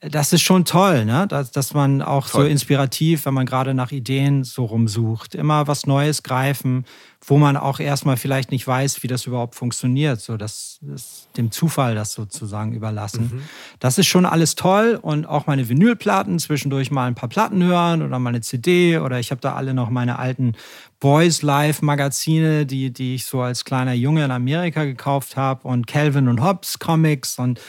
das 0.00 0.32
ist 0.32 0.42
schon 0.42 0.64
toll, 0.64 1.04
ne? 1.04 1.26
dass, 1.26 1.50
dass 1.50 1.74
man 1.74 2.02
auch 2.02 2.28
toll. 2.28 2.42
so 2.42 2.48
inspirativ, 2.48 3.26
wenn 3.26 3.34
man 3.34 3.46
gerade 3.46 3.74
nach 3.74 3.90
Ideen 3.90 4.44
so 4.44 4.64
rumsucht, 4.64 5.34
immer 5.34 5.66
was 5.66 5.86
Neues 5.86 6.22
greifen, 6.22 6.84
wo 7.26 7.36
man 7.36 7.56
auch 7.56 7.80
erstmal 7.80 8.16
vielleicht 8.16 8.52
nicht 8.52 8.64
weiß, 8.64 9.02
wie 9.02 9.08
das 9.08 9.26
überhaupt 9.26 9.56
funktioniert, 9.56 10.20
so 10.20 10.36
dass 10.36 10.78
das 10.82 11.26
dem 11.36 11.50
Zufall 11.50 11.96
das 11.96 12.12
sozusagen 12.12 12.74
überlassen. 12.74 13.30
Mhm. 13.32 13.42
Das 13.80 13.98
ist 13.98 14.06
schon 14.06 14.24
alles 14.24 14.54
toll 14.54 15.00
und 15.02 15.26
auch 15.26 15.48
meine 15.48 15.68
Vinylplatten 15.68 16.38
zwischendurch 16.38 16.92
mal 16.92 17.06
ein 17.06 17.16
paar 17.16 17.28
Platten 17.28 17.64
hören 17.64 18.02
oder 18.02 18.20
mal 18.20 18.30
eine 18.30 18.40
CD 18.40 18.98
oder 18.98 19.18
ich 19.18 19.32
habe 19.32 19.40
da 19.40 19.54
alle 19.54 19.74
noch 19.74 19.90
meine 19.90 20.20
alten 20.20 20.52
Boys 21.00 21.42
Life 21.42 21.84
Magazine, 21.84 22.66
die 22.66 22.92
die 22.92 23.16
ich 23.16 23.24
so 23.24 23.40
als 23.40 23.64
kleiner 23.64 23.94
Junge 23.94 24.24
in 24.24 24.30
Amerika 24.30 24.84
gekauft 24.84 25.36
habe 25.36 25.66
und 25.66 25.88
Calvin 25.88 26.28
und 26.28 26.40
Hobbes 26.40 26.78
Comics 26.78 27.40
und 27.40 27.60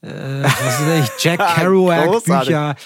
äh, 0.00 0.42
was 0.42 0.80
weiß 0.80 1.04
ich, 1.04 1.24
Jack 1.24 1.38
Kerouac 1.54 2.24
Bücher. 2.24 2.76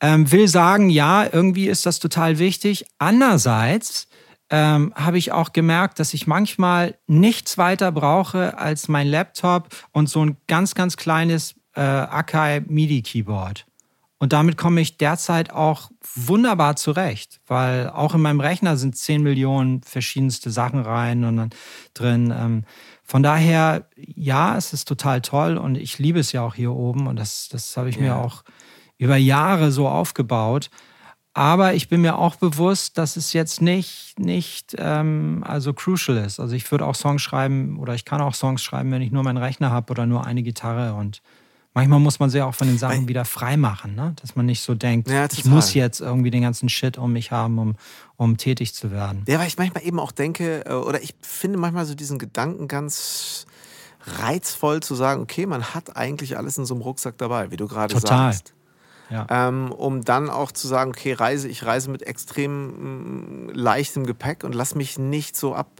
Ähm, 0.00 0.30
will 0.30 0.46
sagen, 0.46 0.90
ja, 0.90 1.26
irgendwie 1.30 1.68
ist 1.68 1.86
das 1.86 1.98
total 1.98 2.38
wichtig. 2.38 2.84
Andererseits 2.98 4.08
ähm, 4.50 4.92
habe 4.94 5.18
ich 5.18 5.32
auch 5.32 5.52
gemerkt, 5.52 5.98
dass 5.98 6.14
ich 6.14 6.26
manchmal 6.26 6.96
nichts 7.06 7.58
weiter 7.58 7.92
brauche 7.92 8.58
als 8.58 8.88
mein 8.88 9.08
Laptop 9.08 9.68
und 9.92 10.08
so 10.08 10.24
ein 10.24 10.36
ganz, 10.46 10.74
ganz 10.74 10.96
kleines 10.96 11.54
äh, 11.74 11.80
Akai 11.80 12.60
MIDI 12.66 13.02
Keyboard. 13.02 13.66
Und 14.18 14.32
damit 14.32 14.56
komme 14.56 14.80
ich 14.80 14.96
derzeit 14.96 15.50
auch 15.50 15.90
wunderbar 16.14 16.76
zurecht, 16.76 17.40
weil 17.46 17.90
auch 17.90 18.14
in 18.14 18.22
meinem 18.22 18.40
Rechner 18.40 18.76
sind 18.76 18.96
10 18.96 19.22
Millionen 19.22 19.82
verschiedenste 19.82 20.50
Sachen 20.50 20.80
rein 20.80 21.24
und 21.24 21.36
dann 21.36 21.50
drin. 21.92 22.34
Ähm, 22.36 22.64
von 23.06 23.22
daher, 23.22 23.88
ja, 23.96 24.56
es 24.56 24.72
ist 24.72 24.88
total 24.88 25.20
toll 25.20 25.56
und 25.58 25.76
ich 25.76 25.98
liebe 26.00 26.18
es 26.18 26.32
ja 26.32 26.42
auch 26.42 26.56
hier 26.56 26.72
oben 26.72 27.06
und 27.06 27.16
das, 27.16 27.48
das 27.48 27.76
habe 27.76 27.88
ich 27.88 27.96
ja. 27.96 28.02
mir 28.02 28.16
auch 28.16 28.42
über 28.98 29.16
Jahre 29.16 29.70
so 29.70 29.88
aufgebaut. 29.88 30.70
Aber 31.32 31.74
ich 31.74 31.88
bin 31.88 32.00
mir 32.00 32.16
auch 32.16 32.36
bewusst, 32.36 32.98
dass 32.98 33.16
es 33.16 33.32
jetzt 33.32 33.60
nicht, 33.60 34.18
nicht 34.18 34.74
ähm, 34.78 35.44
also 35.46 35.72
crucial 35.72 36.16
ist. 36.16 36.40
Also 36.40 36.56
ich 36.56 36.68
würde 36.70 36.86
auch 36.86 36.94
Songs 36.94 37.22
schreiben 37.22 37.78
oder 37.78 37.94
ich 37.94 38.06
kann 38.06 38.22
auch 38.22 38.34
Songs 38.34 38.62
schreiben, 38.62 38.90
wenn 38.90 39.02
ich 39.02 39.12
nur 39.12 39.22
meinen 39.22 39.36
Rechner 39.36 39.70
habe 39.70 39.90
oder 39.90 40.06
nur 40.06 40.26
eine 40.26 40.42
Gitarre 40.42 40.94
und 40.94 41.20
manchmal 41.76 42.00
muss 42.00 42.18
man 42.18 42.30
sich 42.30 42.40
auch 42.40 42.54
von 42.54 42.66
den 42.66 42.78
Sachen 42.78 43.06
wieder 43.06 43.26
frei 43.26 43.58
machen, 43.58 43.94
ne? 43.94 44.14
dass 44.22 44.34
man 44.34 44.46
nicht 44.46 44.62
so 44.62 44.74
denkt, 44.74 45.10
ja, 45.10 45.26
ich 45.30 45.44
muss 45.44 45.74
jetzt 45.74 46.00
irgendwie 46.00 46.30
den 46.30 46.40
ganzen 46.40 46.70
Shit 46.70 46.96
um 46.96 47.12
mich 47.12 47.32
haben, 47.32 47.58
um, 47.58 47.76
um 48.16 48.38
tätig 48.38 48.74
zu 48.74 48.90
werden. 48.90 49.24
Ja, 49.28 49.38
weil 49.38 49.46
ich 49.46 49.58
manchmal 49.58 49.84
eben 49.84 50.00
auch 50.00 50.10
denke, 50.10 50.64
äh, 50.64 50.72
oder 50.72 51.02
ich 51.02 51.14
finde 51.20 51.58
manchmal 51.58 51.84
so 51.84 51.94
diesen 51.94 52.18
Gedanken 52.18 52.66
ganz 52.66 53.46
reizvoll 54.06 54.82
zu 54.82 54.94
sagen, 54.94 55.20
okay, 55.20 55.44
man 55.44 55.74
hat 55.74 55.96
eigentlich 55.96 56.38
alles 56.38 56.56
in 56.56 56.64
so 56.64 56.74
einem 56.74 56.82
Rucksack 56.82 57.18
dabei, 57.18 57.50
wie 57.50 57.58
du 57.58 57.68
gerade 57.68 57.98
sagst. 58.00 58.54
Ja. 59.10 59.26
Ähm, 59.28 59.70
um 59.70 60.02
dann 60.02 60.30
auch 60.30 60.50
zu 60.52 60.66
sagen, 60.66 60.90
okay, 60.90 61.12
reise, 61.12 61.46
ich 61.46 61.64
reise 61.64 61.90
mit 61.90 62.02
extrem 62.02 63.48
mm, 63.48 63.50
leichtem 63.50 64.06
Gepäck 64.06 64.44
und 64.44 64.54
lass 64.54 64.74
mich 64.74 64.98
nicht 64.98 65.36
so 65.36 65.54
ab, 65.54 65.70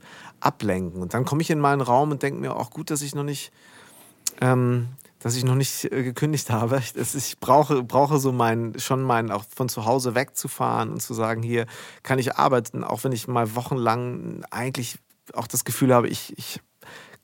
ablenken. 0.41 1.01
Und 1.01 1.15
dann 1.15 1.25
komme 1.25 1.41
ich 1.41 1.51
in 1.51 1.59
meinen 1.59 1.81
Raum 1.81 2.11
und 2.11 2.23
denke 2.23 2.39
mir 2.39 2.55
auch 2.55 2.71
gut, 2.71 2.91
dass 2.91 3.01
ich 3.01 3.15
noch 3.15 3.25
nicht 3.25 3.51
ähm, 4.41 4.89
dass 5.27 5.35
ich 5.35 5.43
noch 5.43 5.57
nicht 5.57 5.85
äh, 5.87 6.05
gekündigt 6.05 6.51
habe. 6.51 6.81
Ich 6.95 7.41
brauche, 7.41 7.83
brauche 7.83 8.21
so 8.21 8.31
mein, 8.31 8.79
schon 8.79 9.03
mein, 9.03 9.33
auch 9.33 9.45
von 9.53 9.69
zu 9.69 9.85
Hause 9.85 10.15
wegzufahren 10.15 10.93
und 10.93 11.03
zu 11.03 11.15
sagen, 11.15 11.43
hier 11.43 11.67
kann 12.05 12.21
ich 12.21 12.37
arbeiten, 12.37 12.85
auch 12.85 13.03
wenn 13.03 13.11
ich 13.11 13.27
mal 13.27 13.57
wochenlang 13.57 14.45
eigentlich 14.53 15.01
auch 15.33 15.49
das 15.49 15.65
Gefühl 15.65 15.93
habe, 15.93 16.09
ich, 16.09 16.39
ich 16.39 16.61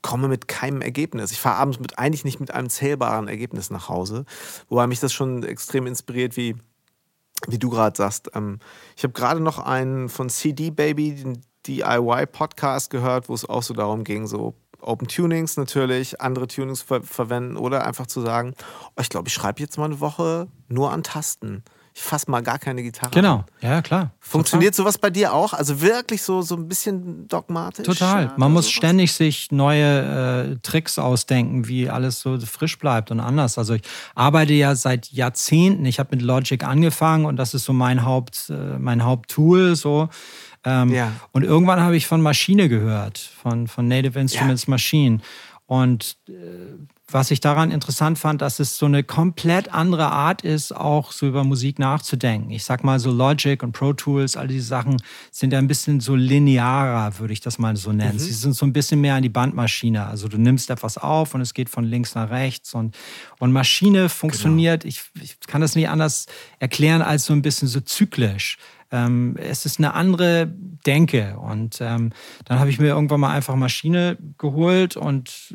komme 0.02 0.26
mit 0.26 0.48
keinem 0.48 0.80
Ergebnis. 0.80 1.30
Ich 1.30 1.38
fahre 1.38 1.58
abends 1.58 1.78
mit 1.78 1.96
eigentlich 1.96 2.24
nicht 2.24 2.40
mit 2.40 2.52
einem 2.52 2.70
zählbaren 2.70 3.28
Ergebnis 3.28 3.70
nach 3.70 3.88
Hause. 3.88 4.24
Wobei 4.68 4.88
mich 4.88 4.98
das 4.98 5.12
schon 5.12 5.44
extrem 5.44 5.86
inspiriert, 5.86 6.36
wie, 6.36 6.56
wie 7.46 7.60
du 7.60 7.70
gerade 7.70 7.96
sagst. 7.96 8.32
Ähm, 8.34 8.58
ich 8.96 9.04
habe 9.04 9.12
gerade 9.12 9.38
noch 9.38 9.60
einen 9.60 10.08
von 10.08 10.28
CD 10.28 10.72
Baby, 10.72 11.14
den 11.14 11.42
DIY-Podcast 11.68 12.90
gehört, 12.90 13.28
wo 13.28 13.34
es 13.34 13.48
auch 13.48 13.62
so 13.62 13.74
darum 13.74 14.02
ging, 14.02 14.26
so 14.26 14.56
Open 14.82 15.08
Tunings 15.08 15.56
natürlich, 15.56 16.20
andere 16.20 16.46
Tunings 16.46 16.82
ver 16.82 17.02
verwenden 17.02 17.56
oder 17.56 17.86
einfach 17.86 18.06
zu 18.06 18.20
sagen, 18.20 18.54
oh, 18.96 19.00
ich 19.00 19.08
glaube, 19.08 19.28
ich 19.28 19.34
schreibe 19.34 19.60
jetzt 19.60 19.78
mal 19.78 19.86
eine 19.86 20.00
Woche 20.00 20.48
nur 20.68 20.92
an 20.92 21.02
Tasten. 21.02 21.64
Ich 21.94 22.00
fasse 22.00 22.30
mal 22.30 22.42
gar 22.42 22.58
keine 22.58 22.82
Gitarre. 22.82 23.10
Genau, 23.12 23.36
an. 23.36 23.44
ja 23.60 23.82
klar. 23.82 24.12
Funktioniert 24.18 24.74
Total. 24.74 24.92
sowas 24.92 24.98
bei 24.98 25.10
dir 25.10 25.34
auch? 25.34 25.52
Also 25.52 25.82
wirklich 25.82 26.22
so, 26.22 26.40
so 26.40 26.56
ein 26.56 26.66
bisschen 26.66 27.28
dogmatisch? 27.28 27.84
Total. 27.84 28.32
Man 28.38 28.50
muss 28.50 28.64
sowas? 28.64 28.72
ständig 28.72 29.12
sich 29.12 29.52
neue 29.52 30.52
äh, 30.52 30.56
Tricks 30.62 30.98
ausdenken, 30.98 31.68
wie 31.68 31.90
alles 31.90 32.20
so 32.20 32.40
frisch 32.40 32.78
bleibt 32.78 33.10
und 33.10 33.20
anders. 33.20 33.58
Also 33.58 33.74
ich 33.74 33.82
arbeite 34.14 34.54
ja 34.54 34.74
seit 34.74 35.12
Jahrzehnten. 35.12 35.84
Ich 35.84 35.98
habe 35.98 36.16
mit 36.16 36.22
Logic 36.22 36.64
angefangen 36.64 37.26
und 37.26 37.36
das 37.36 37.52
ist 37.52 37.64
so 37.64 37.74
mein 37.74 38.06
Haupt, 38.06 38.48
äh, 38.48 38.78
mein 38.78 39.04
Haupttool. 39.04 39.76
So 39.76 40.08
ähm, 40.64 40.92
ja. 40.92 41.12
Und 41.32 41.44
irgendwann 41.44 41.80
habe 41.80 41.96
ich 41.96 42.06
von 42.06 42.20
Maschine 42.20 42.68
gehört, 42.68 43.18
von, 43.18 43.66
von 43.66 43.88
Native 43.88 44.18
Instruments 44.18 44.66
ja. 44.66 44.70
Machine. 44.70 45.18
Und 45.66 46.16
äh, 46.28 46.32
was 47.12 47.30
ich 47.30 47.40
daran 47.40 47.70
interessant 47.70 48.18
fand, 48.18 48.42
dass 48.42 48.58
es 48.58 48.76
so 48.76 48.86
eine 48.86 49.02
komplett 49.02 49.72
andere 49.72 50.10
Art 50.10 50.42
ist, 50.42 50.74
auch 50.74 51.12
so 51.12 51.26
über 51.26 51.44
Musik 51.44 51.78
nachzudenken. 51.78 52.50
Ich 52.50 52.64
sag 52.64 52.84
mal 52.84 52.98
so 52.98 53.10
Logic 53.10 53.62
und 53.62 53.72
Pro 53.72 53.92
Tools, 53.92 54.36
all 54.36 54.48
diese 54.48 54.66
Sachen 54.66 55.02
sind 55.30 55.52
ja 55.52 55.58
ein 55.58 55.68
bisschen 55.68 56.00
so 56.00 56.14
linearer, 56.14 57.18
würde 57.18 57.32
ich 57.32 57.40
das 57.40 57.58
mal 57.58 57.76
so 57.76 57.92
nennen. 57.92 58.14
Mhm. 58.14 58.18
Sie 58.18 58.32
sind 58.32 58.54
so 58.54 58.66
ein 58.66 58.72
bisschen 58.72 59.00
mehr 59.00 59.14
an 59.14 59.22
die 59.22 59.28
Bandmaschine. 59.28 60.06
Also 60.06 60.28
du 60.28 60.38
nimmst 60.38 60.70
etwas 60.70 60.98
auf 60.98 61.34
und 61.34 61.40
es 61.40 61.54
geht 61.54 61.68
von 61.68 61.84
links 61.84 62.14
nach 62.14 62.30
rechts 62.30 62.74
und, 62.74 62.96
und 63.38 63.52
Maschine 63.52 64.08
funktioniert, 64.08 64.82
genau. 64.82 64.94
ich, 64.94 65.22
ich 65.22 65.40
kann 65.40 65.60
das 65.60 65.74
nicht 65.74 65.88
anders 65.88 66.26
erklären 66.58 67.02
als 67.02 67.26
so 67.26 67.32
ein 67.32 67.42
bisschen 67.42 67.68
so 67.68 67.80
zyklisch. 67.80 68.58
Ähm, 68.92 69.36
es 69.38 69.66
ist 69.66 69.78
eine 69.78 69.94
andere 69.94 70.52
Denke. 70.86 71.36
Und 71.38 71.80
ähm, 71.80 72.10
dann 72.44 72.58
habe 72.58 72.70
ich 72.70 72.78
mir 72.78 72.88
irgendwann 72.88 73.20
mal 73.20 73.30
einfach 73.30 73.54
Maschine 73.54 74.18
geholt 74.38 74.96
und 74.96 75.54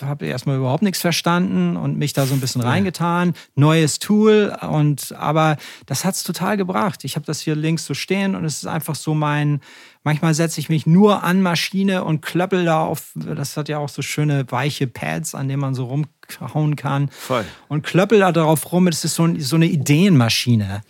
habe 0.00 0.26
erstmal 0.26 0.56
überhaupt 0.56 0.82
nichts 0.82 1.00
verstanden 1.00 1.76
und 1.76 1.98
mich 1.98 2.12
da 2.12 2.26
so 2.26 2.34
ein 2.34 2.40
bisschen 2.40 2.62
reingetan. 2.62 3.34
Neues 3.54 3.98
Tool 3.98 4.56
und 4.62 5.12
aber 5.18 5.56
das 5.86 6.04
hat 6.04 6.14
es 6.14 6.22
total 6.22 6.56
gebracht. 6.56 7.04
Ich 7.04 7.16
habe 7.16 7.26
das 7.26 7.40
hier 7.40 7.56
links 7.56 7.84
so 7.84 7.94
stehen 7.94 8.34
und 8.34 8.44
es 8.44 8.58
ist 8.58 8.66
einfach 8.66 8.94
so 8.94 9.14
mein, 9.14 9.60
manchmal 10.04 10.34
setze 10.34 10.60
ich 10.60 10.68
mich 10.68 10.86
nur 10.86 11.22
an 11.24 11.42
Maschine 11.42 12.04
und 12.04 12.22
klöppel 12.22 12.64
da 12.64 12.84
auf, 12.84 13.12
das 13.14 13.56
hat 13.56 13.68
ja 13.68 13.78
auch 13.78 13.88
so 13.88 14.00
schöne 14.02 14.50
weiche 14.50 14.86
Pads, 14.86 15.34
an 15.34 15.48
denen 15.48 15.60
man 15.60 15.74
so 15.74 15.86
rumhauen 15.86 16.76
kann. 16.76 17.08
Voll. 17.10 17.44
Und 17.68 17.82
klöppel 17.82 18.20
da 18.20 18.32
drauf 18.32 18.72
rum. 18.72 18.86
Es 18.86 19.04
ist 19.04 19.16
so, 19.16 19.28
so 19.38 19.56
eine 19.56 19.66
Ideenmaschine. 19.66 20.82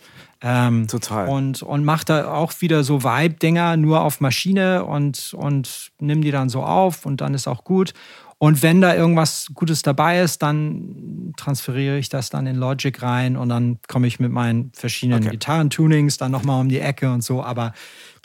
Ähm, 0.43 0.87
Total. 0.87 1.29
Und, 1.29 1.63
und 1.63 1.85
macht 1.85 2.09
da 2.09 2.33
auch 2.33 2.53
wieder 2.59 2.83
so 2.83 3.03
Vibe-Dinger 3.03 3.77
nur 3.77 4.01
auf 4.01 4.19
Maschine 4.19 4.83
und, 4.83 5.33
und 5.33 5.91
nimm 5.99 6.21
die 6.21 6.31
dann 6.31 6.49
so 6.49 6.63
auf 6.63 7.05
und 7.05 7.21
dann 7.21 7.33
ist 7.33 7.47
auch 7.47 7.63
gut. 7.63 7.93
Und 8.39 8.61
wenn 8.61 8.81
da 8.81 8.93
irgendwas 8.93 9.47
Gutes 9.53 9.83
dabei 9.83 10.19
ist, 10.19 10.43
dann 10.43 11.33
transferiere 11.37 11.97
ich 11.97 12.09
das 12.09 12.29
dann 12.29 12.45
in 12.45 12.57
Logic 12.57 13.01
rein 13.01 13.37
und 13.37 13.47
dann 13.47 13.79
komme 13.87 14.05
ich 14.05 14.19
mit 14.19 14.33
meinen 14.33 14.69
verschiedenen 14.75 15.23
Okay. 15.23 15.31
Gitarrentunings 15.31 16.17
dann 16.17 16.31
nochmal 16.31 16.59
um 16.59 16.67
die 16.67 16.81
Ecke 16.81 17.09
und 17.09 17.23
so. 17.23 17.41
Aber 17.41 17.71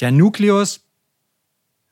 der 0.00 0.10
Nukleus 0.10 0.87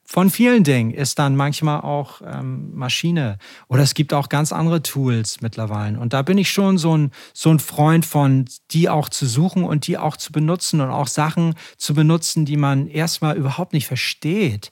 von 0.09 0.31
vielen 0.31 0.63
Dingen 0.63 0.93
ist 0.93 1.19
dann 1.19 1.35
manchmal 1.35 1.81
auch 1.81 2.23
ähm, 2.25 2.73
Maschine. 2.75 3.39
Oder 3.67 3.83
es 3.83 3.93
gibt 3.93 4.15
auch 4.15 4.29
ganz 4.29 4.53
andere 4.53 4.81
Tools 4.81 5.41
mittlerweile. 5.41 5.99
Und 5.99 6.13
da 6.13 6.23
bin 6.23 6.39
ich 6.39 6.51
schon 6.51 6.79
so 6.79 6.97
ein, 6.97 7.11
so 7.35 7.51
ein 7.51 7.59
Freund 7.59 8.07
von, 8.07 8.45
die 8.71 8.89
auch 8.89 9.09
zu 9.09 9.27
suchen 9.27 9.65
und 9.65 9.89
die 9.89 9.99
auch 9.99 10.17
zu 10.17 10.31
benutzen 10.31 10.81
und 10.81 10.91
auch 10.91 11.09
Sachen 11.09 11.55
zu 11.77 11.93
benutzen, 11.93 12.45
die 12.45 12.57
man 12.57 12.87
erstmal 12.87 13.37
überhaupt 13.37 13.73
nicht 13.73 13.89
versteht, 13.89 14.71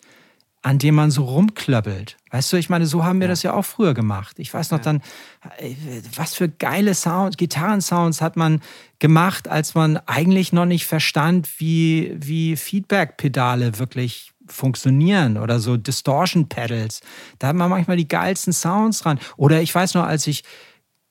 an 0.62 0.78
denen 0.78 0.96
man 0.96 1.10
so 1.10 1.24
rumklöppelt. 1.24 2.16
Weißt 2.30 2.52
du, 2.52 2.56
ich 2.56 2.70
meine, 2.70 2.86
so 2.86 3.04
haben 3.04 3.20
wir 3.20 3.28
das 3.28 3.42
ja 3.42 3.54
auch 3.54 3.64
früher 3.64 3.92
gemacht. 3.92 4.38
Ich 4.38 4.54
weiß 4.54 4.70
noch 4.70 4.78
dann, 4.78 5.02
äh, 5.58 5.74
was 6.14 6.34
für 6.34 6.48
geile 6.48 6.94
Sounds, 6.94 7.36
Gitarrensounds 7.36 8.20
hat 8.20 8.36
man 8.36 8.60
gemacht, 9.00 9.48
als 9.48 9.74
man 9.74 9.96
eigentlich 10.06 10.52
noch 10.52 10.64
nicht 10.64 10.86
verstand, 10.86 11.58
wie, 11.58 12.14
wie 12.16 12.56
Feedback-Pedale 12.56 13.80
wirklich 13.80 14.33
funktionieren 14.46 15.36
oder 15.38 15.60
so 15.60 15.76
Distortion 15.76 16.48
Pedals. 16.48 17.00
Da 17.38 17.48
hat 17.48 17.56
man 17.56 17.70
manchmal 17.70 17.96
die 17.96 18.08
geilsten 18.08 18.52
Sounds 18.52 19.00
dran. 19.00 19.18
Oder 19.36 19.62
ich 19.62 19.74
weiß 19.74 19.94
noch, 19.94 20.04
als 20.04 20.26
ich 20.26 20.44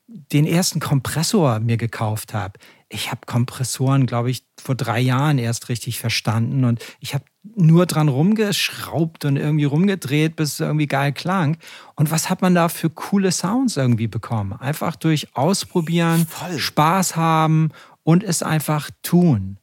den 0.07 0.45
ersten 0.45 0.79
Kompressor 0.79 1.59
mir 1.59 1.77
gekauft 1.77 2.33
habe. 2.33 2.59
Ich 2.89 3.09
habe 3.09 3.21
Kompressoren, 3.25 4.05
glaube 4.05 4.29
ich, 4.29 4.43
vor 4.61 4.75
drei 4.75 4.99
Jahren 4.99 5.39
erst 5.39 5.69
richtig 5.69 5.99
verstanden 5.99 6.63
und 6.63 6.83
ich 6.99 7.15
habe 7.15 7.25
nur 7.55 7.85
dran 7.85 8.07
rumgeschraubt 8.07 9.25
und 9.25 9.37
irgendwie 9.37 9.63
rumgedreht, 9.63 10.35
bis 10.35 10.53
es 10.53 10.59
irgendwie 10.59 10.87
geil 10.87 11.11
klang. 11.11 11.57
Und 11.95 12.11
was 12.11 12.29
hat 12.29 12.41
man 12.41 12.53
da 12.53 12.69
für 12.69 12.89
coole 12.89 13.31
Sounds 13.31 13.77
irgendwie 13.77 14.07
bekommen? 14.07 14.53
Einfach 14.53 14.95
durch 14.95 15.35
Ausprobieren, 15.35 16.27
Voll. 16.27 16.59
Spaß 16.59 17.15
haben 17.15 17.71
und 18.03 18.23
es 18.23 18.43
einfach 18.43 18.91
tun. 19.01 19.57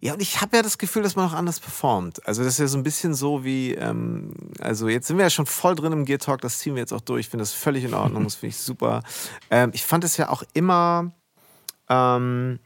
Ja, 0.00 0.14
und 0.14 0.22
ich 0.22 0.40
habe 0.40 0.56
ja 0.56 0.62
das 0.62 0.78
Gefühl, 0.78 1.02
dass 1.02 1.16
man 1.16 1.28
auch 1.28 1.32
anders 1.32 1.60
performt. 1.60 2.26
Also 2.26 2.42
das 2.42 2.54
ist 2.54 2.58
ja 2.58 2.66
so 2.66 2.78
ein 2.78 2.82
bisschen 2.82 3.14
so 3.14 3.44
wie, 3.44 3.74
ähm, 3.74 4.34
also 4.60 4.88
jetzt 4.88 5.06
sind 5.06 5.16
wir 5.16 5.24
ja 5.24 5.30
schon 5.30 5.46
voll 5.46 5.74
drin 5.74 5.92
im 5.92 6.04
Gear 6.04 6.18
Talk, 6.18 6.40
das 6.40 6.58
ziehen 6.58 6.74
wir 6.74 6.80
jetzt 6.80 6.92
auch 6.92 7.00
durch. 7.00 7.20
Ich 7.20 7.28
finde 7.28 7.42
das 7.42 7.52
völlig 7.52 7.84
in 7.84 7.94
Ordnung, 7.94 8.24
das 8.24 8.36
finde 8.36 8.50
ich 8.50 8.58
super. 8.58 9.02
Ähm, 9.50 9.70
ich 9.74 9.84
fand 9.84 10.02
es 10.04 10.16
ja 10.16 10.30
auch 10.30 10.42
immer, 10.54 11.12
ähm, 11.88 12.58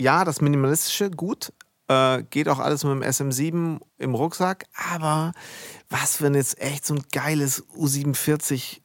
ja, 0.00 0.24
das 0.24 0.40
Minimalistische 0.40 1.10
gut. 1.10 1.52
Äh, 1.88 2.22
geht 2.24 2.48
auch 2.48 2.58
alles 2.58 2.84
mit 2.84 2.92
dem 2.92 3.02
SM7 3.02 3.80
im 3.98 4.14
Rucksack. 4.14 4.66
Aber 4.92 5.32
was, 5.90 6.22
wenn 6.22 6.34
jetzt 6.34 6.60
echt 6.60 6.86
so 6.86 6.94
ein 6.94 7.02
geiles 7.12 7.66
U47 7.68 8.80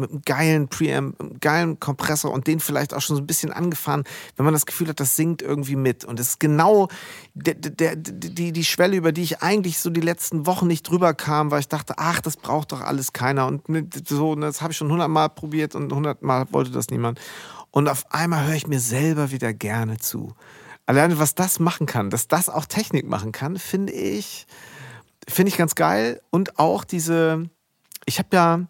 mit 0.00 0.10
einem 0.10 0.22
geilen 0.24 0.68
Preamp, 0.68 1.20
einem 1.20 1.40
geilen 1.40 1.80
Kompressor 1.80 2.32
und 2.32 2.46
den 2.46 2.60
vielleicht 2.60 2.94
auch 2.94 3.00
schon 3.00 3.16
so 3.16 3.22
ein 3.22 3.26
bisschen 3.26 3.52
angefahren, 3.52 4.04
wenn 4.36 4.44
man 4.44 4.54
das 4.54 4.66
Gefühl 4.66 4.88
hat, 4.88 5.00
das 5.00 5.16
singt 5.16 5.42
irgendwie 5.42 5.76
mit. 5.76 6.04
Und 6.04 6.18
das 6.18 6.28
ist 6.28 6.40
genau 6.40 6.88
der, 7.34 7.54
der, 7.54 7.96
die, 7.96 8.52
die 8.52 8.64
Schwelle, 8.64 8.96
über 8.96 9.12
die 9.12 9.22
ich 9.22 9.42
eigentlich 9.42 9.78
so 9.78 9.90
die 9.90 10.00
letzten 10.00 10.46
Wochen 10.46 10.66
nicht 10.66 10.88
drüber 10.88 11.14
kam, 11.14 11.50
weil 11.50 11.60
ich 11.60 11.68
dachte, 11.68 11.94
ach, 11.96 12.20
das 12.20 12.36
braucht 12.36 12.72
doch 12.72 12.80
alles 12.80 13.12
keiner. 13.12 13.46
Und 13.46 13.62
so, 14.08 14.32
und 14.32 14.40
das 14.40 14.62
habe 14.62 14.72
ich 14.72 14.76
schon 14.76 14.90
hundertmal 14.90 15.28
probiert 15.28 15.74
und 15.74 15.92
hundertmal 15.92 16.46
wollte 16.52 16.70
das 16.70 16.90
niemand. 16.90 17.20
Und 17.70 17.88
auf 17.88 18.12
einmal 18.12 18.46
höre 18.46 18.56
ich 18.56 18.66
mir 18.66 18.80
selber 18.80 19.30
wieder 19.30 19.52
gerne 19.52 19.98
zu. 19.98 20.34
Alleine, 20.86 21.18
was 21.18 21.34
das 21.36 21.60
machen 21.60 21.86
kann, 21.86 22.10
dass 22.10 22.26
das 22.26 22.48
auch 22.48 22.66
Technik 22.66 23.08
machen 23.08 23.30
kann, 23.30 23.58
finde 23.58 23.92
ich, 23.92 24.46
finde 25.28 25.50
ich 25.50 25.56
ganz 25.56 25.76
geil. 25.76 26.20
Und 26.30 26.58
auch 26.58 26.84
diese, 26.84 27.48
ich 28.06 28.18
habe 28.18 28.28
ja 28.32 28.66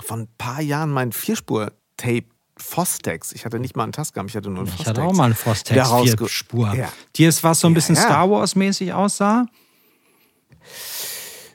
vor 0.00 0.16
ein 0.18 0.28
paar 0.38 0.60
Jahren 0.60 0.90
mein 0.90 1.12
Vierspur-Tape 1.12 2.24
Fostex. 2.56 3.32
Ich 3.32 3.44
hatte 3.44 3.58
nicht 3.58 3.76
mal 3.76 3.82
einen 3.84 3.92
Tascam, 3.92 4.26
ich 4.26 4.36
hatte 4.36 4.48
nur 4.48 4.60
einen 4.60 4.68
Ich 4.68 4.74
Fostex. 4.74 4.88
hatte 4.90 5.02
auch 5.02 5.12
mal 5.12 5.24
einen 5.24 5.34
Fostex 5.34 5.88
Vierspur. 5.90 6.72
Ja. 6.74 6.92
Die 7.16 7.24
ist 7.24 7.42
was 7.42 7.60
so 7.60 7.66
ein 7.68 7.72
Ja, 7.72 7.74
bisschen 7.74 7.94
ja. 7.96 8.02
Star 8.02 8.30
Wars-mäßig 8.30 8.92
aussah. 8.92 9.46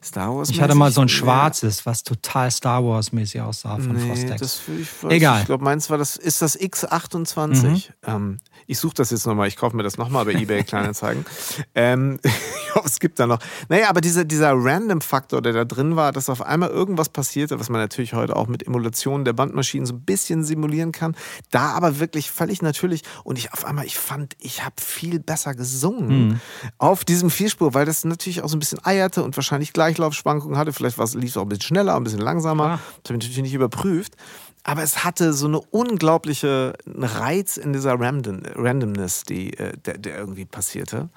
Star 0.04 0.36
Wars. 0.36 0.50
Ich 0.50 0.62
hatte 0.62 0.76
mal 0.76 0.92
so 0.92 1.02
ein 1.02 1.06
mäßig? 1.06 1.20
schwarzes, 1.20 1.86
was 1.86 2.04
total 2.04 2.50
Star 2.52 2.84
Wars-mäßig 2.84 3.42
aussah 3.42 3.76
von 3.78 3.94
Nee, 3.96 4.08
Fostex. 4.10 4.42
das 4.42 4.62
ich 4.68 5.04
weiß, 5.04 5.12
Egal. 5.12 5.40
Ich 5.42 5.46
glaube, 5.46 5.64
meins 5.64 5.90
war 5.90 5.98
das, 5.98 6.16
ist 6.16 6.42
das 6.42 6.60
X28. 6.60 7.90
Ähm, 8.08 8.40
ich 8.70 8.78
suche 8.78 8.94
das 8.94 9.10
jetzt 9.10 9.26
nochmal, 9.26 9.48
ich 9.48 9.58
kaufe 9.58 9.76
mir 9.76 9.82
das 9.82 9.98
nochmal 9.98 10.26
bei 10.26 10.34
eBay 10.34 10.64
Kleinanzeigen. 10.64 11.26
ähm, 11.76 12.20
ich 12.24 12.76
hoffe, 12.76 12.86
es 12.86 13.00
gibt 13.00 13.20
da 13.20 13.26
noch. 13.26 13.40
Naja, 13.68 13.90
aber 13.90 14.00
dieser, 14.00 14.26
dieser 14.26 14.52
Random-Faktor, 14.54 15.42
der 15.42 15.54
da 15.54 15.66
drin 15.66 15.96
war, 15.96 16.12
dass 16.12 16.30
auf 16.30 16.44
einmal 16.44 16.70
irgendwas 16.70 17.10
passierte, 17.10 17.60
was 17.60 17.70
man 17.70 17.82
natürlich 17.82 18.14
heute 18.14 18.36
auch 18.36 18.48
mit 18.48 18.68
Emulationen 18.68 19.26
der 19.26 19.34
Bandmaschinen 19.34 19.88
so 19.88 19.96
ein 19.96 20.02
bisschen 20.02 20.44
simulieren 20.44 20.92
kann, 20.92 21.16
da 21.50 21.72
aber 21.72 22.00
wirklich 22.00 22.30
völlig 22.30 22.62
natürlich 22.62 23.02
und 23.24 23.40
ich 23.40 23.54
auf 23.54 23.66
einmal, 23.66 23.86
ich 23.86 23.98
fand, 23.98 24.36
ich 24.40 24.64
habe 24.64 24.76
viel 24.80 25.20
besser 25.20 25.56
gesungen 25.56 26.40
auf 26.78 27.04
diesem 27.04 27.32
Vierspur, 27.32 27.74
weil 27.74 27.88
das 27.88 28.06
natürlich 28.06 28.44
auch 28.44 28.50
so 28.50 28.56
ein 28.56 28.60
bisschen 28.60 28.86
eierte 28.86 29.24
und 29.24 29.36
wahrscheinlich 29.36 29.74
Gleichlaufschwankungen 29.74 30.60
hatte. 30.60 30.74
Vielleicht 30.74 30.98
lief 31.16 31.32
es 31.32 31.38
auch 31.38 31.42
ein 31.42 31.50
bisschen 31.50 31.64
schneller, 31.64 31.96
ein 31.96 32.04
bisschen 32.04 32.20
langsamer. 32.20 32.66
Klar. 32.66 32.80
Das 33.02 33.10
habe 33.10 33.18
ich 33.18 33.30
natürlich 33.30 33.42
nicht 33.42 33.54
überprüft. 33.56 34.16
Aber 34.64 34.84
es 34.84 35.04
hatte 35.04 35.34
so 35.34 35.48
eine 35.48 35.60
unglaubliche 35.60 36.74
Reiz 36.86 37.58
in 37.58 37.74
dieser 37.74 38.00
Random, 38.00 38.42
Randomness, 38.56 39.24
die, 39.24 39.58
äh, 39.58 39.78
der, 39.78 39.98
der 39.98 40.18
irgendwie 40.18 40.46
passierte. 40.46 41.10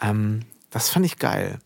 Ähm, 0.00 0.40
das 0.70 0.88
fand 0.88 1.04
ich 1.04 1.18
geil. 1.18 1.58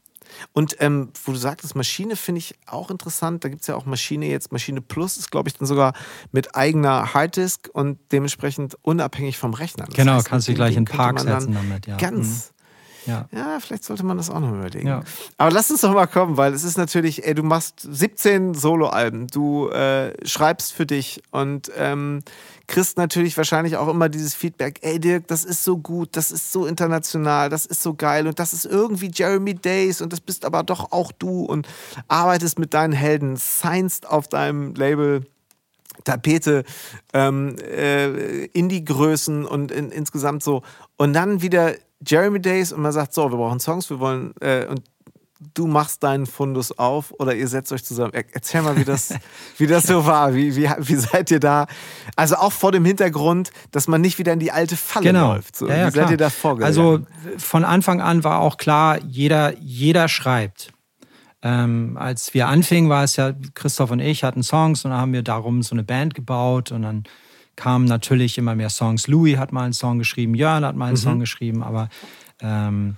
Und 0.52 0.76
ähm, 0.80 1.10
wo 1.24 1.32
du 1.32 1.38
sagtest, 1.38 1.76
Maschine 1.76 2.16
finde 2.16 2.40
ich 2.40 2.54
auch 2.66 2.90
interessant. 2.90 3.44
Da 3.44 3.48
gibt 3.48 3.62
es 3.62 3.68
ja 3.68 3.76
auch 3.76 3.86
Maschine 3.86 4.26
jetzt. 4.26 4.52
Maschine 4.52 4.80
Plus 4.80 5.16
ist, 5.16 5.30
glaube 5.30 5.48
ich, 5.48 5.56
dann 5.56 5.66
sogar 5.66 5.92
mit 6.32 6.56
eigener 6.56 7.14
Harddisk 7.14 7.68
und 7.72 7.98
dementsprechend 8.12 8.76
unabhängig 8.82 9.38
vom 9.38 9.54
Rechner. 9.54 9.86
Das 9.86 9.94
Genau, 9.94 10.14
heißt, 10.14 10.26
kannst 10.26 10.48
du 10.48 10.54
gleich 10.54 10.76
in 10.76 10.84
könnte 10.84 10.96
Park 10.96 11.20
setzen 11.20 11.54
damit, 11.54 11.86
ja. 11.86 11.96
Ganz. 11.96 12.53
Ja. 13.06 13.28
Ja, 13.32 13.58
vielleicht 13.60 13.84
sollte 13.84 14.04
man 14.04 14.16
das 14.16 14.30
auch 14.30 14.40
noch 14.40 14.52
überlegen. 14.52 14.86
Ja. 14.86 15.02
Aber 15.36 15.50
lass 15.50 15.70
uns 15.70 15.82
doch 15.82 15.92
mal 15.92 16.06
kommen, 16.06 16.36
weil 16.36 16.52
es 16.52 16.64
ist 16.64 16.78
natürlich, 16.78 17.26
ey, 17.26 17.34
du 17.34 17.42
machst 17.42 17.80
17 17.80 18.54
Soloalben, 18.54 19.26
du 19.28 19.68
äh, 19.68 20.12
schreibst 20.26 20.72
für 20.72 20.86
dich 20.86 21.22
und 21.30 21.70
ähm, 21.76 22.20
kriegst 22.66 22.96
natürlich 22.96 23.36
wahrscheinlich 23.36 23.76
auch 23.76 23.88
immer 23.88 24.08
dieses 24.08 24.34
Feedback, 24.34 24.78
ey 24.82 24.98
Dirk, 24.98 25.26
das 25.26 25.44
ist 25.44 25.64
so 25.64 25.76
gut, 25.78 26.16
das 26.16 26.32
ist 26.32 26.52
so 26.52 26.66
international, 26.66 27.50
das 27.50 27.66
ist 27.66 27.82
so 27.82 27.94
geil 27.94 28.26
und 28.26 28.38
das 28.38 28.52
ist 28.52 28.64
irgendwie 28.64 29.10
Jeremy 29.12 29.54
Days 29.54 30.00
und 30.00 30.12
das 30.12 30.20
bist 30.20 30.44
aber 30.44 30.62
doch 30.62 30.92
auch 30.92 31.12
du 31.12 31.44
und 31.44 31.68
arbeitest 32.08 32.58
mit 32.58 32.72
deinen 32.74 32.92
Helden, 32.92 33.36
signst 33.36 34.08
auf 34.08 34.28
deinem 34.28 34.74
Label 34.74 35.26
Tapete, 36.02 36.64
ähm, 37.12 37.56
äh, 37.58 38.46
Indie-Größen 38.46 39.44
und 39.44 39.70
in, 39.70 39.90
insgesamt 39.90 40.42
so. 40.42 40.62
Und 40.96 41.12
dann 41.12 41.40
wieder 41.40 41.74
Jeremy 42.06 42.40
Days 42.40 42.72
und 42.72 42.82
man 42.82 42.92
sagt, 42.92 43.14
so, 43.14 43.30
wir 43.30 43.36
brauchen 43.36 43.60
Songs, 43.60 43.90
wir 43.90 44.00
wollen, 44.00 44.34
äh, 44.40 44.66
und 44.66 44.82
du 45.52 45.66
machst 45.66 46.02
deinen 46.02 46.26
Fundus 46.26 46.76
auf 46.78 47.12
oder 47.18 47.34
ihr 47.34 47.48
setzt 47.48 47.72
euch 47.72 47.84
zusammen. 47.84 48.12
Er, 48.14 48.24
erzähl 48.32 48.62
mal, 48.62 48.76
wie 48.76 48.84
das, 48.84 49.14
wie 49.58 49.66
das 49.66 49.84
so 49.86 50.06
war. 50.06 50.34
Wie, 50.34 50.56
wie, 50.56 50.68
wie 50.78 50.94
seid 50.94 51.30
ihr 51.30 51.40
da? 51.40 51.66
Also 52.16 52.36
auch 52.36 52.52
vor 52.52 52.72
dem 52.72 52.84
Hintergrund, 52.84 53.50
dass 53.70 53.88
man 53.88 54.00
nicht 54.00 54.18
wieder 54.18 54.32
in 54.32 54.38
die 54.38 54.52
alte 54.52 54.76
Falle 54.76 55.06
Genau. 55.06 55.34
läuft. 55.34 55.56
So, 55.56 55.68
ja, 55.68 55.76
ja, 55.76 55.80
wie 55.80 55.90
seid 55.90 55.92
klar. 55.94 56.10
ihr 56.12 56.16
da 56.16 56.30
vorgegangen? 56.30 56.66
Also 56.66 57.00
von 57.36 57.64
Anfang 57.64 58.00
an 58.00 58.24
war 58.24 58.40
auch 58.40 58.56
klar, 58.56 58.98
jeder, 59.02 59.54
jeder 59.58 60.08
schreibt. 60.08 60.72
Ähm, 61.42 61.98
als 62.00 62.32
wir 62.32 62.48
anfingen, 62.48 62.88
war 62.88 63.04
es 63.04 63.16
ja, 63.16 63.34
Christoph 63.54 63.90
und 63.90 64.00
ich 64.00 64.24
hatten 64.24 64.42
Songs 64.42 64.84
und 64.84 64.92
dann 64.92 65.00
haben 65.00 65.12
wir 65.12 65.22
darum 65.22 65.62
so 65.62 65.74
eine 65.74 65.84
Band 65.84 66.14
gebaut 66.14 66.72
und 66.72 66.82
dann 66.82 67.04
kamen 67.56 67.84
natürlich 67.86 68.38
immer 68.38 68.54
mehr 68.54 68.70
Songs. 68.70 69.06
Louis 69.08 69.36
hat 69.36 69.52
mal 69.52 69.64
einen 69.64 69.72
Song 69.72 69.98
geschrieben, 69.98 70.34
Jörn 70.34 70.64
hat 70.64 70.76
mal 70.76 70.86
einen 70.86 70.94
Mhm. 70.94 70.98
Song 71.00 71.20
geschrieben, 71.20 71.62
aber 71.62 71.88
ähm, 72.40 72.96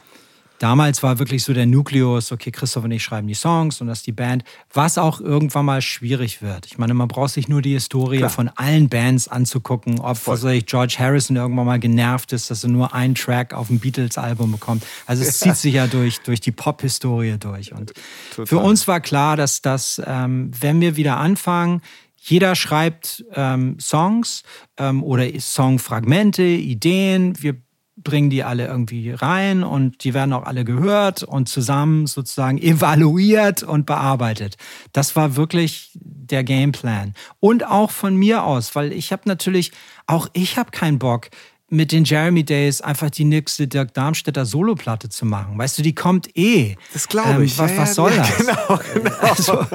damals 0.59 1.03
war 1.03 1.19
wirklich 1.19 1.45
so 1.45 1.53
der 1.53 1.67
Nukleus, 1.67 2.33
okay, 2.33 2.51
Christoph 2.51 2.85
und 2.85 2.91
ich 2.91 3.03
schreiben 3.03 3.29
die 3.29 3.35
Songs 3.35 3.81
und 3.81 3.89
das 3.89 3.99
ist 3.99 4.07
die 4.07 4.13
Band, 4.13 4.45
was 4.73 4.99
auch 4.99 5.21
irgendwann 5.21 5.67
mal 5.67 5.83
schwierig 5.83 6.41
wird. 6.43 6.67
Ich 6.67 6.79
meine, 6.79 6.95
man 6.95 7.09
braucht 7.09 7.33
sich 7.33 7.49
nur 7.49 7.63
die 7.63 7.75
Historie 7.75 8.19
Klar. 8.19 8.31
von 8.31 8.49
allen 8.57 8.89
Bands 8.89 9.29
anzugucken, 9.29 10.01
ob 10.01 10.17
ich, 10.47 10.67
George 10.67 10.97
Harrison 10.99 11.37
irgendwann 11.37 11.67
mal 11.67 11.79
genervt 11.79 12.33
ist, 12.33 12.51
dass 12.51 12.65
er 12.65 12.71
nur 12.71 12.95
einen 12.95 13.15
Track 13.15 13.53
auf 13.53 13.67
dem 13.69 13.79
Beatles-Album 13.79 14.53
bekommt. 14.53 14.85
Also 15.07 15.23
es 15.23 15.41
ja. 15.41 15.47
zieht 15.53 15.57
sich 15.57 15.75
ja 15.75 15.87
durch, 15.87 16.21
durch 16.21 16.41
die 16.41 16.53
Pop-Historie 16.53 17.37
durch. 17.39 17.73
Und 17.73 17.93
Total. 18.31 18.47
für 18.47 18.59
uns 18.59 18.89
war 18.89 19.01
klar, 19.01 19.37
dass 19.37 19.61
das, 19.61 20.01
ähm, 20.05 20.51
wenn 20.59 20.81
wir 20.81 20.97
wieder 20.97 21.19
anfangen, 21.19 21.83
jeder 22.29 22.57
schreibt 22.57 23.25
ähm, 23.35 23.79
Songs 23.81 24.43
ähm, 24.79 25.05
oder 25.05 25.29
Songfragmente, 25.39 26.43
Ideen. 26.43 27.41
Wir 27.41 27.57
bringen 27.97 28.31
die 28.31 28.45
alle 28.45 28.67
irgendwie 28.67 29.11
rein 29.11 29.63
und 29.63 30.05
die 30.05 30.13
werden 30.13 30.33
auch 30.33 30.45
alle 30.45 30.65
gehört 30.65 31.23
und 31.23 31.49
zusammen 31.49 32.07
sozusagen 32.07 32.59
evaluiert 32.59 33.63
und 33.63 33.87
bearbeitet. 33.87 34.57
Das 34.93 35.17
war 35.17 35.37
wirklich 35.37 35.91
der 35.95 36.45
Gameplan. 36.45 37.15
Und 37.41 37.65
auch 37.65 37.91
von 37.91 38.17
mir 38.17 38.45
aus, 38.45 38.75
weil 38.75 38.93
ich 38.93 39.13
habe 39.13 39.23
natürlich, 39.27 39.73
auch 40.07 40.29
ich 40.35 40.59
habe 40.59 40.73
keinen 40.73 40.99
Bock, 40.99 41.31
mit 41.69 41.91
den 41.91 42.05
Jeremy 42.05 42.45
Days 42.45 42.81
einfach 42.81 43.11
die 43.11 43.25
nächste 43.25 43.67
Dirk 43.67 43.93
Darmstädter 43.93 44.47
Soloplatte 44.47 45.09
zu 45.09 45.27
machen. 45.27 45.59
Weißt 45.59 45.79
du, 45.79 45.83
die 45.83 45.95
kommt 45.95 46.37
eh. 46.37 46.77
Das 46.93 47.09
glaube 47.09 47.45
ich. 47.45 47.59
Ähm, 47.59 47.65
was, 47.65 47.77
was 47.77 47.95
soll 47.97 48.13
das? 48.15 48.37
Genau, 48.37 48.81
genau. 48.95 49.17
Also, 49.21 49.67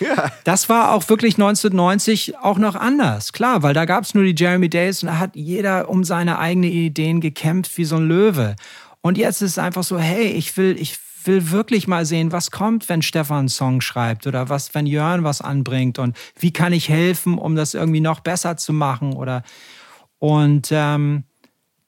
ja. 0.00 0.30
Das 0.44 0.68
war 0.68 0.92
auch 0.92 1.08
wirklich 1.08 1.34
1990 1.34 2.38
auch 2.38 2.58
noch 2.58 2.74
anders. 2.74 3.32
Klar, 3.32 3.62
weil 3.62 3.72
da 3.72 3.86
gab 3.86 4.04
es 4.04 4.14
nur 4.14 4.24
die 4.24 4.34
Jeremy 4.36 4.68
Days 4.68 5.02
und 5.02 5.08
da 5.08 5.18
hat 5.18 5.34
jeder 5.34 5.88
um 5.88 6.04
seine 6.04 6.38
eigenen 6.38 6.70
Ideen 6.70 7.20
gekämpft 7.20 7.78
wie 7.78 7.84
so 7.84 7.96
ein 7.96 8.06
Löwe. 8.06 8.56
Und 9.00 9.16
jetzt 9.16 9.40
ist 9.40 9.52
es 9.52 9.58
einfach 9.58 9.84
so, 9.84 9.98
hey, 9.98 10.26
ich 10.26 10.56
will, 10.58 10.76
ich 10.78 10.98
will 11.24 11.50
wirklich 11.50 11.88
mal 11.88 12.04
sehen, 12.04 12.32
was 12.32 12.50
kommt, 12.50 12.88
wenn 12.88 13.00
Stefan 13.00 13.38
einen 13.38 13.48
Song 13.48 13.80
schreibt 13.80 14.26
oder 14.26 14.48
was, 14.50 14.74
wenn 14.74 14.86
Jörn 14.86 15.24
was 15.24 15.40
anbringt 15.40 15.98
und 15.98 16.16
wie 16.38 16.52
kann 16.52 16.72
ich 16.72 16.88
helfen, 16.88 17.38
um 17.38 17.56
das 17.56 17.74
irgendwie 17.74 18.00
noch 18.00 18.20
besser 18.20 18.56
zu 18.56 18.72
machen 18.72 19.14
oder 19.14 19.42
und 20.18 20.68
ähm, 20.70 21.24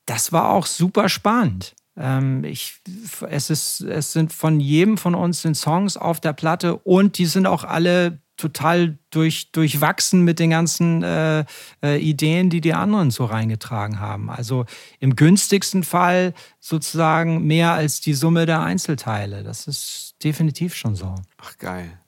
das 0.07 0.33
war 0.33 0.51
auch 0.51 0.67
super 0.67 1.09
spannend. 1.09 1.75
Ähm, 1.97 2.45
ich, 2.45 2.81
es, 3.29 3.51
ist, 3.51 3.81
es 3.83 4.13
sind 4.13 4.33
von 4.33 4.61
jedem 4.61 4.97
von 4.97 5.15
uns 5.15 5.43
sind 5.43 5.57
Songs 5.57 5.97
auf 5.97 6.21
der 6.21 6.33
Platte 6.33 6.77
und 6.77 7.19
die 7.19 7.27
sind 7.27 7.47
auch 7.47 7.65
alle 7.65 8.21
total 8.37 8.99
durch, 9.11 9.53
durchwachsen 9.53 10.25
mit 10.25 10.39
den 10.39 10.51
ganzen 10.51 11.03
äh, 11.03 11.45
äh, 11.83 11.99
Ideen, 11.99 12.49
die 12.49 12.61
die 12.61 12.73
anderen 12.73 13.11
so 13.11 13.27
reingetragen 13.27 14.01
haben. 14.01 14.31
Also 14.31 14.65
im 14.99 15.15
günstigsten 15.15 15.83
Fall 15.85 16.33
sozusagen 16.59 17.47
mehr 17.47 17.73
als 17.73 18.01
die 18.01 18.15
Summe 18.15 18.47
der 18.47 18.63
Einzelteile. 18.63 19.43
Das 19.43 19.67
ist 19.67 20.15
definitiv 20.25 20.75
schon 20.75 20.97
so. 20.97 21.15
Ach 21.39 21.59
geil. 21.59 22.01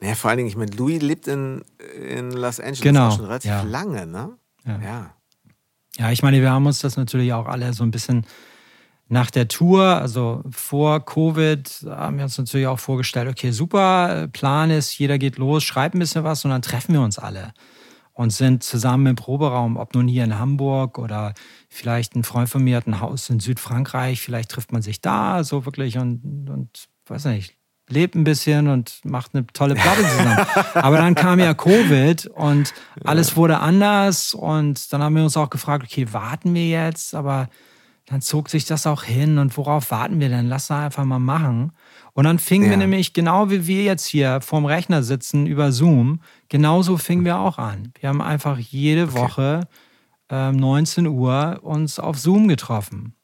Naja, 0.00 0.14
vor 0.14 0.30
allen 0.30 0.38
Dingen, 0.38 0.48
ich 0.48 0.56
meine, 0.56 0.72
Louis 0.72 1.00
lebt 1.00 1.28
in, 1.28 1.62
in 2.02 2.32
Los 2.32 2.58
Angeles 2.58 2.80
genau, 2.80 3.10
schon 3.12 3.26
relativ 3.26 3.50
ja. 3.50 3.62
lange, 3.62 4.06
ne? 4.06 4.36
Ja. 4.70 4.80
ja. 4.82 5.14
Ja, 5.96 6.10
ich 6.12 6.22
meine, 6.22 6.40
wir 6.40 6.50
haben 6.50 6.66
uns 6.66 6.78
das 6.78 6.96
natürlich 6.96 7.32
auch 7.32 7.46
alle 7.46 7.72
so 7.72 7.82
ein 7.82 7.90
bisschen 7.90 8.24
nach 9.08 9.30
der 9.30 9.48
Tour, 9.48 9.84
also 9.84 10.42
vor 10.50 11.04
Covid, 11.04 11.84
haben 11.88 12.16
wir 12.16 12.24
uns 12.24 12.38
natürlich 12.38 12.68
auch 12.68 12.78
vorgestellt, 12.78 13.28
okay, 13.28 13.50
super, 13.50 14.28
Plan 14.32 14.70
ist, 14.70 14.96
jeder 14.98 15.18
geht 15.18 15.36
los, 15.36 15.64
schreibt 15.64 15.96
ein 15.96 15.98
bisschen 15.98 16.22
was 16.22 16.44
und 16.44 16.52
dann 16.52 16.62
treffen 16.62 16.94
wir 16.94 17.02
uns 17.02 17.18
alle 17.18 17.52
und 18.12 18.32
sind 18.32 18.62
zusammen 18.62 19.06
im 19.08 19.16
Proberaum, 19.16 19.76
ob 19.76 19.94
nun 19.94 20.06
hier 20.06 20.22
in 20.24 20.38
Hamburg 20.38 20.98
oder 20.98 21.34
vielleicht 21.68 22.14
ein 22.14 22.22
Freund 22.22 22.48
von 22.48 22.62
mir 22.62 22.76
hat 22.76 22.86
ein 22.86 23.00
Haus 23.00 23.28
in 23.30 23.40
Südfrankreich, 23.40 24.20
vielleicht 24.20 24.50
trifft 24.50 24.72
man 24.72 24.82
sich 24.82 25.00
da 25.00 25.42
so 25.42 25.64
wirklich 25.64 25.98
und, 25.98 26.48
und 26.48 26.88
weiß 27.06 27.24
nicht, 27.26 27.56
lebt 27.90 28.14
ein 28.14 28.24
bisschen 28.24 28.68
und 28.68 29.00
macht 29.04 29.34
eine 29.34 29.46
tolle 29.46 29.74
Platte 29.74 30.02
zusammen. 30.02 30.46
Aber 30.74 30.96
dann 30.96 31.14
kam 31.14 31.38
ja 31.38 31.54
Covid 31.54 32.26
und 32.26 32.72
alles 33.04 33.36
wurde 33.36 33.60
anders 33.60 34.34
und 34.34 34.92
dann 34.92 35.02
haben 35.02 35.16
wir 35.16 35.22
uns 35.22 35.36
auch 35.36 35.50
gefragt, 35.50 35.84
okay, 35.84 36.12
warten 36.12 36.54
wir 36.54 36.68
jetzt? 36.68 37.14
Aber 37.14 37.48
dann 38.06 38.20
zog 38.20 38.48
sich 38.48 38.64
das 38.64 38.86
auch 38.86 39.04
hin 39.04 39.38
und 39.38 39.56
worauf 39.56 39.90
warten 39.90 40.20
wir 40.20 40.28
denn? 40.28 40.48
Lass 40.48 40.68
da 40.68 40.84
einfach 40.84 41.04
mal 41.04 41.18
machen. 41.18 41.72
Und 42.12 42.24
dann 42.24 42.38
fingen 42.38 42.64
ja. 42.64 42.70
wir 42.70 42.76
nämlich, 42.76 43.12
genau 43.12 43.50
wie 43.50 43.66
wir 43.66 43.84
jetzt 43.84 44.06
hier 44.06 44.40
vorm 44.40 44.66
Rechner 44.66 45.02
sitzen 45.02 45.46
über 45.46 45.70
Zoom, 45.70 46.20
genauso 46.48 46.96
fingen 46.96 47.24
wir 47.24 47.38
auch 47.38 47.58
an. 47.58 47.92
Wir 48.00 48.08
haben 48.08 48.20
einfach 48.20 48.58
jede 48.58 49.04
okay. 49.04 49.14
Woche 49.14 49.68
äh, 50.28 50.50
19 50.50 51.06
Uhr 51.06 51.60
uns 51.62 51.98
auf 52.00 52.18
Zoom 52.18 52.48
getroffen 52.48 53.14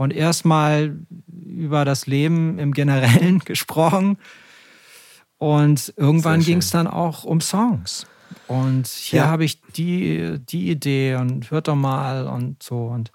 und 0.00 0.14
erstmal 0.14 0.96
über 1.26 1.84
das 1.84 2.06
Leben 2.06 2.58
im 2.58 2.72
Generellen 2.72 3.38
gesprochen. 3.44 4.16
Und 5.36 5.92
irgendwann 5.98 6.40
ging 6.40 6.56
es 6.56 6.70
dann 6.70 6.86
auch 6.86 7.24
um 7.24 7.42
Songs. 7.42 8.06
Und 8.46 8.86
hier 8.86 9.20
ja. 9.20 9.26
habe 9.26 9.44
ich 9.44 9.60
die, 9.76 10.38
die 10.38 10.70
Idee 10.70 11.16
und 11.16 11.50
hört 11.50 11.68
doch 11.68 11.76
mal 11.76 12.26
und 12.28 12.62
so. 12.62 12.86
Und, 12.86 13.12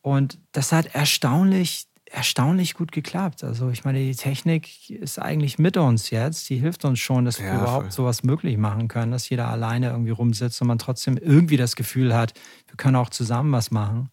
und 0.00 0.40
das 0.50 0.72
hat 0.72 0.92
erstaunlich, 0.92 1.86
erstaunlich 2.06 2.74
gut 2.74 2.90
geklappt. 2.90 3.44
Also 3.44 3.70
ich 3.70 3.84
meine, 3.84 4.00
die 4.00 4.16
Technik 4.16 4.90
ist 4.90 5.20
eigentlich 5.20 5.60
mit 5.60 5.76
uns 5.76 6.10
jetzt. 6.10 6.50
Die 6.50 6.56
hilft 6.56 6.84
uns 6.84 6.98
schon, 6.98 7.26
dass 7.26 7.38
wir 7.38 7.46
ja, 7.46 7.60
überhaupt 7.60 7.84
voll. 7.84 7.92
sowas 7.92 8.24
möglich 8.24 8.56
machen 8.56 8.88
können, 8.88 9.12
dass 9.12 9.28
jeder 9.28 9.46
alleine 9.46 9.90
irgendwie 9.90 10.10
rumsitzt 10.10 10.60
und 10.62 10.66
man 10.66 10.78
trotzdem 10.78 11.16
irgendwie 11.16 11.56
das 11.56 11.76
Gefühl 11.76 12.12
hat, 12.12 12.32
wir 12.66 12.76
können 12.76 12.96
auch 12.96 13.10
zusammen 13.10 13.52
was 13.52 13.70
machen. 13.70 14.10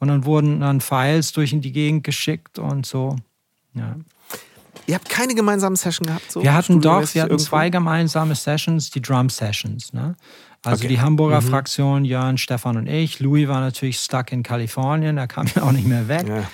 Und 0.00 0.08
dann 0.08 0.24
wurden 0.24 0.60
dann 0.60 0.80
Files 0.80 1.32
durch 1.32 1.52
in 1.52 1.60
die 1.60 1.72
Gegend 1.72 2.04
geschickt 2.04 2.58
und 2.58 2.86
so. 2.86 3.16
Ja. 3.74 3.96
Ihr 4.86 4.94
habt 4.94 5.08
keine 5.08 5.34
gemeinsamen 5.34 5.76
Sessions 5.76 6.08
gehabt? 6.08 6.32
So 6.32 6.42
wir 6.42 6.54
hatten 6.54 6.80
doch, 6.80 7.14
wir 7.14 7.22
hatten 7.22 7.30
irgendwo? 7.30 7.36
zwei 7.36 7.70
gemeinsame 7.70 8.34
Sessions, 8.34 8.90
die 8.90 9.02
Drum 9.02 9.28
Sessions. 9.28 9.92
Ne? 9.92 10.16
Also 10.64 10.80
okay. 10.84 10.88
die 10.88 11.00
Hamburger 11.00 11.42
mhm. 11.42 11.46
Fraktion, 11.46 12.04
Jörn, 12.04 12.38
Stefan 12.38 12.76
und 12.76 12.86
ich. 12.86 13.20
Louis 13.20 13.46
war 13.46 13.60
natürlich 13.60 14.00
stuck 14.00 14.32
in 14.32 14.42
Kalifornien, 14.42 15.16
da 15.16 15.26
kam 15.26 15.46
ja 15.54 15.62
auch 15.62 15.72
nicht 15.72 15.86
mehr 15.86 16.08
weg. 16.08 16.26
Ja. 16.26 16.50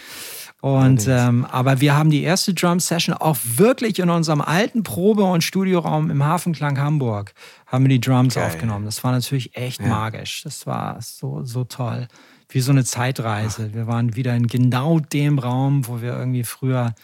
Und 0.60 1.06
ähm, 1.06 1.44
aber 1.44 1.80
wir 1.80 1.94
haben 1.94 2.10
die 2.10 2.22
erste 2.24 2.52
Drum 2.52 2.80
Session 2.80 3.14
auch 3.14 3.36
wirklich 3.42 4.00
in 4.00 4.10
unserem 4.10 4.40
alten 4.40 4.82
Probe- 4.82 5.22
und 5.22 5.44
Studioraum 5.44 6.10
im 6.10 6.24
Hafenklang 6.24 6.78
Hamburg 6.78 7.34
haben 7.66 7.84
wir 7.84 7.90
die 7.90 8.00
Drums 8.00 8.34
Geil. 8.34 8.46
aufgenommen. 8.46 8.84
Das 8.84 9.04
war 9.04 9.12
natürlich 9.12 9.56
echt 9.56 9.80
ja. 9.80 9.86
magisch. 9.86 10.42
Das 10.42 10.66
war 10.66 10.98
so 11.00 11.44
so 11.44 11.64
toll 11.64 12.08
wie 12.48 12.60
so 12.60 12.72
eine 12.72 12.84
Zeitreise. 12.84 13.74
Wir 13.74 13.86
waren 13.86 14.16
wieder 14.16 14.34
in 14.34 14.46
genau 14.46 15.00
dem 15.00 15.38
Raum, 15.38 15.86
wo 15.88 16.00
wir 16.00 16.16
irgendwie 16.16 16.44
früher 16.44 16.94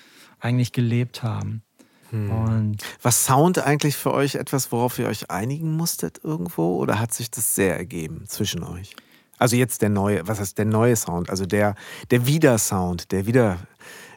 eigentlich 0.41 0.73
gelebt 0.73 1.23
haben. 1.23 1.63
Hm. 2.11 2.31
Und 2.31 2.77
War 3.01 3.13
Sound 3.13 3.59
eigentlich 3.59 3.97
für 3.97 4.13
euch 4.13 4.35
etwas, 4.35 4.71
worauf 4.71 4.99
ihr 4.99 5.07
euch 5.07 5.31
einigen 5.31 5.77
musstet 5.77 6.21
irgendwo? 6.23 6.77
Oder 6.77 6.99
hat 6.99 7.13
sich 7.13 7.31
das 7.31 7.55
sehr 7.55 7.77
ergeben 7.77 8.25
zwischen 8.27 8.63
euch? 8.63 8.95
Also 9.39 9.57
jetzt 9.57 9.83
der 9.83 9.89
neue, 9.89 10.27
was 10.29 10.39
heißt 10.39 10.59
der 10.59 10.67
neue 10.67 10.95
Sound? 10.95 11.31
Also 11.31 11.47
der, 11.47 11.75
der 12.11 12.27
Wiedersound, 12.27 13.11
der 13.11 13.27
Wieder, 13.27 13.59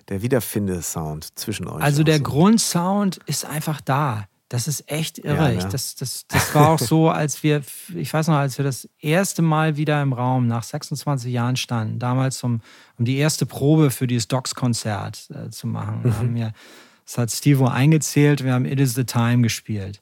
der 0.10 0.22
Wiederfinde-Sound 0.22 1.40
zwischen 1.40 1.68
euch. 1.68 1.82
Also 1.82 2.04
der 2.04 2.18
so. 2.18 2.24
Grundsound 2.24 3.20
ist 3.26 3.46
einfach 3.46 3.82
da. 3.82 4.28
Das 4.50 4.68
ist 4.68 4.92
echt 4.92 5.18
irre. 5.18 5.54
Ja, 5.54 5.64
ne? 5.64 5.70
das, 5.72 5.96
das, 5.96 6.26
das 6.28 6.54
war 6.54 6.70
auch 6.70 6.80
so, 6.80 7.10
als 7.10 7.42
wir, 7.42 7.62
ich 7.96 8.14
weiß 8.14 8.28
noch, 8.28 8.36
als 8.36 8.58
wir 8.58 8.66
das 8.66 8.88
erste 9.00 9.42
Mal 9.42 9.76
wieder 9.78 10.02
im 10.02 10.14
Raum 10.14 10.48
nach 10.48 10.64
26 10.64 11.32
Jahren 11.32 11.56
standen, 11.56 11.98
damals 11.98 12.44
um, 12.44 12.62
um 12.98 13.06
die 13.06 13.18
erste 13.18 13.46
Probe 13.46 13.90
für 13.90 14.06
dieses 14.06 14.28
Docs-Konzert 14.28 15.30
äh, 15.32 15.50
zu 15.50 15.68
machen. 15.68 16.02
Mhm. 16.04 16.18
Haben 16.18 16.36
wir, 16.36 16.54
das 17.06 17.18
hat 17.18 17.32
Stevo 17.32 17.68
eingezählt, 17.68 18.44
wir 18.44 18.54
haben 18.54 18.66
It 18.66 18.80
is 18.80 18.94
the 18.94 19.04
Time 19.04 19.42
gespielt. 19.42 20.02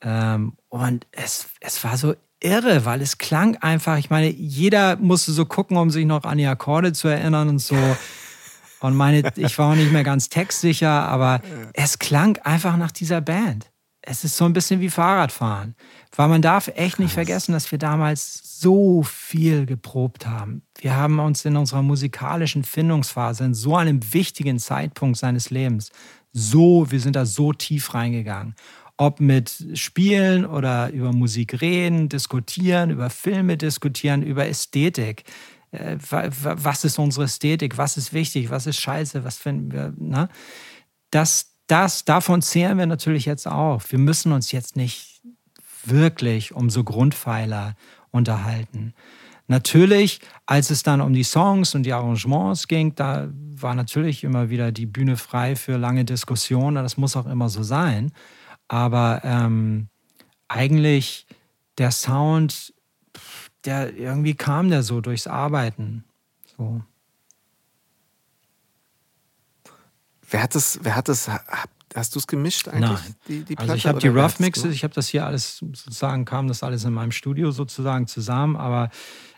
Ähm, 0.00 0.54
und 0.68 1.06
es, 1.12 1.48
es 1.60 1.84
war 1.84 1.96
so 1.96 2.14
irre, 2.40 2.84
weil 2.84 3.02
es 3.02 3.18
klang 3.18 3.56
einfach, 3.56 3.98
ich 3.98 4.10
meine, 4.10 4.30
jeder 4.30 4.96
musste 4.96 5.30
so 5.32 5.44
gucken, 5.44 5.76
um 5.76 5.90
sich 5.90 6.06
noch 6.06 6.24
an 6.24 6.38
die 6.38 6.46
Akkorde 6.46 6.92
zu 6.92 7.06
erinnern 7.08 7.48
und 7.48 7.58
so. 7.60 7.76
Und 8.80 8.96
meine, 8.96 9.30
ich 9.36 9.58
war 9.58 9.72
auch 9.72 9.76
nicht 9.76 9.92
mehr 9.92 10.04
ganz 10.04 10.28
textsicher, 10.28 11.08
aber 11.08 11.40
es 11.74 11.98
klang 11.98 12.38
einfach 12.38 12.76
nach 12.76 12.90
dieser 12.90 13.20
Band. 13.20 13.70
Es 14.02 14.24
ist 14.24 14.36
so 14.36 14.46
ein 14.46 14.54
bisschen 14.54 14.80
wie 14.80 14.88
Fahrradfahren. 14.88 15.74
Weil 16.16 16.28
man 16.28 16.42
darf 16.42 16.68
echt 16.68 16.98
nicht 16.98 17.12
vergessen, 17.12 17.52
dass 17.52 17.70
wir 17.70 17.78
damals 17.78 18.58
so 18.60 19.02
viel 19.02 19.66
geprobt 19.66 20.26
haben. 20.26 20.62
Wir 20.78 20.96
haben 20.96 21.18
uns 21.18 21.44
in 21.44 21.56
unserer 21.56 21.82
musikalischen 21.82 22.64
Findungsphase, 22.64 23.44
in 23.44 23.54
so 23.54 23.76
einem 23.76 24.00
wichtigen 24.12 24.58
Zeitpunkt 24.58 25.18
seines 25.18 25.50
Lebens, 25.50 25.90
so, 26.32 26.90
wir 26.90 27.00
sind 27.00 27.16
da 27.16 27.26
so 27.26 27.52
tief 27.52 27.94
reingegangen. 27.94 28.54
Ob 28.96 29.18
mit 29.18 29.66
Spielen 29.74 30.44
oder 30.46 30.90
über 30.90 31.12
Musik 31.12 31.60
reden, 31.60 32.08
diskutieren, 32.08 32.90
über 32.90 33.10
Filme 33.10 33.56
diskutieren, 33.56 34.22
über 34.22 34.46
Ästhetik. 34.46 35.24
Äh, 35.72 35.96
was 36.00 36.84
ist 36.84 36.98
unsere 36.98 37.24
Ästhetik, 37.24 37.78
was 37.78 37.96
ist 37.96 38.12
wichtig, 38.12 38.50
was 38.50 38.66
ist 38.66 38.80
scheiße, 38.80 39.24
was 39.24 39.38
finden 39.38 39.72
wir, 39.72 39.92
ne? 39.96 40.28
Das, 41.10 41.52
das, 41.66 42.04
davon 42.04 42.42
zehren 42.42 42.78
wir 42.78 42.86
natürlich 42.86 43.24
jetzt 43.26 43.46
auch. 43.46 43.82
Wir 43.88 43.98
müssen 43.98 44.32
uns 44.32 44.52
jetzt 44.52 44.76
nicht 44.76 45.22
wirklich 45.84 46.54
um 46.54 46.70
so 46.70 46.84
Grundpfeiler 46.84 47.74
unterhalten. 48.10 48.94
Natürlich, 49.50 50.20
als 50.46 50.70
es 50.70 50.84
dann 50.84 51.00
um 51.00 51.12
die 51.12 51.24
Songs 51.24 51.74
und 51.74 51.82
die 51.82 51.92
Arrangements 51.92 52.68
ging, 52.68 52.94
da 52.94 53.28
war 53.32 53.74
natürlich 53.74 54.22
immer 54.22 54.48
wieder 54.48 54.70
die 54.70 54.86
Bühne 54.86 55.16
frei 55.16 55.56
für 55.56 55.76
lange 55.76 56.04
Diskussionen. 56.04 56.76
Das 56.76 56.96
muss 56.96 57.16
auch 57.16 57.26
immer 57.26 57.48
so 57.48 57.64
sein. 57.64 58.12
Aber 58.68 59.22
ähm, 59.24 59.88
eigentlich 60.46 61.26
der 61.78 61.90
Sound, 61.90 62.72
der 63.64 63.94
irgendwie 63.96 64.34
kam 64.34 64.70
der 64.70 64.82
so 64.82 65.00
durchs 65.00 65.26
Arbeiten. 65.26 66.04
So. 66.56 66.82
Wer 70.30 70.42
hat 70.42 70.54
das, 70.54 70.78
wer 70.82 70.94
hat 70.96 71.08
das, 71.08 71.28
hast 71.94 72.14
du 72.14 72.18
es 72.20 72.26
gemischt 72.26 72.68
eigentlich? 72.68 72.90
Nein. 72.90 73.14
Die, 73.26 73.44
die 73.44 73.58
also 73.58 73.74
ich 73.74 73.86
habe 73.86 73.98
die 73.98 74.08
Rough 74.08 74.38
Mixes, 74.38 74.72
ich 74.72 74.84
habe 74.84 74.94
das 74.94 75.08
hier 75.08 75.26
alles 75.26 75.58
sozusagen, 75.58 76.24
kam 76.24 76.46
das 76.48 76.62
alles 76.62 76.84
in 76.84 76.92
meinem 76.92 77.12
Studio 77.12 77.50
sozusagen 77.50 78.06
zusammen, 78.06 78.56
aber 78.56 78.90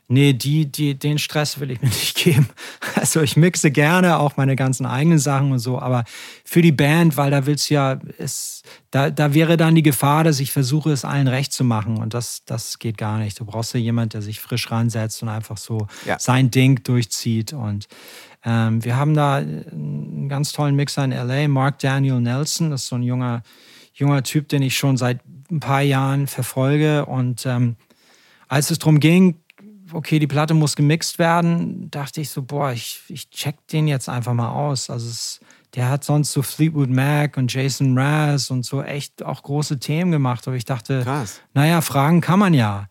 nee, 0.08 0.32
die, 0.32 0.70
die, 0.70 0.98
den 0.98 1.18
Stress 1.18 1.58
will 1.60 1.70
ich 1.70 1.80
mir 1.80 1.88
nicht 1.88 2.16
geben. 2.16 2.48
Also 2.94 3.20
ich 3.20 3.36
mixe 3.36 3.70
gerne 3.70 4.18
auch 4.18 4.36
meine 4.36 4.56
ganzen 4.56 4.86
eigenen 4.86 5.18
Sachen 5.18 5.52
und 5.52 5.58
so, 5.58 5.78
aber 5.78 6.04
für 6.44 6.62
die 6.62 6.72
Band, 6.72 7.16
weil 7.16 7.30
da 7.30 7.46
willst 7.46 7.70
du 7.70 7.74
ja, 7.74 7.98
es, 8.18 8.62
da, 8.90 9.10
da 9.10 9.34
wäre 9.34 9.56
dann 9.56 9.74
die 9.74 9.82
Gefahr, 9.82 10.24
dass 10.24 10.40
ich 10.40 10.52
versuche, 10.52 10.92
es 10.92 11.04
allen 11.04 11.28
recht 11.28 11.52
zu 11.52 11.64
machen 11.64 11.98
und 11.98 12.14
das, 12.14 12.44
das 12.44 12.78
geht 12.78 12.98
gar 12.98 13.18
nicht. 13.18 13.40
Du 13.40 13.44
brauchst 13.44 13.74
ja 13.74 13.80
jemanden, 13.80 14.10
der 14.10 14.22
sich 14.22 14.40
frisch 14.40 14.70
ransetzt 14.70 15.22
und 15.22 15.28
einfach 15.28 15.56
so 15.56 15.86
ja. 16.06 16.18
sein 16.18 16.50
Ding 16.50 16.82
durchzieht 16.84 17.52
und 17.52 17.88
ähm, 18.44 18.84
wir 18.84 18.96
haben 18.96 19.14
da 19.14 19.36
einen 19.36 20.28
ganz 20.28 20.52
tollen 20.52 20.74
Mixer 20.74 21.04
in 21.04 21.12
LA, 21.12 21.48
Mark 21.48 21.78
Daniel 21.78 22.20
Nelson, 22.20 22.70
das 22.70 22.82
ist 22.82 22.88
so 22.88 22.96
ein 22.96 23.02
junger, 23.02 23.42
junger 23.94 24.22
Typ, 24.22 24.48
den 24.48 24.62
ich 24.62 24.76
schon 24.76 24.96
seit 24.96 25.20
ein 25.50 25.60
paar 25.60 25.82
Jahren 25.82 26.26
verfolge 26.26 27.06
und 27.06 27.46
ähm, 27.46 27.76
als 28.48 28.70
es 28.70 28.78
darum 28.78 29.00
ging, 29.00 29.36
okay, 29.92 30.18
die 30.18 30.26
Platte 30.26 30.54
muss 30.54 30.76
gemixt 30.76 31.18
werden, 31.18 31.90
dachte 31.90 32.20
ich 32.20 32.30
so, 32.30 32.42
boah, 32.42 32.72
ich, 32.72 33.00
ich 33.08 33.30
check 33.30 33.66
den 33.68 33.88
jetzt 33.88 34.08
einfach 34.08 34.34
mal 34.34 34.50
aus. 34.50 34.90
Also 34.90 35.08
es, 35.08 35.40
der 35.74 35.88
hat 35.88 36.04
sonst 36.04 36.32
so 36.32 36.42
Fleetwood 36.42 36.90
Mac 36.90 37.36
und 37.36 37.52
Jason 37.52 37.94
Mraz 37.94 38.50
und 38.50 38.64
so 38.64 38.82
echt 38.82 39.22
auch 39.22 39.42
große 39.42 39.78
Themen 39.78 40.10
gemacht. 40.10 40.46
Aber 40.46 40.56
ich 40.56 40.64
dachte, 40.64 41.02
Krass. 41.02 41.40
naja, 41.54 41.80
fragen 41.80 42.20
kann 42.20 42.38
man 42.38 42.54
ja. 42.54 42.88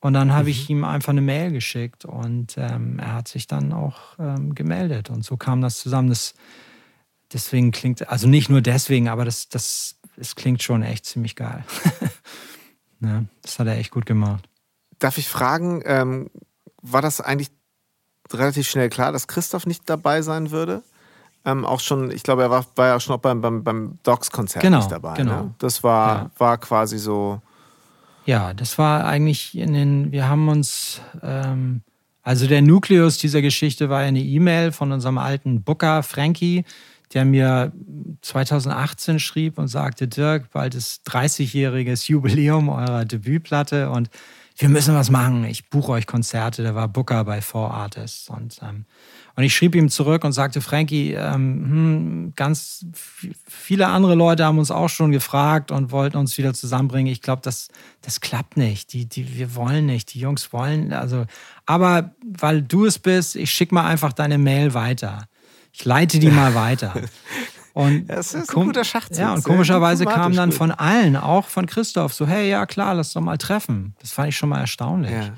Und 0.00 0.14
dann 0.14 0.32
habe 0.32 0.44
mhm. 0.44 0.50
ich 0.50 0.70
ihm 0.70 0.84
einfach 0.84 1.10
eine 1.10 1.20
Mail 1.20 1.52
geschickt 1.52 2.04
und 2.04 2.56
ähm, 2.58 2.98
er 2.98 3.14
hat 3.14 3.28
sich 3.28 3.46
dann 3.46 3.72
auch 3.72 4.18
ähm, 4.18 4.54
gemeldet. 4.54 5.10
Und 5.10 5.24
so 5.24 5.36
kam 5.36 5.60
das 5.60 5.78
zusammen. 5.78 6.08
Das, 6.08 6.34
deswegen 7.32 7.70
klingt, 7.70 8.08
also 8.08 8.26
nicht 8.26 8.50
nur 8.50 8.62
deswegen, 8.62 9.08
aber 9.08 9.24
das, 9.24 9.48
das, 9.48 10.00
es 10.16 10.34
klingt 10.34 10.62
schon 10.62 10.82
echt 10.82 11.06
ziemlich 11.06 11.36
geil. 11.36 11.64
ja, 13.00 13.24
das 13.42 13.60
hat 13.60 13.68
er 13.68 13.78
echt 13.78 13.92
gut 13.92 14.06
gemacht. 14.06 14.48
Darf 15.02 15.18
ich 15.18 15.28
fragen, 15.28 15.82
ähm, 15.84 16.30
war 16.80 17.02
das 17.02 17.20
eigentlich 17.20 17.50
relativ 18.32 18.68
schnell 18.68 18.88
klar, 18.88 19.10
dass 19.10 19.26
Christoph 19.26 19.66
nicht 19.66 19.82
dabei 19.90 20.22
sein 20.22 20.52
würde? 20.52 20.82
Ähm, 21.44 21.64
auch 21.64 21.80
schon, 21.80 22.12
ich 22.12 22.22
glaube, 22.22 22.42
er 22.42 22.50
war, 22.50 22.64
war 22.76 22.86
ja 22.86 23.00
schon 23.00 23.16
auch 23.16 23.20
beim, 23.20 23.40
beim, 23.40 23.64
beim 23.64 23.98
Docs-Konzert 24.04 24.62
genau, 24.62 24.76
nicht 24.78 24.92
dabei. 24.92 25.14
Genau. 25.14 25.42
Ne? 25.42 25.54
Das 25.58 25.82
war, 25.82 26.16
ja. 26.16 26.30
war 26.38 26.58
quasi 26.58 26.98
so. 26.98 27.42
Ja, 28.26 28.54
das 28.54 28.78
war 28.78 29.04
eigentlich 29.04 29.58
in 29.58 29.72
den, 29.72 30.12
wir 30.12 30.28
haben 30.28 30.48
uns, 30.48 31.00
ähm, 31.20 31.82
also 32.22 32.46
der 32.46 32.62
Nukleus 32.62 33.18
dieser 33.18 33.42
Geschichte 33.42 33.90
war 33.90 33.98
eine 33.98 34.20
E-Mail 34.20 34.70
von 34.70 34.92
unserem 34.92 35.18
alten 35.18 35.64
Booker, 35.64 36.04
Frankie, 36.04 36.64
der 37.12 37.24
mir 37.24 37.72
2018 38.20 39.18
schrieb 39.18 39.58
und 39.58 39.66
sagte, 39.66 40.06
Dirk, 40.06 40.52
bald 40.52 40.76
ist 40.76 41.08
30-jähriges 41.08 42.08
Jubiläum 42.08 42.68
eurer 42.68 43.04
Debütplatte 43.04 43.90
und 43.90 44.08
wir 44.56 44.68
müssen 44.68 44.94
was 44.94 45.10
machen. 45.10 45.44
Ich 45.44 45.68
buche 45.68 45.92
euch 45.92 46.06
Konzerte. 46.06 46.62
Der 46.62 46.74
war 46.74 46.88
Booker 46.88 47.24
bei 47.24 47.40
Four 47.40 47.72
Artists. 47.72 48.28
Und, 48.28 48.60
ähm, 48.62 48.84
und 49.34 49.44
ich 49.44 49.54
schrieb 49.54 49.74
ihm 49.74 49.88
zurück 49.88 50.24
und 50.24 50.32
sagte, 50.32 50.60
Frankie, 50.60 51.12
ähm, 51.12 51.64
hm, 51.64 52.32
ganz 52.36 52.86
viele 53.48 53.88
andere 53.88 54.14
Leute 54.14 54.44
haben 54.44 54.58
uns 54.58 54.70
auch 54.70 54.88
schon 54.88 55.10
gefragt 55.10 55.70
und 55.70 55.90
wollten 55.90 56.16
uns 56.16 56.36
wieder 56.38 56.54
zusammenbringen. 56.54 57.12
Ich 57.12 57.22
glaube, 57.22 57.42
das, 57.42 57.68
das 58.02 58.20
klappt 58.20 58.56
nicht. 58.56 58.92
Die, 58.92 59.06
die, 59.06 59.36
wir 59.36 59.54
wollen 59.54 59.86
nicht. 59.86 60.12
Die 60.14 60.20
Jungs 60.20 60.52
wollen, 60.52 60.92
also, 60.92 61.24
aber 61.66 62.14
weil 62.24 62.62
du 62.62 62.84
es 62.84 62.98
bist, 62.98 63.36
ich 63.36 63.50
schicke 63.50 63.74
mal 63.74 63.86
einfach 63.86 64.12
deine 64.12 64.38
Mail 64.38 64.74
weiter. 64.74 65.28
Ich 65.72 65.84
leite 65.84 66.18
die 66.18 66.30
mal 66.30 66.54
weiter. 66.54 66.94
Und 67.74 68.06
das 68.06 68.34
ist 68.34 68.54
ein 68.54 68.64
guter 68.66 68.84
Schachzug. 68.84 69.18
Ja, 69.18 69.32
und 69.32 69.44
komischerweise 69.44 70.04
kam 70.04 70.34
dann 70.34 70.52
von 70.52 70.70
allen, 70.70 71.16
auch 71.16 71.46
von 71.46 71.66
Christoph, 71.66 72.12
so, 72.12 72.26
hey, 72.26 72.50
ja 72.50 72.66
klar, 72.66 72.94
lass 72.94 73.12
doch 73.14 73.22
mal 73.22 73.38
treffen. 73.38 73.94
Das 74.00 74.12
fand 74.12 74.28
ich 74.28 74.36
schon 74.36 74.50
mal 74.50 74.60
erstaunlich. 74.60 75.12
Ja. 75.12 75.32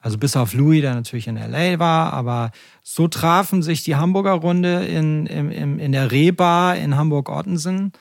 Also 0.00 0.18
bis 0.18 0.36
auf 0.36 0.54
Louis, 0.54 0.82
der 0.82 0.94
natürlich 0.94 1.26
in 1.26 1.36
L.A. 1.36 1.80
war, 1.80 2.12
aber 2.12 2.52
so 2.84 3.08
trafen 3.08 3.62
sich 3.64 3.82
die 3.82 3.96
Hamburger 3.96 4.34
Runde 4.34 4.86
in, 4.86 5.26
in, 5.26 5.50
in, 5.50 5.78
in 5.80 5.90
der 5.90 6.12
Rehbar 6.12 6.76
in 6.76 6.96
Hamburg-Ottensen. 6.96 7.92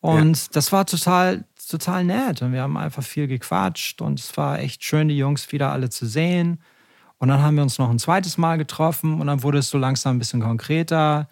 Und 0.00 0.36
ja. 0.36 0.48
das 0.52 0.70
war 0.72 0.84
total, 0.84 1.44
total 1.66 2.04
nett. 2.04 2.42
Und 2.42 2.52
wir 2.52 2.60
haben 2.60 2.76
einfach 2.76 3.02
viel 3.02 3.26
gequatscht 3.26 4.02
und 4.02 4.20
es 4.20 4.36
war 4.36 4.58
echt 4.58 4.84
schön, 4.84 5.08
die 5.08 5.16
Jungs 5.16 5.50
wieder 5.52 5.72
alle 5.72 5.88
zu 5.88 6.04
sehen. 6.04 6.60
Und 7.16 7.28
dann 7.28 7.40
haben 7.40 7.56
wir 7.56 7.62
uns 7.62 7.78
noch 7.78 7.88
ein 7.88 7.98
zweites 7.98 8.36
Mal 8.36 8.58
getroffen 8.58 9.20
und 9.20 9.26
dann 9.26 9.42
wurde 9.42 9.58
es 9.58 9.70
so 9.70 9.78
langsam 9.78 10.16
ein 10.16 10.18
bisschen 10.18 10.40
konkreter. 10.40 11.28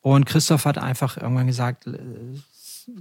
Und 0.00 0.24
Christoph 0.24 0.64
hat 0.64 0.78
einfach 0.78 1.16
irgendwann 1.16 1.46
gesagt, 1.46 1.86
äh, 1.86 1.98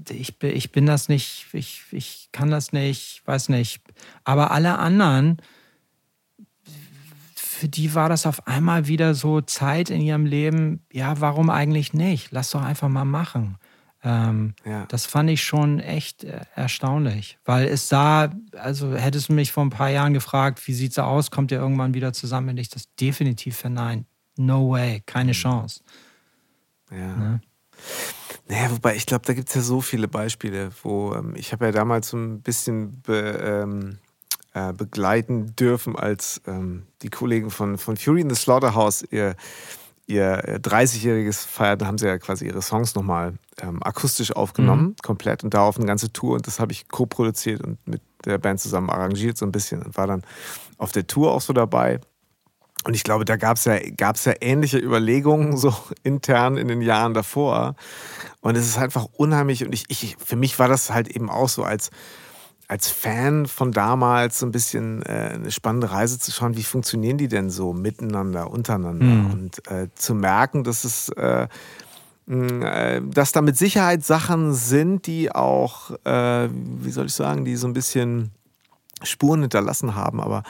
ich, 0.09 0.41
ich 0.43 0.71
bin 0.71 0.85
das 0.85 1.09
nicht, 1.09 1.47
ich, 1.53 1.83
ich 1.91 2.29
kann 2.31 2.51
das 2.51 2.73
nicht, 2.73 3.21
weiß 3.25 3.49
nicht. 3.49 3.81
Aber 4.23 4.51
alle 4.51 4.77
anderen, 4.77 5.37
für 7.35 7.67
die 7.67 7.95
war 7.95 8.09
das 8.09 8.25
auf 8.25 8.47
einmal 8.47 8.87
wieder 8.87 9.15
so 9.15 9.41
Zeit 9.41 9.89
in 9.89 10.01
ihrem 10.01 10.25
Leben, 10.25 10.85
ja, 10.91 11.19
warum 11.19 11.49
eigentlich 11.49 11.93
nicht? 11.93 12.31
Lass 12.31 12.51
doch 12.51 12.61
einfach 12.61 12.89
mal 12.89 13.05
machen. 13.05 13.57
Ähm, 14.01 14.53
ja. 14.65 14.85
Das 14.85 15.05
fand 15.05 15.29
ich 15.29 15.43
schon 15.43 15.79
echt 15.79 16.23
äh, 16.23 16.41
erstaunlich, 16.55 17.37
weil 17.43 17.67
es 17.67 17.89
sah, 17.89 18.29
also 18.53 18.95
hättest 18.95 19.27
du 19.27 19.33
mich 19.33 19.51
vor 19.51 19.65
ein 19.65 19.71
paar 19.71 19.89
Jahren 19.89 20.13
gefragt, 20.13 20.65
wie 20.67 20.73
sieht 20.73 20.91
es 20.91 20.99
aus, 20.99 21.31
kommt 21.31 21.51
ihr 21.51 21.59
irgendwann 21.59 21.93
wieder 21.93 22.13
zusammen, 22.13 22.47
wenn 22.47 22.57
ich 22.57 22.69
das 22.69 22.95
definitiv 22.95 23.57
verneint. 23.57 24.05
No 24.37 24.69
way, 24.69 25.01
keine 25.05 25.31
mhm. 25.31 25.35
Chance. 25.35 25.81
Ja. 26.91 27.15
Ne? 27.15 27.41
Naja, 28.47 28.71
wobei 28.71 28.95
ich 28.95 29.05
glaube, 29.05 29.25
da 29.25 29.33
gibt 29.33 29.49
es 29.49 29.55
ja 29.55 29.61
so 29.61 29.79
viele 29.79 30.07
Beispiele, 30.07 30.71
wo 30.81 31.13
ähm, 31.13 31.35
ich 31.35 31.51
habe 31.51 31.65
ja 31.65 31.71
damals 31.71 32.09
so 32.09 32.17
ein 32.17 32.41
bisschen 32.41 33.01
be, 33.01 33.39
ähm, 33.41 33.99
äh, 34.53 34.73
begleiten 34.73 35.55
dürfen, 35.55 35.95
als 35.95 36.41
ähm, 36.47 36.87
die 37.03 37.09
Kollegen 37.09 37.51
von, 37.51 37.77
von 37.77 37.95
Fury 37.95 38.21
in 38.21 38.29
the 38.29 38.35
Slaughterhouse 38.35 39.03
ihr, 39.11 39.35
ihr 40.07 40.59
30-jähriges 40.61 41.45
feierten, 41.45 41.85
haben 41.85 41.99
sie 41.99 42.07
ja 42.07 42.17
quasi 42.17 42.47
ihre 42.47 42.63
Songs 42.63 42.95
nochmal 42.95 43.35
ähm, 43.61 43.83
akustisch 43.83 44.35
aufgenommen, 44.35 44.83
mhm. 44.83 44.95
komplett 45.03 45.43
und 45.43 45.53
darauf 45.53 45.77
eine 45.77 45.85
ganze 45.85 46.11
Tour 46.11 46.35
und 46.35 46.47
das 46.47 46.59
habe 46.59 46.71
ich 46.71 46.87
co-produziert 46.87 47.61
und 47.61 47.77
mit 47.87 48.01
der 48.25 48.39
Band 48.39 48.59
zusammen 48.59 48.89
arrangiert 48.89 49.37
so 49.37 49.45
ein 49.45 49.51
bisschen 49.51 49.83
und 49.83 49.95
war 49.95 50.07
dann 50.07 50.23
auf 50.79 50.91
der 50.91 51.05
Tour 51.05 51.31
auch 51.31 51.41
so 51.41 51.53
dabei. 51.53 51.99
Und 52.85 52.95
ich 52.95 53.03
glaube, 53.03 53.25
da 53.25 53.35
gab 53.35 53.57
es 53.57 53.65
ja, 53.65 53.77
gab's 53.97 54.25
ja 54.25 54.33
ähnliche 54.39 54.77
Überlegungen 54.77 55.57
so 55.57 55.73
intern 56.03 56.57
in 56.57 56.67
den 56.67 56.81
Jahren 56.81 57.13
davor. 57.13 57.75
Und 58.41 58.55
es 58.55 58.67
ist 58.67 58.77
einfach 58.77 59.07
unheimlich. 59.17 59.65
Und 59.65 59.73
ich, 59.73 59.85
ich, 59.89 60.15
für 60.23 60.35
mich 60.35 60.59
war 60.59 60.67
das 60.67 60.91
halt 60.91 61.09
eben 61.09 61.29
auch 61.29 61.49
so 61.49 61.63
als, 61.63 61.89
als 62.67 62.87
Fan 62.89 63.47
von 63.47 63.71
damals 63.71 64.39
so 64.39 64.45
ein 64.45 64.51
bisschen 64.51 65.01
äh, 65.03 65.31
eine 65.33 65.51
spannende 65.51 65.91
Reise 65.91 66.19
zu 66.19 66.31
schauen, 66.31 66.55
wie 66.55 66.63
funktionieren 66.63 67.17
die 67.17 67.27
denn 67.27 67.49
so 67.49 67.73
miteinander, 67.73 68.49
untereinander. 68.49 69.05
Mhm. 69.05 69.31
Und 69.31 69.67
äh, 69.71 69.87
zu 69.95 70.15
merken, 70.15 70.63
dass 70.63 70.85
es 70.85 71.09
äh, 71.09 71.47
äh, 72.29 73.01
dass 73.01 73.31
da 73.31 73.41
mit 73.41 73.57
Sicherheit 73.57 74.05
Sachen 74.05 74.53
sind, 74.53 75.07
die 75.07 75.31
auch, 75.31 75.89
äh, 76.05 76.47
wie 76.51 76.91
soll 76.91 77.07
ich 77.07 77.13
sagen, 77.13 77.43
die 77.43 77.55
so 77.55 77.65
ein 77.67 77.73
bisschen 77.73 78.29
Spuren 79.01 79.41
hinterlassen 79.41 79.95
haben, 79.95 80.21
aber 80.21 80.43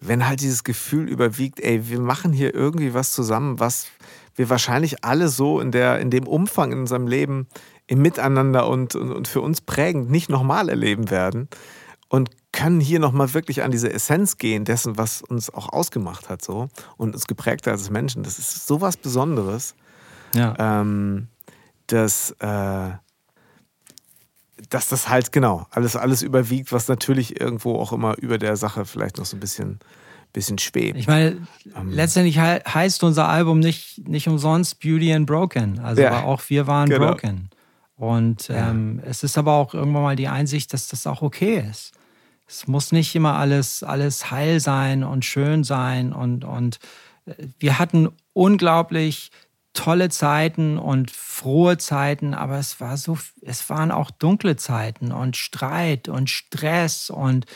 wenn 0.00 0.26
halt 0.26 0.40
dieses 0.40 0.64
Gefühl 0.64 1.08
überwiegt, 1.08 1.60
ey, 1.60 1.88
wir 1.88 2.00
machen 2.00 2.32
hier 2.32 2.54
irgendwie 2.54 2.94
was 2.94 3.12
zusammen, 3.12 3.58
was 3.58 3.86
wir 4.34 4.50
wahrscheinlich 4.50 5.04
alle 5.04 5.28
so 5.28 5.60
in, 5.60 5.70
der, 5.70 5.98
in 6.00 6.10
dem 6.10 6.26
Umfang 6.26 6.72
in 6.72 6.80
unserem 6.80 7.06
Leben 7.06 7.48
im 7.86 8.02
Miteinander 8.02 8.68
und, 8.68 8.94
und, 8.94 9.12
und 9.12 9.28
für 9.28 9.40
uns 9.40 9.60
prägend 9.60 10.10
nicht 10.10 10.28
nochmal 10.28 10.68
erleben 10.68 11.10
werden 11.10 11.48
und 12.08 12.30
können 12.52 12.80
hier 12.80 13.00
nochmal 13.00 13.34
wirklich 13.34 13.62
an 13.62 13.70
diese 13.70 13.92
Essenz 13.92 14.38
gehen 14.38 14.64
dessen, 14.64 14.96
was 14.96 15.22
uns 15.22 15.52
auch 15.52 15.72
ausgemacht 15.72 16.28
hat 16.28 16.42
so 16.42 16.68
und 16.96 17.14
uns 17.14 17.26
geprägt 17.26 17.66
hat 17.66 17.74
als 17.74 17.90
Menschen. 17.90 18.22
Das 18.22 18.38
ist 18.38 18.66
sowas 18.66 18.96
Besonderes, 18.96 19.74
ja. 20.34 20.54
ähm, 20.58 21.28
dass, 21.86 22.32
äh, 22.40 22.90
dass 24.70 24.88
das 24.88 25.08
halt 25.08 25.32
genau 25.32 25.66
alles, 25.70 25.96
alles 25.96 26.22
überwiegt, 26.22 26.72
was 26.72 26.88
natürlich 26.88 27.40
irgendwo 27.40 27.78
auch 27.78 27.92
immer 27.92 28.16
über 28.18 28.38
der 28.38 28.56
Sache 28.56 28.84
vielleicht 28.84 29.18
noch 29.18 29.24
so 29.24 29.36
ein 29.36 29.40
bisschen, 29.40 29.78
bisschen 30.32 30.58
schwebt. 30.58 30.98
Ich 30.98 31.06
meine, 31.06 31.46
ähm. 31.76 31.90
letztendlich 31.90 32.40
he 32.40 32.60
heißt 32.66 33.02
unser 33.04 33.28
Album 33.28 33.60
nicht, 33.60 34.06
nicht 34.08 34.28
umsonst 34.28 34.80
Beauty 34.80 35.12
and 35.12 35.26
Broken. 35.26 35.78
Also 35.78 36.02
ja, 36.02 36.24
auch 36.24 36.42
wir 36.48 36.66
waren 36.66 36.88
genau. 36.88 37.08
broken. 37.12 37.50
Und 37.96 38.50
ähm, 38.50 39.00
ja. 39.02 39.10
es 39.10 39.22
ist 39.22 39.38
aber 39.38 39.54
auch 39.54 39.72
irgendwann 39.72 40.02
mal 40.02 40.16
die 40.16 40.28
Einsicht, 40.28 40.72
dass 40.72 40.88
das 40.88 41.06
auch 41.06 41.22
okay 41.22 41.64
ist. 41.70 41.92
Es 42.46 42.68
muss 42.68 42.92
nicht 42.92 43.14
immer 43.16 43.34
alles, 43.34 43.82
alles 43.82 44.30
heil 44.30 44.60
sein 44.60 45.02
und 45.02 45.24
schön 45.24 45.64
sein. 45.64 46.12
Und, 46.12 46.44
und 46.44 46.78
äh, 47.24 47.34
wir 47.58 47.78
hatten 47.78 48.10
unglaublich 48.34 49.30
tolle 49.76 50.08
Zeiten 50.08 50.78
und 50.78 51.10
frohe 51.12 51.78
Zeiten, 51.78 52.34
aber 52.34 52.58
es 52.58 52.80
war 52.80 52.96
so, 52.96 53.18
es 53.42 53.68
waren 53.70 53.92
auch 53.92 54.10
dunkle 54.10 54.56
Zeiten 54.56 55.12
und 55.12 55.36
Streit 55.36 56.08
und 56.08 56.30
Stress 56.30 57.10
und 57.10 57.46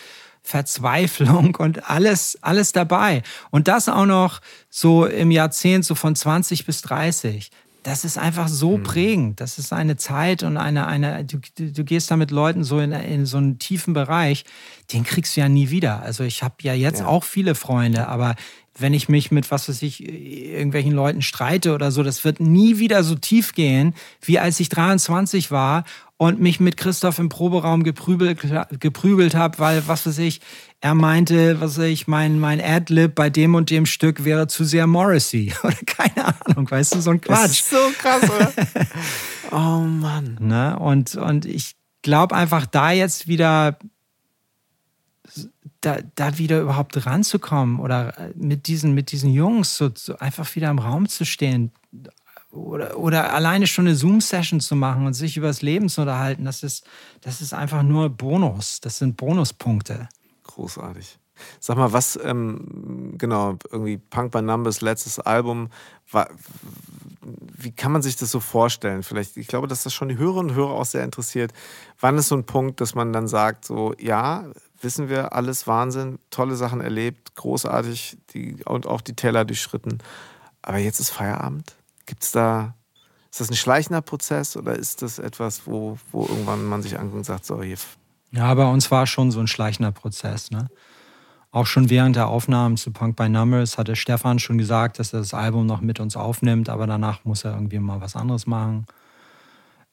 Verzweiflung 0.43 1.55
und 1.59 1.91
alles, 1.91 2.39
alles 2.43 2.73
dabei. 2.73 3.23
Und 3.51 3.67
das 3.67 3.89
auch 3.89 4.07
noch 4.07 4.41
so 4.69 5.07
im 5.07 5.31
Jahrzehnt, 5.31 5.85
so 5.85 5.95
von 5.95 6.15
20 6.15 6.67
bis 6.67 6.83
30 6.83 7.51
das 7.83 8.05
ist 8.05 8.19
einfach 8.19 8.49
so 8.49 8.77
mhm. 8.77 8.83
prägend. 8.83 9.41
Das 9.41 9.59
ist 9.59 9.73
eine 9.73 9.97
Zeit 9.97 10.43
und 10.43 10.57
eine, 10.57 10.87
eine 10.87 11.25
du, 11.25 11.39
du 11.57 11.85
gehst 11.85 12.11
da 12.11 12.17
mit 12.17 12.31
Leuten 12.31 12.65
so 12.65 12.79
in, 12.79 12.93
in 12.93 13.27
so 13.27 13.39
einen 13.39 13.59
tiefen 13.59 13.95
Bereich, 13.95 14.45
den 14.93 15.05
kriegst 15.05 15.37
du 15.37 15.41
ja 15.41 15.49
nie 15.49 15.71
wieder. 15.71 16.03
Also 16.03 16.25
ich 16.25 16.43
habe 16.43 16.57
ja 16.63 16.75
jetzt 16.75 17.01
ja. 17.01 17.07
auch 17.07 17.25
viele 17.25 17.55
Freunde, 17.55 18.07
aber 18.09 18.35
wenn 18.81 18.95
ich 18.95 19.09
mich 19.09 19.31
mit, 19.31 19.51
was 19.51 19.69
weiß 19.69 19.83
ich, 19.83 20.07
irgendwelchen 20.07 20.93
Leuten 20.93 21.23
streite 21.23 21.75
oder 21.75 21.91
so, 21.91 22.03
das 22.03 22.25
wird 22.25 22.41
nie 22.41 22.79
wieder 22.79 23.05
so 23.05 23.15
tief 23.15 23.53
gehen, 23.53 23.95
wie 24.23 24.39
als 24.39 24.61
ich 24.61 24.69
23 24.69 25.51
war 25.51 25.85
und 26.17 26.39
mich 26.39 26.61
mit 26.61 26.77
Christoph 26.77 27.19
im 27.19 27.31
Proberaum 27.31 27.83
geprügelt, 27.83 28.41
geprügelt 28.79 29.35
habe, 29.35 29.59
weil, 29.59 29.89
was 29.89 30.07
weiß 30.07 30.19
ich, 30.19 30.41
er 30.83 30.95
meinte, 30.95 31.61
was 31.61 31.79
weiß 31.79 31.87
ich, 31.87 32.09
mein, 32.09 32.39
mein 32.39 32.61
Adlib 32.61 33.15
bei 33.15 33.31
dem 33.31 33.55
und 33.55 33.71
dem 33.71 33.87
Stück 33.87 34.25
wäre 34.25 34.47
zu 34.47 34.65
sehr 34.65 34.87
Morrissey. 34.87 35.53
Oder 35.63 35.77
keine 35.87 36.35
Ahnung, 36.47 36.71
weißt 36.71 36.95
du, 36.95 37.01
so 37.01 37.11
ein 37.11 37.21
Quatsch. 37.21 37.43
Das 37.43 37.51
ist 37.53 37.71
so 37.71 37.93
krass, 37.99 38.23
oder? 38.23 38.53
oh 39.53 39.81
Mann. 39.81 40.37
Ne? 40.41 40.79
Und, 40.79 41.15
und 41.17 41.47
ich 41.47 41.75
glaube 42.03 42.35
einfach, 42.35 42.67
da 42.67 42.93
jetzt 42.93 43.27
wieder 43.27 43.79
da, 45.81 45.99
da 46.15 46.39
wieder 46.39 46.61
überhaupt 46.61 47.07
ranzukommen 47.07 47.81
oder 47.81 48.31
mit 48.35 48.67
diesen, 48.67 48.95
mit 48.95 49.13
diesen 49.13 49.33
Jungs 49.33 49.77
so, 49.77 49.91
so 49.95 50.17
einfach 50.19 50.55
wieder 50.55 50.71
im 50.71 50.79
Raum 50.79 51.09
zu 51.09 51.25
stehen 51.25 51.73
oder, 52.51 52.99
oder 52.99 53.33
alleine 53.33 53.67
schon 53.67 53.87
eine 53.87 53.97
Zoom-Session 53.97 54.61
zu 54.61 54.75
machen 54.77 55.07
und 55.07 55.15
sich 55.15 55.37
über 55.37 55.47
das 55.47 55.63
Leben 55.63 55.89
zu 55.89 56.03
unterhalten, 56.03 56.45
das 56.45 56.63
ist, 56.63 56.87
das 57.21 57.41
ist 57.41 57.55
einfach 57.55 57.83
nur 57.83 58.11
Bonus. 58.11 58.81
Das 58.81 58.99
sind 58.99 59.17
Bonuspunkte. 59.17 60.09
Großartig. 60.45 61.19
Sag 61.59 61.79
mal, 61.79 61.93
was, 61.93 62.19
ähm, 62.23 63.15
genau, 63.17 63.57
irgendwie 63.71 63.97
Punk 63.97 64.33
by 64.33 64.43
Numbers, 64.43 64.83
letztes 64.83 65.19
Album, 65.19 65.71
war, 66.11 66.29
wie 67.23 67.73
kann 67.73 67.93
man 67.93 68.03
sich 68.03 68.17
das 68.17 68.31
so 68.31 68.41
vorstellen? 68.41 69.03
Vielleicht, 69.03 69.37
ich 69.39 69.47
glaube, 69.47 69.67
dass 69.67 69.85
das 69.85 69.95
schon 69.95 70.09
die 70.09 70.19
Hörerinnen 70.19 70.51
und 70.51 70.57
Hörer 70.57 70.73
auch 70.73 70.85
sehr 70.85 71.05
interessiert. 71.05 71.53
Wann 71.99 72.19
ist 72.19 72.29
so 72.29 72.37
ein 72.37 72.45
Punkt, 72.45 72.81
dass 72.81 72.95
man 72.95 73.13
dann 73.13 73.27
sagt, 73.27 73.65
so, 73.65 73.95
ja, 73.99 74.47
wissen 74.81 75.09
wir, 75.09 75.33
alles 75.33 75.67
Wahnsinn, 75.67 76.19
tolle 76.31 76.57
Sachen 76.57 76.81
erlebt, 76.81 77.35
großartig 77.35 78.19
die, 78.33 78.63
und 78.65 78.87
auch 78.87 79.01
die 79.01 79.15
Teller 79.15 79.45
durchschritten. 79.45 79.99
Aber 80.63 80.79
jetzt 80.79 81.01
ist 81.01 81.11
Feierabend. 81.11 81.75
Gibt 82.07 82.25
es 82.25 82.33
da, 82.33 82.75
ist 83.31 83.41
das 83.41 83.51
ein 83.51 83.57
schleichender 83.57 84.03
Prozess 84.03 84.57
oder 84.57 84.75
ist 84.75 85.03
das 85.03 85.19
etwas, 85.19 85.67
wo, 85.67 85.99
wo 86.11 86.27
irgendwann 86.27 86.65
man 86.65 86.83
sich 86.83 86.99
anguckt 86.99 87.17
und 87.17 87.25
sagt, 87.25 87.45
so, 87.45 87.63
hier. 87.63 87.77
Ja, 88.33 88.53
bei 88.55 88.67
uns 88.67 88.91
war 88.91 89.07
schon 89.07 89.31
so 89.31 89.41
ein 89.41 89.47
schleichender 89.47 89.93
Prozess. 89.93 90.51
Ne? 90.51 90.69
Auch 91.53 91.67
schon 91.67 91.91
während 91.91 92.17
der 92.17 92.29
Aufnahmen 92.29 92.77
zu 92.77 92.93
Punk 92.93 93.17
by 93.17 93.29
Numbers 93.29 93.77
hatte 93.77 93.97
Stefan 93.97 94.39
schon 94.39 94.59
gesagt, 94.59 94.99
dass 94.99 95.13
er 95.13 95.21
das 95.21 95.35
Album 95.35 95.67
noch 95.67 95.81
mit 95.81 95.99
uns 95.99 96.17
aufnimmt, 96.17 96.69
aber 96.69 96.87
danach 96.87 97.25
muss 97.25 97.45
er 97.45 97.55
irgendwie 97.55 97.79
mal 97.81 98.01
was 98.01 98.15
anderes 98.15 98.47
machen. 98.47 98.87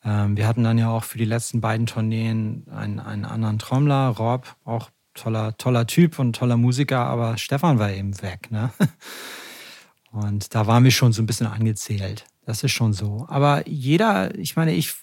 Ähm, 0.04 0.38
wir 0.38 0.48
hatten 0.48 0.64
dann 0.64 0.78
ja 0.78 0.90
auch 0.90 1.04
für 1.04 1.18
die 1.18 1.26
letzten 1.26 1.62
beiden 1.62 1.86
Tourneen 1.86 2.66
einen, 2.70 3.00
einen 3.00 3.26
anderen 3.26 3.60
Trommler, 3.60 4.10
Rob, 4.10 4.56
auch 4.64 4.90
toller, 5.14 5.58
toller 5.58 5.88
Typ 5.88 6.20
und 6.20 6.36
toller 6.36 6.58
Musiker, 6.58 7.00
aber 7.00 7.38
Stefan 7.38 7.80
war 7.80 7.92
eben 7.92 8.22
weg. 8.22 8.52
Ne? 8.52 8.72
Und 10.12 10.56
da 10.56 10.66
waren 10.68 10.84
wir 10.84 10.92
schon 10.92 11.12
so 11.14 11.22
ein 11.22 11.26
bisschen 11.26 11.48
angezählt. 11.48 12.26
Das 12.46 12.64
ist 12.64 12.72
schon 12.72 12.94
so. 12.94 13.26
Aber 13.30 13.68
jeder, 13.68 14.34
ich 14.36 14.56
meine, 14.56 14.74
ich 14.74 14.96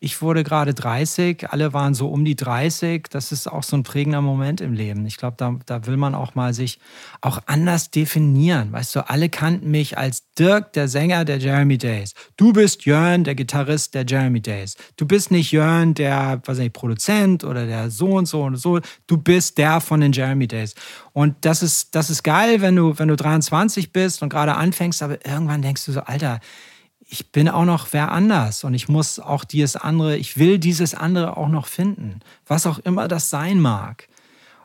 ich 0.00 0.22
wurde 0.22 0.44
gerade 0.44 0.74
30, 0.74 1.50
alle 1.50 1.72
waren 1.72 1.94
so 1.94 2.08
um 2.08 2.24
die 2.24 2.36
30. 2.36 3.08
Das 3.10 3.32
ist 3.32 3.46
auch 3.46 3.62
so 3.62 3.76
ein 3.76 3.82
prägender 3.82 4.20
Moment 4.20 4.60
im 4.60 4.72
Leben. 4.72 5.06
Ich 5.06 5.16
glaube, 5.16 5.36
da, 5.38 5.56
da 5.66 5.86
will 5.86 5.96
man 5.96 6.14
auch 6.14 6.34
mal 6.34 6.54
sich 6.54 6.78
auch 7.20 7.40
anders 7.46 7.90
definieren. 7.90 8.72
Weißt 8.72 8.94
du, 8.94 9.08
alle 9.08 9.28
kannten 9.28 9.70
mich 9.70 9.98
als 9.98 10.32
Dirk, 10.38 10.72
der 10.74 10.88
Sänger 10.88 11.24
der 11.24 11.38
Jeremy 11.38 11.78
Days. 11.78 12.14
Du 12.36 12.52
bist 12.52 12.84
Jörn, 12.84 13.24
der 13.24 13.34
Gitarrist 13.34 13.94
der 13.94 14.04
Jeremy 14.06 14.40
Days. 14.40 14.76
Du 14.96 15.06
bist 15.06 15.30
nicht 15.30 15.52
Jörn, 15.52 15.94
der, 15.94 16.40
was 16.44 16.58
nicht, 16.58 16.72
Produzent 16.72 17.44
oder 17.44 17.66
der 17.66 17.90
so 17.90 18.12
und 18.12 18.26
so 18.26 18.42
und 18.42 18.56
so. 18.56 18.80
Du 19.06 19.16
bist 19.16 19.58
der 19.58 19.80
von 19.80 20.00
den 20.00 20.12
Jeremy 20.12 20.46
Days. 20.46 20.74
Und 21.12 21.36
das 21.40 21.62
ist, 21.62 21.94
das 21.94 22.10
ist 22.10 22.22
geil, 22.22 22.60
wenn 22.60 22.76
du, 22.76 22.98
wenn 22.98 23.08
du 23.08 23.16
23 23.16 23.92
bist 23.92 24.22
und 24.22 24.28
gerade 24.28 24.54
anfängst, 24.54 25.02
aber 25.02 25.24
irgendwann 25.26 25.62
denkst 25.62 25.86
du 25.86 25.92
so, 25.92 26.00
Alter, 26.00 26.40
ich 27.08 27.30
bin 27.30 27.48
auch 27.48 27.64
noch 27.64 27.88
wer 27.92 28.10
anders 28.10 28.64
und 28.64 28.74
ich 28.74 28.88
muss 28.88 29.20
auch 29.20 29.44
dieses 29.44 29.76
andere, 29.76 30.16
ich 30.16 30.38
will 30.38 30.58
dieses 30.58 30.94
andere 30.94 31.36
auch 31.36 31.48
noch 31.48 31.66
finden, 31.66 32.20
was 32.46 32.66
auch 32.66 32.78
immer 32.80 33.06
das 33.08 33.30
sein 33.30 33.60
mag. 33.60 34.08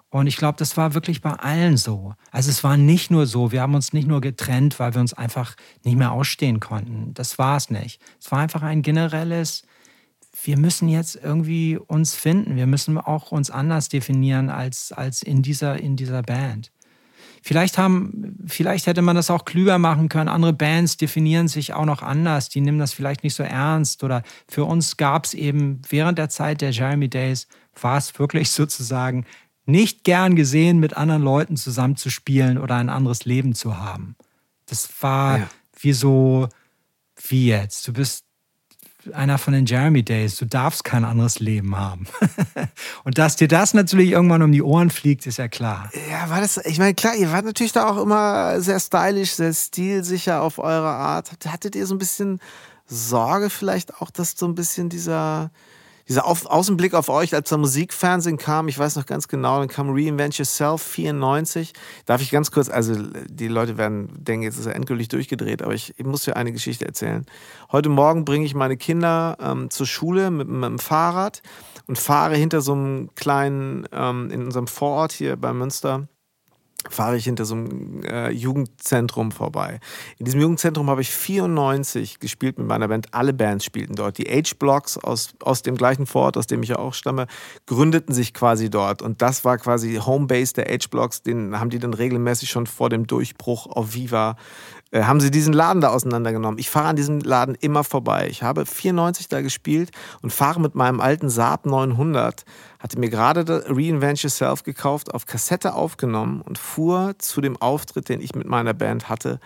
Und 0.09 0.27
ich 0.27 0.35
glaube, 0.35 0.57
das 0.57 0.75
war 0.75 0.93
wirklich 0.93 1.21
bei 1.21 1.31
allen 1.31 1.77
so. 1.77 2.15
Also 2.31 2.49
es 2.49 2.65
war 2.65 2.75
nicht 2.75 3.11
nur 3.11 3.25
so, 3.25 3.53
wir 3.53 3.61
haben 3.61 3.75
uns 3.75 3.93
nicht 3.93 4.07
nur 4.07 4.19
getrennt, 4.19 4.77
weil 4.77 4.93
wir 4.93 4.99
uns 4.99 5.13
einfach 5.13 5.55
nicht 5.85 5.95
mehr 5.95 6.11
ausstehen 6.11 6.59
konnten. 6.59 7.13
Das 7.13 7.37
war 7.39 7.55
es 7.55 7.69
nicht. 7.69 8.01
Es 8.19 8.29
war 8.29 8.39
einfach 8.39 8.61
ein 8.61 8.81
generelles, 8.81 9.63
wir 10.43 10.57
müssen 10.57 10.89
jetzt 10.89 11.15
irgendwie 11.15 11.77
uns 11.77 12.13
finden. 12.13 12.57
Wir 12.57 12.67
müssen 12.67 12.97
auch 12.97 13.31
uns 13.31 13.51
anders 13.51 13.87
definieren 13.87 14.49
als, 14.49 14.91
als 14.91 15.21
in, 15.21 15.43
dieser, 15.43 15.79
in 15.79 15.95
dieser 15.95 16.23
Band. 16.23 16.71
Vielleicht 17.43 17.79
haben, 17.79 18.37
vielleicht 18.45 18.85
hätte 18.85 19.01
man 19.01 19.15
das 19.15 19.31
auch 19.31 19.45
klüger 19.45 19.79
machen 19.79 20.09
können. 20.09 20.29
Andere 20.29 20.53
Bands 20.53 20.97
definieren 20.97 21.47
sich 21.47 21.73
auch 21.73 21.85
noch 21.85 22.03
anders. 22.03 22.49
Die 22.49 22.61
nehmen 22.61 22.77
das 22.77 22.93
vielleicht 22.93 23.23
nicht 23.23 23.33
so 23.33 23.41
ernst. 23.41 24.03
Oder 24.03 24.21
für 24.47 24.65
uns 24.65 24.95
gab 24.95 25.25
es 25.25 25.33
eben 25.33 25.81
während 25.89 26.19
der 26.19 26.29
Zeit 26.29 26.61
der 26.61 26.69
Jeremy 26.69 27.09
Days 27.09 27.47
war 27.81 27.97
es 27.97 28.17
wirklich 28.19 28.49
sozusagen 28.51 29.25
nicht 29.65 30.03
gern 30.03 30.35
gesehen, 30.35 30.79
mit 30.79 30.95
anderen 30.95 31.23
Leuten 31.23 31.57
zusammenzuspielen 31.57 32.57
oder 32.57 32.75
ein 32.75 32.89
anderes 32.89 33.25
Leben 33.25 33.55
zu 33.55 33.77
haben. 33.77 34.15
Das 34.67 34.89
war 35.01 35.39
ja. 35.39 35.49
wie 35.79 35.93
so, 35.93 36.47
wie 37.27 37.47
jetzt? 37.47 37.87
Du 37.87 37.93
bist 37.93 38.25
einer 39.13 39.37
von 39.37 39.53
den 39.53 39.65
Jeremy 39.65 40.03
Days. 40.03 40.37
Du 40.37 40.45
darfst 40.45 40.83
kein 40.83 41.05
anderes 41.05 41.39
Leben 41.39 41.77
haben. 41.77 42.05
und 43.03 43.17
dass 43.17 43.35
dir 43.35 43.47
das 43.47 43.73
natürlich 43.73 44.11
irgendwann 44.11 44.41
um 44.41 44.51
die 44.51 44.61
Ohren 44.61 44.89
fliegt, 44.89 45.25
ist 45.25 45.37
ja 45.37 45.47
klar. 45.47 45.89
Ja, 46.09 46.29
war 46.29 46.41
das, 46.41 46.57
ich 46.57 46.79
meine, 46.79 46.93
klar, 46.93 47.15
ihr 47.15 47.31
wart 47.31 47.45
natürlich 47.45 47.71
da 47.71 47.89
auch 47.89 48.01
immer 48.01 48.61
sehr 48.61 48.79
stylisch, 48.79 49.33
sehr 49.33 49.53
stilsicher 49.53 50.41
auf 50.41 50.59
eure 50.59 50.89
Art. 50.89 51.31
Hattet 51.47 51.75
ihr 51.75 51.85
so 51.87 51.95
ein 51.95 51.99
bisschen 51.99 52.39
Sorge 52.85 53.49
vielleicht 53.49 54.01
auch, 54.01 54.11
dass 54.11 54.33
so 54.37 54.45
ein 54.45 54.55
bisschen 54.55 54.89
dieser, 54.89 55.51
dieser 56.07 56.25
auf 56.25 56.45
Außenblick 56.45 56.93
auf 56.93 57.09
euch, 57.09 57.33
als 57.33 57.49
der 57.49 57.57
Musikfernsehen 57.57 58.37
kam, 58.37 58.67
ich 58.67 58.77
weiß 58.77 58.95
noch 58.95 59.05
ganz 59.05 59.27
genau, 59.27 59.59
dann 59.59 59.67
kam 59.67 59.89
Reinvent 59.89 60.37
Yourself 60.37 60.81
94. 60.81 61.73
Darf 62.05 62.21
ich 62.21 62.31
ganz 62.31 62.51
kurz, 62.51 62.69
also 62.69 62.95
die 63.27 63.47
Leute 63.47 63.77
werden 63.77 64.09
denken, 64.17 64.43
jetzt 64.43 64.57
ist 64.57 64.65
er 64.65 64.75
endgültig 64.75 65.07
durchgedreht, 65.09 65.61
aber 65.61 65.73
ich, 65.73 65.93
ich 65.97 66.05
muss 66.05 66.23
dir 66.23 66.35
eine 66.35 66.51
Geschichte 66.51 66.85
erzählen. 66.85 67.25
Heute 67.71 67.89
Morgen 67.89 68.25
bringe 68.25 68.45
ich 68.45 68.55
meine 68.55 68.77
Kinder 68.77 69.37
ähm, 69.39 69.69
zur 69.69 69.85
Schule 69.85 70.31
mit, 70.31 70.47
mit, 70.47 70.69
dem 70.69 70.79
Fahrrad 70.79 71.41
und 71.87 71.97
fahre 71.97 72.35
hinter 72.35 72.61
so 72.61 72.73
einem 72.73 73.09
kleinen, 73.15 73.87
ähm, 73.91 74.29
in 74.31 74.45
unserem 74.45 74.67
Vorort 74.67 75.11
hier 75.11 75.35
bei 75.35 75.53
Münster, 75.53 76.07
fahre 76.89 77.17
ich 77.17 77.25
hinter 77.25 77.45
so 77.45 77.55
einem 77.55 78.03
äh, 78.03 78.29
Jugendzentrum 78.31 79.31
vorbei. 79.31 79.79
In 80.17 80.25
diesem 80.25 80.41
Jugendzentrum 80.41 80.89
habe 80.89 81.01
ich 81.01 81.11
94 81.11 82.19
gespielt 82.19 82.57
mit 82.57 82.67
meiner 82.67 82.87
Band. 82.87 83.13
Alle 83.13 83.33
Bands 83.33 83.65
spielten 83.65 83.95
dort. 83.95 84.17
Die 84.17 84.25
H-Blocks 84.25 84.97
aus, 84.97 85.33
aus 85.41 85.61
dem 85.61 85.75
gleichen 85.75 86.05
Vorort, 86.05 86.37
aus 86.37 86.47
dem 86.47 86.63
ich 86.63 86.69
ja 86.69 86.79
auch 86.79 86.93
stamme, 86.93 87.27
gründeten 87.65 88.13
sich 88.13 88.33
quasi 88.33 88.69
dort. 88.69 89.01
Und 89.01 89.21
das 89.21 89.45
war 89.45 89.57
quasi 89.57 89.95
Homebase 89.95 90.53
der 90.53 90.65
H-Blocks. 90.65 91.23
Den 91.23 91.59
haben 91.59 91.69
die 91.69 91.79
dann 91.79 91.93
regelmäßig 91.93 92.49
schon 92.49 92.67
vor 92.67 92.89
dem 92.89 93.07
Durchbruch 93.07 93.67
auf 93.67 93.93
Viva 93.93 94.35
haben 94.93 95.21
sie 95.21 95.31
diesen 95.31 95.53
Laden 95.53 95.81
da 95.81 95.89
auseinandergenommen. 95.89 96.59
Ich 96.59 96.69
fahre 96.69 96.89
an 96.89 96.95
diesem 96.95 97.19
Laden 97.21 97.55
immer 97.55 97.83
vorbei. 97.83 98.27
Ich 98.29 98.43
habe 98.43 98.65
94 98.65 99.29
da 99.29 99.41
gespielt 99.41 99.91
und 100.21 100.33
fahre 100.33 100.59
mit 100.59 100.75
meinem 100.75 100.99
alten 100.99 101.29
Saab 101.29 101.65
900, 101.65 102.43
hatte 102.79 102.99
mir 102.99 103.09
gerade 103.09 103.63
Reinvent 103.67 104.21
Yourself 104.21 104.63
gekauft, 104.63 105.13
auf 105.13 105.25
Kassette 105.25 105.73
aufgenommen 105.73 106.41
und 106.41 106.57
fuhr 106.57 107.15
zu 107.19 107.39
dem 107.39 107.55
Auftritt, 107.57 108.09
den 108.09 108.19
ich 108.21 108.35
mit 108.35 108.47
meiner 108.47 108.73
Band 108.73 109.07
hatte, 109.07 109.39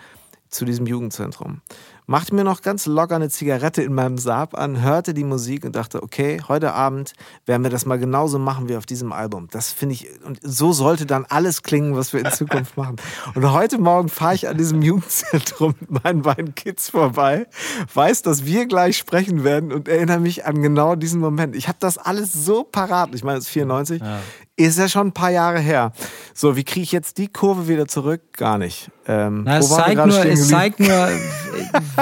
zu 0.48 0.64
diesem 0.64 0.86
Jugendzentrum. 0.86 1.60
Machte 2.06 2.34
mir 2.34 2.44
noch 2.44 2.62
ganz 2.62 2.86
locker 2.86 3.16
eine 3.16 3.28
Zigarette 3.28 3.82
in 3.82 3.92
meinem 3.92 4.18
Saab 4.18 4.56
an, 4.56 4.80
hörte 4.80 5.12
die 5.12 5.24
Musik 5.24 5.64
und 5.64 5.74
dachte, 5.76 6.02
okay, 6.02 6.40
heute 6.48 6.72
Abend 6.72 7.12
werden 7.44 7.62
wir 7.62 7.70
das 7.70 7.84
mal 7.84 7.98
genauso 7.98 8.38
machen 8.38 8.68
wie 8.68 8.76
auf 8.76 8.86
diesem 8.86 9.12
Album. 9.12 9.48
Das 9.50 9.72
finde 9.72 9.94
ich, 9.94 10.08
und 10.24 10.38
so 10.42 10.72
sollte 10.72 11.06
dann 11.06 11.24
alles 11.28 11.62
klingen, 11.62 11.96
was 11.96 12.12
wir 12.12 12.24
in 12.24 12.30
Zukunft 12.30 12.76
machen. 12.76 12.96
Und 13.34 13.52
heute 13.52 13.78
Morgen 13.78 14.08
fahre 14.08 14.34
ich 14.34 14.48
an 14.48 14.56
diesem 14.56 14.82
Jugendzentrum 14.82 15.74
mit 15.80 16.04
meinen 16.04 16.22
beiden 16.22 16.54
Kids 16.54 16.90
vorbei, 16.90 17.46
weiß, 17.92 18.22
dass 18.22 18.44
wir 18.44 18.66
gleich 18.66 18.96
sprechen 18.96 19.44
werden 19.44 19.72
und 19.72 19.88
erinnere 19.88 20.20
mich 20.20 20.46
an 20.46 20.62
genau 20.62 20.94
diesen 20.94 21.20
Moment. 21.20 21.56
Ich 21.56 21.68
habe 21.68 21.78
das 21.80 21.98
alles 21.98 22.32
so 22.32 22.62
parat. 22.64 23.14
Ich 23.14 23.24
meine, 23.24 23.38
es 23.38 23.46
ist 23.46 23.50
94. 23.50 24.00
Ja. 24.00 24.20
Ist 24.58 24.78
ja 24.78 24.88
schon 24.88 25.08
ein 25.08 25.12
paar 25.12 25.30
Jahre 25.30 25.58
her. 25.58 25.92
So, 26.32 26.56
wie 26.56 26.64
kriege 26.64 26.82
ich 26.82 26.92
jetzt 26.92 27.18
die 27.18 27.28
Kurve 27.28 27.68
wieder 27.68 27.86
zurück? 27.86 28.22
Gar 28.38 28.56
nicht. 28.56 28.90
Ähm, 29.06 29.42
Na, 29.44 29.58
es, 29.58 29.68
zeigt 29.68 30.06
nur, 30.06 30.24
es 30.24 30.48
zeigt 30.48 30.80
nur, 30.80 31.10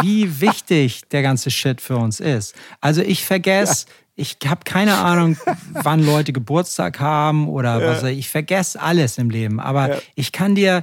wie 0.03 0.41
wichtig 0.41 1.03
der 1.11 1.23
ganze 1.23 1.51
Shit 1.51 1.81
für 1.81 1.97
uns 1.97 2.21
ist. 2.21 2.55
Also 2.81 3.03
ich 3.03 3.25
vergesse, 3.25 3.87
ja. 3.87 3.93
ich 4.16 4.37
habe 4.47 4.61
keine 4.65 4.99
Ahnung, 4.99 5.37
wann 5.73 6.05
Leute 6.05 6.33
Geburtstag 6.33 7.01
haben 7.01 7.49
oder 7.49 7.81
ja. 7.81 7.89
was. 7.89 8.03
Ich 8.05 8.29
vergesse 8.29 8.81
alles 8.81 9.19
im 9.19 9.31
Leben. 9.31 9.61
Aber 9.61 9.95
ja. 9.95 9.99
ich 10.15 10.33
kann 10.33 10.55
dir 10.55 10.83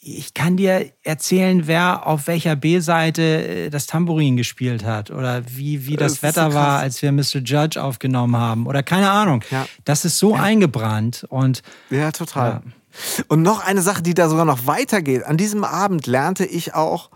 ich 0.00 0.32
kann 0.32 0.56
dir 0.56 0.90
erzählen, 1.02 1.66
wer 1.66 2.06
auf 2.06 2.26
welcher 2.28 2.56
B-Seite 2.56 3.22
äh, 3.22 3.70
das 3.70 3.86
Tambourin 3.86 4.36
gespielt 4.36 4.84
hat 4.84 5.10
oder 5.10 5.42
wie, 5.48 5.86
wie 5.86 5.96
das, 5.96 6.14
das 6.14 6.22
Wetter 6.22 6.50
so 6.50 6.56
war, 6.56 6.78
als 6.78 7.02
wir 7.02 7.12
Mr. 7.12 7.40
Judge 7.44 7.82
aufgenommen 7.82 8.36
haben 8.36 8.66
oder 8.66 8.82
keine 8.82 9.10
Ahnung. 9.10 9.42
Ja. 9.50 9.66
Das 9.84 10.04
ist 10.04 10.18
so 10.18 10.34
ja. 10.34 10.42
eingebrannt 10.42 11.26
und 11.28 11.62
ja, 11.90 12.12
total. 12.12 12.62
Ja. 12.64 13.22
Und 13.28 13.42
noch 13.42 13.64
eine 13.64 13.82
Sache, 13.82 14.02
die 14.02 14.14
da 14.14 14.28
sogar 14.28 14.44
noch 14.44 14.66
weitergeht. 14.66 15.24
An 15.24 15.36
diesem 15.36 15.64
Abend 15.64 16.06
lernte 16.06 16.44
ich 16.44 16.74
auch 16.74 17.10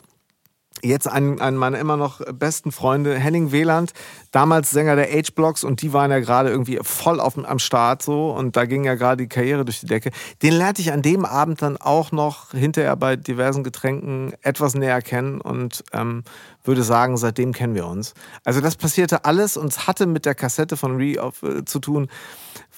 jetzt 0.82 1.08
einen, 1.08 1.40
einen 1.40 1.56
meiner 1.56 1.78
immer 1.78 1.96
noch 1.96 2.20
besten 2.32 2.72
Freunde, 2.72 3.16
Henning 3.18 3.52
Wieland, 3.52 3.92
damals 4.30 4.70
Sänger 4.70 4.96
der 4.96 5.06
H-Blocks 5.06 5.64
und 5.64 5.82
die 5.82 5.92
waren 5.92 6.10
ja 6.10 6.18
gerade 6.18 6.50
irgendwie 6.50 6.78
voll 6.82 7.20
auf, 7.20 7.38
am 7.38 7.58
Start 7.58 8.02
so 8.02 8.30
und 8.30 8.56
da 8.56 8.64
ging 8.64 8.84
ja 8.84 8.94
gerade 8.94 9.22
die 9.22 9.28
Karriere 9.28 9.64
durch 9.64 9.80
die 9.80 9.86
Decke. 9.86 10.10
Den 10.42 10.54
lernte 10.54 10.82
ich 10.82 10.92
an 10.92 11.02
dem 11.02 11.24
Abend 11.24 11.62
dann 11.62 11.76
auch 11.76 12.12
noch 12.12 12.50
hinterher 12.50 12.96
bei 12.96 13.16
diversen 13.16 13.64
Getränken 13.64 14.32
etwas 14.42 14.74
näher 14.74 15.02
kennen 15.02 15.40
und 15.40 15.84
ähm, 15.92 16.24
würde 16.64 16.82
sagen, 16.82 17.16
seitdem 17.16 17.52
kennen 17.52 17.74
wir 17.74 17.86
uns. 17.86 18.14
Also 18.44 18.60
das 18.60 18.76
passierte 18.76 19.24
alles 19.24 19.56
und 19.56 19.68
es 19.68 19.86
hatte 19.86 20.06
mit 20.06 20.26
der 20.26 20.34
Kassette 20.34 20.76
von 20.76 20.96
Re 20.96 21.22
auf, 21.22 21.42
äh, 21.42 21.64
zu 21.64 21.78
tun, 21.78 22.08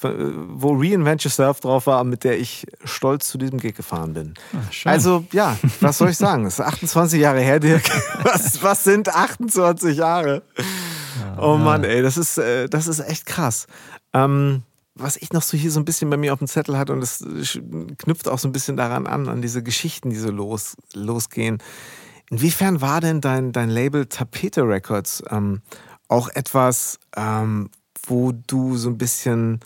wo 0.04 0.74
Reinvent 0.74 1.24
Yourself 1.24 1.60
drauf 1.60 1.86
war, 1.86 2.04
mit 2.04 2.24
der 2.24 2.38
ich 2.38 2.66
stolz 2.84 3.28
zu 3.28 3.38
diesem 3.38 3.58
Gig 3.58 3.74
gefahren 3.74 4.14
bin. 4.14 4.34
Ach, 4.52 4.86
also 4.86 5.24
ja, 5.32 5.56
was 5.80 5.98
soll 5.98 6.10
ich 6.10 6.16
sagen? 6.16 6.46
Es 6.46 6.54
ist 6.54 6.60
28 6.60 7.20
Jahre 7.20 7.40
her, 7.40 7.60
Dirk. 7.60 7.84
Was, 8.24 8.62
was 8.62 8.84
sind 8.84 9.14
28 9.14 9.96
Jahre? 9.96 10.42
Ja, 10.56 11.42
oh 11.42 11.56
Mann, 11.56 11.84
ey, 11.84 12.02
das 12.02 12.16
ist, 12.16 12.38
äh, 12.38 12.68
das 12.68 12.86
ist 12.86 13.00
echt 13.00 13.26
krass. 13.26 13.66
Ähm, 14.12 14.62
was 14.94 15.16
ich 15.16 15.32
noch 15.32 15.42
so 15.42 15.56
hier 15.56 15.70
so 15.70 15.80
ein 15.80 15.84
bisschen 15.84 16.08
bei 16.08 16.16
mir 16.16 16.32
auf 16.32 16.38
dem 16.38 16.48
Zettel 16.48 16.78
hatte 16.78 16.92
und 16.92 17.00
das 17.00 17.24
knüpft 17.98 18.28
auch 18.28 18.38
so 18.38 18.48
ein 18.48 18.52
bisschen 18.52 18.76
daran 18.76 19.06
an, 19.06 19.28
an 19.28 19.42
diese 19.42 19.62
Geschichten, 19.62 20.10
die 20.10 20.16
so 20.16 20.30
los, 20.30 20.76
losgehen. 20.94 21.58
Inwiefern 22.30 22.80
war 22.80 23.00
denn 23.00 23.20
dein, 23.20 23.52
dein 23.52 23.70
Label 23.70 24.06
Tapete 24.06 24.66
Records 24.66 25.22
ähm, 25.30 25.60
auch 26.08 26.28
etwas, 26.28 26.98
ähm, 27.16 27.70
wo 28.06 28.32
du 28.32 28.76
so 28.76 28.88
ein 28.88 28.98
bisschen 28.98 29.60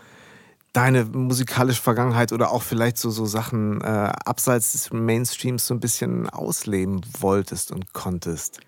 deine 0.72 1.04
musikalische 1.04 1.82
Vergangenheit 1.82 2.32
oder 2.32 2.50
auch 2.50 2.62
vielleicht 2.62 2.98
so, 2.98 3.10
so 3.10 3.26
Sachen 3.26 3.80
äh, 3.80 3.84
abseits 3.84 4.72
des 4.72 4.92
Mainstreams 4.92 5.66
so 5.66 5.74
ein 5.74 5.80
bisschen 5.80 6.28
ausleben 6.28 7.00
wolltest 7.20 7.72
und 7.72 7.92
konntest? 7.92 8.60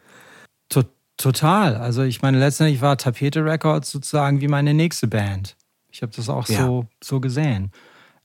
Total. 1.20 1.76
Also 1.76 2.02
ich 2.02 2.22
meine, 2.22 2.38
letztendlich 2.38 2.80
war 2.80 2.96
Tapete 2.96 3.44
Records 3.44 3.90
sozusagen 3.90 4.40
wie 4.40 4.48
meine 4.48 4.72
nächste 4.72 5.06
Band. 5.06 5.54
Ich 5.90 6.00
habe 6.00 6.12
das 6.16 6.30
auch 6.30 6.48
ja. 6.48 6.64
so, 6.64 6.86
so 7.04 7.20
gesehen. 7.20 7.72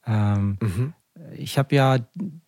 Ähm, 0.07 0.57
mhm. 0.61 0.93
Ich 1.33 1.57
habe 1.57 1.75
ja 1.75 1.97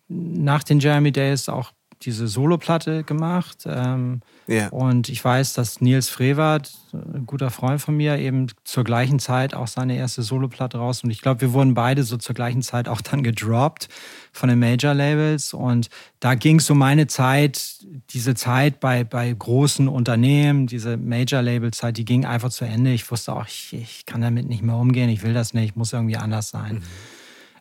nach 0.08 0.64
den 0.64 0.80
Jeremy 0.80 1.12
Days 1.12 1.50
auch 1.50 1.72
diese 2.02 2.28
Soloplatte 2.28 3.02
gemacht. 3.04 3.64
Ähm, 3.66 4.20
yeah. 4.48 4.68
Und 4.68 5.08
ich 5.08 5.24
weiß, 5.24 5.52
dass 5.54 5.80
Nils 5.80 6.08
Frevert, 6.08 6.72
ein 6.92 7.26
guter 7.26 7.50
Freund 7.50 7.80
von 7.80 7.96
mir, 7.96 8.18
eben 8.18 8.46
zur 8.64 8.84
gleichen 8.84 9.18
Zeit 9.18 9.54
auch 9.54 9.66
seine 9.66 9.96
erste 9.96 10.22
Soloplatte 10.22 10.78
raus. 10.78 11.02
Und 11.02 11.10
ich 11.10 11.20
glaube, 11.20 11.40
wir 11.40 11.52
wurden 11.52 11.74
beide 11.74 12.04
so 12.04 12.16
zur 12.16 12.34
gleichen 12.34 12.62
Zeit 12.62 12.88
auch 12.88 13.00
dann 13.00 13.22
gedroppt 13.22 13.88
von 14.32 14.48
den 14.48 14.58
Major-Labels. 14.58 15.54
Und 15.54 15.88
da 16.20 16.34
ging 16.34 16.62
um 16.68 16.78
meine 16.78 17.06
Zeit, 17.06 17.78
diese 18.10 18.34
Zeit 18.34 18.80
bei, 18.80 19.04
bei 19.04 19.32
großen 19.32 19.88
Unternehmen, 19.88 20.66
diese 20.66 20.96
Major-Label-Zeit, 20.96 21.96
die 21.96 22.04
ging 22.04 22.24
einfach 22.24 22.50
zu 22.50 22.64
Ende. 22.64 22.92
Ich 22.92 23.10
wusste 23.10 23.34
auch, 23.34 23.46
ich, 23.46 23.72
ich 23.72 24.06
kann 24.06 24.20
damit 24.20 24.48
nicht 24.48 24.62
mehr 24.62 24.76
umgehen, 24.76 25.08
ich 25.08 25.22
will 25.22 25.34
das 25.34 25.54
nicht, 25.54 25.76
muss 25.76 25.92
irgendwie 25.92 26.16
anders 26.16 26.50
sein. 26.50 26.76
Mhm. 26.76 26.82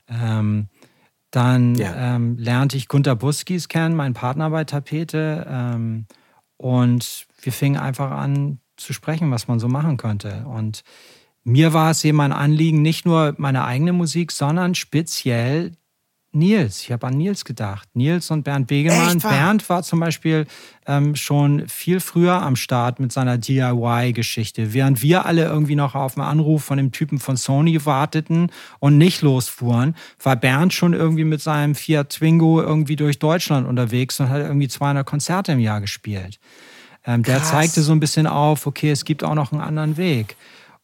Ähm, 0.09 0.67
dann 1.37 1.75
ja. 1.75 2.15
ähm, 2.15 2.35
lernte 2.39 2.77
ich 2.77 2.87
Gunter 2.87 3.15
Buskis 3.15 3.67
kennen, 3.67 3.95
meinen 3.95 4.15
Partner 4.15 4.49
bei 4.49 4.63
Tapete. 4.63 5.45
Ähm, 5.47 6.07
und 6.57 7.27
wir 7.39 7.53
fingen 7.53 7.77
einfach 7.79 8.09
an 8.09 8.59
zu 8.75 8.91
sprechen, 8.91 9.29
was 9.29 9.47
man 9.47 9.59
so 9.59 9.67
machen 9.67 9.97
könnte. 9.97 10.45
Und 10.47 10.83
mir 11.43 11.73
war 11.73 11.91
es 11.91 12.03
eben 12.03 12.19
ein 12.21 12.31
Anliegen, 12.31 12.81
nicht 12.81 13.05
nur 13.05 13.35
meine 13.37 13.65
eigene 13.65 13.93
Musik, 13.93 14.31
sondern 14.31 14.73
speziell 14.73 15.73
Nils. 16.37 16.81
Ich 16.81 16.91
habe 16.91 17.07
an 17.07 17.17
Nils 17.17 17.43
gedacht. 17.43 17.89
Nils 17.93 18.31
und 18.31 18.43
Bernd 18.43 18.67
Begemann. 18.67 19.19
Bernd 19.19 19.67
war 19.69 19.83
zum 19.83 19.99
Beispiel 19.99 20.45
ähm, 20.85 21.15
schon 21.15 21.67
viel 21.67 21.99
früher 21.99 22.41
am 22.41 22.55
Start 22.55 22.99
mit 22.99 23.11
seiner 23.11 23.37
DIY-Geschichte. 23.37 24.73
Während 24.73 25.01
wir 25.01 25.25
alle 25.25 25.45
irgendwie 25.45 25.75
noch 25.75 25.95
auf 25.95 26.17
einen 26.17 26.27
Anruf 26.27 26.63
von 26.63 26.77
dem 26.77 26.91
Typen 26.91 27.19
von 27.19 27.37
Sony 27.37 27.85
warteten 27.85 28.51
und 28.79 28.97
nicht 28.97 29.21
losfuhren, 29.21 29.95
war 30.21 30.35
Bernd 30.35 30.73
schon 30.73 30.93
irgendwie 30.93 31.25
mit 31.25 31.41
seinem 31.41 31.75
Fiat 31.75 32.11
Twingo 32.11 32.61
irgendwie 32.61 32.95
durch 32.95 33.19
Deutschland 33.19 33.67
unterwegs 33.67 34.19
und 34.19 34.29
hat 34.29 34.41
irgendwie 34.41 34.67
200 34.67 35.05
Konzerte 35.05 35.51
im 35.51 35.59
Jahr 35.59 35.81
gespielt. 35.81 36.39
Ähm, 37.05 37.23
der 37.23 37.43
zeigte 37.43 37.81
so 37.81 37.91
ein 37.91 37.99
bisschen 37.99 38.27
auf, 38.27 38.67
okay, 38.67 38.91
es 38.91 39.05
gibt 39.05 39.23
auch 39.23 39.35
noch 39.35 39.51
einen 39.51 39.61
anderen 39.61 39.97
Weg. 39.97 40.35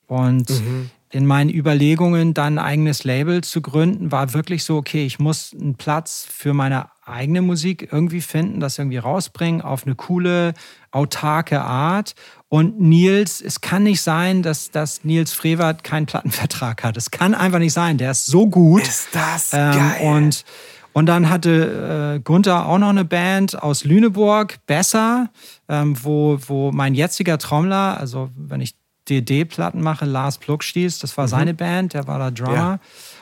Und 0.07 0.49
mhm 0.49 0.89
in 1.13 1.27
meinen 1.27 1.51
Überlegungen, 1.51 2.33
dann 2.33 2.57
ein 2.57 2.65
eigenes 2.65 3.03
Label 3.03 3.43
zu 3.43 3.61
gründen, 3.61 4.11
war 4.11 4.33
wirklich 4.33 4.63
so, 4.63 4.77
okay, 4.77 5.05
ich 5.05 5.19
muss 5.19 5.53
einen 5.53 5.75
Platz 5.75 6.27
für 6.27 6.55
meine 6.55 6.87
eigene 7.05 7.43
Musik 7.43 7.89
irgendwie 7.91 8.21
finden, 8.21 8.59
das 8.59 8.79
irgendwie 8.79 8.97
rausbringen 8.97 9.61
auf 9.61 9.85
eine 9.85 9.93
coole, 9.93 10.55
autarke 10.89 11.61
Art. 11.61 12.15
Und 12.49 12.81
Nils, 12.81 13.41
es 13.41 13.61
kann 13.61 13.83
nicht 13.83 14.01
sein, 14.01 14.41
dass, 14.41 14.71
dass 14.71 15.03
Nils 15.03 15.33
Frevert 15.33 15.83
keinen 15.83 16.07
Plattenvertrag 16.07 16.83
hat. 16.83 16.97
Es 16.97 17.11
kann 17.11 17.35
einfach 17.35 17.59
nicht 17.59 17.73
sein. 17.73 17.99
Der 17.99 18.09
ist 18.09 18.25
so 18.25 18.47
gut. 18.47 18.81
Ist 18.81 19.09
das 19.11 19.53
ähm, 19.53 19.71
geil. 19.71 20.01
Und, 20.01 20.45
und 20.93 21.05
dann 21.05 21.29
hatte 21.29 22.15
äh, 22.15 22.19
Gunther 22.21 22.65
auch 22.65 22.79
noch 22.79 22.89
eine 22.89 23.05
Band 23.05 23.61
aus 23.61 23.83
Lüneburg, 23.83 24.57
Besser, 24.65 25.29
ähm, 25.69 25.95
wo, 26.03 26.39
wo 26.47 26.71
mein 26.71 26.95
jetziger 26.95 27.37
Trommler, 27.37 27.99
also 27.99 28.31
wenn 28.35 28.61
ich 28.61 28.73
DD-Platten 29.09 29.81
mache, 29.81 30.05
Lars 30.05 30.37
Pluckstieß, 30.37 30.99
das 30.99 31.17
war 31.17 31.25
mhm. 31.25 31.29
seine 31.29 31.53
Band, 31.53 31.93
der 31.93 32.07
war 32.07 32.19
da 32.19 32.31
Drummer. 32.31 32.53
Ja. 32.53 32.79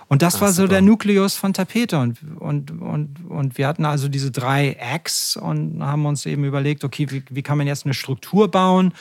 Und 0.07 0.21
das 0.21 0.35
Ach, 0.35 0.41
war 0.41 0.49
so 0.49 0.63
super. 0.63 0.73
der 0.73 0.81
Nukleus 0.81 1.35
von 1.35 1.53
Tapete. 1.53 1.97
Und, 1.97 2.19
und, 2.39 2.71
und, 2.81 3.29
und 3.29 3.57
wir 3.57 3.67
hatten 3.67 3.85
also 3.85 4.09
diese 4.09 4.29
drei 4.29 4.73
Acts 4.73 5.37
und 5.37 5.81
haben 5.81 6.05
uns 6.05 6.25
eben 6.25 6.43
überlegt, 6.43 6.83
okay, 6.83 7.07
wie, 7.09 7.23
wie 7.29 7.41
kann 7.41 7.57
man 7.57 7.65
jetzt 7.65 7.85
eine 7.85 7.93
Struktur 7.93 8.51
bauen, 8.51 8.93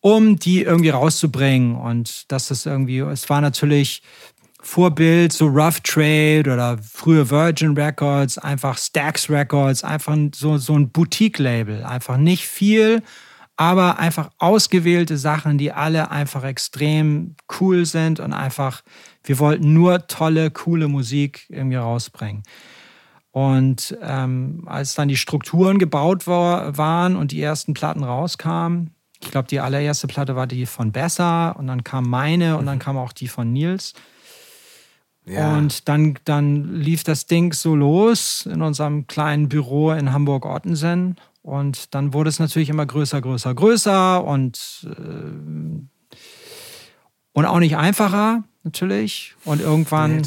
um 0.00 0.38
die 0.38 0.62
irgendwie 0.62 0.90
rauszubringen. 0.90 1.74
Und 1.74 2.30
das 2.30 2.52
ist 2.52 2.64
irgendwie, 2.64 3.00
es 3.00 3.28
war 3.28 3.40
natürlich 3.40 4.02
Vorbild, 4.60 5.32
so 5.32 5.46
Rough 5.46 5.80
Trade 5.80 6.44
oder 6.46 6.78
frühe 6.78 7.28
Virgin 7.28 7.76
Records, 7.76 8.38
einfach 8.38 8.78
Stax 8.78 9.28
Records, 9.28 9.84
einfach 9.84 10.16
so, 10.34 10.58
so 10.58 10.76
ein 10.76 10.90
Boutique-Label. 10.90 11.84
Einfach 11.84 12.18
nicht 12.18 12.46
viel 12.46 13.02
aber 13.56 13.98
einfach 13.98 14.30
ausgewählte 14.38 15.16
Sachen, 15.16 15.58
die 15.58 15.72
alle 15.72 16.10
einfach 16.10 16.44
extrem 16.44 17.36
cool 17.60 17.86
sind 17.86 18.20
und 18.20 18.32
einfach, 18.32 18.82
wir 19.24 19.38
wollten 19.38 19.72
nur 19.72 20.06
tolle, 20.06 20.50
coole 20.50 20.88
Musik 20.88 21.46
irgendwie 21.48 21.76
rausbringen. 21.76 22.42
Und 23.30 23.96
ähm, 24.02 24.62
als 24.66 24.94
dann 24.94 25.08
die 25.08 25.16
Strukturen 25.16 25.78
gebaut 25.78 26.26
war, 26.26 26.76
waren 26.78 27.16
und 27.16 27.32
die 27.32 27.42
ersten 27.42 27.74
Platten 27.74 28.02
rauskamen, 28.02 28.94
ich 29.22 29.30
glaube, 29.30 29.48
die 29.48 29.60
allererste 29.60 30.06
Platte 30.06 30.36
war 30.36 30.46
die 30.46 30.66
von 30.66 30.92
Besser 30.92 31.56
und 31.58 31.66
dann 31.66 31.84
kam 31.84 32.08
meine 32.08 32.56
und 32.56 32.66
dann 32.66 32.76
mhm. 32.76 32.82
kam 32.82 32.96
auch 32.96 33.12
die 33.12 33.28
von 33.28 33.52
Nils. 33.52 33.94
Ja. 35.24 35.56
Und 35.56 35.88
dann, 35.88 36.18
dann 36.24 36.74
lief 36.74 37.02
das 37.02 37.26
Ding 37.26 37.52
so 37.52 37.74
los 37.74 38.46
in 38.46 38.62
unserem 38.62 39.06
kleinen 39.06 39.48
Büro 39.48 39.90
in 39.90 40.12
Hamburg-Ottensen. 40.12 41.16
Und 41.46 41.94
dann 41.94 42.12
wurde 42.12 42.28
es 42.28 42.40
natürlich 42.40 42.70
immer 42.70 42.84
größer, 42.84 43.20
größer, 43.20 43.54
größer 43.54 44.24
und, 44.24 44.84
äh, 44.90 46.16
und 47.32 47.44
auch 47.44 47.60
nicht 47.60 47.76
einfacher, 47.76 48.42
natürlich. 48.64 49.36
Und 49.44 49.60
irgendwann 49.60 50.16
nee, 50.16 50.22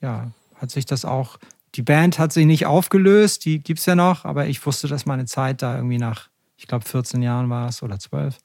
ja, 0.00 0.30
hat 0.54 0.70
sich 0.70 0.86
das 0.86 1.04
auch, 1.04 1.36
die 1.74 1.82
Band 1.82 2.18
hat 2.18 2.32
sich 2.32 2.46
nicht 2.46 2.64
aufgelöst, 2.64 3.44
die 3.44 3.58
gibt 3.58 3.80
es 3.80 3.86
ja 3.86 3.94
noch, 3.94 4.24
aber 4.24 4.46
ich 4.46 4.64
wusste, 4.64 4.88
dass 4.88 5.04
meine 5.04 5.26
Zeit 5.26 5.60
da 5.60 5.76
irgendwie 5.76 5.98
nach 5.98 6.30
Ich 6.56 6.66
glaube, 6.66 6.86
14 6.86 7.20
Jahren 7.20 7.50
war 7.50 7.68
es 7.68 7.82
oder 7.82 7.98
12. 7.98 8.38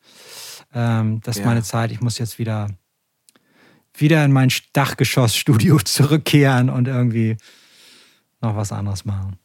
Ähm, 0.74 1.22
das 1.24 1.38
ist 1.38 1.44
Ja. 1.44 1.48
meine 1.48 1.64
Zeit. 1.64 1.94
Ich 1.94 2.02
muss 2.02 2.18
jetzt 2.18 2.40
wieder, 2.40 2.68
wieder 3.94 4.26
in 4.26 4.34
mein 4.34 4.52
Dachgeschossstudio 4.74 5.78
zurückkehren 5.86 6.70
und 6.70 6.90
irgendwie 6.90 7.38
noch 8.42 8.58
was 8.58 8.74
anderes 8.74 9.06
machen. 9.06 9.38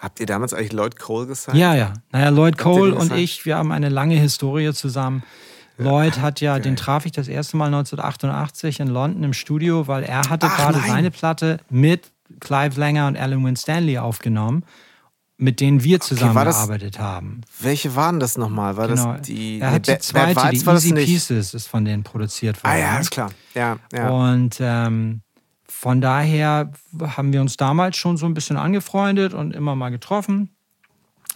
Habt 0.00 0.18
ihr 0.20 0.26
damals 0.26 0.54
eigentlich 0.54 0.72
Lloyd 0.72 0.98
Cole 0.98 1.26
gesagt? 1.26 1.56
Ja, 1.56 1.74
ja. 1.74 1.92
Naja, 2.10 2.30
Lloyd 2.30 2.54
Habt 2.54 2.62
Cole 2.62 2.94
und 2.94 3.12
ich, 3.12 3.44
wir 3.44 3.56
haben 3.56 3.70
eine 3.70 3.88
lange 3.90 4.14
Historie 4.16 4.72
zusammen. 4.72 5.22
Lloyd 5.76 6.20
hat 6.20 6.40
ja, 6.40 6.54
geil. 6.54 6.62
den 6.62 6.76
traf 6.76 7.06
ich 7.06 7.12
das 7.12 7.28
erste 7.28 7.56
Mal 7.56 7.66
1988 7.66 8.80
in 8.80 8.88
London 8.88 9.24
im 9.24 9.32
Studio, 9.32 9.86
weil 9.88 10.02
er 10.02 10.28
hatte 10.28 10.46
Ach, 10.50 10.56
gerade 10.56 10.78
nein. 10.78 10.90
seine 10.90 11.10
Platte 11.10 11.58
mit 11.70 12.10
Clive 12.40 12.78
Langer 12.78 13.06
und 13.08 13.16
Alan 13.16 13.44
Winstanley 13.44 13.98
aufgenommen, 13.98 14.64
mit 15.38 15.60
denen 15.60 15.82
wir 15.82 16.00
zusammengearbeitet 16.00 16.98
haben. 16.98 17.40
Welche 17.60 17.96
waren 17.96 18.20
das 18.20 18.36
nochmal? 18.36 18.76
War 18.76 18.88
Genau. 18.88 19.14
das 19.14 19.22
die. 19.22 19.58
er 19.60 19.72
hat 19.72 19.88
die 19.88 19.98
zweite, 19.98 20.34
Bad 20.34 20.52
die 20.52 20.56
Easy? 20.58 20.92
Pieces, 20.94 21.54
ist 21.54 21.66
von 21.66 21.84
denen 21.84 22.02
produziert 22.02 22.62
worden. 22.62 22.72
Ah 22.74 22.78
ja, 22.78 22.98
ist 22.98 23.10
klar. 23.10 23.30
Ja, 23.54 23.78
ja. 23.92 24.08
Und 24.10 24.58
ähm, 24.60 25.22
von 25.80 26.02
daher 26.02 26.70
haben 27.16 27.32
wir 27.32 27.40
uns 27.40 27.56
damals 27.56 27.96
schon 27.96 28.18
so 28.18 28.26
ein 28.26 28.34
bisschen 28.34 28.58
angefreundet 28.58 29.32
und 29.32 29.54
immer 29.54 29.74
mal 29.74 29.88
getroffen. 29.88 30.50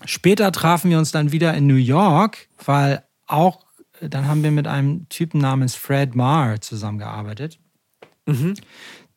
Später 0.04 0.52
trafen 0.52 0.90
wir 0.90 0.98
uns 0.98 1.12
dann 1.12 1.32
wieder 1.32 1.54
in 1.54 1.66
New 1.66 1.76
York, 1.76 2.48
weil 2.62 3.02
auch 3.26 3.64
dann 4.02 4.28
haben 4.28 4.42
wir 4.42 4.50
mit 4.50 4.66
einem 4.66 5.08
Typen 5.08 5.40
namens 5.40 5.76
Fred 5.76 6.14
Marr 6.14 6.60
zusammengearbeitet. 6.60 7.58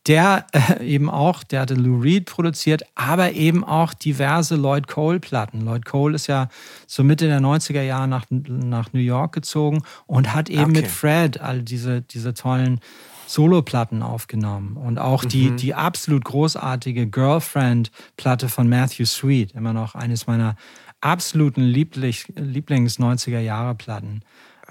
Der 0.08 0.48
äh, 0.54 0.86
eben 0.86 1.10
auch, 1.10 1.44
der 1.44 1.60
hatte 1.60 1.74
Lou 1.74 2.00
Reed 2.00 2.28
produziert, 2.28 2.84
aber 2.96 3.34
eben 3.34 3.66
auch 3.66 3.94
diverse 3.94 4.56
Lloyd 4.56 4.88
Cole-Platten. 4.88 5.60
Lloyd 5.66 5.84
Cole 5.84 6.16
ist 6.16 6.28
ja 6.28 6.48
so 6.86 7.04
Mitte 7.04 7.28
der 7.28 7.42
90er 7.42 7.82
Jahre 7.82 8.08
nach, 8.08 8.28
nach 8.30 8.94
New 8.94 9.02
York 9.02 9.34
gezogen 9.34 9.82
und 10.06 10.34
hat 10.34 10.50
eben 10.50 10.72
Okay. 10.72 10.72
mit 10.84 10.88
Fred 10.88 11.42
all 11.42 11.62
diese, 11.64 12.02
diese 12.02 12.34
tollen 12.34 12.80
Soloplatten 13.28 14.02
aufgenommen. 14.02 14.78
Und 14.78 15.00
auch 15.00 15.26
die, 15.26 15.52
die 15.52 15.76
absolut 15.76 16.24
großartige 16.24 17.08
Girlfriend-Platte 17.08 18.50
von 18.50 18.68
Matthew 18.70 19.06
Sweet, 19.06 19.54
immer 19.54 19.74
noch 19.74 19.96
eines 19.96 20.28
meiner 20.28 20.56
absoluten 21.02 21.62
Lieblich, 21.62 22.26
Lieblings-90er-Jahre-Platten. 22.36 24.22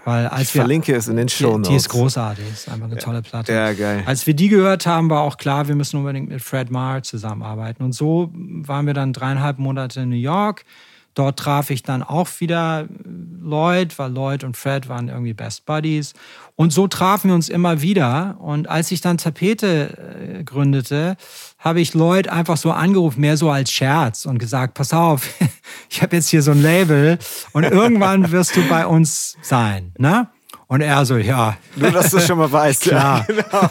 Weil 0.05 0.29
als 0.29 0.49
Ich 0.49 0.55
wir, 0.55 0.63
verlinke 0.63 0.95
es 0.95 1.09
in 1.09 1.17
den 1.17 1.27
die, 1.27 1.35
Shownotes. 1.35 1.69
die 1.69 1.75
ist 1.75 1.89
großartig, 1.89 2.45
ist 2.49 2.69
einfach 2.69 2.87
eine 2.87 2.97
tolle 2.97 3.23
Platte. 3.23 3.53
Ja, 3.53 3.73
geil. 3.73 4.05
Als 4.07 4.27
wir 4.27 4.35
die 4.35 4.49
gehört 4.49 4.87
haben, 4.87 5.11
war 5.11 5.23
auch 5.23 5.37
klar, 5.37 5.67
wir 5.67 5.75
müssen 5.75 5.99
unbedingt 5.99 6.29
mit 6.29 6.43
Fred 6.43 6.71
Marr 6.71 7.03
zusammenarbeiten. 7.03 7.83
Und 7.83 7.93
so 7.93 8.31
waren 8.33 8.87
wir 8.87 8.95
dann 8.95 9.13
dreieinhalb 9.13 9.59
Monate 9.59 10.01
in 10.03 10.11
New 10.11 10.17
York. 10.17 10.65
Dort 11.17 11.39
traf 11.39 11.71
ich 11.71 11.83
dann 11.83 12.03
auch 12.03 12.29
wieder 12.41 12.87
Lloyd, 13.41 13.99
weil 13.99 14.13
Lloyd 14.13 14.45
und 14.45 14.55
Fred 14.55 14.91
waren 14.91 15.09
irgendwie 15.09 15.33
Best 15.33 15.65
Buddies. 15.65 16.13
Und 16.57 16.75
so 16.75 16.89
trafen 16.89 17.31
wir 17.31 17.35
uns 17.35 17.49
immer 17.49 17.81
wieder. 17.81 18.37
Und 18.39 18.69
als 18.69 18.91
ich 18.91 19.01
dann 19.01 19.17
Tapete 19.17 19.97
äh, 20.39 20.45
gründete, 20.45 21.17
habe 21.59 21.81
ich 21.81 21.95
Lloyd 21.95 22.29
einfach 22.29 22.59
so 22.59 22.71
angerufen, 22.71 23.23
mehr 23.23 23.39
so 23.39 23.51
als 23.51 23.73
Scherz 23.73 24.27
und 24.27 24.39
gesagt, 24.39 24.75
pass 24.75 24.93
auf, 24.93 25.31
ich 25.89 26.03
habe 26.03 26.17
jetzt 26.17 26.29
hier 26.29 26.43
so 26.43 26.51
ein 26.51 26.61
Label 26.61 27.19
und 27.53 27.65
irgendwann 27.65 28.31
wirst 28.31 28.55
du 28.55 28.69
bei 28.69 28.87
uns 28.87 29.39
sein. 29.41 29.93
Ne? 29.97 30.29
Und 30.67 30.83
er 30.83 31.07
so, 31.07 31.17
ja, 31.17 31.57
Nur, 31.77 31.93
dass 31.93 32.11
du 32.11 32.21
schon 32.21 32.37
mal 32.37 32.53
weißt. 32.53 32.83
Klar. 32.89 33.25
Ja, 33.27 33.71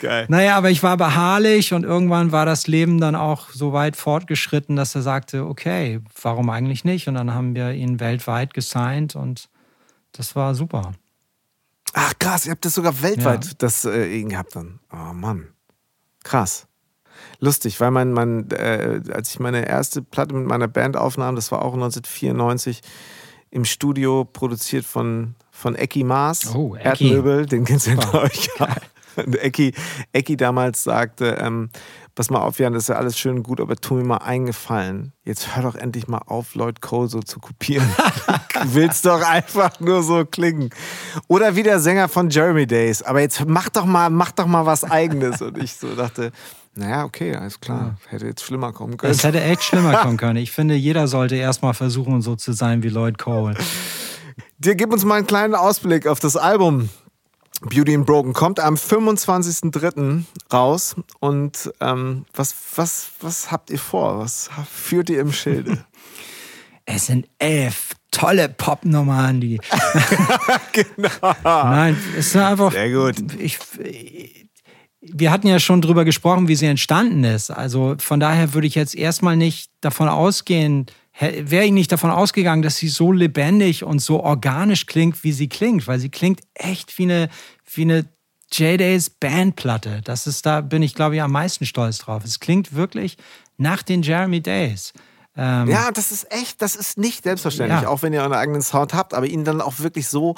Geil. 0.00 0.26
Naja, 0.28 0.56
aber 0.56 0.70
ich 0.70 0.82
war 0.82 0.96
beharrlich 0.96 1.72
und 1.72 1.84
irgendwann 1.84 2.32
war 2.32 2.44
das 2.46 2.66
Leben 2.66 3.00
dann 3.00 3.14
auch 3.14 3.50
so 3.50 3.72
weit 3.72 3.96
fortgeschritten, 3.96 4.76
dass 4.76 4.94
er 4.94 5.02
sagte, 5.02 5.46
okay, 5.46 6.00
warum 6.22 6.50
eigentlich 6.50 6.84
nicht? 6.84 7.08
Und 7.08 7.14
dann 7.14 7.32
haben 7.34 7.54
wir 7.54 7.72
ihn 7.72 8.00
weltweit 8.00 8.54
gesigned 8.54 9.16
und 9.16 9.48
das 10.12 10.36
war 10.36 10.54
super. 10.54 10.92
Ach 11.92 12.12
krass, 12.18 12.46
ihr 12.46 12.52
habt 12.52 12.64
das 12.64 12.74
sogar 12.74 13.00
weltweit 13.02 13.44
Ja. 13.44 13.50
das 13.58 13.84
äh, 13.84 14.06
ihn 14.20 14.28
gehabt 14.28 14.54
dann. 14.56 14.80
Oh 14.92 15.12
Mann. 15.14 15.48
Krass. 16.24 16.66
Lustig, 17.38 17.80
weil 17.80 17.90
mein, 17.90 18.12
mein 18.12 18.50
äh, 18.50 19.00
als 19.12 19.30
ich 19.30 19.40
meine 19.40 19.66
erste 19.66 20.02
Platte 20.02 20.34
mit 20.34 20.46
meiner 20.46 20.68
Band 20.68 20.96
aufnahm, 20.96 21.36
das 21.36 21.50
war 21.52 21.62
auch 21.62 21.74
1994 21.74 22.82
im 23.50 23.64
Studio 23.64 24.24
produziert 24.24 24.84
von, 24.84 25.34
von 25.50 25.74
Ecki 25.76 26.04
Maas. 26.04 26.54
Oh, 26.54 26.74
Ecki. 26.76 27.08
Erdmöbel, 27.08 27.46
den 27.46 27.64
kennst 27.64 27.86
du 27.86 27.96
glaube 27.96 28.30
ich. 28.32 28.50
Ja. 29.16 29.22
Ecki, 29.40 29.74
Ecki 30.12 30.36
damals 30.36 30.82
sagte, 30.82 31.38
ähm, 31.40 31.70
pass 32.14 32.30
mal 32.30 32.40
auf, 32.40 32.58
Jan, 32.58 32.72
das 32.72 32.84
ist 32.84 32.88
ja 32.88 32.96
alles 32.96 33.18
schön 33.18 33.36
und 33.36 33.42
gut, 33.42 33.60
aber 33.60 33.76
tu 33.76 33.94
mir 33.94 34.04
mal 34.04 34.16
eingefallen. 34.18 35.12
Jetzt 35.24 35.54
hör 35.54 35.62
doch 35.62 35.74
endlich 35.74 36.08
mal 36.08 36.22
auf, 36.26 36.54
Lloyd 36.54 36.80
Cole 36.80 37.08
so 37.08 37.20
zu 37.20 37.40
kopieren. 37.40 37.88
Du 38.54 38.62
willst 38.74 39.04
doch 39.06 39.22
einfach 39.22 39.80
nur 39.80 40.02
so 40.02 40.24
klingen. 40.24 40.70
Oder 41.28 41.56
wie 41.56 41.62
der 41.62 41.78
Sänger 41.80 42.08
von 42.08 42.30
Jeremy 42.30 42.66
Days. 42.66 43.02
Aber 43.02 43.20
jetzt 43.20 43.44
mach 43.46 43.68
doch 43.68 43.84
mal, 43.84 44.10
mach 44.10 44.32
doch 44.32 44.46
mal 44.46 44.66
was 44.66 44.84
Eigenes. 44.84 45.42
Und 45.42 45.58
ich 45.58 45.74
so 45.74 45.94
dachte, 45.94 46.32
naja, 46.74 47.04
okay, 47.04 47.34
alles 47.34 47.58
klar. 47.60 47.96
Hätte 48.08 48.26
jetzt 48.26 48.44
schlimmer 48.44 48.72
kommen 48.72 48.96
können. 48.96 49.12
Es 49.12 49.24
hätte 49.24 49.42
echt 49.42 49.62
schlimmer 49.62 49.94
kommen 50.02 50.16
können. 50.16 50.36
Ich 50.36 50.52
finde, 50.52 50.74
jeder 50.74 51.08
sollte 51.08 51.36
erstmal 51.36 51.74
versuchen, 51.74 52.20
so 52.22 52.36
zu 52.36 52.52
sein 52.52 52.82
wie 52.82 52.88
Lloyd 52.88 53.18
Cole. 53.18 53.56
Dir 54.58 54.74
gib 54.74 54.92
uns 54.92 55.04
mal 55.04 55.16
einen 55.16 55.26
kleinen 55.26 55.54
Ausblick 55.54 56.06
auf 56.06 56.20
das 56.20 56.36
Album. 56.36 56.88
Beauty 57.60 57.94
and 57.94 58.06
Broken 58.06 58.32
kommt 58.32 58.60
am 58.60 58.74
25.03. 58.74 60.24
raus. 60.52 60.96
Und 61.20 61.72
ähm, 61.80 62.26
was, 62.34 62.54
was, 62.76 63.08
was 63.20 63.50
habt 63.50 63.70
ihr 63.70 63.78
vor? 63.78 64.18
Was 64.18 64.50
führt 64.70 65.10
ihr 65.10 65.20
im 65.20 65.32
Schilde? 65.32 65.84
Es 66.88 67.06
sind 67.06 67.26
elf 67.40 67.96
tolle 68.12 68.48
Popnummern, 68.48 69.40
die. 69.40 69.60
genau. 70.72 71.34
Nein, 71.42 71.96
es 72.16 72.28
ist 72.28 72.36
einfach. 72.36 72.70
Sehr 72.70 72.92
gut. 72.92 73.16
Ich, 73.40 73.58
wir 75.00 75.30
hatten 75.30 75.48
ja 75.48 75.58
schon 75.58 75.82
drüber 75.82 76.04
gesprochen, 76.04 76.48
wie 76.48 76.56
sie 76.56 76.66
entstanden 76.66 77.24
ist. 77.24 77.50
Also 77.50 77.96
von 77.98 78.20
daher 78.20 78.54
würde 78.54 78.66
ich 78.66 78.74
jetzt 78.74 78.94
erstmal 78.94 79.36
nicht 79.36 79.70
davon 79.80 80.08
ausgehen, 80.08 80.86
wäre 81.18 81.64
ich 81.64 81.72
nicht 81.72 81.92
davon 81.92 82.10
ausgegangen, 82.10 82.62
dass 82.62 82.76
sie 82.76 82.88
so 82.88 83.10
lebendig 83.12 83.84
und 83.84 84.00
so 84.00 84.22
organisch 84.22 84.86
klingt, 84.86 85.22
wie 85.24 85.32
sie 85.32 85.48
klingt, 85.48 85.86
weil 85.86 85.98
sie 85.98 86.10
klingt 86.10 86.40
echt 86.54 86.96
wie 86.98 87.04
eine, 87.04 87.28
wie 87.74 87.82
eine 87.82 88.04
J-Days 88.52 89.10
Bandplatte. 89.10 90.02
Das 90.04 90.26
ist, 90.26 90.46
da 90.46 90.60
bin 90.60 90.82
ich, 90.82 90.94
glaube 90.94 91.16
ich, 91.16 91.22
am 91.22 91.32
meisten 91.32 91.66
stolz 91.66 91.98
drauf. 91.98 92.22
Es 92.24 92.38
klingt 92.38 92.74
wirklich 92.74 93.16
nach 93.56 93.82
den 93.82 94.02
Jeremy 94.02 94.40
Days. 94.40 94.92
Ähm, 95.36 95.68
Ja, 95.68 95.90
das 95.90 96.12
ist 96.12 96.30
echt, 96.32 96.62
das 96.62 96.76
ist 96.76 96.96
nicht 96.98 97.24
selbstverständlich, 97.24 97.82
Ja. 97.82 97.88
auch 97.88 98.02
wenn 98.02 98.12
ihr 98.12 98.20
euren 98.20 98.32
eigenen 98.32 98.62
Sound 98.62 98.94
habt, 98.94 99.14
aber 99.14 99.26
ihn 99.26 99.44
dann 99.44 99.60
auch 99.60 99.78
wirklich 99.80 100.08
so, 100.08 100.34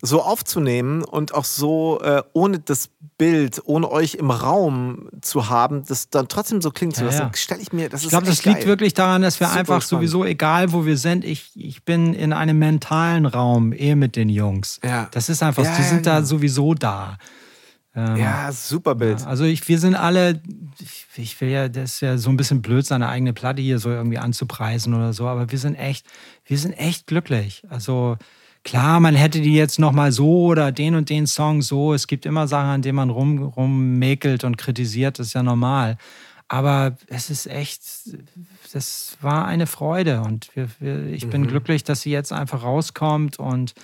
so 0.00 0.22
aufzunehmen 0.22 1.02
und 1.02 1.34
auch 1.34 1.44
so 1.44 2.00
äh, 2.02 2.22
ohne 2.32 2.60
das 2.60 2.90
Bild, 3.16 3.60
ohne 3.64 3.90
euch 3.90 4.14
im 4.14 4.30
Raum 4.30 5.08
zu 5.22 5.48
haben, 5.48 5.84
das 5.86 6.08
dann 6.08 6.28
trotzdem 6.28 6.60
so 6.62 6.70
klingt. 6.70 6.96
Ja, 6.98 7.10
so, 7.10 7.18
ja. 7.18 7.28
das 7.30 7.40
stelle 7.40 7.60
ich 7.60 7.72
mir, 7.72 7.88
das 7.88 8.04
Ich 8.04 8.08
glaube, 8.10 8.26
das 8.26 8.44
liegt 8.44 8.58
geil. 8.60 8.66
wirklich 8.66 8.94
daran, 8.94 9.22
dass 9.22 9.40
wir 9.40 9.48
Super 9.48 9.58
einfach 9.58 9.82
spannend. 9.82 10.08
sowieso, 10.08 10.24
egal 10.24 10.72
wo 10.72 10.86
wir 10.86 10.96
sind, 10.96 11.24
ich, 11.24 11.50
ich 11.56 11.84
bin 11.84 12.14
in 12.14 12.32
einem 12.32 12.58
mentalen 12.58 13.26
Raum 13.26 13.72
eh 13.72 13.96
mit 13.96 14.14
den 14.14 14.28
Jungs. 14.28 14.78
Ja. 14.84 15.08
Das 15.10 15.28
ist 15.28 15.42
einfach, 15.42 15.64
Ja, 15.64 15.74
die 15.74 15.82
ja, 15.82 15.88
sind 15.88 16.06
da 16.06 16.22
sowieso 16.22 16.74
da. 16.74 17.18
Ja, 17.94 18.52
super 18.52 18.94
Bild. 18.94 19.26
Also 19.26 19.42
ich, 19.42 19.66
wir 19.66 19.80
sind 19.80 19.96
alle, 19.96 20.40
ich, 20.78 21.06
ich 21.16 21.40
will 21.40 21.48
ja, 21.48 21.68
das 21.68 21.94
ist 21.94 22.00
ja 22.00 22.16
so 22.16 22.30
ein 22.30 22.36
bisschen 22.36 22.62
blöd, 22.62 22.86
seine 22.86 23.08
eigene 23.08 23.32
Platte 23.32 23.60
hier 23.60 23.80
so 23.80 23.90
irgendwie 23.90 24.18
anzupreisen 24.18 24.94
oder 24.94 25.12
so, 25.12 25.26
aber 25.26 25.50
wir 25.50 25.58
sind 25.58 25.74
echt, 25.74 26.06
wir 26.44 26.58
sind 26.58 26.74
echt 26.74 27.08
glücklich. 27.08 27.64
Also 27.68 28.16
klar, 28.64 29.00
man 29.00 29.14
hätte 29.14 29.40
die 29.40 29.54
jetzt 29.54 29.78
nochmal 29.78 30.12
so 30.12 30.44
oder 30.46 30.72
den 30.72 30.94
und 30.94 31.10
den 31.10 31.26
Song 31.26 31.62
so. 31.62 31.94
Es 31.94 32.06
gibt 32.06 32.26
immer 32.26 32.46
Sachen, 32.48 32.68
an 32.68 32.82
denen 32.82 32.96
man 32.96 33.10
rum, 33.10 33.42
rummäkelt 33.42 34.44
und 34.44 34.58
kritisiert, 34.58 35.18
das 35.18 35.28
ist 35.28 35.32
ja 35.34 35.42
normal. 35.42 35.96
Aber 36.50 36.96
es 37.08 37.28
ist 37.28 37.46
echt, 37.46 37.82
das 38.72 39.18
war 39.20 39.46
eine 39.46 39.66
Freude 39.66 40.22
und 40.22 40.48
wir, 40.54 40.68
wir, 40.80 41.06
ich 41.08 41.28
bin 41.28 41.46
glücklich, 41.46 41.84
dass 41.84 42.00
sie 42.02 42.10
jetzt 42.10 42.32
einfach 42.32 42.62
rauskommt 42.62 43.38
und 43.38 43.74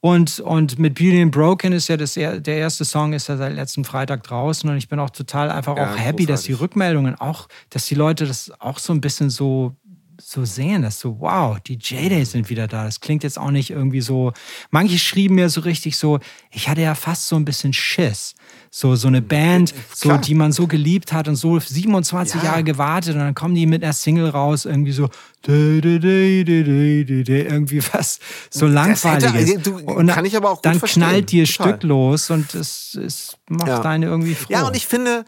und, 0.00 0.38
und 0.40 0.78
mit 0.78 0.96
Beauty 0.96 1.22
and 1.22 1.32
Broken 1.32 1.72
ist 1.72 1.88
ja 1.88 1.96
das, 1.96 2.18
er- 2.18 2.38
der 2.38 2.58
erste 2.58 2.84
Song 2.84 3.14
ist 3.14 3.26
ja 3.28 3.38
seit 3.38 3.54
letzten 3.54 3.86
Freitag 3.86 4.22
draußen 4.24 4.68
und 4.68 4.76
ich 4.76 4.88
bin 4.90 4.98
auch 4.98 5.08
total 5.08 5.50
einfach 5.50 5.78
Ja, 5.78 5.94
auch 5.94 5.96
happy, 5.96 6.26
dass 6.26 6.42
die 6.42 6.52
großartig. 6.52 6.60
Rückmeldungen 6.60 7.14
auch, 7.14 7.48
dass 7.70 7.86
die 7.86 7.94
Leute 7.94 8.26
das 8.26 8.52
auch 8.60 8.78
so 8.78 8.92
ein 8.92 9.00
bisschen 9.00 9.30
so 9.30 9.74
so 10.30 10.44
sehen, 10.44 10.82
dass 10.82 11.00
so, 11.00 11.20
wow, 11.20 11.58
die 11.60 11.74
J-Days 11.74 12.32
sind 12.32 12.50
wieder 12.50 12.66
da. 12.66 12.84
Das 12.84 13.00
klingt 13.00 13.22
jetzt 13.22 13.38
auch 13.38 13.50
nicht 13.50 13.70
irgendwie 13.70 14.00
so. 14.00 14.32
Manche 14.70 14.98
schrieben 14.98 15.36
mir 15.36 15.48
so 15.50 15.60
richtig 15.62 15.96
so, 15.96 16.18
ich 16.50 16.68
hatte 16.68 16.80
ja 16.82 16.94
fast 16.94 17.28
so 17.28 17.36
ein 17.36 17.44
bisschen 17.44 17.72
Schiss. 17.72 18.34
So, 18.70 18.96
so 18.96 19.06
eine 19.08 19.22
Band, 19.22 19.72
so, 19.94 20.08
Klar. 20.08 20.20
die 20.20 20.34
man 20.34 20.50
so 20.50 20.66
geliebt 20.66 21.12
hat 21.12 21.28
und 21.28 21.36
so 21.36 21.58
27 21.60 22.42
Ja. 22.42 22.50
Jahre 22.50 22.64
gewartet 22.64 23.14
und 23.14 23.20
dann 23.20 23.34
kommen 23.34 23.54
die 23.54 23.66
mit 23.66 23.84
einer 23.84 23.92
Single 23.92 24.28
raus, 24.30 24.64
irgendwie 24.64 24.90
so, 24.92 25.08
irgendwie 25.46 27.82
was 27.92 28.18
so 28.50 28.66
langweiliges. 28.66 29.32
hätte- 29.50 29.58
du, 29.70 29.78
und 29.78 30.06
kann 30.08 30.24
ich 30.24 30.36
aber 30.36 30.50
auch 30.50 30.60
dann 30.60 30.78
verstehen. 30.78 31.02
knallt 31.04 31.30
dir. 31.30 31.46
Stück 31.46 31.82
los 31.82 32.30
und 32.30 32.54
es, 32.54 32.94
es 32.96 33.36
macht 33.48 33.68
Ja. 33.68 33.80
einen 33.82 34.04
irgendwie 34.04 34.34
froh. 34.34 34.52
Ja, 34.52 34.66
und 34.66 34.76
ich 34.76 34.86
finde, 34.86 35.24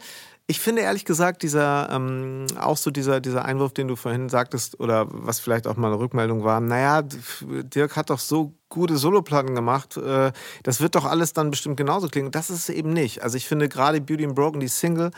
Ich 0.49 0.61
finde 0.61 0.81
ehrlich 0.81 1.03
gesagt, 1.03 1.43
dieser, 1.43 1.89
ähm, 1.91 2.47
auch 2.57 2.77
so 2.77 2.89
dieser, 2.89 3.19
dieser 3.19 3.43
Einwurf, 3.43 3.73
den 3.73 3.89
du 3.89 3.97
vorhin 3.97 4.29
sagtest, 4.29 4.79
oder 4.79 5.05
was 5.09 5.41
vielleicht 5.41 5.67
auch 5.67 5.75
mal 5.75 5.87
eine 5.87 5.99
Rückmeldung 5.99 6.45
war, 6.45 6.61
naja, 6.61 7.01
Dirk 7.41 7.97
hat 7.97 8.09
doch 8.09 8.19
so 8.19 8.53
gute 8.69 8.95
Soloplatten 8.95 9.55
gemacht, 9.55 9.97
äh, 9.97 10.31
das 10.63 10.79
wird 10.79 10.95
doch 10.95 11.03
alles 11.03 11.33
dann 11.33 11.51
bestimmt 11.51 11.75
genauso 11.75 12.07
klingen. 12.07 12.31
Das 12.31 12.49
ist 12.49 12.69
es 12.69 12.69
eben 12.69 12.93
nicht. 12.93 13.23
Also 13.23 13.35
ich 13.35 13.45
finde 13.45 13.67
gerade 13.67 13.99
Beauty 13.99 14.23
and 14.23 14.35
Broken, 14.35 14.61
die 14.61 14.69
Single, 14.69 15.11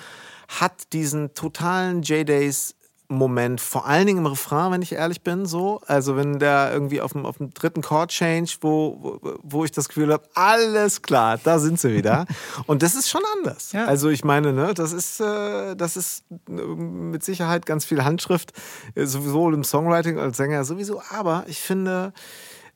hat 0.47 0.93
diesen 0.93 1.35
totalen 1.35 2.01
J-Days 2.01 2.73
Moment, 3.11 3.59
vor 3.59 3.87
allen 3.87 4.05
Dingen 4.05 4.19
im 4.19 4.25
Refrain, 4.27 4.71
wenn 4.71 4.83
ich 4.83 4.91
ehrlich 4.91 5.23
bin, 5.23 5.47
so. 5.47 5.81
Also 5.87 6.15
wenn 6.15 6.37
der 6.37 6.69
irgendwie 6.71 7.01
auf 7.01 7.13
dem, 7.13 7.25
auf 7.25 7.37
dem 7.37 7.51
dritten 7.51 7.81
Chord 7.81 8.11
Change, 8.11 8.57
wo, 8.61 9.19
wo, 9.21 9.37
wo 9.41 9.65
ich 9.65 9.71
das 9.71 9.87
Gefühl 9.87 10.13
habe, 10.13 10.29
alles 10.35 11.01
klar, 11.01 11.39
da 11.43 11.57
sind 11.57 11.79
sie 11.79 11.95
wieder. 11.95 12.27
Und 12.67 12.83
das 12.83 12.93
ist 12.93 13.09
schon 13.09 13.23
anders. 13.37 13.71
Ja. 13.71 13.85
Also 13.85 14.09
ich 14.09 14.23
meine, 14.23 14.53
ne, 14.53 14.75
das 14.75 14.93
ist, 14.93 15.19
äh, 15.21 15.75
das 15.75 15.97
ist 15.97 16.23
äh, 16.47 16.51
mit 16.51 17.23
Sicherheit 17.23 17.65
ganz 17.65 17.83
viel 17.83 18.03
Handschrift, 18.03 18.53
äh, 18.93 19.07
sowohl 19.07 19.55
im 19.55 19.63
Songwriting 19.63 20.19
als 20.19 20.37
Sänger 20.37 20.63
sowieso. 20.63 21.01
Aber 21.09 21.45
ich 21.47 21.59
finde, 21.59 22.13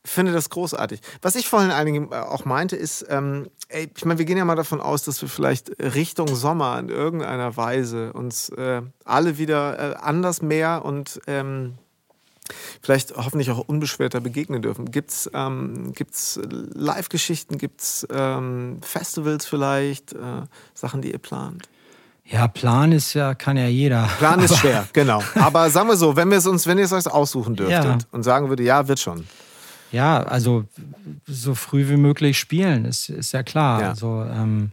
finde 0.04 0.32
das 0.32 0.50
großartig. 0.50 1.00
Was 1.22 1.34
ich 1.34 1.48
vorhin 1.48 1.70
einigen 1.70 2.12
äh, 2.12 2.16
auch 2.16 2.44
meinte, 2.44 2.76
ist, 2.76 3.06
ähm, 3.08 3.48
ey, 3.68 3.90
ich 3.94 4.04
meine, 4.04 4.18
wir 4.18 4.24
gehen 4.24 4.36
ja 4.36 4.44
mal 4.44 4.56
davon 4.56 4.80
aus, 4.80 5.04
dass 5.04 5.20
wir 5.22 5.28
vielleicht 5.28 5.70
Richtung 5.80 6.34
Sommer 6.34 6.78
in 6.78 6.88
irgendeiner 6.88 7.56
Weise 7.56 8.12
uns 8.12 8.48
äh, 8.50 8.82
alle 9.04 9.38
wieder 9.38 9.78
äh, 9.92 9.96
anders 9.96 10.42
mehr 10.42 10.84
und 10.84 11.20
ähm, 11.26 11.74
vielleicht 12.82 13.16
hoffentlich 13.16 13.50
auch 13.50 13.60
unbeschwerter 13.60 14.20
begegnen 14.20 14.62
dürfen. 14.62 14.90
Gibt 14.90 15.10
es 15.10 15.30
ähm, 15.32 15.92
gibt's 15.94 16.38
Live-Geschichten, 16.48 17.58
gibt 17.58 17.80
es 17.80 18.06
ähm, 18.10 18.78
Festivals 18.82 19.46
vielleicht, 19.46 20.12
äh, 20.12 20.42
Sachen, 20.74 21.02
die 21.02 21.12
ihr 21.12 21.18
plant? 21.18 21.68
Ja, 22.26 22.48
Plan 22.48 22.90
ist 22.92 23.12
ja, 23.12 23.34
kann 23.34 23.58
ja 23.58 23.66
jeder. 23.66 24.08
Plan 24.18 24.40
ist 24.40 24.56
schwer, 24.56 24.88
genau. 24.94 25.22
Aber 25.34 25.68
sagen 25.68 25.88
wir 25.88 25.96
so, 25.96 26.16
wenn 26.16 26.30
wir 26.30 26.38
es 26.38 26.46
uns, 26.46 26.66
wenn 26.66 26.78
ihr 26.78 26.84
es 26.84 26.92
euch 26.92 27.06
aussuchen 27.06 27.54
dürftet 27.54 27.84
ja. 27.84 27.98
und 28.12 28.22
sagen 28.22 28.48
würde, 28.48 28.62
ja, 28.62 28.88
wird 28.88 28.98
schon. 28.98 29.26
Ja, 29.94 30.24
also 30.24 30.64
so 31.24 31.54
früh 31.54 31.88
wie 31.88 31.96
möglich 31.96 32.36
spielen, 32.36 32.84
ist, 32.84 33.08
ist 33.10 33.30
ja 33.30 33.44
klar. 33.44 33.80
Ja. 33.80 33.88
Also 33.90 34.26
ähm, 34.28 34.72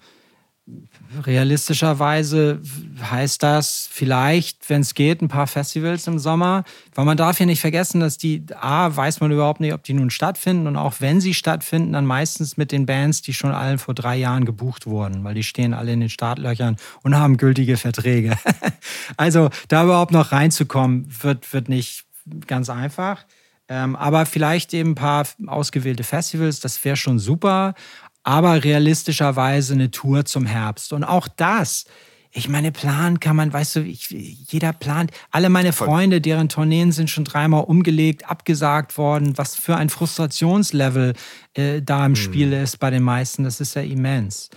realistischerweise 1.23 2.59
heißt 2.99 3.43
das 3.43 3.87
vielleicht, 3.91 4.67
wenn 4.67 4.81
es 4.81 4.95
geht, 4.95 5.21
ein 5.21 5.27
paar 5.27 5.45
Festivals 5.45 6.07
im 6.07 6.17
Sommer. 6.17 6.63
Weil 6.95 7.05
man 7.05 7.17
darf 7.17 7.39
ja 7.39 7.45
nicht 7.45 7.61
vergessen, 7.61 7.99
dass 7.99 8.17
die, 8.17 8.45
A, 8.59 8.95
weiß 8.95 9.19
man 9.19 9.31
überhaupt 9.31 9.59
nicht, 9.59 9.73
ob 9.73 9.83
die 9.83 9.93
nun 9.93 10.09
stattfinden. 10.09 10.65
Und 10.65 10.75
auch 10.75 10.95
wenn 11.01 11.21
sie 11.21 11.35
stattfinden, 11.35 11.93
dann 11.93 12.07
meistens 12.07 12.57
mit 12.57 12.71
den 12.71 12.87
Bands, 12.87 13.21
die 13.21 13.35
schon 13.35 13.51
allen 13.51 13.77
vor 13.77 13.93
drei 13.93 14.17
Jahren 14.17 14.45
gebucht 14.45 14.87
wurden. 14.87 15.23
Weil 15.23 15.35
die 15.35 15.43
stehen 15.43 15.75
alle 15.75 15.93
in 15.93 15.99
den 15.99 16.09
Startlöchern 16.09 16.77
und 17.03 17.15
haben 17.15 17.37
gültige 17.37 17.77
Verträge. 17.77 18.39
also 19.17 19.51
da 19.67 19.83
überhaupt 19.83 20.13
noch 20.13 20.31
reinzukommen, 20.31 21.05
wird, 21.21 21.53
wird 21.53 21.69
nicht 21.69 22.05
ganz 22.47 22.71
einfach. 22.71 23.23
Ähm, 23.71 23.95
aber 23.95 24.25
vielleicht 24.25 24.73
eben 24.73 24.91
ein 24.91 24.95
paar 24.95 25.25
ausgewählte 25.47 26.03
Festivals, 26.03 26.59
das 26.59 26.83
wäre 26.83 26.97
schon 26.97 27.19
super. 27.19 27.73
Aber 28.21 28.65
realistischerweise 28.65 29.73
eine 29.73 29.89
Tour 29.91 30.25
zum 30.25 30.45
Herbst. 30.45 30.91
Und 30.91 31.05
auch 31.05 31.29
das, 31.29 31.85
ich 32.31 32.49
meine, 32.49 32.73
planen 32.73 33.21
kann 33.21 33.37
man, 33.37 33.53
weißt 33.53 33.77
du, 33.77 33.79
ich, 33.79 34.09
jeder 34.09 34.73
plant. 34.73 35.11
Alle 35.31 35.47
meine 35.47 35.71
Freunde, 35.71 36.19
deren 36.19 36.49
Tourneen 36.49 36.91
sind 36.91 37.09
schon 37.09 37.23
dreimal 37.23 37.63
umgelegt, 37.63 38.29
abgesagt 38.29 38.97
worden. 38.97 39.37
Was 39.37 39.55
für 39.55 39.77
ein 39.77 39.89
Frustrationslevel 39.89 41.13
äh, 41.53 41.81
da 41.81 42.05
im 42.05 42.11
mhm. 42.11 42.15
Spiel 42.17 42.51
ist 42.51 42.77
bei 42.77 42.89
den 42.89 43.03
meisten, 43.03 43.45
das 43.45 43.61
ist 43.61 43.75
ja 43.75 43.83
immens. 43.83 44.49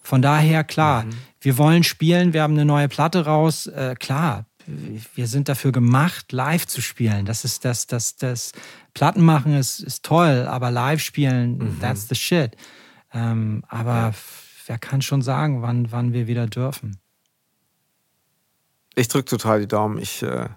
Von 0.00 0.22
daher, 0.22 0.64
klar, 0.64 1.04
mhm. 1.04 1.10
wir 1.42 1.58
wollen 1.58 1.84
spielen, 1.84 2.32
wir 2.32 2.40
haben 2.42 2.54
eine 2.54 2.64
neue 2.64 2.88
Platte 2.88 3.26
raus. 3.26 3.66
Äh, 3.66 3.96
klar, 3.98 4.46
wir 5.14 5.26
sind 5.26 5.48
dafür 5.48 5.72
gemacht, 5.72 6.32
live 6.32 6.66
zu 6.66 6.80
spielen. 6.80 7.24
Das 7.26 7.44
ist 7.44 7.64
das, 7.64 7.86
das, 7.86 8.16
das 8.16 8.52
Platten 8.94 9.22
machen 9.22 9.54
ist, 9.54 9.80
ist 9.80 10.04
toll, 10.04 10.46
aber 10.48 10.70
live 10.70 11.00
spielen, 11.00 11.58
mhm. 11.58 11.80
that's 11.80 12.08
the 12.08 12.14
shit. 12.14 12.56
Ähm, 13.12 13.64
aber 13.68 13.94
ja. 13.94 14.12
wer 14.66 14.78
kann 14.78 15.02
schon 15.02 15.22
sagen, 15.22 15.62
wann, 15.62 15.92
wann 15.92 16.12
wir 16.12 16.26
wieder 16.26 16.46
dürfen? 16.46 16.98
Ich 18.94 19.08
drücke 19.08 19.26
total 19.26 19.60
die 19.60 19.68
Daumen. 19.68 19.98
Ich 19.98 20.22
äh, 20.22 20.48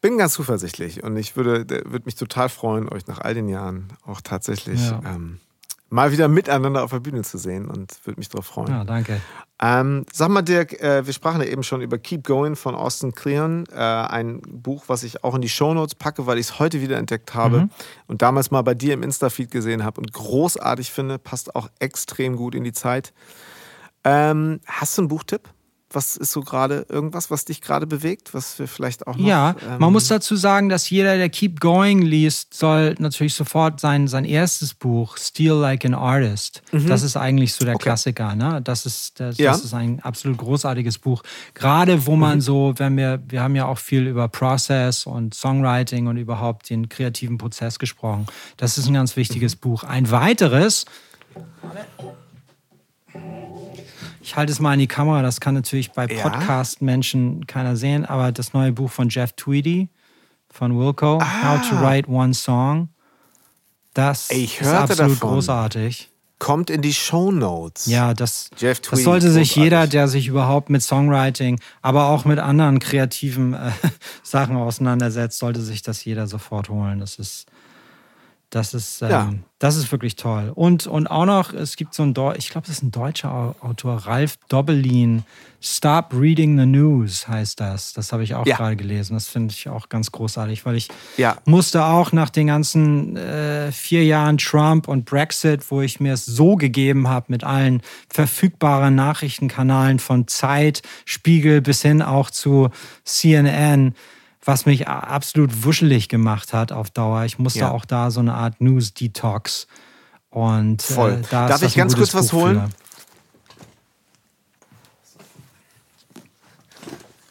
bin 0.00 0.18
ganz 0.18 0.34
zuversichtlich 0.34 1.02
und 1.02 1.16
ich 1.16 1.36
würde, 1.36 1.68
würde 1.68 2.04
mich 2.04 2.14
total 2.14 2.48
freuen, 2.48 2.88
euch 2.88 3.06
nach 3.06 3.18
all 3.20 3.34
den 3.34 3.48
Jahren 3.48 3.88
auch 4.04 4.20
tatsächlich 4.20 4.80
ja. 4.80 5.00
ähm, 5.04 5.40
mal 5.88 6.12
wieder 6.12 6.28
miteinander 6.28 6.84
auf 6.84 6.90
der 6.90 7.00
Bühne 7.00 7.22
zu 7.22 7.38
sehen 7.38 7.68
und 7.68 7.94
würde 8.04 8.18
mich 8.18 8.28
darauf 8.28 8.46
freuen. 8.46 8.68
Ja, 8.68 8.84
danke. 8.84 9.20
Ähm, 9.60 10.04
sag 10.12 10.28
mal, 10.28 10.42
Dirk, 10.42 10.80
äh, 10.82 11.06
wir 11.06 11.14
sprachen 11.14 11.40
ja 11.40 11.46
eben 11.46 11.62
schon 11.62 11.80
über 11.80 11.96
Keep 11.96 12.24
Going 12.24 12.56
von 12.56 12.74
Austin 12.74 13.12
Kleon, 13.12 13.64
äh, 13.72 13.78
ein 13.78 14.42
Buch, 14.42 14.84
was 14.88 15.02
ich 15.02 15.24
auch 15.24 15.34
in 15.34 15.40
die 15.40 15.48
Shownotes 15.48 15.94
packe, 15.94 16.26
weil 16.26 16.36
ich 16.36 16.48
es 16.48 16.58
heute 16.58 16.82
wieder 16.82 16.98
entdeckt 16.98 17.34
habe 17.34 17.60
mhm. 17.60 17.70
und 18.06 18.20
damals 18.20 18.50
mal 18.50 18.60
bei 18.62 18.74
dir 18.74 18.92
im 18.92 19.02
Insta-Feed 19.02 19.50
gesehen 19.50 19.82
habe 19.82 20.00
und 20.00 20.12
großartig 20.12 20.90
finde, 20.90 21.18
passt 21.18 21.56
auch 21.56 21.70
extrem 21.78 22.36
gut 22.36 22.54
in 22.54 22.64
die 22.64 22.72
Zeit. 22.72 23.14
Ähm, 24.04 24.60
hast 24.66 24.98
du 24.98 25.02
einen 25.02 25.08
Buchtipp? 25.08 25.48
Was 25.96 26.18
ist 26.18 26.32
so 26.32 26.42
gerade 26.42 26.84
irgendwas, 26.90 27.30
was 27.30 27.46
dich 27.46 27.62
gerade 27.62 27.86
bewegt, 27.86 28.34
was 28.34 28.58
wir 28.58 28.68
vielleicht 28.68 29.06
auch 29.06 29.16
noch. 29.16 29.26
Ja, 29.26 29.56
ähm 29.66 29.78
man 29.78 29.94
muss 29.94 30.08
dazu 30.08 30.36
sagen, 30.36 30.68
dass 30.68 30.90
jeder, 30.90 31.16
der 31.16 31.30
Keep 31.30 31.58
Going 31.58 32.02
liest, 32.02 32.52
soll 32.52 32.94
natürlich 32.98 33.32
sofort 33.32 33.80
sein, 33.80 34.06
sein 34.06 34.26
erstes 34.26 34.74
Buch, 34.74 35.16
Steal 35.16 35.56
Like 35.56 35.86
an 35.86 35.94
Artist. 35.94 36.60
Mhm. 36.70 36.86
Das 36.86 37.02
ist 37.02 37.16
eigentlich 37.16 37.54
so 37.54 37.64
der 37.64 37.76
okay. 37.76 37.84
Klassiker. 37.84 38.34
Ne? 38.34 38.60
Das, 38.62 38.84
ist, 38.84 39.18
das, 39.20 39.38
ja. 39.38 39.52
das, 39.52 39.64
ist 39.64 39.72
ein 39.72 40.00
absolut 40.00 40.36
großartiges 40.36 40.98
Buch. 40.98 41.22
Gerade 41.54 42.06
wo 42.06 42.14
man 42.14 42.36
mhm. 42.36 42.42
so, 42.42 42.74
wenn 42.76 42.94
wir, 42.98 43.22
wir 43.26 43.42
haben 43.42 43.56
ja 43.56 43.64
auch 43.64 43.78
viel 43.78 44.06
über 44.06 44.28
Process 44.28 45.06
und 45.06 45.32
Songwriting 45.32 46.08
und 46.08 46.18
überhaupt 46.18 46.68
den 46.68 46.90
kreativen 46.90 47.38
Prozess 47.38 47.78
gesprochen. 47.78 48.26
Das 48.58 48.76
ist 48.76 48.86
ein 48.86 48.92
ganz 48.92 49.16
wichtiges 49.16 49.56
mhm. 49.56 49.60
Buch. 49.60 49.82
Ein 49.82 50.10
weiteres. 50.10 50.84
Ich 54.26 54.34
halte 54.34 54.50
es 54.50 54.58
mal 54.58 54.72
in 54.72 54.80
die 54.80 54.88
Kamera, 54.88 55.22
das 55.22 55.38
kann 55.38 55.54
natürlich 55.54 55.92
bei 55.92 56.08
Podcast-Menschen 56.08 57.46
keiner 57.46 57.76
sehen, 57.76 58.04
aber 58.04 58.32
das 58.32 58.54
neue 58.54 58.72
Buch 58.72 58.90
von 58.90 59.08
Jeff 59.08 59.34
Tweedy 59.34 59.88
von 60.50 60.76
Wilco, 60.76 61.20
ah. 61.22 61.60
How 61.60 61.68
to 61.68 61.80
Write 61.80 62.10
One 62.10 62.34
Song, 62.34 62.88
das 63.94 64.28
ich 64.32 64.60
ist 64.60 64.66
absolut 64.66 65.12
davon. 65.12 65.28
großartig. 65.30 66.10
Kommt 66.40 66.70
in 66.70 66.82
die 66.82 66.92
Show 66.92 67.30
Notes. 67.30 67.86
Ja, 67.86 68.14
das, 68.14 68.50
Jeff 68.56 68.80
Tweedy, 68.80 68.96
das 68.96 69.04
sollte 69.04 69.30
sich 69.30 69.50
großartig. 69.50 69.62
jeder, 69.62 69.86
der 69.86 70.08
sich 70.08 70.26
überhaupt 70.26 70.70
mit 70.70 70.82
Songwriting, 70.82 71.60
aber 71.80 72.08
auch 72.08 72.24
mit 72.24 72.40
anderen 72.40 72.80
kreativen 72.80 73.54
äh, 73.54 73.70
Sachen 74.24 74.56
auseinandersetzt, 74.56 75.38
sollte 75.38 75.60
sich 75.60 75.82
das 75.82 76.04
jeder 76.04 76.26
sofort 76.26 76.68
holen. 76.68 76.98
Das 76.98 77.20
ist 77.20 77.46
das 78.50 78.74
ist, 78.74 79.02
ähm, 79.02 79.10
ja. 79.10 79.32
das 79.58 79.76
ist 79.76 79.90
wirklich 79.90 80.14
toll. 80.14 80.52
Und, 80.54 80.86
und 80.86 81.08
auch 81.08 81.26
noch, 81.26 81.52
es 81.52 81.76
gibt 81.76 81.94
so 81.94 82.04
ein, 82.04 82.14
Deu 82.14 82.34
ich 82.36 82.50
glaube, 82.50 82.66
das 82.66 82.76
ist 82.76 82.82
ein 82.82 82.92
deutscher 82.92 83.56
Autor, 83.60 83.96
Ralf 84.06 84.36
Dobbelin. 84.48 85.24
Stop 85.60 86.12
Reading 86.12 86.56
the 86.56 86.66
News 86.66 87.26
heißt 87.26 87.58
das. 87.58 87.92
Das 87.92 88.12
habe 88.12 88.22
ich 88.22 88.36
auch 88.36 88.46
ja. 88.46 88.56
gerade 88.56 88.76
gelesen. 88.76 89.14
Das 89.14 89.26
finde 89.26 89.52
ich 89.52 89.68
auch 89.68 89.88
ganz 89.88 90.12
großartig, 90.12 90.64
weil 90.64 90.76
ich 90.76 90.88
ja. 91.16 91.38
musste 91.44 91.84
auch 91.86 92.12
nach 92.12 92.30
den 92.30 92.46
ganzen 92.46 93.16
äh, 93.16 93.72
vier 93.72 94.04
Jahren 94.04 94.38
Trump 94.38 94.86
und 94.86 95.06
Brexit, 95.06 95.68
wo 95.70 95.80
ich 95.80 95.98
mir 95.98 96.12
es 96.12 96.24
so 96.24 96.54
gegeben 96.54 97.08
habe 97.08 97.26
mit 97.28 97.42
allen 97.42 97.82
verfügbaren 98.08 98.94
Nachrichtenkanalen 98.94 99.98
von 99.98 100.28
Zeit, 100.28 100.82
Spiegel 101.04 101.62
bis 101.62 101.82
hin 101.82 102.00
auch 102.00 102.30
zu 102.30 102.68
CNN, 103.02 103.94
was 104.46 104.64
mich 104.64 104.88
absolut 104.88 105.64
wuschelig 105.64 106.08
gemacht 106.08 106.52
hat 106.52 106.70
auf 106.72 106.90
Dauer. 106.90 107.24
Ich 107.24 107.38
musste 107.38 107.60
ja. 107.60 107.70
auch 107.70 107.84
da 107.84 108.10
so 108.10 108.20
eine 108.20 108.34
Art 108.34 108.60
News-Detox. 108.60 109.66
Und 110.30 110.88
äh, 110.88 110.92
Voll. 110.92 111.12
Äh, 111.12 111.22
da 111.30 111.48
Darf 111.48 111.62
ich 111.62 111.74
ganz 111.74 111.96
kurz 111.96 112.14
was 112.14 112.32
holen? 112.32 112.72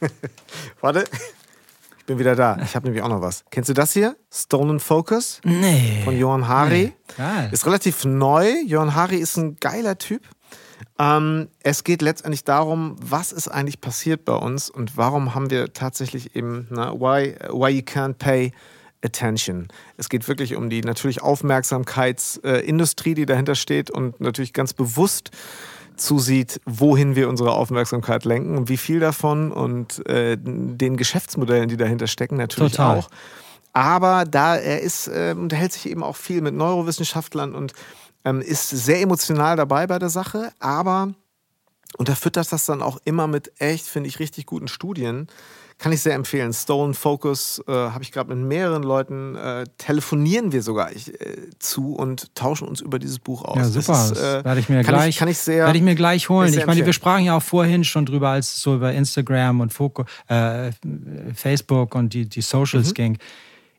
Warte, 0.82 1.06
ich 1.98 2.06
bin 2.06 2.20
wieder 2.20 2.36
da. 2.36 2.58
Ich 2.64 2.76
habe 2.76 2.86
nämlich 2.86 3.02
auch 3.02 3.10
noch 3.10 3.22
was. 3.22 3.46
Kennst 3.50 3.70
du 3.70 3.74
das 3.74 3.94
hier? 3.94 4.18
Stolen 4.32 4.80
Focus? 4.80 5.40
Nee. 5.44 6.02
Von 6.04 6.18
Johann 6.18 6.48
Hari. 6.48 6.94
Nee. 7.18 7.50
Ist 7.52 7.66
relativ 7.66 8.04
neu. 8.04 8.52
Johann 8.66 8.94
Hari 8.94 9.16
ist 9.16 9.38
ein 9.38 9.56
geiler 9.60 9.98
Typ. 9.98 10.22
Ähm, 11.00 11.48
es 11.64 11.84
geht 11.84 12.02
letztendlich 12.02 12.44
darum, 12.44 12.96
was 13.02 13.32
ist 13.32 13.48
eigentlich 13.48 13.82
passiert 13.82 14.26
bei 14.26 14.36
uns 14.36 14.70
und 14.70 14.98
warum 14.98 15.36
haben 15.36 15.50
wir 15.50 15.74
tatsächlich 15.74 16.36
eben, 16.36 16.68
na, 16.70 16.94
why, 16.94 17.36
why 17.50 17.70
you 17.70 17.82
can't 17.82 18.14
pay 18.14 18.52
attention. 19.04 19.68
Es 19.98 20.10
geht 20.10 20.28
wirklich 20.28 20.56
um 20.56 20.70
die 20.70 20.82
natürlich 20.82 21.22
Aufmerksamkeitsindustrie, 21.22 23.14
die 23.14 23.26
dahinter 23.26 23.56
steht 23.56 23.92
und 23.92 24.20
natürlich 24.20 24.54
ganz 24.54 24.74
bewusst 24.74 25.32
zusieht, 25.96 26.60
wohin 26.66 27.16
wir 27.16 27.30
unsere 27.30 27.54
Aufmerksamkeit 27.54 28.26
lenken 28.26 28.58
und 28.58 28.68
wie 28.68 28.78
viel 28.78 29.00
davon 29.00 29.52
und 29.52 30.06
äh, 30.08 30.38
den 30.38 30.98
Geschäftsmodellen, 30.98 31.70
die 31.70 31.78
dahinter 31.78 32.08
stecken, 32.08 32.36
natürlich 32.36 32.74
Total. 32.74 33.00
auch. 33.00 33.10
Aber 33.72 34.26
da 34.26 34.56
er 34.56 34.82
ist, 34.82 35.08
äh, 35.08 35.36
unterhält 35.38 35.74
sich 35.74 35.90
eben 35.90 36.04
auch 36.04 36.16
viel 36.16 36.42
mit 36.42 36.56
Neurowissenschaftlern 36.56 37.54
und 37.54 37.74
ähm, 38.26 38.42
ist 38.42 38.70
sehr 38.70 39.02
emotional 39.02 39.56
dabei 39.56 39.88
bei 39.88 40.00
der 40.00 40.10
Sache, 40.10 40.52
aber 40.60 41.14
unterfüttert 41.98 42.52
das 42.52 42.66
dann 42.66 42.82
auch 42.82 42.98
immer 43.06 43.28
mit 43.28 43.54
echt, 43.60 43.86
finde 43.86 44.10
ich, 44.10 44.20
richtig 44.20 44.46
guten 44.46 44.68
Studien. 44.68 45.28
Kann 45.78 45.92
ich 45.92 46.02
sehr 46.02 46.14
empfehlen. 46.14 46.54
Stone 46.54 46.94
Focus 46.94 47.62
äh, 47.68 47.72
habe 47.72 48.02
ich 48.02 48.14
gerade 48.14 48.34
mit 48.34 48.48
mehreren 48.48 48.82
Leuten, 48.82 49.36
äh, 49.36 49.66
telefonieren 49.78 50.54
wir 50.54 50.62
sogar 50.62 50.94
ich, 50.94 51.20
äh, 51.20 51.50
zu 51.60 51.94
und 51.94 52.34
tauschen 52.34 52.66
uns 52.68 52.80
über 52.80 52.98
dieses 52.98 53.20
Buch 53.20 53.44
aus. 53.44 53.58
Ja, 53.58 53.66
super. 53.66 53.92
Das, 53.92 54.12
ist, 54.12 54.22
werde 54.22 54.60
ich 54.60 54.70
mir 54.70 54.84
gleich, 54.84 55.10
ich, 55.10 55.18
kann 55.18 55.28
ich 55.28 55.38
sehr, 55.38 55.66
werde 55.66 55.78
ich 55.78 55.84
mir 55.84 55.96
gleich 55.96 56.30
holen. 56.30 56.48
Ich 56.48 56.56
meine, 56.56 56.64
empfehlen. 56.64 56.86
wir 56.86 56.94
sprachen 56.94 57.26
ja 57.26 57.36
auch 57.36 57.44
vorhin 57.44 57.84
schon 57.84 58.06
drüber, 58.06 58.30
als 58.30 58.56
es 58.56 58.62
so 58.62 58.76
über 58.76 58.94
Instagram 58.94 59.60
und 59.60 59.74
Foco, 59.74 60.06
äh, 60.28 60.72
Facebook 61.34 61.94
und 61.94 62.14
die, 62.14 62.26
die 62.26 62.42
Socials 62.42 62.90
mhm. 62.90 62.94
ging 62.94 63.18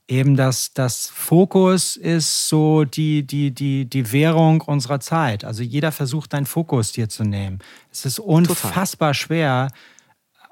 eben 0.08 0.36
das, 0.36 0.72
das 0.72 1.08
Fokus 1.08 1.96
ist 1.96 2.48
so 2.48 2.84
die, 2.84 3.26
die, 3.26 3.50
die, 3.50 3.84
die 3.86 4.12
Währung 4.12 4.60
unserer 4.60 5.00
Zeit. 5.00 5.44
Also 5.44 5.62
jeder 5.62 5.92
versucht, 5.92 6.32
deinen 6.32 6.46
Fokus 6.46 6.92
dir 6.92 7.08
zu 7.08 7.24
nehmen. 7.24 7.58
Es 7.90 8.06
ist 8.06 8.18
unfassbar 8.18 9.10
Total. 9.10 9.14
schwer, 9.14 9.68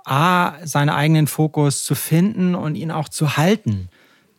A, 0.04 0.54
seinen 0.66 0.90
eigenen 0.90 1.26
Fokus 1.26 1.84
zu 1.84 1.94
finden 1.94 2.54
und 2.54 2.74
ihn 2.74 2.90
auch 2.90 3.08
zu 3.08 3.36
halten. 3.36 3.88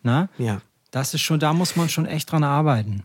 Ne? 0.04 0.30
Ja. 0.38 0.62
Das 0.92 1.14
ist 1.14 1.22
schon, 1.22 1.40
da 1.40 1.54
muss 1.54 1.76
man 1.76 1.90
schon 1.90 2.06
echt 2.06 2.32
dran 2.32 2.44
arbeiten. 2.44 3.04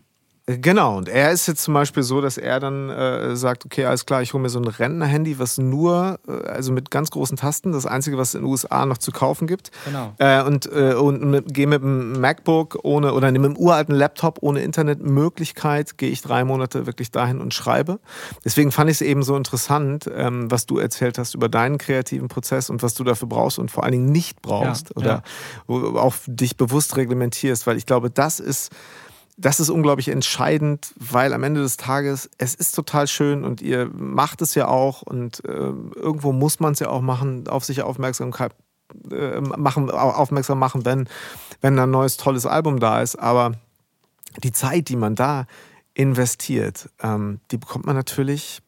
Genau, 0.59 0.97
und 0.97 1.09
er 1.09 1.31
ist 1.31 1.47
jetzt 1.47 1.63
zum 1.63 1.73
Beispiel 1.73 2.03
so, 2.03 2.21
dass 2.21 2.37
er 2.37 2.59
dann 2.59 2.89
äh, 2.89 3.35
sagt, 3.35 3.65
okay, 3.65 3.85
alles 3.85 4.05
klar, 4.05 4.21
ich 4.21 4.33
hole 4.33 4.41
mir 4.41 4.49
so 4.49 4.59
ein 4.59 4.67
Rentner-Handy, 4.67 5.39
was 5.39 5.57
nur, 5.57 6.19
äh, 6.27 6.47
also 6.47 6.71
mit 6.71 6.91
ganz 6.91 7.11
großen 7.11 7.37
Tasten, 7.37 7.71
das 7.71 7.85
einzige, 7.85 8.17
was 8.17 8.29
es 8.29 8.35
in 8.35 8.41
den 8.41 8.49
USA 8.49 8.85
noch 8.85 8.97
zu 8.97 9.11
kaufen 9.11 9.47
gibt. 9.47 9.71
Genau. 9.85 10.13
Äh, 10.17 10.43
und 10.43 10.71
äh, 10.71 10.93
und 10.93 11.23
mit, 11.23 11.53
gehe 11.53 11.67
mit 11.67 11.81
einem 11.81 12.19
MacBook 12.19 12.79
ohne, 12.83 13.13
oder 13.13 13.31
mit 13.31 13.43
einem 13.43 13.57
uralten 13.57 13.95
Laptop 13.95 14.39
ohne 14.41 14.61
Internetmöglichkeit, 14.61 15.97
gehe 15.97 16.09
ich 16.09 16.21
drei 16.21 16.43
Monate 16.43 16.85
wirklich 16.85 17.11
dahin 17.11 17.41
und 17.41 17.53
schreibe. 17.53 17.99
Deswegen 18.43 18.71
fand 18.71 18.89
ich 18.89 18.97
es 18.97 19.01
eben 19.01 19.23
so 19.23 19.35
interessant, 19.35 20.09
ähm, 20.13 20.49
was 20.49 20.65
du 20.65 20.77
erzählt 20.77 21.17
hast 21.17 21.35
über 21.35 21.49
deinen 21.49 21.77
kreativen 21.77 22.27
Prozess 22.27 22.69
und 22.69 22.83
was 22.83 22.93
du 22.93 23.03
dafür 23.03 23.27
brauchst 23.27 23.59
und 23.59 23.71
vor 23.71 23.83
allen 23.83 23.93
Dingen 23.93 24.11
nicht 24.11 24.41
brauchst 24.41 24.89
ja, 24.89 24.95
oder 24.95 25.23
ja. 25.67 25.99
auch 25.99 26.15
dich 26.27 26.57
bewusst 26.57 26.97
reglementierst, 26.97 27.67
weil 27.67 27.77
ich 27.77 27.85
glaube, 27.85 28.09
das 28.09 28.39
ist 28.39 28.71
das 29.41 29.59
ist 29.59 29.69
unglaublich 29.69 30.09
entscheidend, 30.09 30.93
weil 30.97 31.33
am 31.33 31.43
Ende 31.43 31.61
des 31.61 31.77
Tages, 31.77 32.29
es 32.37 32.53
ist 32.53 32.75
total 32.75 33.07
schön 33.07 33.43
und 33.43 33.61
ihr 33.61 33.89
macht 33.93 34.41
es 34.41 34.55
ja 34.55 34.67
auch 34.67 35.01
und 35.01 35.43
äh, 35.45 35.49
irgendwo 35.49 36.31
muss 36.31 36.59
man 36.59 36.73
es 36.73 36.79
ja 36.79 36.89
auch 36.89 37.01
machen, 37.01 37.47
auf 37.47 37.65
sich 37.65 37.81
Aufmerksamkeit 37.81 38.53
äh, 39.11 39.41
machen, 39.41 39.89
aufmerksam 39.89 40.59
machen, 40.59 40.85
wenn, 40.85 41.09
wenn 41.59 41.77
ein 41.79 41.89
neues 41.89 42.17
tolles 42.17 42.45
Album 42.45 42.79
da 42.79 43.01
ist. 43.01 43.15
Aber 43.17 43.53
die 44.43 44.51
Zeit, 44.51 44.89
die 44.89 44.95
man 44.95 45.15
da 45.15 45.47
investiert, 45.93 46.89
ähm, 47.01 47.39
die 47.49 47.57
bekommt 47.57 47.85
man 47.85 47.95
natürlich 47.95 48.61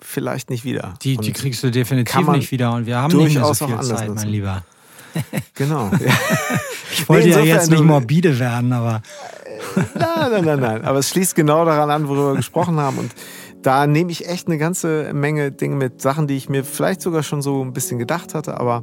vielleicht 0.00 0.50
nicht 0.50 0.64
wieder. 0.64 0.94
Die, 1.02 1.16
die 1.16 1.32
kriegst 1.32 1.62
du 1.62 1.70
definitiv 1.70 2.28
nicht 2.28 2.50
wieder 2.50 2.72
und 2.72 2.86
wir 2.86 2.98
haben 2.98 3.16
nicht 3.16 3.34
mehr 3.34 3.54
so 3.54 3.66
viel 3.66 3.80
Zeit, 3.80 4.14
mein 4.14 4.28
Lieber. 4.28 4.64
Genau. 5.54 5.90
Ja. 6.00 6.12
Ich 6.92 7.08
wollte 7.08 7.28
nee, 7.28 7.34
ja 7.34 7.40
jetzt 7.42 7.70
nicht 7.70 7.82
morbide 7.82 8.38
werden, 8.38 8.72
aber. 8.72 9.02
Nein, 9.94 10.30
nein, 10.30 10.44
nein, 10.44 10.60
nein. 10.60 10.84
Aber 10.84 10.98
es 10.98 11.08
schließt 11.10 11.34
genau 11.34 11.64
daran 11.64 11.90
an, 11.90 12.08
worüber 12.08 12.32
wir 12.32 12.36
gesprochen 12.36 12.78
haben. 12.78 12.98
Und 12.98 13.12
da 13.62 13.86
nehme 13.86 14.10
ich 14.12 14.28
echt 14.28 14.46
eine 14.46 14.58
ganze 14.58 15.12
Menge 15.12 15.50
Dinge 15.52 15.76
mit, 15.76 16.00
Sachen, 16.00 16.26
die 16.26 16.36
ich 16.36 16.48
mir 16.48 16.64
vielleicht 16.64 17.00
sogar 17.00 17.22
schon 17.22 17.42
so 17.42 17.62
ein 17.62 17.72
bisschen 17.72 17.98
gedacht 17.98 18.34
hatte, 18.34 18.58
aber 18.60 18.82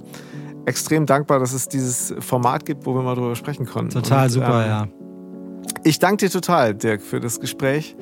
extrem 0.65 1.05
dankbar, 1.05 1.39
dass 1.39 1.53
es 1.53 1.67
dieses 1.67 2.13
Format 2.19 2.65
gibt, 2.65 2.85
wo 2.85 2.95
wir 2.95 3.01
mal 3.01 3.15
drüber 3.15 3.35
sprechen 3.35 3.65
konnten. 3.65 3.91
Total 3.91 4.25
Und, 4.25 4.31
super, 4.31 4.63
ähm, 4.63 4.69
ja. 4.69 4.87
Ich 5.85 5.99
danke 5.99 6.25
dir 6.25 6.31
total, 6.31 6.73
Dirk, 6.73 7.01
für 7.01 7.19
das 7.19 7.39
Gespräch. 7.39 7.95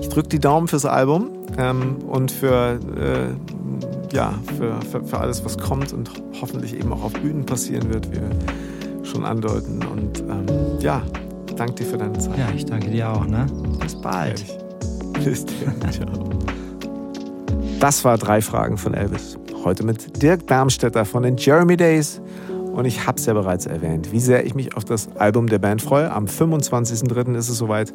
Ich 0.00 0.08
drücke 0.08 0.28
die 0.28 0.38
Daumen 0.38 0.68
fürs 0.68 0.84
Album 0.84 1.30
ähm, 1.56 1.96
und 2.06 2.30
für, 2.30 2.78
äh, 2.96 4.14
ja, 4.14 4.34
für, 4.58 4.80
für, 4.90 5.04
für, 5.04 5.18
alles, 5.18 5.44
was 5.44 5.56
kommt 5.56 5.92
und 5.92 6.10
hoffentlich 6.40 6.74
eben 6.74 6.92
auch 6.92 7.04
auf 7.04 7.12
Bühnen 7.12 7.46
passieren 7.46 7.92
wird, 7.92 8.10
wie 8.10 8.16
wir 8.16 9.04
schon 9.04 9.24
andeuten. 9.24 9.82
Und 9.84 10.20
ähm, 10.20 10.46
ja, 10.80 11.02
danke 11.54 11.74
dir 11.74 11.86
für 11.86 11.98
deine 11.98 12.18
Zeit. 12.18 12.38
Ja, 12.38 12.48
ich 12.54 12.64
danke 12.64 12.90
dir 12.90 13.10
auch. 13.10 13.26
Ne? 13.26 13.46
Bis 13.80 13.94
bald. 13.94 14.44
Bis 15.24 15.44
dann. 15.44 15.92
Ciao. 15.92 16.28
Das 17.80 18.04
war 18.04 18.16
drei 18.18 18.40
Fragen 18.40 18.78
von 18.78 18.94
Elvis. 18.94 19.36
Heute 19.64 19.84
mit 19.84 20.22
Dirk 20.22 20.46
Darmstädter 20.46 21.04
von 21.04 21.22
den 21.22 21.36
Jeremy 21.36 21.76
Days. 21.76 22.20
Und 22.72 22.86
ich 22.86 23.06
habe 23.06 23.18
es 23.18 23.26
ja 23.26 23.34
bereits 23.34 23.66
erwähnt, 23.66 24.12
wie 24.12 24.20
sehr 24.20 24.46
ich 24.46 24.54
mich 24.54 24.76
auf 24.76 24.84
das 24.84 25.14
Album 25.16 25.48
der 25.48 25.58
Band 25.58 25.82
freue. 25.82 26.10
Am 26.10 26.24
25.03. 26.24 27.34
ist 27.36 27.48
es 27.48 27.58
soweit. 27.58 27.92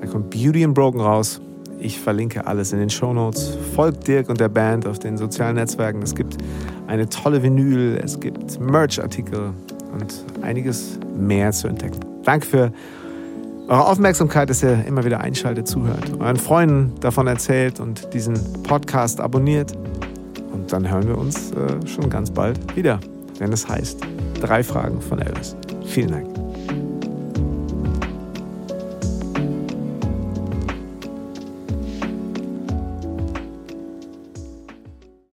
Da 0.00 0.06
kommt 0.06 0.30
Beauty 0.30 0.64
and 0.64 0.74
Broken 0.74 1.00
raus. 1.00 1.40
Ich 1.78 2.00
verlinke 2.00 2.46
alles 2.46 2.72
in 2.72 2.78
den 2.78 2.90
Show 2.90 3.12
Notes. 3.12 3.56
Folgt 3.74 4.08
Dirk 4.08 4.28
und 4.28 4.40
der 4.40 4.48
Band 4.48 4.86
auf 4.86 4.98
den 4.98 5.16
sozialen 5.16 5.56
Netzwerken. 5.56 6.02
Es 6.02 6.14
gibt 6.14 6.38
eine 6.86 7.08
tolle 7.08 7.42
Vinyl, 7.42 8.00
es 8.02 8.18
gibt 8.18 8.58
Merch-Artikel 8.58 9.52
und 9.92 10.24
einiges 10.42 10.98
mehr 11.16 11.52
zu 11.52 11.68
entdecken. 11.68 12.00
Danke 12.24 12.46
für 12.46 12.72
eure 13.68 13.86
Aufmerksamkeit, 13.86 14.48
dass 14.50 14.62
ihr 14.62 14.84
immer 14.86 15.04
wieder 15.04 15.20
einschaltet, 15.20 15.66
zuhört, 15.66 16.12
euren 16.18 16.36
Freunden 16.36 16.92
davon 17.00 17.26
erzählt 17.26 17.80
und 17.80 18.12
diesen 18.14 18.34
Podcast 18.62 19.20
abonniert. 19.20 19.72
Und 20.52 20.72
dann 20.72 20.88
hören 20.88 21.08
wir 21.08 21.18
uns 21.18 21.52
äh, 21.52 21.86
schon 21.86 22.08
ganz 22.08 22.30
bald 22.30 22.76
wieder, 22.76 23.00
wenn 23.38 23.52
es 23.52 23.68
heißt 23.68 24.00
Drei 24.40 24.62
Fragen 24.62 25.00
von 25.00 25.18
Elvis. 25.18 25.56
Vielen 25.86 26.10
Dank. 26.10 26.45